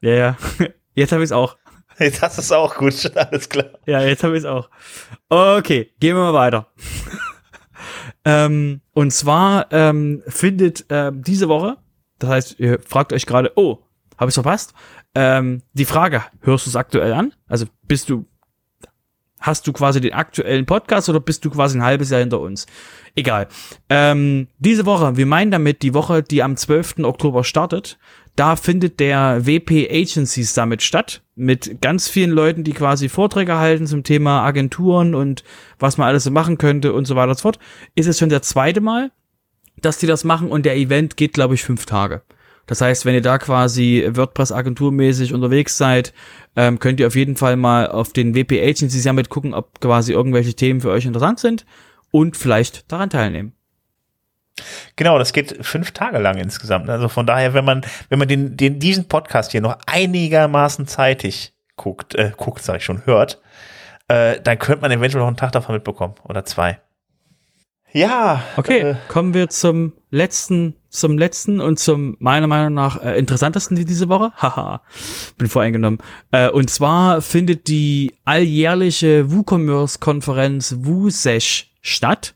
Ja, 0.00 0.12
ja. 0.12 0.36
Jetzt 0.94 1.12
habe 1.12 1.22
ich 1.22 1.28
es 1.28 1.32
auch. 1.32 1.58
Jetzt 1.98 2.22
hast 2.22 2.38
du 2.38 2.40
es 2.40 2.52
auch 2.52 2.76
gut, 2.76 3.14
alles 3.14 3.50
klar. 3.50 3.66
Ja, 3.84 4.00
jetzt 4.00 4.24
habe 4.24 4.34
ich 4.34 4.44
es 4.44 4.46
auch. 4.46 4.70
Okay, 5.28 5.92
gehen 6.00 6.16
wir 6.16 6.32
mal 6.32 6.32
weiter. 6.32 6.68
ähm, 8.24 8.80
und 8.92 9.12
zwar 9.12 9.70
ähm, 9.70 10.22
findet 10.26 10.86
ähm, 10.88 11.22
diese 11.22 11.48
Woche, 11.50 11.76
das 12.18 12.30
heißt, 12.30 12.60
ihr 12.60 12.80
fragt 12.80 13.12
euch 13.12 13.26
gerade, 13.26 13.52
oh, 13.56 13.80
habe 14.16 14.30
ich 14.30 14.34
verpasst? 14.34 14.72
Ähm, 15.14 15.62
die 15.72 15.84
Frage, 15.84 16.24
hörst 16.40 16.66
du 16.66 16.70
es 16.70 16.76
aktuell 16.76 17.12
an? 17.12 17.32
Also 17.48 17.66
bist 17.86 18.10
du, 18.10 18.26
hast 19.40 19.66
du 19.66 19.72
quasi 19.72 20.00
den 20.00 20.12
aktuellen 20.12 20.66
Podcast 20.66 21.08
oder 21.08 21.20
bist 21.20 21.44
du 21.44 21.50
quasi 21.50 21.78
ein 21.78 21.82
halbes 21.82 22.10
Jahr 22.10 22.20
hinter 22.20 22.40
uns? 22.40 22.66
Egal. 23.16 23.48
Ähm, 23.88 24.48
diese 24.58 24.86
Woche, 24.86 25.16
wir 25.16 25.26
meinen 25.26 25.50
damit 25.50 25.82
die 25.82 25.94
Woche, 25.94 26.22
die 26.22 26.42
am 26.42 26.56
12. 26.56 26.98
Oktober 27.02 27.42
startet, 27.42 27.98
da 28.36 28.54
findet 28.54 29.00
der 29.00 29.46
WP 29.46 29.88
Agency 29.90 30.44
Summit 30.44 30.82
statt 30.82 31.22
mit 31.34 31.80
ganz 31.80 32.08
vielen 32.08 32.30
Leuten, 32.30 32.64
die 32.64 32.72
quasi 32.72 33.08
Vorträge 33.08 33.56
halten 33.56 33.86
zum 33.86 34.04
Thema 34.04 34.44
Agenturen 34.44 35.14
und 35.14 35.42
was 35.78 35.98
man 35.98 36.06
alles 36.06 36.24
so 36.24 36.30
machen 36.30 36.56
könnte 36.56 36.92
und 36.92 37.06
so 37.06 37.16
weiter 37.16 37.30
und 37.30 37.38
so 37.38 37.42
fort. 37.42 37.58
Ist 37.96 38.06
es 38.06 38.18
schon 38.18 38.28
der 38.28 38.42
zweite 38.42 38.80
Mal, 38.80 39.10
dass 39.80 39.98
die 39.98 40.06
das 40.06 40.24
machen 40.24 40.50
und 40.50 40.64
der 40.64 40.76
Event 40.76 41.16
geht, 41.16 41.32
glaube 41.32 41.54
ich, 41.54 41.64
fünf 41.64 41.86
Tage. 41.86 42.22
Das 42.70 42.80
heißt, 42.80 43.04
wenn 43.04 43.14
ihr 43.14 43.20
da 43.20 43.36
quasi 43.38 44.08
WordPress-agenturmäßig 44.12 45.34
unterwegs 45.34 45.76
seid, 45.76 46.14
ähm, 46.54 46.78
könnt 46.78 47.00
ihr 47.00 47.08
auf 47.08 47.16
jeden 47.16 47.34
Fall 47.34 47.56
mal 47.56 47.88
auf 47.88 48.12
den 48.12 48.32
WP 48.36 48.62
Agency 48.62 49.00
Summit 49.00 49.28
gucken, 49.28 49.54
ob 49.54 49.80
quasi 49.80 50.12
irgendwelche 50.12 50.54
Themen 50.54 50.80
für 50.80 50.90
euch 50.90 51.04
interessant 51.04 51.40
sind 51.40 51.66
und 52.12 52.36
vielleicht 52.36 52.90
daran 52.92 53.10
teilnehmen. 53.10 53.54
Genau, 54.94 55.18
das 55.18 55.32
geht 55.32 55.66
fünf 55.66 55.90
Tage 55.90 56.18
lang 56.18 56.38
insgesamt. 56.38 56.88
Also 56.88 57.08
von 57.08 57.26
daher, 57.26 57.54
wenn 57.54 57.64
man, 57.64 57.84
wenn 58.08 58.20
man 58.20 58.28
den, 58.28 58.56
den, 58.56 58.78
diesen 58.78 59.08
Podcast 59.08 59.50
hier 59.50 59.62
noch 59.62 59.76
einigermaßen 59.88 60.86
zeitig 60.86 61.52
guckt, 61.74 62.14
äh, 62.14 62.30
guckt, 62.36 62.62
sag 62.62 62.76
ich 62.76 62.84
schon, 62.84 63.04
hört, 63.04 63.40
äh, 64.06 64.40
dann 64.40 64.60
könnte 64.60 64.82
man 64.82 64.92
eventuell 64.92 65.22
noch 65.22 65.26
einen 65.26 65.36
Tag 65.36 65.50
davon 65.50 65.74
mitbekommen 65.74 66.14
oder 66.22 66.44
zwei. 66.44 66.78
Ja. 67.92 68.44
Okay, 68.56 68.80
äh, 68.80 68.94
kommen 69.08 69.34
wir 69.34 69.48
zum 69.48 69.92
letzten, 70.10 70.74
zum 70.88 71.18
letzten 71.18 71.60
und 71.60 71.78
zum 71.78 72.16
meiner 72.20 72.46
Meinung 72.46 72.74
nach 72.74 73.02
äh, 73.02 73.18
interessantesten 73.18 73.76
diese 73.76 74.08
Woche. 74.08 74.32
Haha, 74.36 74.82
bin 75.38 75.48
voreingenommen. 75.48 75.98
Äh, 76.30 76.50
und 76.50 76.70
zwar 76.70 77.22
findet 77.22 77.68
die 77.68 78.14
alljährliche 78.24 79.30
WooCommerce-Konferenz 79.30 80.76
WooSesh 80.80 81.72
statt. 81.80 82.34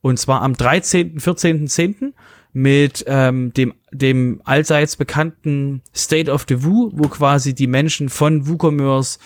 Und 0.00 0.18
zwar 0.18 0.42
am 0.42 0.54
13., 0.54 1.18
14.10. 1.18 2.12
mit 2.52 3.04
ähm, 3.06 3.52
dem, 3.54 3.74
dem 3.90 4.42
allseits 4.44 4.96
bekannten 4.96 5.82
State 5.94 6.30
of 6.30 6.44
the 6.48 6.62
Woo, 6.64 6.90
wo 6.92 7.08
quasi 7.08 7.54
die 7.54 7.66
Menschen 7.66 8.08
von 8.10 8.46
WooCommerce 8.46 9.18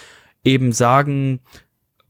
eben 0.45 0.73
sagen, 0.73 1.41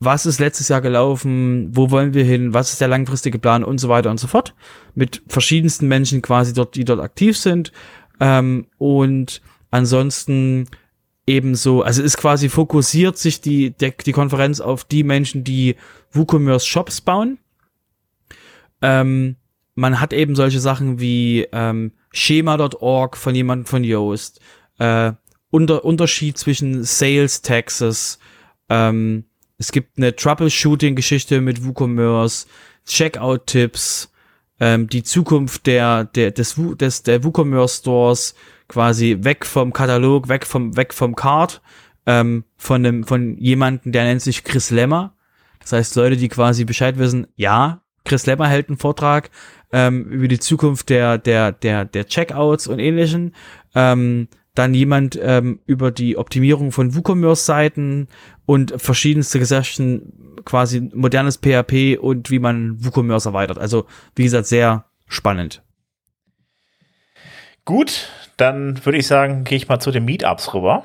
was 0.01 0.27
ist 0.27 0.39
letztes 0.39 0.69
Jahr 0.69 0.81
gelaufen, 0.81 1.71
wo 1.73 1.91
wollen 1.91 2.15
wir 2.15 2.25
hin, 2.25 2.55
was 2.55 2.73
ist 2.73 2.81
der 2.81 2.89
langfristige 2.89 3.39
Plan 3.39 3.65
und 3.65 3.79
so 3.79 3.89
weiter 3.89 4.11
und 4.11 4.21
so 4.21 4.27
fort. 4.27 4.55
Mit 4.95 5.23
verschiedensten 5.27 5.89
Menschen 5.89 6.23
quasi 6.23 6.53
dort, 6.53 6.77
die 6.77 6.85
dort 6.85 7.01
aktiv 7.01 7.37
sind. 7.37 7.73
Ähm, 8.21 8.67
und 8.79 9.43
ansonsten 9.71 10.69
ebenso, 11.27 11.83
also 11.83 12.03
ist 12.03 12.17
quasi 12.17 12.49
fokussiert 12.49 13.19
sich 13.19 13.41
die, 13.41 13.71
der, 13.71 13.91
die 13.91 14.13
Konferenz 14.13 14.61
auf 14.61 14.85
die 14.85 15.05
Menschen, 15.05 15.45
die 15.45 15.77
WooCommerce 16.13 16.67
Shops 16.67 17.01
bauen. 17.01 17.39
Ähm, 18.81 19.37
man 19.75 20.01
hat 20.01 20.13
eben 20.13 20.35
solche 20.35 20.61
Sachen 20.61 21.01
wie 21.01 21.47
ähm, 21.53 21.93
Schema.org 22.13 23.17
von 23.17 23.35
jemandem 23.35 23.67
von 23.67 23.85
Yoast, 23.85 24.41
äh, 24.79 25.13
unter, 25.51 25.85
Unterschied 25.85 26.39
zwischen 26.39 26.85
Sales 26.85 27.43
Taxes, 27.43 28.19
ähm, 28.69 29.25
es 29.59 29.73
gibt 29.73 29.99
eine 29.99 30.15
Troubleshooting-Geschichte 30.15 31.41
mit 31.41 31.65
WooCommerce, 31.65 32.47
Checkout-Tipps, 32.87 34.11
ähm, 34.61 34.89
die 34.89 35.03
Zukunft 35.03 35.67
der, 35.67 36.05
der, 36.05 36.31
des, 36.31 36.55
des, 36.57 37.03
der 37.03 37.25
WooCommerce 37.25 37.79
Stores, 37.79 38.35
quasi 38.69 39.19
weg 39.21 39.45
vom 39.45 39.73
Katalog, 39.73 40.29
weg 40.29 40.47
vom, 40.47 40.77
weg 40.77 40.95
vom 40.95 41.17
Card, 41.17 41.61
ähm, 42.07 42.45
von 42.57 42.87
einem, 42.87 43.05
von 43.05 43.37
jemanden, 43.39 43.93
der 43.93 44.05
nennt 44.05 44.23
sich 44.23 44.45
Chris 44.45 44.71
Lemmer. 44.71 45.15
Das 45.61 45.73
heißt, 45.73 45.97
Leute, 45.97 46.17
die 46.17 46.29
quasi 46.29 46.65
Bescheid 46.65 46.99
wissen, 46.99 47.27
ja, 47.37 47.83
Chris 48.05 48.27
Lemmer 48.27 48.49
hält 48.49 48.69
einen 48.69 48.79
Vortrag 48.79 49.31
ähm, 49.73 50.05
über 50.05 50.29
die 50.29 50.39
Zukunft 50.39 50.89
der, 50.89 51.19
der, 51.19 51.53
der, 51.53 51.85
der 51.85 52.07
Checkouts 52.07 52.67
und 52.69 52.79
ähnlichen. 52.79 53.35
Ähm, 53.75 54.29
dann 54.59 54.75
jemand 54.75 55.19
ähm, 55.23 55.61
über 55.67 55.93
die 55.93 56.17
Optimierung 56.17 56.73
von 56.73 56.95
WooCommerce-Seiten 56.95 58.09
und 58.45 58.75
verschiedenste 58.77 59.39
Geschichten, 59.39 60.35
quasi 60.45 60.91
modernes 60.93 61.39
PHP 61.39 61.97
und 62.01 62.31
wie 62.31 62.41
man 62.41 62.85
WooCommerce 62.85 63.29
erweitert. 63.29 63.59
Also, 63.59 63.87
wie 64.17 64.25
gesagt, 64.25 64.47
sehr 64.47 64.87
spannend. 65.07 65.63
Gut, 67.65 68.09
dann 68.37 68.85
würde 68.85 68.99
ich 68.99 69.07
sagen, 69.07 69.45
gehe 69.45 69.57
ich 69.57 69.69
mal 69.69 69.79
zu 69.79 69.93
den 69.93 70.05
Meetups 70.05 70.55
rüber. 70.55 70.85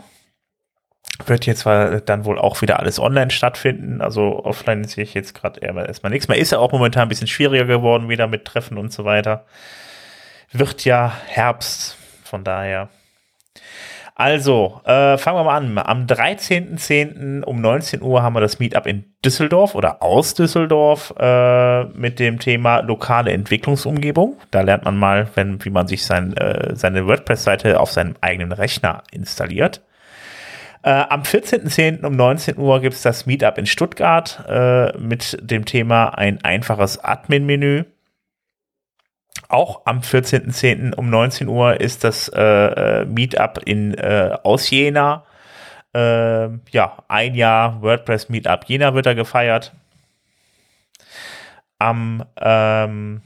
Wird 1.26 1.46
jetzt 1.46 1.66
dann 1.66 2.26
wohl 2.26 2.38
auch 2.38 2.62
wieder 2.62 2.80
alles 2.80 3.00
online 3.00 3.32
stattfinden. 3.32 4.02
Also 4.02 4.44
offline 4.44 4.84
sehe 4.84 5.04
ich 5.04 5.14
jetzt 5.14 5.34
gerade 5.34 5.62
erstmal 5.62 6.12
nichts 6.12 6.28
mehr. 6.28 6.38
Ist 6.38 6.52
ja 6.52 6.60
auch 6.60 6.72
momentan 6.72 7.04
ein 7.04 7.10
bisschen 7.10 7.28
schwieriger 7.28 7.66
geworden, 7.66 8.10
wieder 8.10 8.28
mit 8.28 8.46
Treffen 8.46 8.78
und 8.78 8.92
so 8.92 9.06
weiter. 9.06 9.46
Wird 10.52 10.86
ja 10.86 11.14
Herbst, 11.28 11.98
von 12.24 12.44
daher 12.44 12.90
also, 14.16 14.82
äh, 14.86 15.18
fangen 15.18 15.38
wir 15.38 15.44
mal 15.44 15.58
an. 15.58 15.78
Am 15.80 16.06
13.10. 16.06 17.44
um 17.44 17.62
19 17.62 18.02
Uhr 18.04 18.22
haben 18.22 18.34
wir 18.34 18.42
das 18.42 18.60
Meetup 18.60 18.86
in 18.86 19.06
Düsseldorf 19.26 19.74
oder 19.74 20.04
aus 20.04 20.36
Düsseldorf 20.36 21.14
äh, 21.18 21.86
mit 21.86 22.20
dem 22.20 22.40
Thema 22.40 22.82
lokale 22.82 23.32
Entwicklungsumgebung. 23.32 24.38
Da 24.52 24.62
lernt 24.62 24.86
man 24.86 24.98
mal, 24.98 25.28
wenn, 25.34 25.64
wie 25.66 25.72
man 25.72 25.88
sich 25.88 26.06
sein, 26.06 26.38
äh, 26.38 26.76
seine 26.76 27.08
WordPress-Seite 27.08 27.80
auf 27.80 27.92
seinem 27.92 28.16
eigenen 28.22 28.52
Rechner 28.52 29.02
installiert. 29.12 29.82
Äh, 30.84 30.92
am 30.92 31.22
14.10. 31.24 32.06
um 32.06 32.16
19 32.16 32.58
Uhr 32.58 32.82
gibt 32.82 32.94
es 32.94 33.02
das 33.02 33.26
Meetup 33.26 33.58
in 33.58 33.66
Stuttgart 33.66 34.44
äh, 34.48 34.96
mit 35.00 35.40
dem 35.42 35.66
Thema 35.66 36.10
ein 36.10 36.44
einfaches 36.44 37.04
Admin-Menü 37.04 37.86
auch 39.54 39.82
am 39.86 40.00
14.10. 40.00 40.96
um 40.96 41.10
19 41.10 41.48
Uhr 41.48 41.80
ist 41.80 42.04
das 42.04 42.28
äh, 42.30 42.42
äh, 42.42 43.06
Meetup 43.06 43.62
in 43.66 43.94
äh, 43.94 44.36
aus 44.44 44.70
Jena. 44.70 45.24
Äh, 45.94 46.50
ja, 46.72 46.98
ein 47.08 47.36
Jahr 47.36 47.82
WordPress 47.82 48.30
Meetup 48.30 48.66
Jena 48.66 48.96
wird 48.96 49.06
da 49.06 49.14
gefeiert. 49.14 49.72
Am 51.78 52.26
ähm, 52.42 53.22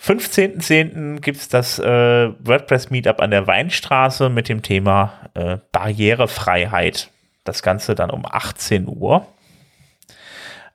15.10. 0.00 1.20
gibt 1.20 1.38
es 1.38 1.48
das 1.48 1.78
äh, 1.78 2.30
WordPress 2.40 2.90
Meetup 2.90 3.20
an 3.20 3.30
der 3.30 3.46
Weinstraße 3.46 4.28
mit 4.28 4.48
dem 4.48 4.62
Thema 4.62 5.12
äh, 5.34 5.56
Barrierefreiheit. 5.72 7.10
Das 7.44 7.62
Ganze 7.62 7.94
dann 7.94 8.10
um 8.10 8.26
18 8.26 8.86
Uhr. 8.86 9.26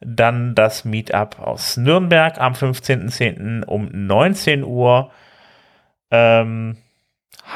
Dann 0.06 0.56
das 0.56 0.86
Meetup 0.86 1.40
aus 1.40 1.78
Nürnberg 1.78 2.40
am 2.40 2.54
15.10. 2.54 3.64
um 3.66 3.90
19 3.92 4.64
Uhr. 4.64 5.12
Ähm, 6.12 6.78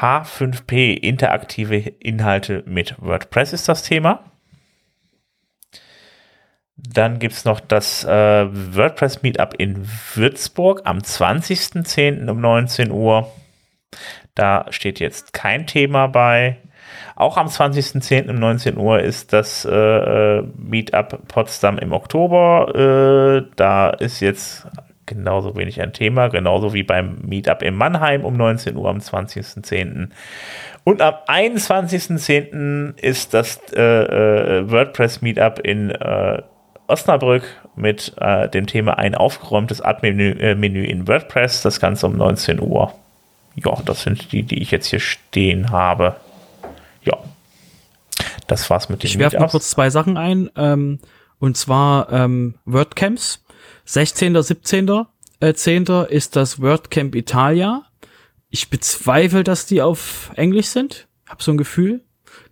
H5P, 0.00 0.94
interaktive 0.94 1.76
Inhalte 1.76 2.62
mit 2.66 3.00
WordPress 3.00 3.52
ist 3.52 3.68
das 3.68 3.82
Thema. 3.82 4.24
Dann 6.76 7.18
gibt 7.18 7.34
es 7.34 7.44
noch 7.44 7.58
das 7.58 8.04
äh, 8.04 8.46
WordPress 8.48 9.22
Meetup 9.22 9.54
in 9.58 9.88
Würzburg 10.14 10.82
am 10.84 10.98
20.10. 10.98 12.28
um 12.28 12.40
19 12.40 12.92
Uhr. 12.92 13.32
Da 14.34 14.66
steht 14.70 15.00
jetzt 15.00 15.32
kein 15.32 15.66
Thema 15.66 16.06
bei. 16.06 16.58
Auch 17.18 17.36
am 17.36 17.48
20.10. 17.48 18.30
um 18.30 18.36
19 18.36 18.76
Uhr 18.76 19.00
ist 19.00 19.32
das 19.32 19.64
äh, 19.64 19.72
äh, 19.72 20.44
Meetup 20.56 21.26
Potsdam 21.26 21.76
im 21.78 21.92
Oktober. 21.92 23.42
Äh, 23.42 23.50
da 23.56 23.90
ist 23.90 24.20
jetzt 24.20 24.68
genauso 25.04 25.56
wenig 25.56 25.82
ein 25.82 25.92
Thema, 25.92 26.28
genauso 26.28 26.74
wie 26.74 26.84
beim 26.84 27.16
Meetup 27.22 27.62
in 27.62 27.74
Mannheim 27.74 28.24
um 28.24 28.36
19 28.36 28.76
Uhr 28.76 28.88
am 28.88 28.98
20.10. 28.98 30.10
Und 30.84 31.02
am 31.02 31.14
21.10. 31.26 32.96
ist 33.00 33.34
das 33.34 33.58
äh, 33.72 33.82
äh, 33.82 34.70
WordPress 34.70 35.20
Meetup 35.20 35.58
in 35.58 35.90
äh, 35.90 36.40
Osnabrück 36.86 37.42
mit 37.74 38.14
dem 38.18 38.66
Thema 38.66 38.96
ein 38.96 39.14
aufgeräumtes 39.14 39.82
Admin-Menü 39.82 40.84
in 40.84 41.06
WordPress. 41.06 41.62
Das 41.62 41.80
Ganze 41.80 42.06
um 42.06 42.16
19 42.16 42.60
Uhr. 42.60 42.94
Ja, 43.56 43.76
das 43.84 44.02
sind 44.04 44.32
die, 44.32 44.44
die 44.44 44.62
ich 44.62 44.70
jetzt 44.70 44.86
hier 44.86 45.00
stehen 45.00 45.70
habe. 45.70 46.16
Das 48.48 48.68
war's 48.70 48.88
mit 48.88 49.02
dem 49.02 49.06
Ich 49.06 49.18
werfe 49.18 49.38
mal 49.38 49.48
kurz 49.48 49.70
zwei 49.70 49.90
Sachen 49.90 50.16
ein. 50.16 50.50
Ähm, 50.56 50.98
und 51.38 51.56
zwar 51.56 52.10
ähm, 52.12 52.54
WordCamps. 52.64 53.44
16. 53.84 54.42
17. 54.42 55.04
Äh, 55.40 55.54
10. 55.54 55.84
ist 56.08 56.34
das 56.34 56.60
WordCamp 56.60 57.14
Italia. 57.14 57.84
Ich 58.50 58.70
bezweifle, 58.70 59.44
dass 59.44 59.66
die 59.66 59.82
auf 59.82 60.32
Englisch 60.34 60.66
sind. 60.66 61.06
Hab 61.28 61.42
so 61.42 61.52
ein 61.52 61.58
Gefühl. 61.58 62.02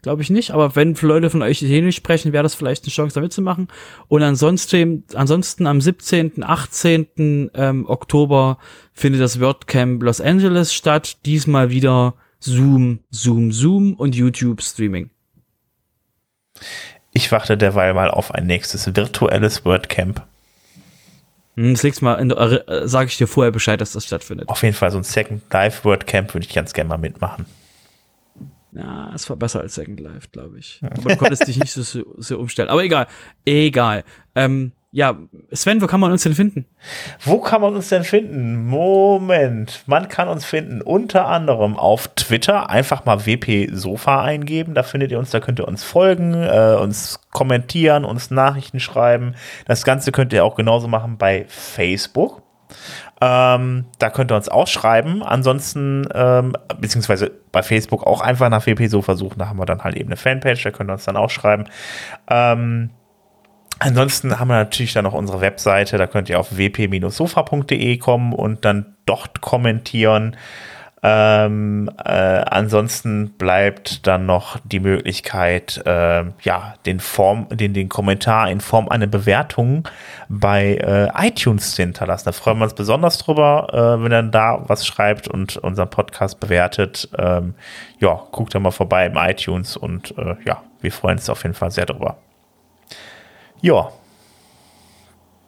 Glaube 0.02 0.20
ich 0.20 0.28
nicht. 0.28 0.51
Aber 0.51 0.77
wenn 0.77 0.94
Leute 0.94 1.31
von 1.31 1.43
euch 1.43 1.62
Italienisch 1.62 1.97
sprechen, 1.97 2.35
wäre 2.35 2.43
das 2.43 2.55
vielleicht 2.55 2.85
eine 2.85 2.93
Chance, 2.93 3.14
da 3.14 3.23
mitzumachen. 3.23 3.68
Und 4.09 4.23
ansonsten, 4.23 5.05
ansonsten 5.14 5.66
am 5.66 5.81
17., 5.81 6.44
18. 6.44 7.51
Ähm, 7.55 7.89
Oktober 7.89 8.59
findet 8.93 9.23
das 9.23 9.40
WordCamp 9.40 10.02
Los 10.02 10.20
Angeles 10.20 10.74
statt. 10.74 11.16
Diesmal 11.24 11.70
wieder 11.70 12.14
Zoom, 12.39 13.01
Zoom, 13.10 13.51
Zoom 13.51 13.94
und 13.94 14.14
YouTube 14.14 14.62
Streaming. 14.62 15.10
Ich 17.12 17.33
warte 17.33 17.57
derweil 17.57 17.95
mal 17.95 18.11
auf 18.11 18.35
ein 18.35 18.47
nächstes 18.47 18.95
virtuelles 18.95 19.65
WordCamp. 19.65 20.23
Hm, 21.57 21.73
das 21.73 21.83
nächste 21.83 22.05
Mal 22.05 22.31
äh, 22.31 22.87
sage 22.87 23.09
ich 23.09 23.16
dir 23.16 23.27
vorher 23.27 23.51
Bescheid, 23.51 23.81
dass 23.81 23.93
das 23.93 24.05
stattfindet. 24.05 24.49
Auf 24.49 24.62
jeden 24.62 24.74
Fall 24.74 24.91
so 24.91 24.99
ein 24.99 25.05
Second 25.05 25.43
Life 25.53 25.85
WordCamp 25.85 26.35
würde 26.35 26.47
ich 26.47 26.55
ganz 26.55 26.74
gerne 26.74 26.89
mal 26.89 26.99
mitmachen. 26.99 27.47
Ja, 28.73 29.11
es 29.15 29.28
war 29.31 29.37
besser 29.37 29.61
als 29.61 29.74
Second 29.74 30.01
Life, 30.01 30.28
glaube 30.33 30.59
ich. 30.59 30.81
Aber 30.83 31.11
du 31.11 31.16
konntest 31.16 31.49
dich 31.49 31.59
nicht 31.59 31.73
so, 31.73 31.83
so, 31.83 32.05
so, 32.19 32.39
umstellen. 32.39 32.69
Aber 32.69 32.85
egal, 32.85 33.07
egal. 33.47 34.05
Ähm, 34.35 34.73
ja, 34.97 35.14
Sven, 35.52 35.82
wo 35.82 35.86
kann 35.86 36.01
man 36.01 36.10
uns 36.10 36.23
denn 36.23 36.32
finden? 36.32 36.64
Wo 37.23 37.39
kann 37.39 37.60
man 37.60 37.74
uns 37.74 37.90
denn 37.90 38.02
finden? 38.02 38.66
Moment, 38.66 39.82
man 39.85 40.09
kann 40.09 40.27
uns 40.27 40.47
finden 40.47 40.81
unter 40.81 41.27
anderem 41.27 41.77
auf 41.77 42.09
Twitter. 42.14 42.70
Einfach 42.70 43.05
mal 43.05 43.27
WP 43.27 43.68
Sofa 43.74 44.23
eingeben, 44.23 44.73
da 44.73 44.82
findet 44.82 45.10
ihr 45.10 45.18
uns, 45.18 45.28
da 45.28 45.40
könnt 45.40 45.59
ihr 45.59 45.68
uns 45.68 45.85
folgen, 45.85 46.32
äh, 46.32 46.78
uns 46.81 47.20
kommentieren, 47.31 48.06
uns 48.06 48.31
Nachrichten 48.31 48.81
schreiben. 48.81 49.35
Das 49.66 49.85
Ganze 49.85 50.12
könnt 50.12 50.32
ihr 50.32 50.47
auch 50.47 50.55
genauso 50.55 50.89
machen 50.89 51.18
bei 51.18 51.44
Facebook. 51.47 52.40
Ähm, 53.20 53.85
da 53.98 54.09
könnt 54.09 54.32
ihr 54.32 54.36
uns 54.36 54.48
auch 54.48 54.66
schreiben. 54.66 55.23
Ansonsten, 55.23 56.09
ähm, 56.14 56.55
beziehungsweise 56.81 57.32
bei 57.52 57.62
Facebook 57.62 58.06
auch 58.06 58.23
einfach 58.23 58.48
nach 58.48 58.64
WP 58.64 58.86
Sofa 58.86 59.14
suchen. 59.14 59.40
Da 59.40 59.48
haben 59.51 59.59
wir 59.59 59.66
dann 59.66 59.85
halt 59.85 59.94
eben 59.94 60.09
eine 60.09 60.16
Fanpage, 60.16 60.62
da 60.62 60.70
könnt 60.70 60.89
ihr 60.89 60.94
uns 60.94 61.05
dann 61.05 61.18
auch 61.18 61.28
schreiben. 61.28 61.64
Ähm, 62.31 62.93
Ansonsten 63.78 64.39
haben 64.39 64.48
wir 64.48 64.57
natürlich 64.57 64.94
dann 64.94 65.05
noch 65.05 65.12
unsere 65.12 65.40
Webseite, 65.43 65.98
da 65.98 66.07
könnt 66.07 66.31
ihr 66.31 66.40
auf 66.40 66.57
wp-sofa.de 66.57 67.98
kommen 67.98 68.32
und 68.32 68.65
dann 68.65 68.97
dort 69.05 69.43
kommentieren. 69.43 70.36
Ähm, 71.03 71.90
äh, 72.05 72.11
ansonsten 72.11 73.31
bleibt 73.36 74.07
dann 74.07 74.24
noch 74.24 74.59
die 74.65 74.81
Möglichkeit, 74.81 75.82
äh, 75.85 76.24
ja, 76.43 76.74
den 76.86 77.01
Form, 77.01 77.48
den, 77.51 77.74
den 77.74 77.89
Kommentar 77.89 78.51
in 78.51 78.61
Form 78.61 78.89
einer 78.89 79.07
Bewertung 79.07 79.86
bei 80.28 80.77
äh, 80.77 81.28
iTunes 81.28 81.77
zu 81.77 81.82
hinterlassen. 81.82 82.24
Da 82.24 82.32
freuen 82.32 82.59
wir 82.59 82.65
uns 82.65 82.74
besonders 82.74 83.19
drüber, 83.19 83.69
äh, 83.73 84.03
wenn 84.03 84.11
ihr 84.11 84.23
da 84.23 84.65
was 84.66 84.86
schreibt 84.86 85.28
und 85.28 85.59
unseren 85.59 85.90
Podcast 85.90 86.40
bewertet. 86.40 87.09
Ähm, 87.19 87.55
ja, 88.01 88.23
guckt 88.32 88.55
da 88.55 88.59
mal 88.59 88.70
vorbei 88.70 89.07
im 89.07 89.16
iTunes 89.16 89.77
und 89.77 90.16
äh, 90.16 90.35
ja, 90.47 90.62
wir 90.81 90.90
freuen 90.90 91.19
uns 91.19 91.28
auf 91.28 91.43
jeden 91.43 91.55
Fall 91.55 91.70
sehr 91.70 91.86
drüber. 91.86 92.16
Ja. 93.61 93.91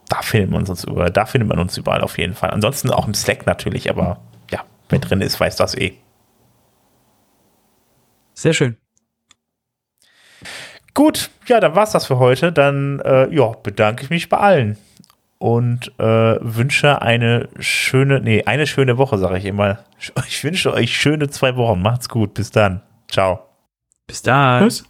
Da 0.09 0.21
findet 0.21 0.49
man 0.49 0.65
uns 0.67 0.83
überall, 0.83 1.11
da 1.11 1.25
findet 1.25 1.49
man 1.49 1.59
uns 1.59 1.77
überall 1.77 2.01
auf 2.01 2.17
jeden 2.17 2.33
Fall. 2.33 2.49
Ansonsten 2.49 2.89
auch 2.89 3.07
im 3.07 3.13
Slack 3.13 3.45
natürlich, 3.45 3.89
aber 3.89 4.19
ja, 4.49 4.63
wer 4.89 4.99
drin 4.99 5.21
ist, 5.21 5.39
weiß 5.39 5.55
das 5.55 5.75
eh. 5.75 5.93
Sehr 8.33 8.53
schön. 8.53 8.77
Gut, 10.93 11.29
ja, 11.45 11.59
dann 11.59 11.75
war's 11.75 11.91
das 11.91 12.07
für 12.07 12.19
heute. 12.19 12.51
Dann 12.51 12.99
äh, 13.01 13.33
ja, 13.33 13.47
bedanke 13.63 14.03
ich 14.03 14.09
mich 14.09 14.29
bei 14.29 14.37
allen 14.37 14.77
und 15.37 15.93
äh, 15.99 16.03
wünsche 16.41 17.01
eine 17.01 17.47
schöne, 17.59 18.19
nee, 18.19 18.43
eine 18.43 18.67
schöne 18.67 18.97
Woche, 18.97 19.17
sage 19.17 19.37
ich 19.37 19.45
immer. 19.45 19.79
Ich 20.27 20.43
wünsche 20.43 20.73
euch 20.73 20.95
schöne 20.95 21.29
zwei 21.29 21.55
Wochen. 21.55 21.81
Macht's 21.81 22.09
gut. 22.09 22.33
Bis 22.33 22.51
dann. 22.51 22.81
Ciao. 23.09 23.45
Bis 24.07 24.21
dann. 24.21 24.63
Tschüss. 24.63 24.85